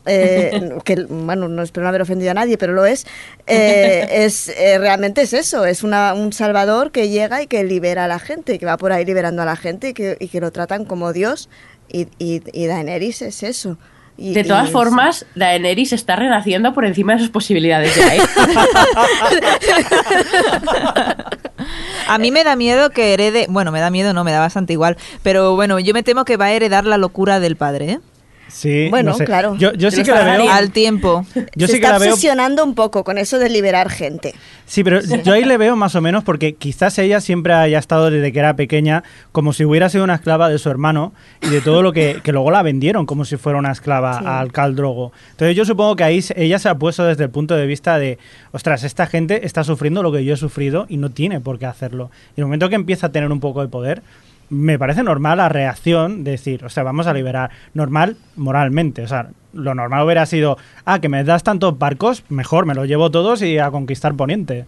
eh, 0.07 0.71
que 0.83 1.05
bueno, 1.09 1.47
no 1.47 1.61
espero 1.61 1.83
no 1.83 1.89
haber 1.89 2.01
ofendido 2.01 2.31
a 2.31 2.33
nadie, 2.33 2.57
pero 2.57 2.73
lo 2.73 2.85
es, 2.85 3.05
eh, 3.45 4.07
es 4.11 4.49
eh, 4.49 4.77
realmente 4.79 5.21
es 5.21 5.33
eso, 5.33 5.65
es 5.65 5.83
una, 5.83 6.13
un 6.13 6.33
salvador 6.33 6.91
que 6.91 7.09
llega 7.09 7.41
y 7.41 7.47
que 7.47 7.63
libera 7.63 8.05
a 8.05 8.07
la 8.07 8.19
gente, 8.19 8.55
y 8.55 8.59
que 8.59 8.65
va 8.65 8.77
por 8.77 8.91
ahí 8.91 9.05
liberando 9.05 9.41
a 9.41 9.45
la 9.45 9.55
gente 9.55 9.89
y 9.89 9.93
que, 9.93 10.17
y 10.19 10.27
que 10.29 10.39
lo 10.41 10.51
tratan 10.51 10.85
como 10.85 11.13
Dios, 11.13 11.49
y, 11.89 12.07
y, 12.19 12.41
y 12.53 12.65
Daenerys 12.67 13.21
es 13.21 13.43
eso. 13.43 13.77
Y- 14.19 14.33
De 14.33 14.43
todas 14.43 14.69
y- 14.69 14.71
formas, 14.71 15.25
Daenerys 15.35 15.93
está 15.93 16.15
renaciendo 16.15 16.73
por 16.73 16.85
encima 16.85 17.13
de 17.13 17.19
sus 17.19 17.29
posibilidades 17.29 17.95
ya, 17.95 18.15
¿eh? 18.15 18.19
A 22.07 22.17
mí 22.19 22.31
me 22.31 22.43
da 22.43 22.55
miedo 22.55 22.89
que 22.91 23.13
herede, 23.13 23.47
bueno, 23.49 23.71
me 23.71 23.79
da 23.81 23.89
miedo, 23.89 24.13
no, 24.13 24.23
me 24.23 24.31
da 24.31 24.39
bastante 24.39 24.73
igual, 24.73 24.97
pero 25.23 25.55
bueno, 25.55 25.79
yo 25.79 25.93
me 25.93 26.03
temo 26.03 26.23
que 26.25 26.37
va 26.37 26.45
a 26.45 26.51
heredar 26.53 26.85
la 26.85 26.97
locura 26.97 27.39
del 27.39 27.55
padre, 27.57 27.91
¿eh? 27.91 27.99
Sí, 28.47 28.87
Bueno, 28.89 29.11
no 29.11 29.17
sé. 29.17 29.25
claro. 29.25 29.55
Yo, 29.57 29.73
yo 29.73 29.91
sí 29.91 30.03
que 30.03 30.11
Pero 30.11 30.25
la 30.25 30.37
veo. 30.37 30.49
Al 30.51 30.71
tiempo. 30.71 31.25
Yo 31.55 31.67
se 31.67 31.73
sí 31.73 31.79
que 31.79 31.85
está 31.85 31.97
veo. 31.99 32.09
obsesionando 32.13 32.63
un 32.63 32.75
poco 32.75 33.03
con 33.03 33.17
eso 33.17 33.39
de 33.39 33.49
liberar 33.49 33.89
gente. 33.89 34.33
Sí, 34.65 34.83
pero 34.83 34.99
yo 35.01 35.33
ahí 35.33 35.45
le 35.45 35.57
veo 35.57 35.75
más 35.75 35.95
o 35.95 36.01
menos 36.01 36.23
porque 36.23 36.55
quizás 36.55 36.97
ella 36.99 37.21
siempre 37.21 37.53
haya 37.53 37.79
estado 37.79 38.09
desde 38.09 38.31
que 38.33 38.39
era 38.39 38.55
pequeña 38.55 39.03
como 39.31 39.53
si 39.53 39.63
hubiera 39.65 39.89
sido 39.89 40.03
una 40.03 40.15
esclava 40.15 40.49
de 40.49 40.57
su 40.59 40.69
hermano 40.69 41.13
y 41.41 41.49
de 41.49 41.61
todo 41.61 41.81
lo 41.81 41.93
que, 41.93 42.19
que 42.23 42.31
luego 42.33 42.51
la 42.51 42.63
vendieron 42.63 43.05
como 43.05 43.23
si 43.25 43.37
fuera 43.37 43.59
una 43.59 43.71
esclava 43.71 44.19
Sí. 44.19 44.25
al 44.27 44.51
Caldrogo. 44.51 45.11
Entonces 45.31 45.55
yo 45.55 45.63
supongo 45.65 45.95
que 45.95 46.03
ahí 46.03 46.23
ella 46.35 46.59
se 46.59 46.69
ha 46.69 46.75
puesto 46.75 47.05
desde 47.05 47.23
el 47.25 47.29
punto 47.29 47.55
de 47.55 47.65
vista 47.65 47.97
de, 47.99 48.17
ostras, 48.51 48.83
esta 48.83 49.07
gente 49.07 49.45
está 49.45 49.63
sufriendo 49.63 50.03
lo 50.03 50.11
que 50.11 50.23
yo 50.25 50.33
he 50.33 50.37
sufrido 50.37 50.85
y 50.89 50.97
no 50.97 51.11
tiene 51.11 51.39
por 51.39 51.59
qué 51.59 51.65
hacerlo. 51.65 52.11
Y 52.35 52.39
en 52.39 52.43
el 52.43 52.45
momento 52.45 52.69
que 52.69 52.75
empieza 52.75 53.07
a 53.07 53.11
tener 53.11 53.31
un 53.31 53.39
poco 53.39 53.61
de 53.61 53.67
poder, 53.69 54.01
me 54.49 54.79
parece 54.79 55.03
normal 55.03 55.37
la 55.39 55.49
reacción 55.49 56.23
de 56.23 56.31
decir, 56.31 56.63
o 56.65 56.69
sea, 56.69 56.83
vamos 56.83 57.07
a 57.07 57.13
liberar. 57.13 57.49
Normal 57.73 58.15
moralmente, 58.35 59.03
o 59.03 59.07
sea, 59.07 59.27
lo 59.53 59.73
normal 59.75 60.03
hubiera 60.05 60.25
sido, 60.25 60.57
ah, 60.85 60.99
que 60.99 61.09
me 61.09 61.23
das 61.23 61.43
tantos 61.43 61.77
barcos, 61.77 62.23
mejor, 62.29 62.65
me 62.65 62.73
los 62.75 62.87
llevo 62.87 63.11
todos 63.11 63.41
y 63.41 63.57
a 63.59 63.71
conquistar 63.71 64.13
Poniente. 64.15 64.65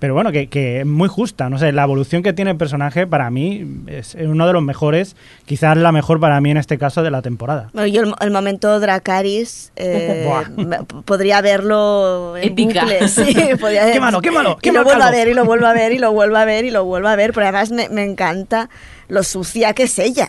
Pero 0.00 0.14
bueno, 0.14 0.30
que, 0.30 0.46
que 0.46 0.78
es 0.82 0.86
muy 0.86 1.08
justa, 1.08 1.50
no 1.50 1.58
sé, 1.58 1.72
la 1.72 1.82
evolución 1.82 2.22
que 2.22 2.32
tiene 2.32 2.52
el 2.52 2.56
personaje 2.56 3.08
para 3.08 3.30
mí 3.30 3.66
es 3.88 4.14
uno 4.14 4.46
de 4.46 4.52
los 4.52 4.62
mejores, 4.62 5.16
quizás 5.44 5.76
la 5.76 5.90
mejor 5.90 6.20
para 6.20 6.40
mí 6.40 6.52
en 6.52 6.56
este 6.56 6.78
caso 6.78 7.02
de 7.02 7.10
la 7.10 7.20
temporada. 7.20 7.70
Bueno, 7.72 7.88
yo 7.88 8.02
el, 8.02 8.14
el 8.20 8.30
momento 8.30 8.78
Dracaris 8.78 9.72
eh, 9.74 10.28
podría 11.04 11.40
verlo 11.40 12.36
en 12.36 12.44
Épica. 12.52 12.82
bucle, 12.82 13.08
sí, 13.08 13.34
podría- 13.60 13.90
Quémalo, 13.90 14.20
quémalo, 14.20 14.52
y 14.58 14.60
quémalo, 14.62 14.84
lo 14.84 14.88
vuelvo 14.90 15.02
a 15.04 15.10
ver 15.10 15.28
y 15.28 15.34
lo 15.34 15.44
vuelvo 15.44 15.66
a 15.66 15.72
ver 15.74 15.92
y 15.92 15.98
lo 15.98 16.12
vuelvo 16.12 16.36
a 16.36 16.44
ver 16.44 16.64
y 16.64 16.70
lo 16.70 16.84
vuelvo 16.84 17.08
a 17.08 17.16
ver, 17.16 17.32
pero 17.32 17.46
además 17.48 17.72
me, 17.72 17.88
me 17.88 18.04
encanta 18.04 18.70
lo 19.08 19.22
sucia 19.22 19.72
que 19.74 19.84
es 19.84 19.98
ella. 19.98 20.28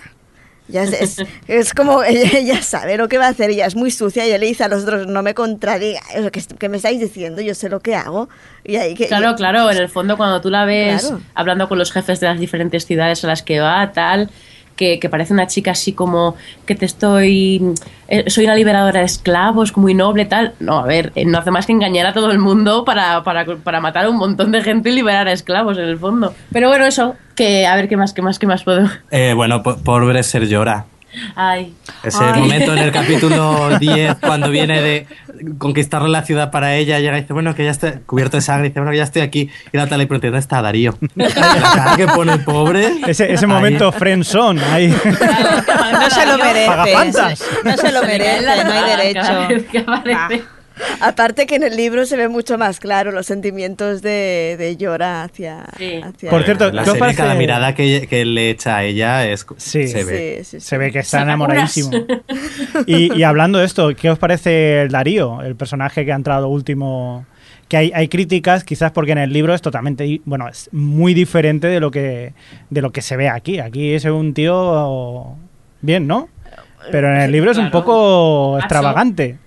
Ya 0.68 0.84
es, 0.84 0.93
es, 0.93 1.18
es 1.47 1.73
como 1.73 2.03
ella, 2.03 2.30
ella 2.38 2.61
sabe 2.61 2.95
lo 2.97 3.07
que 3.10 3.18
va 3.18 3.26
a 3.26 3.30
hacer, 3.30 3.49
ella 3.49 3.65
es 3.65 3.76
muy 3.76 3.89
sucia 3.89 4.23
y 4.26 4.30
ella 4.30 4.38
le 4.38 4.45
dice 4.45 4.64
a 4.64 4.68
los 4.68 4.84
otros, 4.84 5.07
no 5.07 5.23
me 5.23 5.34
contradiga, 5.34 5.99
¿qué, 6.31 6.43
qué 6.60 6.69
me 6.69 6.77
estáis 6.77 6.99
diciendo? 6.99 7.41
Yo 7.41 7.56
sé 7.56 7.69
lo 7.69 7.80
que 7.80 7.95
hago. 7.95 8.30
Y 8.64 8.76
ahí 8.76 8.93
que, 8.93 9.07
Claro, 9.07 9.35
claro, 9.35 9.72
en 9.72 9.77
el 9.77 9.89
fondo 9.89 10.15
cuando 10.15 10.41
tú 10.41 10.49
la 10.51 10.65
ves 10.65 11.01
Claro. 11.07 11.22
hablando 11.34 11.68
con 11.68 11.80
los 11.80 11.91
jefes 11.91 12.19
de 12.19 12.27
las 12.27 12.39
diferentes 12.39 12.85
ciudades 12.85 13.23
a 13.23 13.27
las 13.27 13.41
que 13.41 13.60
va, 13.60 13.91
tal, 13.93 14.30
que, 14.80 15.10
parece 15.10 15.34
una 15.34 15.45
chica 15.47 15.72
así 15.72 15.91
como 15.91 16.35
que 16.65 16.73
te 16.76 16.85
estoy... 16.85 17.73
eh, 18.07 18.23
soy 18.30 18.45
una 18.45 18.56
liberadora 18.56 19.01
de 19.01 19.06
esclavos, 19.06 19.76
muy 19.76 19.93
noble, 19.93 20.23
tal. 20.26 20.53
No, 20.61 20.80
a 20.80 20.85
ver, 20.85 21.11
eh, 21.15 21.26
no 21.26 21.38
hace 21.38 21.51
más 21.51 21.65
que 21.65 21.73
engañar 21.73 22.06
a 22.06 22.14
todo 22.14 22.31
el 22.31 22.39
mundo 22.39 22.85
para, 22.85 23.22
para, 23.23 23.45
para 23.45 23.81
matar 23.81 24.06
a 24.06 24.10
un 24.10 24.18
montón 24.18 24.51
de 24.53 24.61
gente 24.61 24.89
y 24.89 24.93
liberar 24.93 25.27
a 25.27 25.34
esclavos 25.34 25.77
en 25.77 25.84
el 25.84 25.97
fondo. 25.97 26.34
Pero 26.53 26.69
bueno, 26.69 26.85
eso, 26.85 27.15
que 27.35 27.68
a 27.68 27.76
ver 27.76 27.89
qué 27.89 27.97
más, 27.97 28.14
qué 28.14 28.22
más, 28.22 28.39
qué 28.39 28.47
más 28.47 28.64
puedo... 28.64 28.88
Eh, 29.11 29.34
bueno, 29.35 29.61
po- 29.61 29.77
pobre 29.77 30.23
Ser 30.23 30.47
llora. 30.47 30.85
Ay. 31.36 31.74
Ese 32.04 32.24
Ay. 32.24 32.41
momento 32.41 32.74
en 32.74 32.80
el 32.80 32.91
capítulo 32.91 33.70
10, 33.80 34.16
cuando 34.16 34.50
viene 34.50 34.82
de 34.82 35.08
conquistarle 35.58 36.10
la 36.10 36.24
ciudad 36.24 36.52
para 36.52 36.76
ella, 36.76 37.00
llega 37.00 37.18
y 37.18 37.22
dice, 37.22 37.34
bueno, 37.34 37.56
que 37.56 37.64
ya 37.64 37.72
estoy 37.72 37.91
cubierto 38.06 38.38
de 38.38 38.41
sangre, 38.41 38.70
dice, 38.70 38.80
bueno, 38.80 38.91
que 38.91 38.98
ya 38.98 39.04
estoy 39.04 39.22
aquí. 39.22 39.50
Y 39.72 39.78
la 39.78 39.88
tele 39.88 40.06
pregunta, 40.08 40.28
¿dónde 40.28 40.40
está 40.40 40.62
Darío? 40.62 40.98
La 41.16 41.30
cara 41.30 41.96
que 41.98 42.08
pone 42.08 42.34
el 42.34 42.44
pobre. 42.44 42.90
Ese, 43.08 43.32
ese 43.32 43.48
momento 43.48 43.91
friendzone 43.91 44.64
ahí. 44.66 44.96
No 46.00 46.10
se 46.10 46.26
lo 46.26 46.38
merece. 46.38 47.30
No 47.64 47.78
se 47.78 47.91
lo 47.91 48.02
merece, 48.04 48.64
no 48.64 48.72
hay 48.72 48.98
derecho. 48.98 50.59
Aparte 51.01 51.45
que 51.45 51.56
en 51.56 51.64
el 51.64 51.76
libro 51.76 52.06
se 52.06 52.15
ve 52.18 52.27
mucho 52.27 52.57
más 52.57 52.80
claro 52.80 53.11
los 53.11 53.26
sentimientos 53.26 54.01
de, 54.01 54.56
de 54.57 54.76
Llora 54.77 55.23
hacia, 55.23 55.65
Sí. 55.77 56.01
hacia- 56.03 56.30
Por 56.30 56.43
cierto, 56.43 56.65
la 56.72 56.84
¿qué 56.84 56.89
os 56.89 56.93
serie, 56.95 56.99
parece- 56.99 57.18
cada 57.18 57.35
mirada 57.35 57.73
que, 57.76 58.07
que 58.10 58.26
le 58.26 58.49
echa 58.49 58.77
a 58.77 58.84
ella 58.84 59.27
es, 59.27 59.45
Sí. 59.57 59.88
se 59.88 60.03
ve. 60.03 60.38
Sí, 60.39 60.45
sí, 60.45 60.60
sí. 60.60 60.65
Se 60.68 60.77
ve 60.77 60.91
que 60.91 60.99
está 60.99 61.22
enamoradísimo. 61.22 61.91
Y, 62.85 63.18
y 63.18 63.23
hablando 63.23 63.60
de 63.60 63.65
esto, 63.65 63.89
¿qué 63.95 64.10
os 64.10 64.19
parece 64.19 64.81
el 64.81 64.89
Darío, 64.89 65.41
el 65.41 65.56
personaje 65.56 66.06
que 66.06 66.11
ha 66.11 66.15
entrado 66.15 66.47
último? 66.47 67.26
Que 67.68 67.77
hay, 67.77 67.91
hay 67.93 68.07
críticas, 68.07 68.64
quizás 68.64 68.91
porque 68.91 69.11
en 69.11 69.19
el 69.19 69.31
libro 69.31 69.53
es 69.53 69.61
totalmente, 69.61 70.22
bueno, 70.26 70.47
es 70.47 70.69
muy 70.72 71.14
diferente 71.14 71.68
de 71.68 71.80
lo 71.80 71.91
que 71.91 72.34
de 72.69 72.81
lo 72.81 72.91
que 72.91 73.01
se 73.01 73.15
ve 73.15 73.30
aquí. 73.30 73.60
Aquí 73.60 73.93
es 73.93 74.06
un 74.06 74.34
tío 74.34 75.35
bien, 75.81 76.07
¿no? 76.07 76.30
Pero 76.91 77.14
en 77.14 77.22
el 77.22 77.31
libro 77.31 77.51
es 77.51 77.57
un 77.57 77.69
poco 77.69 78.53
Macho. 78.53 78.65
extravagante. 78.65 79.38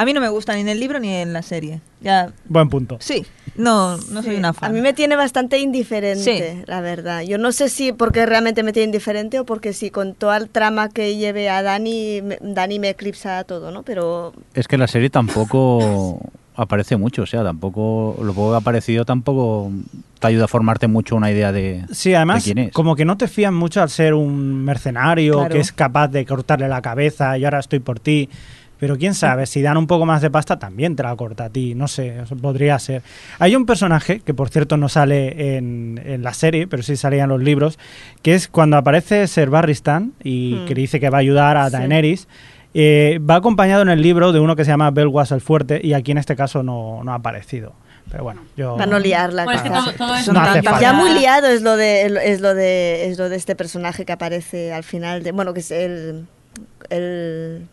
A 0.00 0.04
mí 0.04 0.12
no 0.12 0.20
me 0.20 0.28
gusta 0.28 0.54
ni 0.54 0.60
en 0.60 0.68
el 0.68 0.78
libro 0.78 1.00
ni 1.00 1.12
en 1.12 1.32
la 1.32 1.42
serie. 1.42 1.80
Ya, 2.00 2.30
Buen 2.48 2.68
punto. 2.68 2.98
sí, 3.00 3.26
no, 3.56 3.96
no 3.96 4.22
soy 4.22 4.34
Sí, 4.34 4.36
una 4.36 4.50
A 4.50 4.52
fan. 4.52 4.72
mí 4.72 4.80
me 4.80 4.92
tiene 4.92 5.16
bastante 5.16 5.58
indiferente, 5.58 6.22
Sí. 6.58 6.62
la 6.66 6.80
verdad. 6.80 7.22
Yo 7.22 7.36
no 7.38 7.50
sé 7.50 7.68
si 7.68 7.92
porque 7.92 8.24
realmente 8.24 8.62
me 8.62 8.72
tiene 8.72 8.84
indiferente 8.86 9.40
o 9.40 9.44
porque 9.44 9.72
si 9.72 9.90
con 9.90 10.14
toda 10.14 10.36
el 10.36 10.48
trama 10.50 10.88
que 10.88 11.16
lleve 11.16 11.50
a 11.50 11.62
Dani, 11.64 12.22
me- 12.22 12.38
Dani 12.40 12.78
me 12.78 12.90
eclipsa 12.90 13.42
todo, 13.42 13.72
¿no? 13.72 13.82
Pero 13.82 14.32
Es 14.54 14.68
que 14.68 14.78
la 14.78 14.86
serie 14.86 15.10
tampoco 15.10 16.20
aparece 16.54 16.96
mucho, 16.96 17.22
o 17.22 17.26
sea, 17.26 17.42
tampoco 17.42 18.16
lo 18.22 18.32
poco 18.34 18.50
que 18.50 18.54
ha 18.54 18.58
aparecido 18.58 19.04
tampoco 19.04 19.70
te 20.20 20.26
ayuda 20.26 20.44
a 20.44 20.48
formarte 20.48 20.88
mucho 20.88 21.14
una 21.16 21.30
idea 21.30 21.52
de, 21.52 21.84
Sí, 21.92 22.14
además, 22.14 22.44
de 22.44 22.52
quién 22.54 22.66
es. 22.68 22.72
como 22.72 22.96
que 22.96 23.04
no 23.04 23.16
te 23.16 23.28
fían 23.28 23.54
mucho 23.54 23.80
al 23.82 23.90
ser 23.90 24.14
un 24.14 24.64
mercenario 24.64 25.34
Claro. 25.34 25.54
que 25.54 25.60
es 25.60 25.72
capaz 25.72 26.08
de 26.08 26.24
cortarle 26.26 26.68
la 26.68 26.82
cabeza 26.82 27.36
y 27.38 27.44
ahora 27.44 27.58
estoy 27.60 27.78
por 27.80 28.00
ti. 28.00 28.28
Pero 28.80 28.96
quién 28.96 29.14
sabe, 29.14 29.46
si 29.46 29.60
dan 29.60 29.76
un 29.76 29.86
poco 29.86 30.06
más 30.06 30.22
de 30.22 30.30
pasta 30.30 30.58
también 30.58 30.94
te 30.96 31.02
la 31.02 31.16
corta 31.16 31.46
a 31.46 31.50
ti, 31.50 31.74
no 31.74 31.88
sé, 31.88 32.14
podría 32.40 32.78
ser. 32.78 33.02
Hay 33.40 33.56
un 33.56 33.66
personaje, 33.66 34.20
que 34.20 34.34
por 34.34 34.50
cierto 34.50 34.76
no 34.76 34.88
sale 34.88 35.56
en, 35.56 36.00
en 36.04 36.22
la 36.22 36.32
serie, 36.32 36.66
pero 36.68 36.82
sí 36.84 36.96
salía 36.96 37.24
en 37.24 37.28
los 37.30 37.42
libros, 37.42 37.78
que 38.22 38.34
es 38.34 38.46
cuando 38.48 38.76
aparece 38.76 39.26
Ser 39.26 39.50
Barristan 39.50 40.12
y 40.22 40.54
Hmm. 40.54 40.66
que 40.66 40.74
dice 40.74 41.00
que 41.00 41.10
va 41.10 41.18
a 41.18 41.20
ayudar 41.20 41.56
a 41.56 41.66
Sí. 41.70 41.72
Daenerys. 41.72 42.28
eh, 42.74 43.18
va 43.28 43.36
acompañado 43.36 43.82
en 43.82 43.88
el 43.88 44.00
libro 44.02 44.30
de 44.32 44.40
uno 44.40 44.54
que 44.54 44.64
se 44.64 44.70
llama 44.70 44.90
Belwas 44.90 45.32
el 45.32 45.40
Fuerte 45.40 45.80
y 45.82 45.94
aquí 45.94 46.12
en 46.12 46.18
este 46.18 46.36
caso 46.36 46.62
no, 46.62 47.02
no 47.02 47.12
ha 47.12 47.16
aparecido. 47.16 47.72
Pero 48.10 48.22
bueno, 48.24 48.42
yo... 48.56 48.76
para 48.76 48.90
no 48.90 48.98
liarla. 48.98 49.44
Bueno, 49.44 49.58
es 49.58 49.62
que 49.62 49.70
todo, 49.70 49.92
todo 49.92 50.32
No 50.32 50.40
hace 50.40 50.62
falta. 50.62 50.80
Ya 50.80 50.92
muy 50.92 51.10
liado 51.12 51.46
es 51.48 51.62
lo 51.62 51.76
de 51.76 52.06
es 52.24 52.40
lo 52.40 52.54
de 52.54 53.06
es 53.10 53.18
lo 53.18 53.28
de 53.28 53.36
este 53.36 53.54
personaje 53.56 54.04
que 54.06 54.12
aparece 54.12 54.72
al 54.72 54.84
final 54.84 55.22
de 55.22 55.32
bueno 55.32 55.52
que 55.52 55.60
es 55.60 55.70
el 55.70 56.26
el 56.90 57.66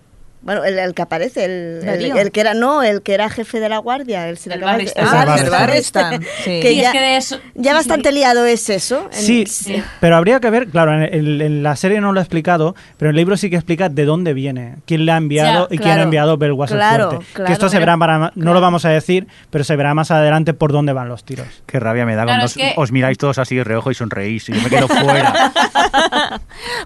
Bueno, 0.46 0.64
el, 0.64 0.78
el 0.78 0.94
que 0.94 1.02
aparece, 1.02 1.44
el, 1.44 1.82
el, 1.90 2.18
el 2.18 2.32
que 2.32 2.40
era, 2.40 2.54
no, 2.54 2.84
el 2.84 3.02
que 3.02 3.16
era 3.16 3.30
jefe 3.32 3.60
de 3.60 3.68
la 3.68 3.80
guardia, 3.80 4.30
el, 4.30 4.38
El 4.46 4.62
Barristan. 4.62 5.04
el 5.04 5.50
Ah, 5.56 6.20
sí. 6.44 6.60
Que 6.62 6.70
Sí, 6.70 6.78
es 6.80 6.84
ya, 6.84 6.92
que 6.92 7.00
de 7.02 7.18
eso- 7.18 7.40
ya 7.56 7.74
bastante 7.74 8.12
liado 8.12 8.46
es 8.46 8.70
eso. 8.70 9.10
en- 9.12 9.48
Sí, 9.48 9.84
pero 10.00 10.16
habría 10.18 10.40
que 10.40 10.52
ver, 10.52 10.68
claro, 10.68 10.94
en, 10.94 11.02
el- 11.12 11.42
en 11.42 11.64
la 11.64 11.76
serie 11.76 12.00
no 12.00 12.14
lo 12.14 12.20
ha 12.20 12.24
explicado, 12.24 12.76
pero 12.98 13.10
en 13.10 13.16
el 13.16 13.18
libro 13.18 13.38
sí 13.38 13.50
que 13.50 13.56
explica 13.56 13.90
de 13.90 14.06
dónde 14.06 14.34
viene, 14.36 14.76
quién 14.86 15.06
le 15.08 15.12
ha 15.14 15.18
enviado 15.18 15.68
Ya, 15.68 15.74
y 15.74 15.78
quién 15.80 15.82
claro, 15.90 16.02
ha 16.02 16.04
enviado 16.04 16.38
Belwas 16.38 16.70
el 16.70 16.78
claro, 16.78 17.10
Fuerte. 17.10 17.26
claro. 17.34 17.48
que 17.48 17.54
esto 17.54 17.70
se 17.70 17.80
verá, 17.80 17.98
para, 17.98 18.32
no 18.36 18.54
lo 18.54 18.62
vamos 18.62 18.86
a 18.86 18.90
decir, 18.90 19.26
pero 19.50 19.64
se 19.64 19.76
verá 19.76 19.96
más 19.96 20.12
adelante 20.12 20.54
por 20.54 20.72
dónde 20.72 20.94
van 20.94 21.10
los 21.10 21.24
tiros. 21.24 21.48
Qué 21.66 21.80
rabia 21.80 22.06
me 22.06 22.14
da 22.16 22.22
Claro, 22.24 22.28
cuando 22.42 22.46
os, 22.46 22.54
que- 22.54 22.74
os 22.76 22.92
miráis 22.92 23.18
todos 23.18 23.40
así 23.40 23.56
de 23.56 23.64
reojo 23.64 23.90
y 23.90 23.96
sonreís 23.96 24.48
y 24.50 24.54
yo 24.54 24.62
me 24.62 24.70
quedo 24.70 24.88
fuera. 24.88 25.52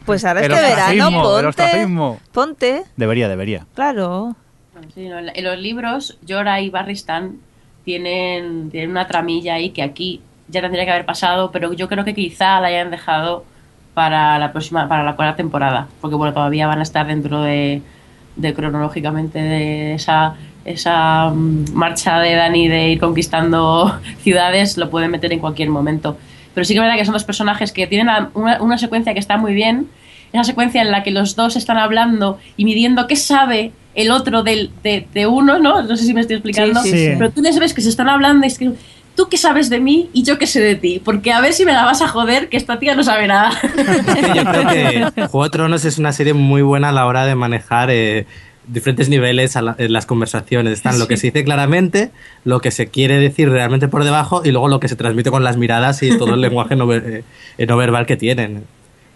Pues 0.06 0.26
ahora 0.26 0.42
este 0.42 0.54
verano, 0.54 1.12
ponte, 1.22 1.88
ponte, 2.32 2.84
Debería, 2.96 3.28
debería. 3.30 3.49
Claro. 3.74 4.36
Sí, 4.94 5.10
no, 5.10 5.20
en 5.20 5.44
los 5.44 5.60
libros, 5.60 6.18
Jorah 6.28 6.62
y 6.62 6.70
Barristan 6.70 7.38
tienen, 7.84 8.70
tienen 8.70 8.92
una 8.92 9.08
tramilla 9.08 9.56
ahí 9.56 9.72
que 9.72 9.84
aquí 9.84 10.22
ya 10.48 10.62
tendría 10.62 10.86
que 10.86 10.92
haber 10.92 11.06
pasado, 11.06 11.52
pero 11.52 11.74
yo 11.74 11.88
creo 11.90 12.06
que 12.06 12.14
quizá 12.14 12.60
la 12.62 12.68
hayan 12.68 12.92
dejado 12.92 13.44
para 13.94 14.40
la 14.40 14.52
próxima, 14.52 14.88
para 14.88 15.04
la 15.04 15.16
cuarta 15.16 15.36
temporada, 15.36 15.88
porque 16.00 16.16
bueno, 16.16 16.34
todavía 16.34 16.68
van 16.68 16.80
a 16.80 16.84
estar 16.84 17.08
dentro 17.08 17.42
de, 17.42 17.82
de 18.36 18.54
cronológicamente 18.54 19.40
de 19.40 19.94
esa 19.96 20.36
esa 20.66 21.30
mm, 21.30 21.74
marcha 21.74 22.20
de 22.20 22.36
Dani 22.36 22.68
de 22.68 22.90
ir 22.90 23.00
conquistando 23.00 24.00
ciudades, 24.22 24.78
lo 24.78 24.90
pueden 24.90 25.12
meter 25.12 25.34
en 25.34 25.40
cualquier 25.40 25.70
momento. 25.70 26.18
Pero 26.54 26.66
sí 26.66 26.74
que 26.74 26.80
es 26.80 26.84
verdad 26.84 26.98
que 26.98 27.06
son 27.06 27.14
dos 27.14 27.24
personajes 27.24 27.72
que 27.72 27.88
tienen 27.88 28.08
una 28.34 28.78
secuencia 28.78 29.14
que 29.14 29.20
está 29.20 29.38
muy 29.38 29.54
bien, 29.54 29.88
esa 30.34 30.44
secuencia 30.44 30.82
en 30.82 30.92
la 30.92 31.04
que 31.04 31.12
los 31.12 31.36
dos 31.36 31.56
están 31.56 31.78
hablando 31.78 32.40
y 32.58 32.66
midiendo 32.66 33.08
qué 33.08 33.16
sabe 33.16 33.72
el 33.96 34.12
otro 34.12 34.44
del, 34.44 34.72
de, 34.84 35.08
de 35.14 35.28
uno, 35.28 35.60
¿no? 35.60 35.82
No 35.82 35.96
sé 35.98 36.06
si 36.06 36.14
me 36.14 36.22
estoy 36.22 36.36
explicando. 36.38 36.82
Sí, 36.84 36.92
sí, 36.92 36.98
sí. 37.08 37.14
Pero 37.18 37.32
tú 37.32 37.42
les 37.42 37.58
ves 37.60 37.74
que 37.74 37.82
se 37.82 37.90
están 37.90 38.08
hablando 38.10 38.46
y 38.46 38.48
es 38.48 38.58
que 38.58 38.72
tú 39.16 39.28
qué 39.30 39.38
sabes 39.38 39.70
de 39.70 39.80
mí 39.80 40.10
y 40.14 40.24
yo 40.24 40.38
qué 40.38 40.48
sé 40.48 40.62
de 40.62 40.76
ti. 40.76 41.02
Porque 41.04 41.34
a 41.34 41.42
ver 41.42 41.54
si 41.54 41.66
me 41.66 41.74
la 41.74 41.84
vas 41.84 42.02
a 42.02 42.08
joder, 42.08 42.48
que 42.50 42.58
esta 42.58 42.80
tía 42.80 42.96
no 42.96 43.04
sabe 43.04 43.28
nada. 43.28 43.52
Yo 44.36 44.44
creo 44.46 44.68
que 45.16 45.28
Juego 45.28 45.44
de 45.44 45.50
Tronos 45.50 45.84
es 45.86 45.98
una 45.98 46.14
serie 46.14 46.34
muy 46.34 46.62
buena 46.62 46.90
a 46.90 46.92
la 46.92 47.06
hora 47.06 47.26
de 47.26 47.36
manejar 47.36 47.90
eh, 47.92 48.26
diferentes 48.68 49.10
niveles 49.10 49.56
a 49.58 49.62
la- 49.64 49.76
en 49.78 49.92
las 49.92 50.06
conversaciones. 50.06 50.74
Están 50.74 51.00
lo 51.00 51.08
que 51.08 51.18
se 51.18 51.28
dice 51.28 51.44
claramente, 51.44 52.12
lo 52.46 52.62
que 52.62 52.72
se 52.72 52.88
quiere 52.88 53.18
decir 53.18 53.50
realmente 53.50 53.88
por 53.88 54.04
debajo 54.04 54.44
y 54.46 54.52
luego 54.52 54.68
lo 54.70 54.80
que 54.80 54.88
se 54.88 54.96
transmite 54.96 55.32
con 55.32 55.44
las 55.44 55.58
miradas 55.58 56.02
y 56.04 56.18
todo 56.18 56.36
el 56.36 56.42
lenguaje 56.42 56.76
no, 56.76 56.86
ver- 56.88 57.24
eh, 57.58 57.66
no 57.66 57.76
verbal 57.76 58.06
que 58.06 58.16
tienen. 58.16 58.64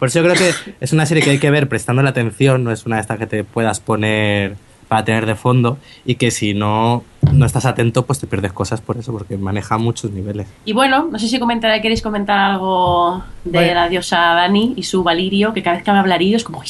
Por 0.03 0.09
eso 0.09 0.19
yo 0.19 0.25
creo 0.25 0.35
que 0.35 0.73
es 0.81 0.91
una 0.91 1.05
serie 1.05 1.23
que 1.23 1.29
hay 1.29 1.39
que 1.39 1.49
ver 1.49 1.69
prestando 1.69 2.03
la 2.03 2.09
atención, 2.09 2.65
no 2.65 2.73
es 2.73 2.85
una 2.85 2.97
de 2.97 3.03
estas 3.03 3.17
que 3.17 3.25
te 3.25 3.45
puedas 3.45 3.79
poner 3.79 4.57
para 4.89 5.05
tener 5.05 5.25
de 5.25 5.35
fondo 5.35 5.77
y 6.03 6.15
que 6.15 6.29
si 6.29 6.53
no, 6.53 7.05
no 7.33 7.45
estás 7.45 7.65
atento 7.65 8.05
pues 8.05 8.19
te 8.19 8.27
pierdes 8.27 8.53
cosas 8.53 8.81
por 8.81 8.97
eso, 8.97 9.11
porque 9.11 9.37
maneja 9.37 9.77
muchos 9.77 10.11
niveles. 10.11 10.47
Y 10.65 10.73
bueno, 10.73 11.09
no 11.11 11.19
sé 11.19 11.27
si 11.27 11.39
comentar, 11.39 11.81
queréis 11.81 12.01
comentar 12.01 12.37
algo 12.39 13.23
de 13.43 13.57
Vale. 13.57 13.73
la 13.73 13.89
diosa 13.89 14.17
Dani 14.17 14.73
y 14.75 14.83
su 14.83 15.03
Valirio, 15.03 15.53
que 15.53 15.61
cada 15.61 15.75
vez 15.75 15.85
que 15.85 15.91
me 15.91 15.99
habla 15.99 16.17
Lirio 16.17 16.37
es 16.37 16.43
como... 16.43 16.63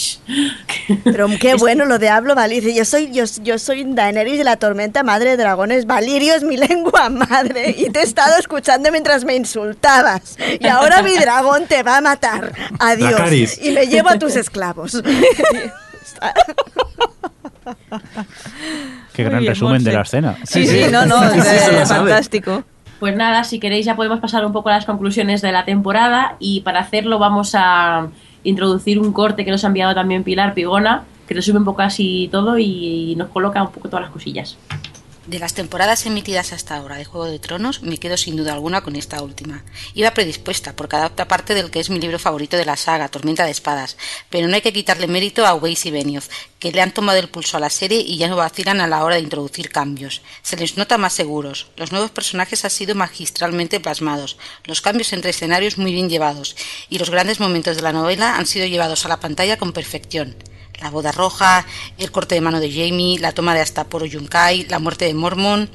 Pero 1.03 1.27
qué 1.40 1.56
bueno 1.56 1.85
lo 1.85 1.99
de 1.99 2.10
hablo 2.10 2.35
Valirio. 2.35 2.73
Yo 2.73 2.85
soy, 2.85 3.11
yo, 3.11 3.26
yo 3.44 3.60
soy 3.60 3.84
Daenerys 3.84 4.38
de 4.38 4.44
la 4.44 4.57
tormenta, 4.57 5.03
madre 5.03 5.31
de 5.31 5.38
dragones. 5.38 5.85
Valirio 5.85 6.34
es 6.34 6.44
mi 6.44 6.57
lengua 6.57 7.10
madre. 7.11 7.76
Y 7.77 7.90
te 7.90 7.99
he 7.99 8.03
estado 8.03 8.38
escuchando 8.38 8.91
mientras 8.91 9.23
me 9.23 9.35
insultabas. 9.35 10.38
Y 10.60 10.68
ahora 10.68 11.03
mi 11.03 11.15
dragón 11.15 11.65
te 11.68 11.84
va 11.84 11.98
a 11.98 12.02
matar. 12.02 12.53
Adiós. 12.80 13.60
Y 13.61 13.72
me 13.72 13.88
llevo 13.88 14.10
a 14.10 14.19
tus 14.19 14.35
esclavos. 14.35 15.02
Qué 19.14 19.23
Muy 19.23 19.30
gran 19.30 19.40
bien, 19.41 19.53
resumen 19.53 19.84
de 19.84 19.94
la 19.94 20.02
escena. 20.02 20.38
Sí, 20.44 20.65
sí, 20.68 20.85
no, 20.91 21.06
no, 21.06 21.19
Sí, 21.30 21.40
es, 21.40 21.88
fantástico. 21.88 22.64
Pues 22.99 23.15
nada, 23.15 23.44
si 23.44 23.60
queréis 23.60 23.85
ya 23.85 23.95
podemos 23.95 24.19
pasar 24.19 24.45
un 24.45 24.53
poco 24.53 24.69
a 24.69 24.73
las 24.73 24.85
conclusiones 24.85 25.41
de 25.41 25.52
la 25.52 25.65
temporada 25.65 26.35
y 26.40 26.61
para 26.61 26.80
hacerlo 26.80 27.19
vamos 27.19 27.52
a 27.53 28.07
introducir 28.44 28.99
un 28.99 29.11
corte 29.11 29.44
que 29.44 29.52
nos 29.52 29.64
ha 29.64 29.68
enviado 29.68 29.94
también 29.94 30.23
Pilar 30.23 30.53
Pigona, 30.53 31.03
que 31.27 31.34
resume 31.34 31.60
un 31.60 31.65
poco 31.65 31.81
así 31.81 32.30
todo 32.31 32.57
y 32.57 33.15
nos 33.18 33.30
coloca 33.30 33.61
un 33.61 33.72
poco 33.72 33.90
todas 33.90 34.03
las 34.03 34.11
cosillas. 34.11 34.57
De 35.26 35.40
las 35.40 35.54
temporadas 35.54 36.06
emitidas 36.06 36.52
hasta 36.52 36.76
ahora 36.76 36.98
de 36.98 37.06
Juego 37.06 37.28
de 37.28 37.40
Tronos, 37.40 37.82
me 37.82 37.98
quedo 37.98 38.18
sin 38.18 38.36
duda 38.36 38.52
alguna 38.52 38.82
con 38.82 38.98
esta 38.98 39.24
última. 39.24 39.64
Iba 39.94 40.12
predispuesta 40.12 40.76
porque 40.76 40.98
adapta 40.98 41.30
parte 41.30 41.54
del 41.54 41.72
que 41.72 41.80
es 41.80 41.90
mi 41.90 41.98
libro 42.02 42.20
favorito 42.20 42.58
de 42.58 42.66
la 42.66 42.76
saga, 42.76 43.08
Tormenta 43.08 43.45
de 43.45 43.52
Espadas, 43.52 43.95
pero 44.30 44.50
no 44.50 44.56
hay 44.56 44.60
que 44.60 44.74
quitarle 44.74 45.08
mérito 45.08 45.45
a 45.45 45.56
Weiss 45.56 45.86
y 45.86 45.91
Benioff, 45.91 46.28
que 46.60 46.74
le 46.74 46.82
han 46.82 46.94
tomado 46.94 47.20
el 47.20 47.30
pulso 47.30 47.56
a 47.56 47.62
la 47.62 47.70
serie 47.70 48.02
y 48.02 48.18
ya 48.18 48.28
no 48.28 48.36
vacilan 48.36 48.82
a 48.82 48.88
la 48.88 49.02
hora 49.06 49.16
de 49.16 49.22
introducir 49.22 49.70
cambios. 49.70 50.22
Se 50.41 50.58
les 50.58 50.76
nota 50.76 50.98
más 50.98 51.14
seguros, 51.14 51.68
los 51.78 51.94
nuevos 51.94 52.12
personajes 52.12 52.66
han 52.66 52.72
sido 52.72 52.94
magistralmente 52.94 53.80
plasmados, 53.80 54.38
los 54.66 54.82
cambios 54.82 55.14
entre 55.14 55.30
escenarios 55.30 55.78
muy 55.78 55.94
bien 55.94 56.10
llevados, 56.10 56.58
y 56.90 57.00
los 57.00 57.10
grandes 57.10 57.40
momentos 57.40 57.78
de 57.78 57.82
la 57.82 57.94
novela 57.94 58.36
han 58.36 58.45
sido 58.45 58.66
llevados 58.66 59.06
a 59.06 59.10
la 59.10 59.22
pantalla 59.22 59.56
con 59.56 59.72
perfección 59.72 60.36
la 60.82 60.90
boda 60.90 61.12
roja, 61.12 61.66
el 61.98 62.12
corte 62.12 62.36
de 62.36 62.41
mano 62.41 62.60
de 62.60 62.72
Jamie, 62.72 63.20
la 63.20 63.32
toma 63.32 63.54
de 63.56 63.62
Astaporo 63.62 64.06
Yunkai, 64.06 64.66
la 64.68 64.80
muerte 64.80 65.06
de 65.06 65.14
Mormon. 65.14 65.70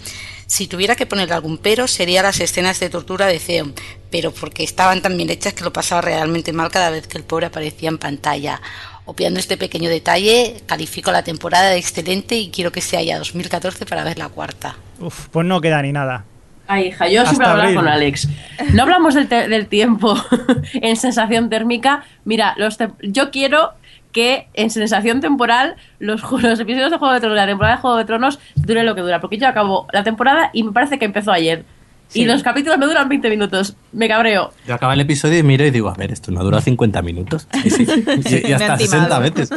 Si 0.47 0.67
tuviera 0.67 0.97
que 0.97 1.07
ponerle 1.07 1.35
algún 1.35 1.59
pero, 1.59 1.87
sería 1.87 2.23
las 2.23 2.41
escenas 2.41 2.81
de 2.81 2.89
tortura 2.89 3.27
de 3.27 3.39
Theon, 3.39 3.75
pero 4.11 4.33
porque 4.33 4.65
estaban 4.65 5.03
tan 5.03 5.17
bien 5.17 5.29
hechas 5.29 5.53
que 5.53 5.63
lo 5.65 5.73
pasaba 5.73 6.01
realmente 6.01 6.53
mal 6.55 6.71
cada 6.71 6.89
vez 6.91 7.07
que 7.07 7.19
el 7.19 7.25
pobre 7.25 7.47
aparecía 7.47 7.89
en 7.91 7.99
pantalla. 7.99 8.61
Obviando 9.05 9.41
este 9.41 9.57
pequeño 9.57 9.89
detalle, 9.91 10.63
califico 10.67 11.13
la 11.13 11.23
temporada 11.23 11.71
de 11.71 11.79
excelente 11.79 12.37
y 12.37 12.51
quiero 12.51 12.73
que 12.73 12.81
sea 12.81 13.03
ya 13.03 13.19
2014 13.19 13.87
para 13.87 14.05
ver 14.05 14.19
la 14.19 14.29
cuarta. 14.29 14.77
Uf, 15.01 15.29
pues 15.29 15.47
no 15.47 15.61
queda 15.61 15.81
ni 15.83 15.93
nada. 15.93 16.25
Ay, 16.67 16.89
hija, 16.89 17.09
yo 17.09 17.21
Hasta 17.23 17.31
siempre 17.31 17.49
hablar 17.49 17.75
con 17.75 17.89
Alex. 17.89 18.29
No 18.75 18.83
hablamos 18.83 19.15
del, 19.15 19.29
del 19.29 19.67
tiempo 19.69 20.15
en 20.75 20.97
sensación 20.97 21.49
térmica. 21.49 22.05
Mira, 22.25 22.55
los 22.59 22.77
te- 22.77 22.91
yo 23.03 23.31
quiero 23.31 23.73
que 24.19 24.49
en 24.55 24.71
sensación 24.71 25.21
temporal 25.21 25.77
los, 26.01 26.21
los 26.43 26.59
episodios 26.59 26.91
de 26.91 26.99
Juego 26.99 27.15
de 27.15 27.21
Tronos, 27.21 27.37
la 27.37 27.47
temporada 27.47 27.77
de 27.77 27.81
Juego 27.81 27.97
de 27.99 28.05
Tronos, 28.05 28.41
dure 28.57 28.83
lo 28.83 28.97
que 28.97 29.03
dura. 29.03 29.21
Porque 29.21 29.39
yo 29.39 29.47
acabo 29.47 29.87
la 29.93 30.03
temporada 30.03 30.51
y 30.53 30.65
me 30.65 30.73
parece 30.73 30.99
que 30.99 31.05
empezó 31.05 31.31
ayer. 31.31 31.65
Sí. 32.09 32.23
Y 32.23 32.25
los 32.25 32.43
capítulos 32.43 32.79
me 32.79 32.87
duran 32.87 33.09
20 33.09 33.29
minutos. 33.31 33.77
Me 33.93 34.09
cabreo. 34.09 34.51
Yo 34.67 34.75
acabo 34.75 34.93
el 34.93 35.01
episodio 35.01 35.39
y 35.39 35.43
miro 35.43 35.65
y 35.67 35.71
digo, 35.71 35.89
a 35.91 35.95
ver, 35.95 36.11
esto 36.11 36.33
no 36.33 36.43
dura 36.43 36.61
50 36.61 37.01
minutos. 37.03 37.47
Y, 37.65 37.71
sí, 37.71 37.87
y- 38.45 38.49
y 38.49 38.53
hasta 38.55 38.77
60 38.79 39.19
veces. 39.19 39.51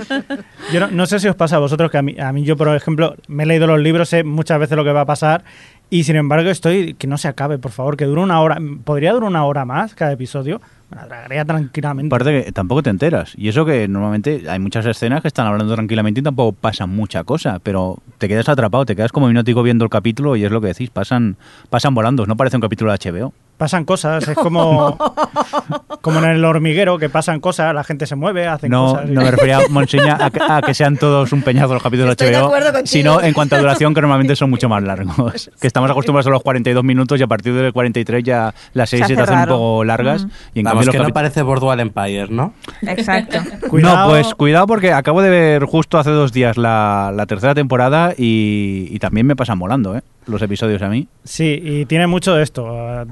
Yo 0.71 0.81
no, 0.81 0.87
no 0.91 1.05
sé 1.05 1.19
si 1.19 1.27
os 1.27 1.35
pasa 1.35 1.55
a 1.55 1.59
vosotros 1.59 1.89
que 1.89 1.97
a 1.97 2.01
mí, 2.01 2.15
a 2.19 2.31
mí 2.33 2.43
yo, 2.43 2.55
por 2.57 2.67
ejemplo, 2.75 3.15
me 3.27 3.43
he 3.43 3.45
leído 3.45 3.67
los 3.67 3.79
libros, 3.79 4.09
sé 4.09 4.23
muchas 4.23 4.59
veces 4.59 4.75
lo 4.77 4.83
que 4.83 4.91
va 4.91 5.01
a 5.01 5.05
pasar 5.05 5.43
y 5.91 6.05
sin 6.05 6.15
embargo 6.15 6.49
estoy 6.49 6.93
que 6.93 7.05
no 7.05 7.17
se 7.17 7.27
acabe, 7.27 7.59
por 7.59 7.71
favor, 7.71 7.97
que 7.97 8.05
dure 8.05 8.21
una 8.21 8.39
hora. 8.39 8.57
¿Podría 8.85 9.11
durar 9.11 9.29
una 9.29 9.43
hora 9.45 9.65
más 9.65 9.93
cada 9.93 10.13
episodio? 10.13 10.61
Me 10.89 10.95
la 10.95 11.05
tragaría 11.05 11.43
tranquilamente. 11.43 12.15
Aparte 12.15 12.45
que 12.45 12.51
tampoco 12.53 12.81
te 12.81 12.89
enteras. 12.89 13.33
Y 13.37 13.49
eso 13.49 13.65
que 13.65 13.89
normalmente 13.89 14.45
hay 14.47 14.57
muchas 14.57 14.85
escenas 14.85 15.21
que 15.21 15.27
están 15.27 15.47
hablando 15.47 15.73
tranquilamente 15.73 16.21
y 16.21 16.23
tampoco 16.23 16.53
pasa 16.53 16.85
mucha 16.85 17.25
cosa, 17.25 17.59
pero 17.59 17.99
te 18.19 18.29
quedas 18.29 18.47
atrapado, 18.47 18.85
te 18.85 18.95
quedas 18.95 19.11
como 19.11 19.27
hipnótico 19.27 19.63
viendo 19.63 19.83
el 19.83 19.89
capítulo 19.89 20.37
y 20.37 20.45
es 20.45 20.51
lo 20.51 20.61
que 20.61 20.67
decís, 20.67 20.89
pasan, 20.89 21.35
pasan 21.69 21.93
volando, 21.93 22.25
no 22.25 22.37
parece 22.37 22.55
un 22.55 22.61
capítulo 22.61 22.93
de 22.93 22.97
HBO. 22.97 23.33
Pasan 23.61 23.85
cosas, 23.85 24.27
es 24.27 24.35
como, 24.35 24.97
como 26.01 26.17
en 26.17 26.25
el 26.31 26.43
hormiguero, 26.43 26.97
que 26.97 27.09
pasan 27.09 27.39
cosas, 27.39 27.75
la 27.75 27.83
gente 27.83 28.07
se 28.07 28.15
mueve, 28.15 28.47
hacen 28.47 28.71
No, 28.71 28.93
cosas. 28.93 29.07
no 29.11 29.21
me 29.21 29.29
refería, 29.35 29.59
Monseña, 29.69 30.17
a, 30.19 30.31
que- 30.31 30.39
a 30.41 30.61
que 30.63 30.73
sean 30.73 30.97
todos 30.97 31.31
un 31.31 31.43
peñazo 31.43 31.75
los 31.75 31.83
capítulos 31.83 32.09
Estoy 32.11 32.29
de 32.29 32.37
de 32.37 32.39
HBO, 32.41 32.49
contigo. 32.49 32.81
sino 32.85 33.21
en 33.21 33.33
cuanto 33.35 33.55
a 33.55 33.59
duración, 33.59 33.93
que 33.93 34.01
normalmente 34.01 34.35
son 34.35 34.49
mucho 34.49 34.67
más 34.67 34.81
largos. 34.81 35.51
Que 35.61 35.67
estamos 35.67 35.91
acostumbrados 35.91 36.25
a 36.25 36.31
los 36.31 36.41
42 36.41 36.83
minutos 36.83 37.19
y 37.19 37.23
a 37.23 37.27
partir 37.27 37.53
del 37.53 37.71
43 37.71 38.23
ya 38.23 38.51
las 38.73 38.89
series 38.89 39.07
se, 39.09 39.15
te 39.15 39.21
hacen 39.21 39.37
un 39.37 39.45
poco 39.45 39.83
largas. 39.83 40.25
Y 40.55 40.59
en 40.61 40.65
Vamos, 40.65 40.85
cambio 40.85 40.99
que 41.03 41.07
no 41.07 41.13
parece 41.13 41.43
Boardwalk 41.43 41.81
Empire, 41.81 42.29
¿no? 42.31 42.55
Exacto. 42.81 43.37
Cuidado. 43.69 44.07
No, 44.07 44.09
pues 44.09 44.33
cuidado 44.33 44.65
porque 44.65 44.91
acabo 44.91 45.21
de 45.21 45.29
ver 45.29 45.65
justo 45.65 45.99
hace 45.99 46.09
dos 46.09 46.33
días 46.33 46.57
la, 46.57 47.13
la 47.15 47.27
tercera 47.27 47.53
temporada 47.53 48.15
y, 48.17 48.87
y 48.89 48.97
también 48.97 49.27
me 49.27 49.35
pasan 49.35 49.59
volando, 49.59 49.95
¿eh? 49.95 50.01
Los 50.27 50.39
episodios 50.43 50.81
a 50.83 50.87
mí. 50.87 51.07
Sí, 51.23 51.59
y 51.63 51.85
tiene 51.87 52.05
mucho 52.05 52.35
de 52.35 52.43
esto, 52.43 52.67
eh, 53.01 53.05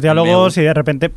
diálogos, 0.00 0.02
diálogos 0.02 0.58
y 0.58 0.62
de 0.62 0.74
repente. 0.74 1.10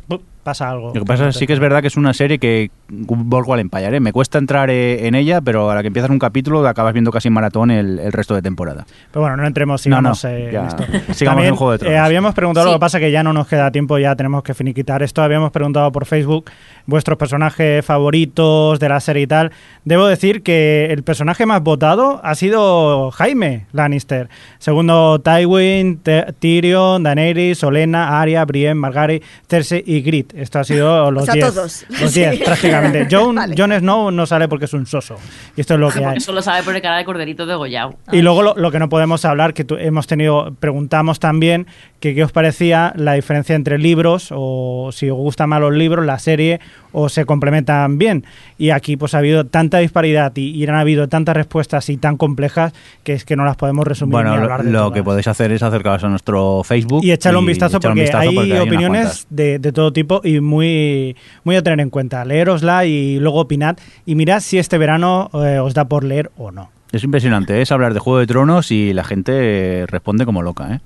Pasa 0.50 0.70
algo. 0.70 0.88
Lo 0.94 1.00
que 1.00 1.04
pasa 1.04 1.28
es 1.28 1.36
sí 1.36 1.46
que 1.46 1.52
es 1.52 1.58
verdad 1.58 1.80
que 1.80 1.86
es 1.88 1.96
una 1.96 2.12
serie 2.12 2.38
que 2.38 2.70
Boardwalk 2.88 3.60
Empire, 3.60 3.96
¿eh? 3.96 4.00
Me 4.00 4.12
cuesta 4.12 4.38
entrar 4.38 4.68
eh, 4.70 5.06
en 5.06 5.14
ella, 5.14 5.40
pero 5.40 5.70
a 5.70 5.74
la 5.74 5.80
que 5.82 5.86
empiezas 5.88 6.10
un 6.10 6.18
capítulo 6.18 6.66
acabas 6.66 6.92
viendo 6.92 7.10
casi 7.10 7.28
en 7.28 7.34
maratón 7.34 7.70
el, 7.70 7.98
el 7.98 8.12
resto 8.12 8.34
de 8.34 8.42
temporada. 8.42 8.86
Pero 9.12 9.22
bueno, 9.22 9.36
no 9.36 9.46
entremos, 9.46 9.80
sigamos 9.80 10.24
no, 10.24 10.30
eh, 10.30 10.50
ya, 10.52 10.60
en 10.62 10.66
esto. 10.66 10.82
sigamos 11.14 11.18
También, 11.36 11.48
en 11.48 11.56
Juego 11.56 11.72
de 11.72 11.78
Tronos. 11.78 11.94
eh, 11.94 11.98
habíamos 11.98 12.34
preguntado, 12.34 12.66
Sí. 12.66 12.72
lo 12.72 12.76
que 12.78 12.80
pasa 12.80 12.98
que 13.00 13.10
ya 13.10 13.22
no 13.22 13.32
nos 13.32 13.46
queda 13.46 13.70
tiempo, 13.70 13.98
ya 13.98 14.14
tenemos 14.16 14.42
que 14.42 14.54
finiquitar 14.54 15.02
esto. 15.02 15.22
Habíamos 15.22 15.50
preguntado 15.52 15.90
por 15.92 16.04
Facebook 16.06 16.50
vuestros 16.86 17.16
personajes 17.18 17.84
favoritos 17.84 18.80
de 18.80 18.88
la 18.88 19.00
serie 19.00 19.22
y 19.22 19.26
tal. 19.26 19.52
Debo 19.84 20.06
decir 20.06 20.42
que 20.42 20.86
el 20.90 21.02
personaje 21.04 21.46
más 21.46 21.62
votado 21.62 22.20
ha 22.24 22.34
sido 22.34 23.10
Jaime 23.12 23.66
Lannister. 23.72 24.28
Segundo, 24.58 25.20
Tywin, 25.20 25.98
T- 25.98 26.26
Tyrion, 26.38 27.02
Daenerys, 27.02 27.62
Olena, 27.64 28.20
Arya, 28.20 28.44
Brienne, 28.44 28.74
Margaery, 28.74 29.22
Cersei 29.48 29.82
y 29.86 30.00
Grit. 30.02 30.32
Esto 30.40 30.58
ha 30.58 30.64
sido 30.64 31.10
los 31.10 31.22
O 31.22 31.26
sea, 31.26 31.34
10. 31.34 31.46
todos. 31.54 31.84
Los 32.00 32.14
10, 32.14 32.36
Sí. 32.38 32.42
prácticamente. 32.44 33.06
Jon, 33.10 33.34
Vale. 33.34 33.54
Jon 33.56 33.72
Snow 33.78 34.10
no 34.10 34.24
sale 34.26 34.48
porque 34.48 34.64
es 34.64 34.72
un 34.72 34.86
soso. 34.86 35.16
Y 35.56 35.60
esto 35.60 35.74
es 35.74 35.80
lo 35.80 35.90
que 35.90 36.04
hay. 36.04 36.18
Solo 36.20 36.40
sabe 36.40 36.62
por 36.62 36.74
el 36.74 36.80
cara 36.82 36.96
de 36.96 37.04
corderito 37.04 37.44
de 37.46 37.54
Goyao. 37.54 37.96
Y 38.10 38.22
luego 38.22 38.42
lo, 38.42 38.54
lo 38.56 38.70
que 38.70 38.78
no 38.78 38.88
podemos 38.88 39.24
hablar, 39.24 39.52
que 39.54 39.64
tu- 39.64 39.76
hemos 39.76 40.06
tenido, 40.06 40.54
preguntamos 40.58 41.20
también 41.20 41.66
que 42.00 42.14
qué 42.14 42.24
os 42.24 42.32
parecía 42.32 42.92
la 42.96 43.12
diferencia 43.12 43.54
entre 43.54 43.78
libros 43.78 44.28
o 44.32 44.90
si 44.92 45.10
os 45.10 45.16
gustan 45.18 45.50
más 45.50 45.60
los 45.60 45.74
libros, 45.74 46.04
la 46.06 46.18
serie 46.18 46.58
o 46.92 47.08
se 47.08 47.24
complementan 47.26 47.98
bien. 47.98 48.24
Y 48.58 48.70
aquí 48.70 48.96
pues 48.96 49.14
ha 49.14 49.18
habido 49.18 49.44
tanta 49.46 49.78
disparidad 49.78 50.32
y, 50.34 50.50
y 50.50 50.66
han 50.66 50.74
habido 50.74 51.08
tantas 51.08 51.36
respuestas 51.36 51.88
y 51.90 51.98
tan 51.98 52.16
complejas 52.16 52.72
que 53.04 53.12
es 53.12 53.24
que 53.24 53.36
no 53.36 53.44
las 53.44 53.56
podemos 53.56 53.86
resumir 53.86 54.12
Bueno, 54.12 54.30
ni 54.30 54.36
lo, 54.38 54.42
hablar 54.44 54.64
de 54.64 54.70
lo 54.72 54.78
todas. 54.78 54.92
que 54.94 55.02
podéis 55.04 55.28
hacer 55.28 55.52
es 55.52 55.62
acercaros 55.62 56.02
a 56.02 56.08
nuestro 56.08 56.62
Facebook 56.64 57.04
y 57.04 57.12
echarle 57.12 57.38
un 57.38 57.46
vistazo 57.46 57.76
un 57.76 57.82
porque 57.82 58.10
hay 58.14 58.34
porque 58.34 58.60
opiniones 58.60 59.26
de, 59.30 59.58
de 59.58 59.72
todo 59.72 59.92
tipo 59.92 60.20
y 60.24 60.40
muy, 60.40 61.16
muy 61.44 61.56
a 61.56 61.62
tener 61.62 61.80
en 61.80 61.90
cuenta. 61.90 62.24
Leerosla 62.24 62.86
y 62.86 63.18
luego 63.20 63.40
opinad 63.40 63.76
y 64.06 64.14
mirad 64.14 64.40
si 64.40 64.58
este 64.58 64.78
verano 64.78 65.30
eh, 65.34 65.58
os 65.58 65.74
da 65.74 65.84
por 65.84 66.02
leer 66.04 66.30
o 66.38 66.50
no. 66.50 66.70
Es 66.92 67.04
impresionante, 67.04 67.62
es 67.62 67.70
hablar 67.70 67.94
de 67.94 68.00
Juego 68.00 68.18
de 68.18 68.26
Tronos 68.26 68.72
y 68.72 68.92
la 68.94 69.04
gente 69.04 69.84
responde 69.86 70.24
como 70.24 70.42
loca, 70.42 70.74
¿eh? 70.74 70.80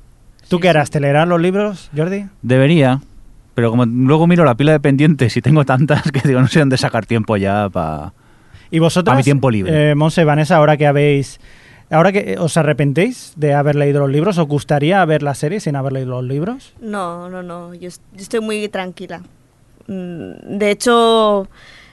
¿Tú 0.48 0.60
qué 0.60 0.68
harás? 0.68 0.90
¿Te 0.90 1.00
leerás 1.00 1.26
los 1.28 1.40
libros, 1.40 1.90
Jordi? 1.96 2.26
Debería, 2.42 3.00
pero 3.54 3.70
como 3.70 3.84
luego 3.86 4.26
miro 4.26 4.44
la 4.44 4.54
pila 4.56 4.72
de 4.72 4.80
pendientes 4.80 5.36
y 5.36 5.42
tengo 5.42 5.64
tantas 5.64 6.02
que 6.12 6.26
digo, 6.26 6.40
no 6.40 6.48
sé 6.48 6.60
dónde 6.60 6.76
sacar 6.76 7.06
tiempo 7.06 7.36
ya 7.36 7.68
para... 7.70 8.12
¿Y 8.70 8.78
vosotros? 8.78 9.14
A 9.14 9.16
mi 9.16 9.22
tiempo 9.22 9.50
libre. 9.50 9.90
Eh, 9.90 9.94
Monse, 9.94 10.24
Vanessa, 10.24 10.56
ahora 10.56 10.76
que 10.76 10.86
habéis... 10.86 11.40
Ahora 11.90 12.12
que 12.12 12.32
eh, 12.32 12.38
os 12.38 12.56
arrepentéis 12.56 13.34
de 13.36 13.54
haber 13.54 13.76
leído 13.76 14.00
los 14.00 14.10
libros, 14.10 14.38
¿os 14.38 14.48
gustaría 14.48 15.04
ver 15.04 15.22
la 15.22 15.34
serie 15.34 15.60
sin 15.60 15.76
haber 15.76 15.92
leído 15.92 16.10
los 16.10 16.24
libros? 16.24 16.74
No, 16.80 17.28
no, 17.28 17.42
no. 17.42 17.74
Yo, 17.74 17.90
yo 17.90 17.98
estoy 18.16 18.40
muy 18.40 18.66
tranquila. 18.68 19.20
Mm, 19.86 20.56
De 20.58 20.70
hecho, 20.70 21.46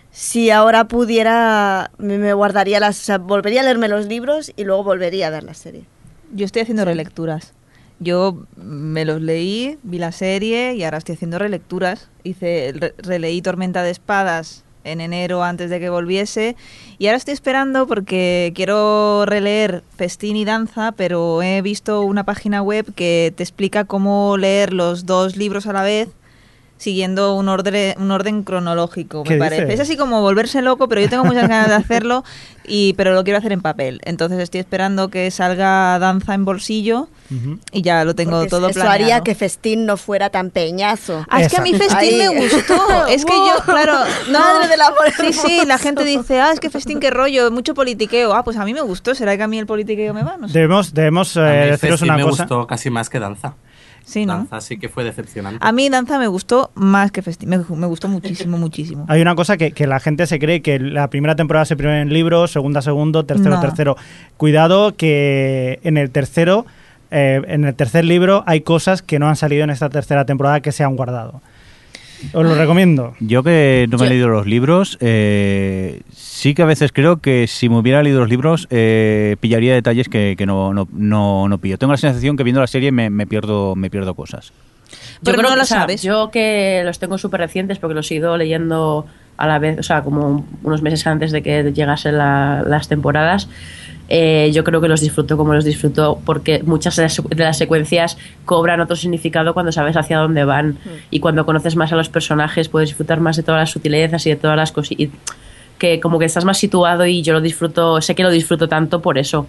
si 0.10 0.50
ahora 0.50 0.86
pudiera, 0.86 1.92
me, 1.98 2.18
me 2.18 2.34
guardaría 2.34 2.80
las. 2.80 3.00
O 3.00 3.04
sea, 3.04 3.18
volvería 3.18 3.62
a 3.62 3.64
leerme 3.66 3.90
los 3.90 4.08
libros 4.08 4.52
y 4.56 4.64
luego 4.64 4.84
volvería 4.84 5.28
a 5.28 5.30
ver 5.30 5.44
la 5.44 5.54
serie. 5.54 5.84
Yo 6.34 6.46
estoy 6.46 6.62
haciendo 6.64 6.86
relecturas. 6.86 7.54
Yo 8.04 8.36
me 8.58 9.06
los 9.06 9.22
leí, 9.22 9.78
vi 9.84 10.00
la 10.00 10.12
serie 10.12 10.74
y 10.74 10.84
ahora 10.84 10.98
estoy 10.98 11.14
haciendo 11.14 11.38
relecturas. 11.38 12.10
Hice 12.24 12.74
re- 12.76 12.96
releí 12.98 13.44
Tormenta 13.44 13.84
de 13.84 13.92
Espadas 13.92 14.64
en 14.84 15.02
enero 15.02 15.44
antes 15.44 15.70
de 15.70 15.80
que 15.80 15.92
volviese 15.92 16.56
y 16.98 17.06
ahora 17.06 17.18
estoy 17.18 17.36
esperando 17.36 17.86
porque 17.86 18.52
quiero 18.56 19.26
releer 19.28 19.84
Festín 19.96 20.36
y 20.36 20.44
Danza, 20.46 20.94
pero 20.94 21.44
he 21.44 21.62
visto 21.62 22.02
una 22.02 22.24
página 22.24 22.64
web 22.64 22.92
que 22.96 23.32
te 23.38 23.44
explica 23.44 23.84
cómo 23.86 24.38
leer 24.38 24.74
los 24.74 25.06
dos 25.06 25.38
libros 25.38 25.68
a 25.68 25.74
la 25.74 25.84
vez 25.84 26.10
siguiendo 26.82 27.36
un 27.36 27.48
orden, 27.48 27.94
un 28.00 28.10
orden 28.10 28.42
cronológico, 28.42 29.22
¿Qué 29.24 29.34
me 29.36 29.40
parece. 29.40 29.62
dices? 29.66 29.76
Es 29.76 29.80
así 29.82 29.98
como 29.98 30.20
volverse 30.22 30.64
loco, 30.64 30.88
pero 30.90 31.00
yo 31.00 31.10
tengo 31.10 31.24
muchas 31.24 31.48
ganas 31.48 31.68
de 31.70 31.76
hacerlo, 31.76 32.24
y 32.66 32.94
pero 32.94 33.14
lo 33.14 33.24
quiero 33.24 33.38
hacer 33.38 33.52
en 33.52 33.62
papel. 33.62 34.02
Entonces 34.04 34.40
estoy 34.40 34.60
esperando 34.62 35.10
que 35.10 35.30
salga 35.30 36.00
Danza 36.00 36.34
en 36.34 36.44
bolsillo 36.44 37.08
y 37.72 37.82
ya 37.82 38.04
lo 38.04 38.14
tengo 38.14 38.32
Porque 38.40 38.50
todo 38.50 38.68
eso 38.68 38.74
planeado. 38.82 38.94
haría 38.96 39.22
que 39.22 39.36
Festín 39.36 39.86
no 39.86 39.96
fuera 39.96 40.30
tan 40.32 40.50
peñazo. 40.50 41.24
Ah, 41.30 41.42
es 41.42 41.50
que 41.50 41.58
a 41.58 41.62
mí 41.62 41.74
Festín 41.74 42.18
me 42.18 42.28
gustó. 42.30 42.76
Es 43.10 43.24
que 43.26 43.32
yo, 43.34 43.64
claro, 43.64 43.94
no. 44.32 44.40
Madre 44.40 44.68
del 44.68 44.82
amor 44.82 45.06
Sí, 45.18 45.32
sí, 45.34 45.62
la 45.66 45.78
gente 45.78 46.04
dice, 46.04 46.40
ah, 46.42 46.52
es 46.52 46.60
que 46.60 46.70
Festín, 46.70 47.00
qué 47.00 47.10
rollo, 47.12 47.52
mucho 47.52 47.74
politiqueo. 47.74 48.34
Ah, 48.34 48.44
pues 48.44 48.58
a 48.58 48.66
mí 48.66 48.74
me 48.74 48.82
gustó. 48.82 49.16
¿Será 49.16 49.38
que 49.38 49.44
a 49.44 49.48
mí 49.48 49.58
el 49.60 49.66
politiqueo 49.66 50.14
me 50.14 50.24
va? 50.24 50.36
No 50.38 50.48
sé. 50.48 50.54
Debemos, 50.56 50.94
debemos 50.94 51.36
eh, 51.38 51.40
A 51.40 51.44
mí 51.66 51.70
deciros 51.72 52.00
Festín 52.00 52.10
una 52.10 52.18
me 52.18 52.24
cosa. 52.24 52.44
gustó 52.44 52.68
casi 52.68 52.90
más 52.90 53.10
que 53.10 53.20
Danza. 53.20 53.54
Sí, 54.04 54.26
¿no? 54.26 54.34
Danza 54.38 54.62
sí 54.62 54.78
que 54.78 54.90
fue 54.90 55.04
decepcionante. 55.04 55.60
A 55.62 55.72
mí 55.72 55.90
Danza 55.90 56.18
me 56.20 56.28
gustó 56.28 56.72
más 56.76 57.12
que 57.12 57.22
Festín. 57.22 57.50
Me, 57.50 57.58
me 57.58 57.88
gustó 57.88 58.08
muchísimo, 58.08 58.58
muchísimo. 58.60 59.06
Hay 59.08 59.22
una 59.22 59.36
cosa 59.36 59.58
que, 59.58 59.72
que 59.72 59.88
la 59.88 60.00
gente 60.00 60.28
se 60.28 60.40
cree 60.40 60.62
que 60.62 60.80
la 60.80 61.10
primera 61.10 61.36
temporada 61.36 61.66
se 61.66 61.76
primero 61.76 62.00
en 62.02 62.12
libro, 62.12 62.48
segunda 62.48 62.82
segundo, 62.82 63.26
tercero 63.26 63.56
No. 63.56 63.62
tercero. 63.62 63.96
Cuidado 64.38 64.96
que 64.96 65.80
en 65.84 65.98
el 65.98 66.10
tercero, 66.12 66.66
eh, 67.12 67.42
en 67.48 67.66
el 67.66 67.76
tercer 67.76 68.06
libro 68.06 68.44
hay 68.48 68.62
cosas 68.62 69.02
que 69.02 69.20
no 69.20 69.28
han 69.28 69.36
salido 69.36 69.64
en 69.64 69.70
esta 69.70 69.90
tercera 69.90 70.26
temporada 70.26 70.62
que 70.62 70.72
se 70.72 70.84
han 70.84 70.96
guardado. 70.96 71.42
Os 72.34 72.46
lo 72.46 72.56
recomiendo. 72.56 73.14
Yo 73.20 73.44
que 73.44 73.88
no 73.90 73.98
me 73.98 74.06
he 74.06 74.08
Yo- 74.08 74.14
leído 74.14 74.28
los 74.30 74.46
libros, 74.48 74.98
eh, 75.02 76.02
sí 76.14 76.54
que 76.54 76.62
a 76.62 76.66
veces 76.66 76.92
creo 76.92 77.18
que 77.22 77.48
si 77.48 77.70
me 77.70 77.78
hubiera 77.78 78.04
leído 78.04 78.20
los 78.20 78.30
libros 78.30 78.68
eh, 78.70 79.36
pillaría 79.40 79.74
detalles 79.74 80.08
que, 80.10 80.36
que 80.38 80.46
no, 80.46 80.74
no, 80.74 80.88
no, 80.92 81.48
no 81.50 81.58
pillo. 81.58 81.78
Tengo 81.78 81.94
la 81.94 81.98
sensación 81.98 82.38
que 82.38 82.44
viendo 82.44 82.62
la 82.62 82.68
serie 82.68 82.92
me, 82.92 83.10
me 83.10 83.28
pierdo, 83.28 83.76
me 83.76 83.90
pierdo 83.90 84.14
cosas. 84.16 84.54
Pero 85.24 85.38
creo 85.38 85.44
no 85.44 85.50
que, 85.52 85.58
lo 85.58 85.64
o 85.64 85.66
sea, 85.66 85.80
sabes. 85.82 86.02
Yo 86.02 86.32
que 86.32 86.82
los 86.84 87.00
tengo 87.00 87.18
súper 87.18 87.40
recientes 87.42 87.80
porque 87.80 87.94
los 87.96 88.10
he 88.12 88.16
ido 88.16 88.36
leyendo 88.38 89.06
a 89.38 89.48
la 89.48 89.58
vez, 89.60 89.80
o 89.80 89.84
sea, 89.84 90.02
como 90.04 90.46
unos 90.64 90.82
meses 90.82 91.06
antes 91.08 91.32
de 91.32 91.42
que 91.42 91.72
llegasen 91.74 92.18
la- 92.18 92.64
las 92.68 92.88
temporadas. 92.88 93.48
Eh, 94.10 94.52
yo 94.54 94.64
creo 94.64 94.82
que 94.82 94.88
los 94.88 95.02
disfruto 95.02 95.38
como 95.38 95.54
los 95.54 95.66
disfruto 95.66 96.20
porque 96.26 96.64
muchas 96.64 96.96
de 96.96 97.04
las, 97.44 97.58
secuencias 97.58 98.18
cobran 98.46 98.82
otro 98.82 98.96
significado 98.96 99.54
cuando 99.54 99.72
sabes 99.72 99.96
hacia 99.96 100.18
dónde 100.18 100.44
van 100.44 100.78
y 101.10 101.20
cuando 101.20 101.46
conoces 101.46 101.76
más 101.76 101.94
a 101.94 101.96
los 101.96 102.10
personajes 102.10 102.68
puedes 102.68 102.90
disfrutar 102.90 103.20
más 103.20 103.38
de 103.38 103.44
todas 103.44 103.62
las 103.62 103.70
sutilezas 103.70 104.26
y 104.26 104.32
de 104.32 104.36
todas 104.36 104.58
las 104.58 104.72
cosas 104.72 104.98
que 105.78 106.00
como 106.00 106.20
que 106.20 106.26
estás 106.26 106.46
más 106.46 106.60
situado 106.60 107.08
y 107.08 107.24
yo 107.24 107.34
lo 107.34 107.42
disfruto, 107.42 108.02
sé 108.02 108.14
que 108.14 108.22
lo 108.22 108.30
disfruto 108.30 108.68
tanto 108.68 109.02
por 109.02 109.18
eso. 109.18 109.48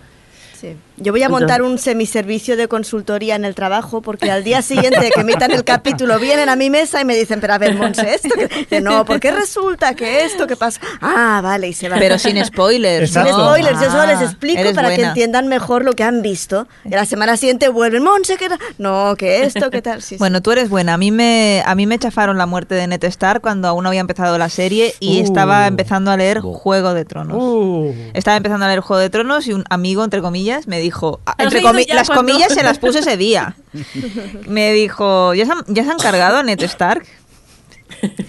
Sí. 0.62 0.76
Yo 0.96 1.12
voy 1.12 1.22
a 1.22 1.26
Entonces- 1.26 1.48
montar 1.48 1.62
un 1.62 1.76
semiservicio 1.78 2.56
de 2.56 2.68
consultoría 2.68 3.34
en 3.34 3.44
el 3.44 3.56
trabajo 3.56 4.00
porque 4.00 4.30
al 4.30 4.44
día 4.44 4.62
siguiente 4.62 5.10
que 5.12 5.20
emitan 5.22 5.50
el 5.50 5.64
capítulo 5.64 6.20
vienen 6.20 6.48
a 6.48 6.54
mi 6.54 6.70
mesa 6.70 7.00
y 7.00 7.04
me 7.04 7.16
dicen, 7.16 7.40
pero 7.40 7.54
a 7.54 7.58
ver, 7.58 7.74
Monse, 7.74 8.14
esto 8.14 8.28
que... 8.68 8.80
No, 8.80 9.04
porque 9.04 9.32
resulta 9.32 9.96
que 9.96 10.24
esto 10.24 10.46
que 10.46 10.54
pasa... 10.54 10.80
Ah, 11.00 11.40
vale, 11.42 11.66
y 11.68 11.72
se 11.72 11.88
va. 11.88 11.96
Pero 11.98 12.16
sin 12.20 12.42
spoilers. 12.44 13.10
Sin 13.10 13.24
¿no? 13.24 13.30
spoilers, 13.48 13.80
yo 13.80 13.86
solo 13.90 14.02
Ah, 14.02 14.06
les 14.06 14.20
explico 14.22 14.60
eres 14.60 14.74
para 14.74 14.90
que 14.90 14.94
buena. 14.96 15.08
entiendan 15.08 15.48
mejor 15.48 15.84
lo 15.84 15.94
que 15.94 16.04
han 16.04 16.22
visto. 16.22 16.68
Y 16.84 16.90
la 16.90 17.06
semana 17.06 17.36
siguiente 17.36 17.68
vuelven, 17.68 18.04
Monse, 18.04 18.36
que 18.36 18.48
no, 18.78 19.16
que 19.18 19.42
esto, 19.42 19.68
que 19.70 19.82
tal. 19.82 20.00
Sí, 20.00 20.10
sí. 20.10 20.16
Bueno, 20.18 20.40
tú 20.42 20.52
eres 20.52 20.68
buena. 20.68 20.94
A 20.94 20.98
mí 20.98 21.10
me 21.10 21.64
a 21.66 21.74
mí 21.74 21.86
me 21.86 21.98
chafaron 21.98 22.38
la 22.38 22.46
muerte 22.46 22.76
de 22.76 22.86
Ned 22.86 23.02
Stark 23.02 23.40
cuando 23.42 23.66
aún 23.66 23.82
no 23.82 23.88
había 23.88 24.00
empezado 24.00 24.38
la 24.38 24.48
serie 24.48 24.94
y 25.00 25.20
Uh. 25.20 25.24
estaba 25.24 25.66
empezando 25.66 26.12
a 26.12 26.16
leer 26.16 26.38
Juego 26.40 26.94
de 26.94 27.04
Tronos. 27.04 27.36
Uh. 27.40 27.92
Estaba 28.14 28.36
empezando 28.36 28.66
a 28.66 28.68
leer 28.68 28.80
Juego 28.80 29.00
de 29.00 29.10
Tronos 29.10 29.48
y 29.48 29.52
un 29.54 29.64
amigo, 29.68 30.04
entre 30.04 30.20
comillas, 30.20 30.51
me 30.66 30.80
dijo... 30.80 31.20
ah, 31.26 31.34
¿Has 31.38 31.46
Entre 31.46 31.62
comi- 31.62 31.86
las 31.92 32.06
cuando? 32.08 32.32
comillas 32.32 32.52
se 32.54 32.62
las 32.62 32.78
puse 32.78 33.00
ese 33.00 33.16
día. 33.16 33.56
Me 34.48 34.72
dijo, 34.72 35.34
¿ya 35.34 35.46
se 35.46 35.52
han, 35.52 35.64
ya 35.68 35.84
se 35.84 35.90
han 35.90 35.98
cargado 35.98 36.42
Ned 36.42 36.60
Stark? 36.62 37.04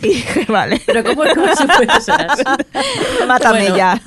Y 0.02 0.08
dije, 0.08 0.46
vale. 0.50 0.82
Pero 0.86 1.04
¿cómo, 1.04 1.24
cómo 1.34 1.56
se 1.56 1.66
puede 1.66 2.02
ser 2.02 2.28
así? 2.30 2.44
Mátame 3.28 3.62
Bueno. 3.62 3.76
ya. 3.78 4.02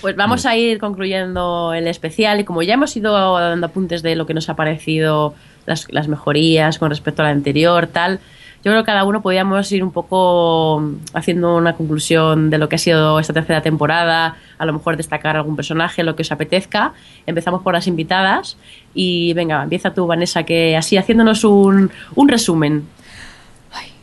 Pues 0.00 0.14
vamos 0.16 0.46
a 0.46 0.54
ir 0.56 0.78
concluyendo 0.78 1.72
el 1.74 1.88
especial 1.88 2.40
y 2.40 2.44
como 2.44 2.62
ya 2.62 2.74
hemos 2.74 2.94
ido 2.96 3.12
dando 3.38 3.66
apuntes 3.66 4.02
de 4.02 4.14
lo 4.16 4.26
que 4.26 4.34
nos 4.34 4.48
ha 4.48 4.54
parecido, 4.56 5.34
las, 5.66 5.86
las 5.90 6.08
mejorías 6.08 6.78
con 6.78 6.90
respecto 6.90 7.22
al 7.22 7.28
anterior, 7.28 7.86
tal, 7.86 8.20
yo 8.62 8.70
creo 8.70 8.82
que 8.82 8.86
cada 8.86 9.04
uno 9.04 9.22
podíamos 9.22 9.72
ir 9.72 9.82
un 9.82 9.90
poco 9.90 10.82
haciendo 11.14 11.56
una 11.56 11.74
conclusión 11.76 12.50
de 12.50 12.58
lo 12.58 12.68
que 12.68 12.76
ha 12.76 12.78
sido 12.78 13.18
esta 13.18 13.32
tercera 13.32 13.62
temporada, 13.62 14.36
a 14.58 14.66
lo 14.66 14.74
mejor 14.74 14.98
destacar 14.98 15.36
algún 15.36 15.56
personaje, 15.56 16.02
lo 16.02 16.14
que 16.14 16.22
os 16.22 16.32
apetezca. 16.32 16.92
Empezamos 17.26 17.62
por 17.62 17.72
las 17.72 17.86
invitadas 17.86 18.58
y 18.94 19.32
venga, 19.32 19.62
empieza 19.62 19.94
tú, 19.94 20.06
Vanessa, 20.06 20.42
que 20.42 20.76
así 20.76 20.98
haciéndonos 20.98 21.44
un, 21.44 21.90
un 22.14 22.28
resumen. 22.28 22.86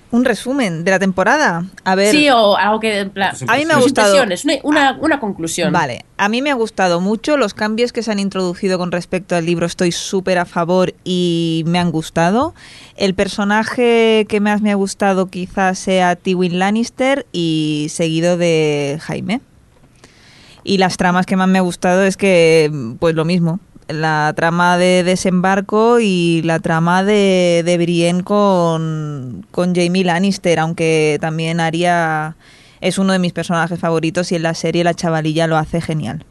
Un 0.10 0.24
resumen 0.24 0.86
de 0.86 0.92
la 0.92 1.00
temporada. 1.00 1.66
A 1.84 1.96
ver. 1.96 2.12
Sí, 2.12 2.30
o 2.30 2.56
algo 2.56 2.80
que 2.80 3.00
en 3.00 3.10
plan, 3.10 3.36
A 3.48 3.58
mí 3.58 3.66
me 3.66 3.74
ha 3.74 3.78
gustado. 3.78 4.16
una, 4.64 4.98
una 5.02 5.20
conclusión. 5.20 5.74
Vale, 5.74 6.06
a 6.18 6.30
mí 6.30 6.42
me 6.42 6.50
ha 6.50 6.54
gustado 6.54 7.02
mucho 7.02 7.36
los 7.36 7.54
cambios 7.54 7.92
que 7.92 8.04
se 8.04 8.12
han 8.12 8.20
introducido 8.20 8.78
con 8.78 8.92
respecto 8.94 9.36
al 9.36 9.46
libro. 9.46 9.66
Estoy 9.66 9.92
súper 9.92 10.38
a 10.38 10.46
favor 10.46 10.94
y 11.04 11.64
me 11.68 11.78
han 11.80 11.92
gustado. 11.92 12.56
El 12.96 13.16
personaje 13.16 14.26
que 14.30 14.40
más 14.40 14.62
me 14.62 14.72
ha 14.72 14.76
gustado 14.76 15.28
quizás 15.28 15.78
sea 15.78 16.16
Tywin 16.16 16.58
Lannister 16.58 17.26
y 17.34 17.88
seguido 17.90 18.38
de 18.38 19.00
Jaime. 19.02 19.42
Y 20.64 20.78
las 20.80 20.98
tramas 20.98 21.26
que 21.26 21.36
más 21.38 21.48
me 21.48 21.60
ha 21.60 21.62
gustado 21.62 22.04
es 22.04 22.18
que, 22.18 22.70
pues 23.00 23.16
lo 23.16 23.24
mismo, 23.24 23.60
la 23.88 24.34
trama 24.36 24.78
de 24.78 25.04
desembarco 25.04 26.00
y 26.00 26.42
la 26.44 26.60
trama 26.60 27.04
de, 27.04 27.64
de 27.66 27.78
Brienne 27.78 28.24
con, 28.24 29.46
con 29.52 29.74
Jamie 29.76 30.04
Lannister, 30.04 30.60
aunque 30.60 31.18
también 31.22 31.60
Arya 31.60 32.36
es 32.82 32.98
uno 32.98 33.14
de 33.14 33.20
mis 33.20 33.34
personajes 33.34 33.80
favoritos 33.80 34.32
y 34.32 34.36
en 34.36 34.44
la 34.44 34.54
serie 34.54 34.84
la 34.84 34.94
chavalilla 34.94 35.48
lo 35.48 35.58
hace 35.58 35.82
genial. 35.82 36.26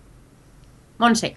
Monse. 0.98 1.36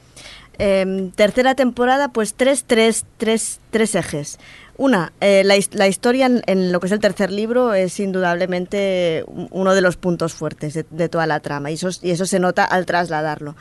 Em, 0.58 1.12
tercera 1.12 1.56
temporada, 1.56 2.10
pues 2.10 2.34
tres, 2.34 2.66
tres, 2.68 3.06
tres, 3.18 3.60
tres 3.72 3.96
ejes. 3.96 4.40
Una, 4.76 5.14
eh, 5.22 5.44
la, 5.46 5.56
la 5.72 5.88
historia 5.88 6.26
en, 6.26 6.42
en 6.48 6.72
lo 6.72 6.80
que 6.82 6.88
es 6.88 6.92
el 6.94 7.00
tercer 7.00 7.32
libro 7.32 7.74
es 7.74 8.00
indudablemente 8.00 9.24
un- 9.28 9.48
uno 9.52 9.74
de 9.74 9.82
los 9.82 9.96
puntos 9.98 10.34
fuertes 10.34 10.74
de, 10.74 10.86
de 10.90 11.10
toda 11.10 11.28
la 11.28 11.40
trama 11.40 11.72
y 11.72 11.76
eso, 11.76 11.90
y 12.02 12.12
eso 12.12 12.26
se 12.26 12.40
nota 12.40 12.64
al 12.66 12.86
trasladarlo. 12.86 13.56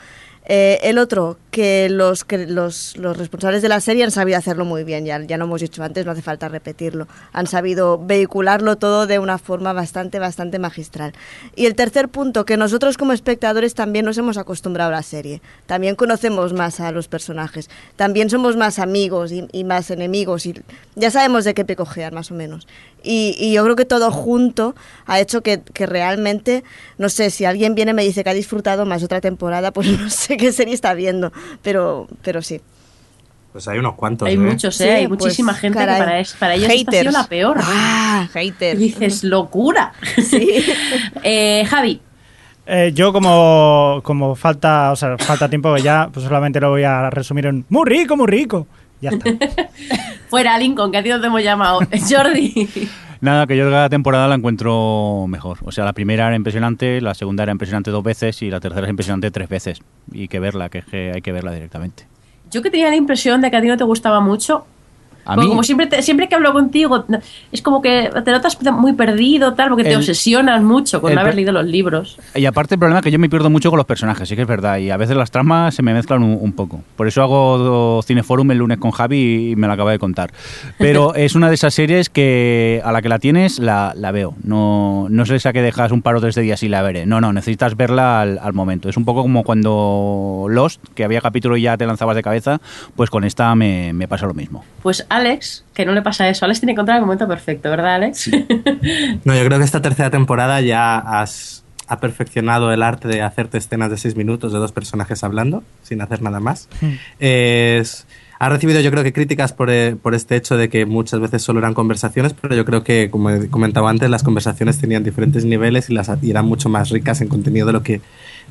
Eh, 0.51 0.79
el 0.81 0.97
otro, 0.97 1.37
que, 1.51 1.89
los, 1.89 2.25
que 2.25 2.47
los, 2.47 2.97
los 2.97 3.15
responsables 3.17 3.61
de 3.61 3.69
la 3.69 3.79
serie 3.81 4.03
han 4.03 4.09
sabido 4.09 4.35
hacerlo 4.35 4.65
muy 4.65 4.83
bien, 4.83 5.05
ya, 5.05 5.21
ya 5.21 5.37
lo 5.37 5.45
hemos 5.45 5.61
dicho 5.61 5.83
antes, 5.83 6.07
no 6.07 6.11
hace 6.11 6.23
falta 6.23 6.47
repetirlo. 6.47 7.07
Han 7.33 7.45
sabido 7.45 8.03
vehicularlo 8.03 8.75
todo 8.75 9.05
de 9.05 9.19
una 9.19 9.37
forma 9.37 9.73
bastante, 9.73 10.17
bastante 10.17 10.57
magistral. 10.57 11.13
Y 11.55 11.67
el 11.67 11.75
tercer 11.75 12.09
punto, 12.09 12.45
que 12.45 12.57
nosotros 12.57 12.97
como 12.97 13.13
espectadores 13.13 13.75
también 13.75 14.05
nos 14.05 14.17
hemos 14.17 14.37
acostumbrado 14.37 14.89
a 14.89 14.95
la 14.95 15.03
serie. 15.03 15.43
También 15.67 15.95
conocemos 15.95 16.51
más 16.53 16.79
a 16.79 16.91
los 16.91 17.07
personajes. 17.07 17.69
También 17.95 18.31
somos 18.31 18.57
más 18.57 18.79
amigos 18.79 19.31
y, 19.31 19.63
más 19.63 19.91
enemigos. 19.91 20.47
Y 20.47 20.55
ya 20.95 21.11
sabemos 21.11 21.45
de 21.45 21.53
qué 21.53 21.63
picojear, 21.63 22.11
más 22.11 22.31
o 22.31 22.33
menos. 22.33 22.67
Y, 23.03 23.35
y 23.37 23.53
yo 23.53 23.63
creo 23.63 23.75
que 23.75 23.85
todo 23.85 24.09
junto 24.09 24.75
ha 25.05 25.19
hecho 25.19 25.41
que, 25.41 25.61
que 25.61 25.85
realmente, 25.85 26.63
no 26.97 27.07
sé, 27.07 27.29
si 27.29 27.45
alguien 27.45 27.75
viene 27.75 27.91
y 27.91 27.93
me 27.93 28.03
dice 28.03 28.23
que 28.23 28.31
ha 28.31 28.33
disfrutado 28.33 28.85
más 28.85 29.03
otra 29.03 29.21
temporada, 29.21 29.71
pues 29.73 29.87
no 29.87 30.09
sé 30.09 30.38
qué 30.39 30.51
serie 30.51 30.73
está 30.73 30.93
viendo, 30.93 31.31
pero, 31.61 32.07
pero 32.23 32.41
sí. 32.41 32.61
Pues 33.51 33.67
hay 33.67 33.79
unos 33.79 33.95
cuantos. 33.95 34.27
Hay 34.27 34.35
¿eh? 34.35 34.37
muchos, 34.37 34.79
¿eh? 34.79 34.83
Sí, 34.83 34.89
hay 34.89 35.07
pues, 35.07 35.21
muchísima 35.21 35.53
gente 35.55 35.77
caray. 35.79 35.95
que 35.95 36.03
para, 36.03 36.19
es- 36.19 36.33
para 36.33 36.53
ellos 36.55 36.69
esta 36.71 36.91
ha 36.91 36.99
sido 36.99 37.11
la 37.11 37.27
peor. 37.27 37.57
Ah. 37.61 38.27
Y 38.35 38.51
dices, 38.75 39.23
locura. 39.23 39.93
Eh, 41.23 41.65
Javi, 41.65 41.99
Eh, 42.67 42.91
yo 42.93 43.11
como, 43.11 43.99
como 44.03 44.35
falta, 44.35 44.91
o 44.91 44.95
sea, 44.95 45.17
falta 45.17 45.49
tiempo 45.49 45.73
que 45.73 45.81
ya, 45.81 46.09
pues 46.13 46.23
solamente 46.23 46.59
lo 46.59 46.69
voy 46.69 46.83
a 46.83 47.09
resumir 47.09 47.47
en 47.47 47.65
muy 47.69 47.89
rico, 47.89 48.15
muy 48.15 48.27
rico. 48.27 48.67
Ya 49.01 49.09
está. 49.09 49.25
fuera 50.29 50.57
Lincoln, 50.59 50.91
que 50.91 50.97
a 50.99 51.03
ti 51.03 51.09
no 51.09 51.19
te 51.19 51.27
hemos 51.27 51.41
llamado. 51.41 51.79
Jordi. 52.09 52.69
Nada, 53.21 53.47
que 53.47 53.57
yo 53.57 53.69
cada 53.69 53.89
temporada 53.89 54.27
la 54.29 54.35
encuentro 54.35 55.25
mejor. 55.27 55.57
O 55.63 55.71
sea, 55.71 55.83
la 55.83 55.93
primera 55.93 56.27
era 56.27 56.35
impresionante, 56.35 57.01
la 57.01 57.13
segunda 57.13 57.43
era 57.43 57.51
impresionante 57.51 57.91
dos 57.91 58.03
veces 58.03 58.41
y 58.41 58.49
la 58.49 58.61
tercera 58.61 58.87
es 58.87 58.89
impresionante 58.89 59.29
tres 59.29 59.49
veces. 59.49 59.81
Y 60.11 60.29
que 60.29 60.39
verla, 60.39 60.69
que 60.69 60.79
es 60.79 60.85
que 60.85 61.11
hay 61.13 61.21
que 61.21 61.33
verla 61.33 61.51
directamente. 61.51 62.07
Yo 62.49 62.61
que 62.61 62.71
tenía 62.71 62.89
la 62.89 62.95
impresión 62.95 63.41
de 63.41 63.51
que 63.51 63.57
a 63.57 63.61
ti 63.61 63.67
no 63.67 63.77
te 63.77 63.83
gustaba 63.83 64.21
mucho. 64.21 64.65
A 65.25 65.35
Porque 65.35 65.45
mí, 65.45 65.49
como 65.49 65.63
siempre, 65.63 65.87
te- 65.87 66.01
siempre 66.01 66.27
que 66.27 66.35
hablo 66.35 66.53
contigo, 66.53 67.05
es 67.51 67.61
como 67.61 67.81
que 67.81 68.09
te 68.25 68.31
notas 68.31 68.57
muy 68.73 68.93
perdido, 68.93 69.53
tal, 69.53 69.69
porque 69.69 69.83
te 69.83 69.95
obsesionas 69.95 70.61
mucho 70.63 71.01
con 71.01 71.11
el 71.11 71.15
no 71.15 71.21
haber 71.21 71.35
leído 71.35 71.51
los 71.51 71.65
libros. 71.65 72.17
y 72.35 72.45
aparte 72.45 72.75
el 72.75 72.79
problema 72.79 72.99
es 72.99 73.03
que 73.03 73.11
yo 73.11 73.19
me 73.19 73.29
pierdo 73.29 73.49
mucho 73.49 73.69
con 73.69 73.77
los 73.77 73.85
personajes, 73.85 74.27
sí 74.27 74.35
que 74.35 74.41
es 74.43 74.47
verdad. 74.47 74.77
Y 74.77 74.89
a 74.89 74.97
veces 74.97 75.15
las 75.15 75.29
tramas 75.31 75.75
se 75.75 75.83
me 75.83 75.93
mezclan 75.93 76.23
un, 76.23 76.37
un 76.41 76.53
poco. 76.53 76.81
Por 76.95 77.07
eso 77.07 77.21
hago 77.21 78.01
Cineforum 78.03 78.49
el 78.51 78.57
lunes 78.57 78.77
con 78.79 78.91
Javi 78.91 79.51
y 79.51 79.55
me 79.55 79.67
lo 79.67 79.73
acaba 79.73 79.91
de 79.91 79.99
contar. 79.99 80.31
Pero 80.77 81.13
es 81.15 81.35
una 81.35 81.49
de 81.49 81.55
esas 81.55 81.73
series 81.73 82.09
que 82.09 82.81
a 82.83 82.91
la 82.91 83.01
que 83.01 83.09
la 83.09 83.19
tienes 83.19 83.59
la, 83.59 83.93
la 83.95 84.11
veo. 84.11 84.35
No, 84.43 85.07
no 85.09 85.23
es 85.23 85.29
esa 85.29 85.53
que 85.53 85.61
dejas 85.61 85.91
un 85.91 86.01
par 86.01 86.15
o 86.15 86.21
tres 86.21 86.35
de 86.35 86.41
días 86.41 86.63
y 86.63 86.69
la 86.69 86.81
veré. 86.81 87.05
No, 87.05 87.21
no, 87.21 87.33
necesitas 87.33 87.75
verla 87.77 88.21
al, 88.21 88.39
al 88.41 88.53
momento. 88.53 88.89
Es 88.89 88.97
un 88.97 89.05
poco 89.05 89.21
como 89.21 89.43
cuando 89.43 90.47
Lost, 90.49 90.81
que 90.95 91.03
había 91.03 91.21
capítulo 91.21 91.57
y 91.57 91.63
ya 91.63 91.77
te 91.77 91.85
lanzabas 91.85 92.15
de 92.15 92.23
cabeza, 92.23 92.59
pues 92.95 93.09
con 93.09 93.23
esta 93.23 93.53
me, 93.55 93.93
me 93.93 94.07
pasa 94.07 94.25
lo 94.25 94.33
mismo. 94.33 94.63
Pues 94.81 95.05
Alex, 95.09 95.65
que 95.73 95.85
no 95.85 95.91
le 95.93 96.01
pasa 96.01 96.29
eso, 96.29 96.45
Alex 96.45 96.59
tiene 96.59 96.71
que 96.71 96.75
encontrar 96.75 96.97
el 96.97 97.03
momento 97.03 97.27
perfecto, 97.27 97.69
¿verdad, 97.69 97.95
Alex? 97.95 98.29
No, 99.25 99.35
yo 99.35 99.43
creo 99.45 99.57
que 99.59 99.65
esta 99.65 99.81
tercera 99.81 100.09
temporada 100.09 100.61
ya 100.61 100.97
has 100.97 101.63
ha 101.87 101.99
perfeccionado 101.99 102.71
el 102.71 102.83
arte 102.83 103.07
de 103.07 103.23
hacerte 103.23 103.57
escenas 103.57 103.89
de 103.89 103.97
seis 103.97 104.15
minutos 104.15 104.53
de 104.53 104.59
dos 104.59 104.71
personajes 104.71 105.23
hablando, 105.23 105.63
sin 105.81 106.01
hacer 106.03 106.21
nada 106.21 106.39
más. 106.39 106.69
Es- 107.19 108.05
ha 108.41 108.47
recibido 108.47 108.79
yo 108.79 108.89
creo 108.91 109.03
que 109.03 109.11
críticas 109.11 109.51
por, 109.51 109.69
eh, 109.69 109.97
por 110.01 110.15
este 110.15 110.37
hecho 110.37 110.55
de 110.55 110.69
que 110.69 110.85
muchas 110.85 111.19
veces 111.19 111.41
solo 111.41 111.59
eran 111.59 111.73
conversaciones, 111.73 112.33
pero 112.39 112.55
yo 112.55 112.63
creo 112.63 112.83
que, 112.85 113.09
como 113.09 113.31
he 113.31 113.49
comentado 113.49 113.87
antes, 113.89 114.09
las 114.09 114.23
conversaciones 114.23 114.79
tenían 114.79 115.03
diferentes 115.03 115.43
niveles 115.43 115.89
y, 115.89 115.93
las, 115.93 116.09
y 116.21 116.29
eran 116.29 116.45
mucho 116.45 116.69
más 116.69 116.89
ricas 116.89 117.19
en 117.19 117.27
contenido 117.27 117.67
de 117.67 117.73
lo 117.73 117.83
que 117.83 117.99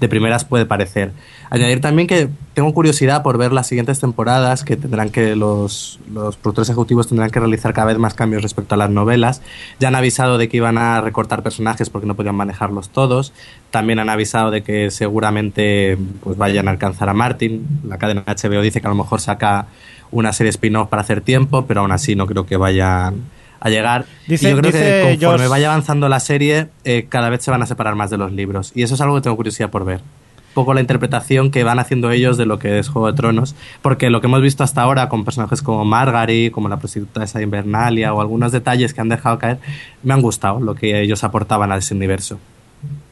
de 0.00 0.08
primeras 0.08 0.44
puede 0.44 0.66
parecer. 0.66 1.12
Añadir 1.50 1.80
también 1.80 2.06
que 2.06 2.28
tengo 2.54 2.72
curiosidad 2.74 3.22
por 3.22 3.38
ver 3.38 3.52
las 3.52 3.66
siguientes 3.66 4.00
temporadas 4.00 4.64
que 4.64 4.76
tendrán 4.76 5.10
que 5.10 5.34
los, 5.34 5.98
los 6.12 6.36
productores 6.36 6.68
ejecutivos 6.68 7.08
tendrán 7.08 7.30
que 7.30 7.40
realizar 7.40 7.72
cada 7.72 7.86
vez 7.86 7.98
más 7.98 8.14
cambios 8.14 8.42
respecto 8.42 8.74
a 8.74 8.78
las 8.78 8.90
novelas. 8.90 9.42
Ya 9.80 9.88
han 9.88 9.94
avisado 9.94 10.38
de 10.38 10.48
que 10.48 10.58
iban 10.58 10.78
a 10.78 11.00
recortar 11.00 11.42
personajes 11.42 11.90
porque 11.90 12.06
no 12.06 12.14
podían 12.14 12.34
manejarlos 12.34 12.90
todos. 12.90 13.32
También 13.70 13.98
han 13.98 14.10
avisado 14.10 14.50
de 14.50 14.62
que 14.62 14.90
seguramente 14.90 15.98
pues 16.22 16.36
vayan 16.36 16.68
a 16.68 16.70
alcanzar 16.70 17.08
a 17.08 17.14
Martin. 17.14 17.66
La 17.84 17.98
cadena 17.98 18.24
HBO 18.26 18.60
dice 18.60 18.80
que 18.80 18.86
a 18.86 18.90
lo 18.90 18.96
mejor 18.96 19.20
saca 19.20 19.66
una 20.10 20.32
serie 20.32 20.50
spin-off 20.50 20.88
para 20.88 21.02
hacer 21.02 21.20
tiempo, 21.20 21.66
pero 21.66 21.80
aún 21.80 21.92
así 21.92 22.14
no 22.14 22.26
creo 22.26 22.46
que 22.46 22.56
vayan 22.56 23.22
a 23.60 23.68
llegar. 23.70 24.06
Dice- 24.26 24.48
y 24.48 24.50
yo 24.52 24.58
creo 24.58 24.72
que 24.72 25.16
conforme 25.20 25.44
Josh- 25.46 25.50
vaya 25.50 25.68
avanzando 25.72 26.08
la 26.08 26.20
serie, 26.20 26.68
eh, 26.84 27.06
cada 27.08 27.28
vez 27.30 27.42
se 27.42 27.50
van 27.50 27.62
a 27.62 27.66
separar 27.66 27.94
más 27.94 28.10
de 28.10 28.16
los 28.18 28.32
libros. 28.32 28.72
Y 28.74 28.82
eso 28.82 28.94
es 28.94 29.00
algo 29.00 29.14
que 29.16 29.22
tengo 29.22 29.36
curiosidad 29.36 29.70
por 29.70 29.84
ver. 29.84 29.98
Un 30.00 30.54
poco 30.64 30.74
la 30.74 30.80
interpretación 30.80 31.50
que 31.52 31.62
van 31.62 31.78
haciendo 31.78 32.10
ellos 32.10 32.36
de 32.36 32.46
lo 32.46 32.58
que 32.58 32.78
es 32.80 32.88
Juego 32.88 33.06
de 33.10 33.16
Tronos, 33.16 33.54
porque 33.82 34.10
lo 34.10 34.20
que 34.20 34.26
hemos 34.26 34.42
visto 34.42 34.64
hasta 34.64 34.82
ahora 34.82 35.08
con 35.08 35.24
personajes 35.24 35.62
como 35.62 35.84
Margaery, 35.84 36.50
como 36.50 36.68
la 36.68 36.78
prostituta 36.78 37.22
esa 37.22 37.40
Invernalia 37.42 38.12
o 38.12 38.20
algunos 38.20 38.50
detalles 38.50 38.92
que 38.92 39.00
han 39.00 39.08
dejado 39.08 39.38
caer, 39.38 39.58
me 40.02 40.14
han 40.14 40.20
gustado 40.22 40.58
lo 40.58 40.74
que 40.74 41.00
ellos 41.00 41.22
aportaban 41.22 41.70
a 41.70 41.76
ese 41.76 41.94
universo. 41.94 42.38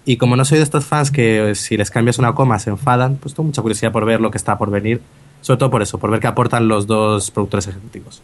Y 0.05 0.17
como 0.17 0.35
no 0.37 0.45
soy 0.45 0.59
de 0.59 0.65
estos 0.65 0.85
fans 0.87 1.11
que 1.11 1.51
eh, 1.51 1.55
si 1.55 1.77
les 1.77 1.91
cambias 1.91 2.19
una 2.19 2.33
coma 2.35 2.59
se 2.59 2.71
enfadan, 2.71 3.17
pues 3.17 3.35
tengo 3.35 3.47
mucha 3.49 3.63
curiosidad 3.63 3.93
por 3.93 4.05
ver 4.05 4.21
lo 4.21 4.31
que 4.31 4.39
está 4.39 4.57
por 4.59 4.71
venir, 4.71 5.01
sobre 5.41 5.59
todo 5.59 5.71
por 5.71 5.83
eso, 5.83 5.99
por 5.99 6.11
ver 6.11 6.21
qué 6.21 6.27
aportan 6.29 6.67
los 6.69 6.87
dos 6.87 7.31
productores 7.31 7.67
ejecutivos. 7.69 8.23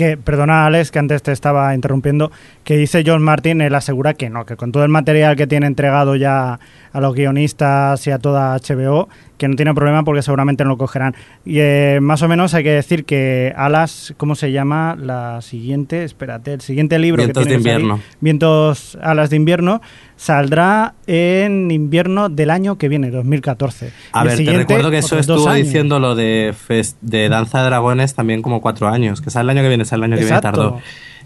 Que, 0.00 0.16
perdona 0.16 0.64
Alex, 0.64 0.90
que 0.90 0.98
antes 0.98 1.22
te 1.22 1.30
estaba 1.30 1.74
interrumpiendo, 1.74 2.32
que 2.64 2.78
dice 2.78 3.02
John 3.06 3.22
Martin, 3.22 3.60
él 3.60 3.74
asegura 3.74 4.14
que 4.14 4.30
no, 4.30 4.46
que 4.46 4.56
con 4.56 4.72
todo 4.72 4.82
el 4.82 4.88
material 4.88 5.36
que 5.36 5.46
tiene 5.46 5.66
entregado 5.66 6.16
ya 6.16 6.58
a 6.90 7.00
los 7.02 7.14
guionistas 7.14 8.06
y 8.06 8.10
a 8.10 8.18
toda 8.18 8.56
HBO, 8.56 9.10
que 9.36 9.46
no 9.46 9.56
tiene 9.56 9.74
problema 9.74 10.02
porque 10.02 10.22
seguramente 10.22 10.64
no 10.64 10.70
lo 10.70 10.78
cogerán. 10.78 11.14
Y 11.44 11.58
eh, 11.58 11.98
más 12.00 12.22
o 12.22 12.28
menos 12.28 12.54
hay 12.54 12.64
que 12.64 12.70
decir 12.72 13.04
que 13.04 13.52
Alas, 13.54 14.14
¿cómo 14.16 14.34
se 14.36 14.52
llama? 14.52 14.96
La 14.98 15.42
siguiente, 15.42 16.02
espérate, 16.02 16.54
el 16.54 16.62
siguiente 16.62 16.98
libro 16.98 17.22
Vientos 17.22 17.44
que 17.44 17.50
de 17.50 17.56
invierno. 17.56 18.00
Vientos 18.20 18.96
Alas 19.02 19.28
de 19.28 19.36
invierno, 19.36 19.82
saldrá 20.20 20.92
en 21.06 21.70
invierno 21.70 22.28
del 22.28 22.50
año 22.50 22.76
que 22.76 22.90
viene, 22.90 23.10
2014. 23.10 23.90
A 24.12 24.22
Y 24.22 24.28
ver, 24.28 24.36
te 24.44 24.52
recuerdo 24.52 24.90
que 24.90 24.98
eso 24.98 25.18
estuvo 25.18 25.48
años. 25.48 25.64
diciendo 25.66 25.98
lo 25.98 26.14
de, 26.14 26.52
fest- 26.68 26.98
de 27.00 27.30
Danza 27.30 27.60
de 27.60 27.64
Dragones 27.64 28.14
también 28.14 28.42
como 28.42 28.60
cuatro 28.60 28.88
años, 28.88 29.22
que 29.22 29.30
sale 29.30 29.50
el 29.50 29.56
año 29.58 29.62
que 29.64 29.68
viene, 29.68 29.86
sale 29.86 30.04
el 30.04 30.12
año 30.12 30.18
que 30.18 30.24
viene 30.26 30.40
tardó. 30.42 30.78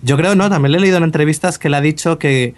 Yo 0.03 0.17
creo, 0.17 0.37
no, 0.37 0.49
también 0.49 0.71
le 0.71 0.79
he 0.79 0.81
leído 0.81 0.99
en 0.99 1.03
entrevistas 1.03 1.59
que 1.59 1.69
le 1.71 1.77
ha 1.77 1.81
dicho 1.81 2.21
que, 2.21 2.55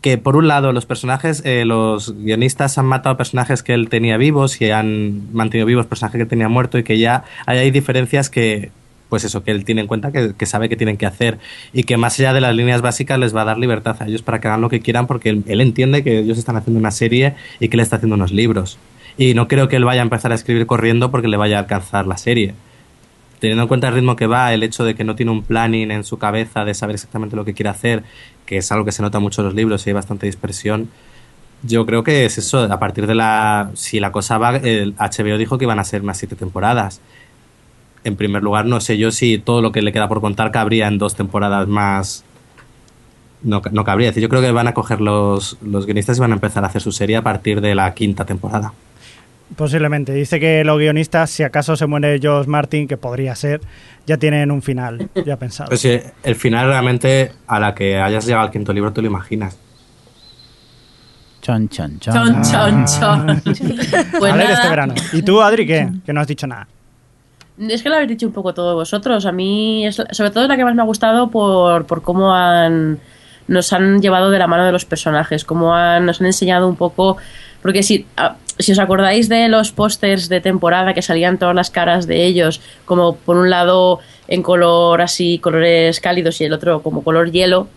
que 0.00 0.18
por 0.18 0.34
un 0.34 0.48
lado 0.48 0.72
los 0.72 0.84
personajes, 0.84 1.42
eh, 1.44 1.64
los 1.64 2.16
guionistas 2.16 2.76
han 2.78 2.86
matado 2.86 3.16
personajes 3.16 3.62
que 3.62 3.72
él 3.72 3.88
tenía 3.88 4.16
vivos 4.16 4.60
y 4.60 4.72
han 4.72 5.32
mantenido 5.32 5.64
vivos 5.66 5.86
personajes 5.86 6.18
que 6.18 6.26
tenía 6.26 6.48
muerto 6.48 6.76
y 6.76 6.82
que 6.82 6.98
ya 6.98 7.22
hay, 7.46 7.58
hay 7.58 7.70
diferencias 7.70 8.30
que, 8.30 8.72
pues 9.08 9.24
eso, 9.24 9.42
que 9.42 9.50
él 9.50 9.64
tiene 9.64 9.82
en 9.82 9.86
cuenta, 9.86 10.12
que, 10.12 10.34
que 10.36 10.46
sabe 10.46 10.68
que 10.68 10.76
tienen 10.76 10.96
que 10.96 11.06
hacer 11.06 11.38
y 11.72 11.84
que 11.84 11.96
más 11.96 12.18
allá 12.18 12.32
de 12.32 12.40
las 12.40 12.54
líneas 12.54 12.82
básicas 12.82 13.18
les 13.18 13.34
va 13.34 13.42
a 13.42 13.44
dar 13.44 13.58
libertad 13.58 13.96
a 14.00 14.06
ellos 14.06 14.22
para 14.22 14.40
que 14.40 14.48
hagan 14.48 14.60
lo 14.60 14.68
que 14.68 14.80
quieran 14.80 15.06
porque 15.06 15.30
él, 15.30 15.44
él 15.46 15.60
entiende 15.60 16.02
que 16.02 16.18
ellos 16.18 16.38
están 16.38 16.56
haciendo 16.56 16.80
una 16.80 16.90
serie 16.90 17.34
y 17.60 17.68
que 17.68 17.76
él 17.76 17.80
está 17.80 17.96
haciendo 17.96 18.16
unos 18.16 18.32
libros. 18.32 18.78
Y 19.18 19.34
no 19.34 19.48
creo 19.48 19.68
que 19.68 19.76
él 19.76 19.84
vaya 19.84 20.02
a 20.02 20.04
empezar 20.04 20.32
a 20.32 20.34
escribir 20.34 20.66
corriendo 20.66 21.10
porque 21.10 21.28
le 21.28 21.36
vaya 21.36 21.56
a 21.56 21.60
alcanzar 21.60 22.06
la 22.06 22.18
serie. 22.18 22.54
Teniendo 23.38 23.62
en 23.62 23.68
cuenta 23.68 23.88
el 23.88 23.94
ritmo 23.94 24.16
que 24.16 24.26
va, 24.26 24.52
el 24.52 24.62
hecho 24.62 24.84
de 24.84 24.94
que 24.94 25.04
no 25.04 25.14
tiene 25.14 25.32
un 25.32 25.42
planning 25.42 25.90
en 25.90 26.04
su 26.04 26.18
cabeza 26.18 26.64
de 26.64 26.74
saber 26.74 26.94
exactamente 26.94 27.36
lo 27.36 27.44
que 27.44 27.54
quiere 27.54 27.70
hacer, 27.70 28.02
que 28.44 28.58
es 28.58 28.72
algo 28.72 28.84
que 28.84 28.92
se 28.92 29.02
nota 29.02 29.18
mucho 29.18 29.42
en 29.42 29.46
los 29.46 29.54
libros 29.54 29.86
y 29.86 29.90
hay 29.90 29.94
bastante 29.94 30.26
dispersión, 30.26 30.88
yo 31.62 31.86
creo 31.86 32.04
que 32.04 32.24
es 32.24 32.38
eso. 32.38 32.60
A 32.60 32.78
partir 32.78 33.06
de 33.06 33.14
la. 33.14 33.70
Si 33.74 34.00
la 34.00 34.12
cosa 34.12 34.38
va. 34.38 34.56
El 34.56 34.94
HBO 34.96 35.38
dijo 35.38 35.58
que 35.58 35.64
iban 35.64 35.78
a 35.78 35.84
ser 35.84 36.02
unas 36.02 36.18
siete 36.18 36.36
temporadas. 36.36 37.00
En 38.06 38.14
primer 38.14 38.40
lugar, 38.40 38.66
no 38.66 38.80
sé 38.80 38.98
yo 38.98 39.10
si 39.10 39.36
todo 39.36 39.60
lo 39.60 39.72
que 39.72 39.82
le 39.82 39.92
queda 39.92 40.06
por 40.06 40.20
contar 40.20 40.52
cabría 40.52 40.86
en 40.86 40.96
dos 40.96 41.16
temporadas 41.16 41.66
más. 41.66 42.24
No, 43.42 43.60
no 43.72 43.82
cabría. 43.82 44.10
Es 44.10 44.14
decir, 44.14 44.22
yo 44.22 44.28
creo 44.28 44.40
que 44.40 44.52
van 44.52 44.68
a 44.68 44.74
coger 44.74 45.00
los, 45.00 45.58
los 45.60 45.86
guionistas 45.86 46.16
y 46.16 46.20
van 46.20 46.30
a 46.30 46.34
empezar 46.34 46.62
a 46.62 46.68
hacer 46.68 46.80
su 46.80 46.92
serie 46.92 47.16
a 47.16 47.22
partir 47.22 47.60
de 47.60 47.74
la 47.74 47.92
quinta 47.94 48.24
temporada. 48.24 48.72
Posiblemente. 49.56 50.12
Dice 50.12 50.38
que 50.38 50.62
los 50.62 50.78
guionistas, 50.78 51.30
si 51.30 51.42
acaso 51.42 51.74
se 51.74 51.86
muere 51.86 52.20
Josh 52.22 52.46
Martin, 52.46 52.86
que 52.86 52.96
podría 52.96 53.34
ser, 53.34 53.60
ya 54.06 54.18
tienen 54.18 54.52
un 54.52 54.62
final 54.62 55.10
ya 55.26 55.36
pensado. 55.36 55.70
Pues 55.70 55.80
sí, 55.80 55.98
el 56.22 56.36
final 56.36 56.68
realmente, 56.68 57.32
a 57.48 57.58
la 57.58 57.74
que 57.74 57.98
hayas 57.98 58.24
llegado 58.24 58.44
al 58.44 58.52
quinto 58.52 58.72
libro, 58.72 58.92
tú 58.92 59.02
lo 59.02 59.08
imaginas. 59.08 59.58
Chan, 61.40 61.68
chan, 61.68 61.98
chan. 61.98 62.14
Chon, 62.14 62.42
chon, 62.44 62.84
chon. 62.86 63.42
Pues 64.20 64.32
a 64.32 64.36
ver 64.36 64.50
este 64.50 64.68
verano. 64.68 64.94
¿Y 65.12 65.22
tú, 65.22 65.42
Adri, 65.42 65.66
qué? 65.66 65.90
Que 66.04 66.12
no 66.12 66.20
has 66.20 66.28
dicho 66.28 66.46
nada. 66.46 66.68
Es 67.58 67.82
que 67.82 67.88
lo 67.88 67.94
habéis 67.94 68.10
dicho 68.10 68.26
un 68.26 68.32
poco 68.32 68.52
todos 68.52 68.74
vosotros. 68.74 69.24
A 69.24 69.32
mí, 69.32 69.86
es, 69.86 69.94
sobre 69.94 70.30
todo, 70.30 70.42
es 70.42 70.48
la 70.48 70.56
que 70.56 70.64
más 70.64 70.74
me 70.74 70.82
ha 70.82 70.84
gustado 70.84 71.30
por, 71.30 71.86
por 71.86 72.02
cómo 72.02 72.34
han, 72.34 72.98
nos 73.48 73.72
han 73.72 74.00
llevado 74.02 74.30
de 74.30 74.38
la 74.38 74.46
mano 74.46 74.64
de 74.64 74.72
los 74.72 74.84
personajes, 74.84 75.44
cómo 75.44 75.74
han, 75.74 76.04
nos 76.04 76.20
han 76.20 76.26
enseñado 76.26 76.68
un 76.68 76.76
poco. 76.76 77.16
Porque 77.62 77.82
si, 77.82 78.06
si 78.58 78.72
os 78.72 78.78
acordáis 78.78 79.28
de 79.28 79.48
los 79.48 79.72
pósters 79.72 80.28
de 80.28 80.40
temporada 80.40 80.92
que 80.92 81.02
salían 81.02 81.38
todas 81.38 81.54
las 81.54 81.70
caras 81.70 82.06
de 82.06 82.26
ellos, 82.26 82.60
como 82.84 83.16
por 83.16 83.36
un 83.36 83.48
lado 83.48 84.00
en 84.28 84.42
color 84.42 85.00
así, 85.00 85.38
colores 85.38 86.00
cálidos 86.00 86.40
y 86.40 86.44
el 86.44 86.52
otro 86.52 86.82
como 86.82 87.02
color 87.02 87.30
hielo, 87.32 87.68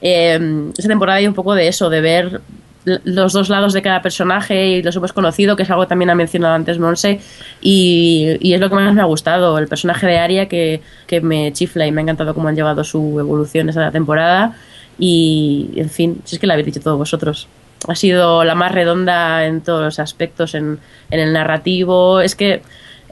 eh, 0.00 0.70
esta 0.76 0.88
temporada 0.88 1.18
hay 1.18 1.26
un 1.26 1.34
poco 1.34 1.54
de 1.54 1.68
eso, 1.68 1.90
de 1.90 2.00
ver 2.00 2.40
los 2.86 3.32
dos 3.32 3.48
lados 3.48 3.72
de 3.72 3.82
cada 3.82 4.00
personaje 4.00 4.68
y 4.68 4.82
los 4.82 4.94
hemos 4.96 5.12
conocido, 5.12 5.56
que 5.56 5.64
es 5.64 5.70
algo 5.70 5.82
que 5.82 5.88
también 5.88 6.10
ha 6.10 6.14
mencionado 6.14 6.54
antes 6.54 6.78
Monse, 6.78 7.20
y, 7.60 8.36
y 8.40 8.54
es 8.54 8.60
lo 8.60 8.68
que 8.68 8.76
más 8.76 8.94
me 8.94 9.00
ha 9.00 9.04
gustado, 9.04 9.58
el 9.58 9.68
personaje 9.68 10.06
de 10.06 10.18
Aria 10.18 10.46
que, 10.46 10.80
que 11.06 11.20
me 11.20 11.52
chifla 11.52 11.86
y 11.86 11.92
me 11.92 12.00
ha 12.00 12.02
encantado 12.02 12.34
cómo 12.34 12.48
han 12.48 12.56
llevado 12.56 12.84
su 12.84 13.18
evolución 13.18 13.68
esta 13.68 13.90
temporada, 13.90 14.56
y 14.98 15.70
en 15.76 15.90
fin, 15.90 16.20
si 16.24 16.36
es 16.36 16.40
que 16.40 16.46
lo 16.46 16.52
habéis 16.52 16.66
dicho 16.66 16.80
todos 16.80 16.96
vosotros. 16.96 17.48
Ha 17.88 17.94
sido 17.94 18.42
la 18.44 18.54
más 18.54 18.72
redonda 18.72 19.44
en 19.44 19.60
todos 19.60 19.82
los 19.82 19.98
aspectos, 19.98 20.54
en, 20.54 20.78
en 21.10 21.20
el 21.20 21.32
narrativo, 21.32 22.20
es 22.20 22.34
que 22.34 22.62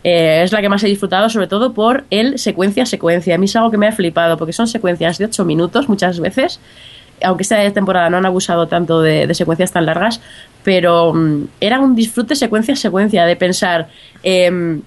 eh, 0.05 0.43
es 0.45 0.53
la 0.53 0.61
que 0.61 0.69
más 0.69 0.85
he 0.85 0.87
disfrutado, 0.87 1.31
sobre 1.31 1.47
todo 1.47 1.73
por 1.73 2.05
el 2.11 2.39
secuencia 2.39 2.83
a 2.83 2.87
secuencia. 2.87 3.35
A 3.35 3.39
mí 3.39 3.47
es 3.47 3.57
algo 3.57 3.71
que 3.71 3.79
me 3.79 3.89
ha 3.89 3.93
flipado, 3.93 4.37
porque 4.37 4.53
son 4.53 4.67
secuencias 4.67 5.17
de 5.17 5.25
8 5.25 5.45
minutos 5.47 5.89
muchas 5.89 6.21
veces. 6.21 6.61
Aunque 7.23 7.43
esta 7.43 7.71
temporada 7.73 8.11
no 8.11 8.17
han 8.17 8.27
abusado 8.27 8.67
tanto 8.67 9.01
de, 9.01 9.27
de 9.27 9.35
secuencias 9.35 9.73
tan 9.73 9.87
largas, 9.87 10.21
pero 10.63 11.13
mm, 11.15 11.45
era 11.61 11.81
un 11.81 11.95
disfrute 11.95 12.35
secuencia 12.35 12.75
a 12.75 12.77
secuencia, 12.77 13.25
de 13.25 13.37
pensar. 13.37 13.89
em, 14.23 14.83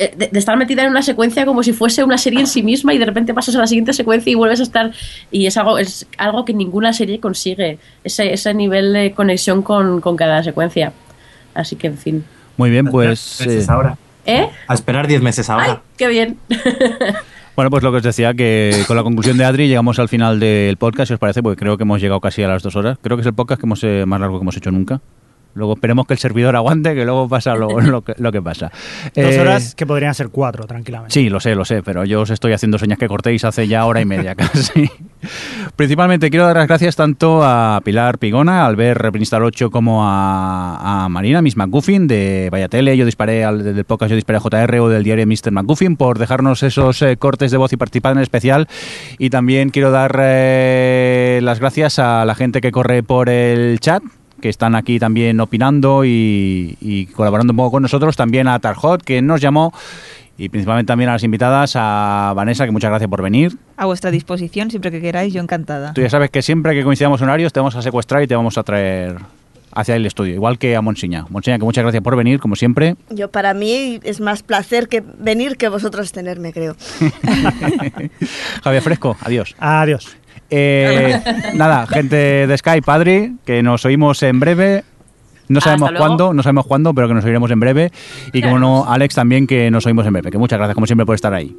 eh, 0.00 0.14
de, 0.16 0.28
de 0.28 0.38
estar 0.38 0.56
metida 0.56 0.84
en 0.84 0.90
una 0.90 1.02
secuencia 1.02 1.44
como 1.44 1.64
si 1.64 1.72
fuese 1.72 2.04
una 2.04 2.18
serie 2.18 2.38
en 2.38 2.46
sí 2.46 2.62
misma 2.62 2.94
y 2.94 2.98
de 2.98 3.04
repente 3.04 3.34
pasas 3.34 3.56
a 3.56 3.58
la 3.58 3.66
siguiente 3.66 3.92
secuencia 3.92 4.30
y 4.30 4.36
vuelves 4.36 4.60
a 4.60 4.62
estar 4.62 4.92
y 5.32 5.46
es 5.46 5.56
algo 5.56 5.76
es 5.76 6.06
algo 6.18 6.44
que 6.44 6.54
ninguna 6.54 6.92
serie 6.92 7.18
consigue 7.18 7.80
ese, 8.04 8.32
ese 8.32 8.54
nivel 8.54 8.92
de 8.92 9.10
conexión 9.10 9.60
con, 9.60 10.00
con 10.00 10.16
cada 10.16 10.44
secuencia 10.44 10.92
así 11.52 11.74
que 11.74 11.88
en 11.88 11.98
fin 11.98 12.24
Muy 12.56 12.70
bien, 12.70 12.86
pues. 12.86 13.40
Meses 13.44 13.68
eh, 13.68 13.72
ahora. 13.72 13.98
¿eh? 14.24 14.48
A 14.68 14.74
esperar 14.74 15.08
10 15.08 15.20
meses 15.20 15.50
ahora. 15.50 15.82
qué 15.96 16.06
bien 16.06 16.38
Bueno, 17.58 17.70
pues 17.70 17.82
lo 17.82 17.90
que 17.90 17.96
os 17.96 18.04
decía, 18.04 18.34
que 18.34 18.84
con 18.86 18.94
la 18.94 19.02
conclusión 19.02 19.36
de 19.36 19.44
Adri 19.44 19.66
llegamos 19.66 19.98
al 19.98 20.08
final 20.08 20.38
del 20.38 20.76
podcast, 20.76 21.08
si 21.08 21.14
os 21.14 21.18
parece, 21.18 21.42
porque 21.42 21.58
creo 21.58 21.76
que 21.76 21.82
hemos 21.82 22.00
llegado 22.00 22.20
casi 22.20 22.40
a 22.44 22.46
las 22.46 22.62
dos 22.62 22.76
horas. 22.76 22.98
Creo 23.02 23.16
que 23.16 23.22
es 23.22 23.26
el 23.26 23.34
podcast 23.34 23.60
que 23.60 23.66
hemos, 23.66 23.82
eh, 23.82 24.04
más 24.06 24.20
largo 24.20 24.38
que 24.38 24.44
hemos 24.44 24.56
hecho 24.56 24.70
nunca. 24.70 25.00
Luego 25.54 25.74
esperemos 25.74 26.06
que 26.06 26.14
el 26.14 26.18
servidor 26.18 26.54
aguante, 26.54 26.94
que 26.94 27.04
luego 27.04 27.28
pasa 27.28 27.54
lo, 27.54 27.80
lo 27.80 28.02
que, 28.02 28.14
lo 28.18 28.30
que 28.30 28.40
pasa. 28.40 28.70
Dos 29.16 29.24
Eh, 29.34 29.40
horas 29.40 29.74
que 29.74 29.86
podrían 29.86 30.14
ser 30.14 30.28
cuatro, 30.28 30.64
tranquilamente. 30.66 31.12
Sí, 31.12 31.28
lo 31.28 31.40
sé, 31.40 31.54
lo 31.54 31.64
sé, 31.64 31.82
pero 31.82 32.04
yo 32.04 32.20
os 32.20 32.30
estoy 32.30 32.52
haciendo 32.52 32.78
señas 32.78 32.98
que 32.98 33.08
cortéis 33.08 33.44
hace 33.44 33.66
ya 33.66 33.84
hora 33.86 34.00
y 34.00 34.04
media 34.04 34.34
casi. 34.36 34.88
Principalmente 35.76 36.30
quiero 36.30 36.46
dar 36.46 36.56
las 36.56 36.68
gracias 36.68 36.96
tanto 36.96 37.42
a 37.42 37.80
Pilar 37.84 38.18
Pigona, 38.18 38.66
al 38.66 38.76
ver 38.76 38.98
Repristar 38.98 39.42
8, 39.42 39.70
como 39.70 40.04
a, 40.04 41.04
a 41.04 41.08
Marina, 41.08 41.42
Miss 41.42 41.56
McGuffin, 41.56 42.06
de 42.06 42.48
Vaya 42.50 42.68
Tele, 42.68 42.96
yo 42.96 43.04
disparé 43.04 43.44
al 43.44 43.62
del 43.74 43.84
podcast, 43.84 44.10
yo 44.10 44.16
disparé 44.16 44.38
a 44.38 44.40
JR 44.40 44.78
o 44.80 44.88
del 44.88 45.02
diario 45.02 45.26
Mr. 45.26 45.50
McGuffin, 45.52 45.96
por 45.96 46.18
dejarnos 46.18 46.62
esos 46.62 47.02
eh, 47.02 47.16
cortes 47.16 47.50
de 47.50 47.56
voz 47.56 47.72
y 47.72 47.76
participar 47.76 48.12
en 48.12 48.18
el 48.18 48.22
especial. 48.22 48.68
Y 49.18 49.30
también 49.30 49.70
quiero 49.70 49.90
dar 49.90 50.16
eh, 50.20 51.40
las 51.42 51.60
gracias 51.60 51.98
a 51.98 52.24
la 52.24 52.34
gente 52.34 52.60
que 52.60 52.70
corre 52.72 53.02
por 53.02 53.28
el 53.28 53.80
chat, 53.80 54.02
que 54.40 54.48
están 54.48 54.74
aquí 54.74 54.98
también 54.98 55.40
opinando 55.40 56.04
y, 56.04 56.76
y 56.80 57.06
colaborando 57.06 57.52
un 57.52 57.56
poco 57.56 57.72
con 57.72 57.82
nosotros. 57.82 58.16
También 58.16 58.48
a 58.48 58.58
Tarjot, 58.58 59.02
que 59.02 59.22
nos 59.22 59.40
llamó. 59.40 59.72
Y 60.40 60.50
principalmente 60.50 60.86
también 60.86 61.10
a 61.10 61.14
las 61.14 61.24
invitadas, 61.24 61.72
a 61.74 62.32
Vanessa, 62.36 62.64
que 62.64 62.70
muchas 62.70 62.90
gracias 62.90 63.10
por 63.10 63.22
venir. 63.22 63.56
A 63.76 63.86
vuestra 63.86 64.12
disposición, 64.12 64.70
siempre 64.70 64.92
que 64.92 65.00
queráis, 65.00 65.34
yo 65.34 65.42
encantada. 65.42 65.92
Tú 65.94 66.00
ya 66.00 66.08
sabes 66.08 66.30
que 66.30 66.42
siempre 66.42 66.74
que 66.74 66.84
coincidamos 66.84 67.20
horarios 67.20 67.52
te 67.52 67.58
vamos 67.58 67.74
a 67.74 67.82
secuestrar 67.82 68.22
y 68.22 68.28
te 68.28 68.36
vamos 68.36 68.56
a 68.56 68.62
traer 68.62 69.16
hacia 69.72 69.96
el 69.96 70.06
estudio, 70.06 70.34
igual 70.34 70.58
que 70.58 70.76
a 70.76 70.80
Monsiña. 70.80 71.26
Monsiña, 71.28 71.58
que 71.58 71.64
muchas 71.64 71.82
gracias 71.82 72.02
por 72.04 72.16
venir, 72.16 72.38
como 72.38 72.54
siempre. 72.54 72.94
Yo 73.10 73.30
para 73.30 73.52
mí 73.52 73.98
es 74.04 74.20
más 74.20 74.44
placer 74.44 74.88
que 74.88 75.00
venir 75.00 75.56
que 75.56 75.68
vosotros 75.68 76.12
tenerme, 76.12 76.52
creo. 76.52 76.76
Javier 78.62 78.82
Fresco, 78.82 79.16
adiós. 79.20 79.56
Adiós. 79.58 80.16
Eh, 80.50 81.20
nada, 81.54 81.86
gente 81.86 82.46
de 82.46 82.58
Skype, 82.58 82.90
Adri, 82.90 83.36
que 83.44 83.62
nos 83.62 83.84
oímos 83.84 84.22
en 84.22 84.40
breve. 84.40 84.84
No 85.48 85.58
Hasta 85.58 85.70
sabemos 85.70 85.92
cuándo, 85.96 86.34
no 86.34 86.42
sabemos 86.42 86.66
cuándo, 86.66 86.92
pero 86.92 87.08
que 87.08 87.14
nos 87.14 87.24
oiremos 87.24 87.50
en 87.50 87.60
breve. 87.60 87.90
Y 88.32 88.42
como 88.42 88.58
no, 88.58 88.84
Alex 88.86 89.14
también, 89.14 89.46
que 89.46 89.70
nos 89.70 89.86
oímos 89.86 90.06
en 90.06 90.12
breve. 90.12 90.30
Que 90.30 90.38
muchas 90.38 90.58
gracias, 90.58 90.74
como 90.74 90.86
siempre, 90.86 91.06
por 91.06 91.14
estar 91.14 91.32
ahí. 91.32 91.56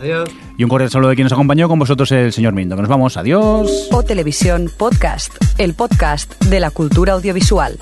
Adiós. 0.00 0.30
Y 0.56 0.64
un 0.64 0.70
cordial 0.70 0.90
saludo 0.90 1.10
de 1.10 1.16
quien 1.16 1.24
nos 1.24 1.32
acompañó, 1.32 1.68
con 1.68 1.78
vosotros 1.78 2.10
el 2.12 2.32
señor 2.32 2.54
Mindo. 2.54 2.76
Que 2.76 2.82
nos 2.82 2.88
vamos, 2.88 3.16
adiós. 3.16 3.88
O 3.92 4.02
Televisión 4.02 4.70
Podcast, 4.76 5.34
el 5.58 5.74
podcast 5.74 6.42
de 6.44 6.60
la 6.60 6.70
cultura 6.70 7.14
audiovisual. 7.14 7.78